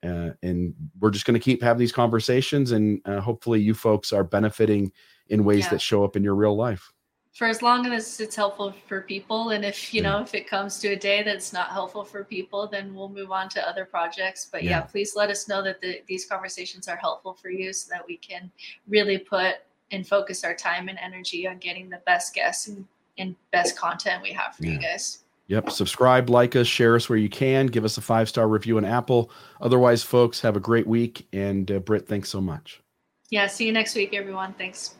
Uh, 0.05 0.31
and 0.43 0.74
we're 1.01 1.11
just 1.11 1.24
going 1.24 1.35
to 1.35 1.45
keep 1.45 1.61
having 1.61 1.81
these 1.81 1.93
conversations, 1.93 2.70
and 2.70 3.01
uh, 3.05 3.20
hopefully, 3.20 3.61
you 3.61 3.74
folks 3.74 4.12
are 4.12 4.23
benefiting 4.23 4.93
in 5.28 5.45
ways 5.45 5.65
Yeah. 5.65 5.70
that 5.70 5.81
show 5.81 6.05
up 6.05 6.15
in 6.15 6.23
your 6.23 6.36
real 6.36 6.57
life. 6.57 6.93
For 7.39 7.47
as 7.47 7.62
long 7.62 7.86
as 7.86 8.19
it's 8.19 8.35
helpful 8.35 8.74
for 8.89 9.02
people 9.02 9.51
and 9.51 9.65
if 9.65 9.94
you 9.94 10.02
Yeah. 10.02 10.10
know 10.10 10.20
if 10.23 10.35
it 10.35 10.48
comes 10.48 10.81
to 10.81 10.89
a 10.89 10.97
day 10.97 11.23
that's 11.23 11.52
not 11.52 11.69
helpful 11.70 12.05
for 12.05 12.24
people 12.24 12.66
then 12.66 12.93
we'll 12.97 13.09
move 13.09 13.31
on 13.31 13.48
to 13.51 13.69
other 13.69 13.85
projects 13.85 14.48
but 14.51 14.65
yeah, 14.65 14.70
Yeah. 14.70 14.81
please 14.81 15.15
let 15.15 15.31
us 15.31 15.47
know 15.47 15.62
that 15.62 15.81
the, 15.81 16.02
these 16.09 16.27
conversations 16.27 16.89
are 16.89 16.97
helpful 16.97 17.35
for 17.35 17.48
you 17.48 17.73
so 17.73 17.89
that 17.93 18.05
we 18.09 18.16
can 18.16 18.51
really 18.89 19.19
put 19.19 19.55
and 19.93 20.05
focus 20.06 20.43
our 20.43 20.55
time 20.55 20.89
and 20.89 20.98
energy 20.98 21.47
on 21.47 21.59
getting 21.59 21.89
the 21.89 22.01
best 22.06 22.35
guests 22.35 22.66
and, 22.66 22.85
and 23.19 23.36
best 23.52 23.77
content 23.77 24.20
we 24.20 24.32
have 24.32 24.56
for 24.56 24.65
you 24.65 24.78
guys 24.78 25.23
Yep. 25.51 25.70
Subscribe, 25.70 26.28
like 26.28 26.55
us, 26.56 26.66
share 26.66 26.94
us 26.94 27.09
where 27.09 27.16
you 27.16 27.31
can. 27.31 27.69
Give 27.69 27.86
us 27.86 27.97
a 27.97 28.02
five 28.02 28.28
star 28.28 28.47
review 28.48 28.77
on 28.77 28.85
Apple. 28.85 29.31
Otherwise, 29.62 30.02
folks, 30.02 30.43
have 30.43 30.56
a 30.56 30.60
great 30.60 30.86
week. 30.86 31.27
And 31.32 31.70
uh, 31.70 31.78
Britt, 31.78 32.06
thanks 32.06 32.28
so 32.28 32.39
much. 32.43 32.82
yeah 33.31 33.47
see 33.47 33.65
you 33.65 33.73
next 33.73 33.94
week 33.94 34.12
everyone 34.12 34.52
thanks 34.59 34.97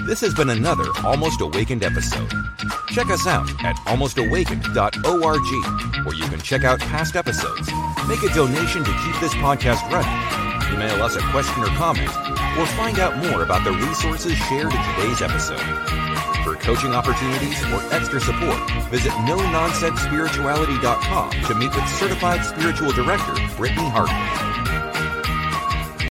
This 0.00 0.22
has 0.22 0.34
been 0.34 0.48
another 0.50 0.84
Almost 1.04 1.40
Awakened 1.42 1.84
episode. 1.84 2.28
Check 2.88 3.10
us 3.10 3.26
out 3.26 3.48
at 3.62 3.76
almostawakened.org, 3.86 6.04
where 6.04 6.14
you 6.14 6.24
can 6.24 6.40
check 6.40 6.64
out 6.64 6.80
past 6.80 7.14
episodes, 7.14 7.70
make 8.08 8.22
a 8.22 8.34
donation 8.34 8.82
to 8.84 8.90
keep 9.04 9.20
this 9.20 9.34
podcast 9.34 9.82
running, 9.92 10.74
email 10.74 11.02
us 11.02 11.14
a 11.14 11.20
question 11.30 11.62
or 11.62 11.66
comment, 11.76 12.08
or 12.58 12.66
find 12.74 12.98
out 12.98 13.16
more 13.18 13.42
about 13.42 13.64
the 13.64 13.72
resources 13.72 14.34
shared 14.48 14.72
in 14.72 14.82
today's 14.96 15.22
episode. 15.22 15.60
For 16.42 16.56
coaching 16.56 16.92
opportunities 16.92 17.62
or 17.72 17.80
extra 17.94 18.20
support, 18.20 18.58
visit 18.90 19.12
no-nonsense 19.24 20.00
spirituality.com 20.00 21.30
to 21.30 21.54
meet 21.54 21.72
with 21.74 21.88
certified 21.88 22.44
spiritual 22.44 22.90
director 22.92 23.34
Brittany 23.56 23.88
Hartley. 23.88 24.51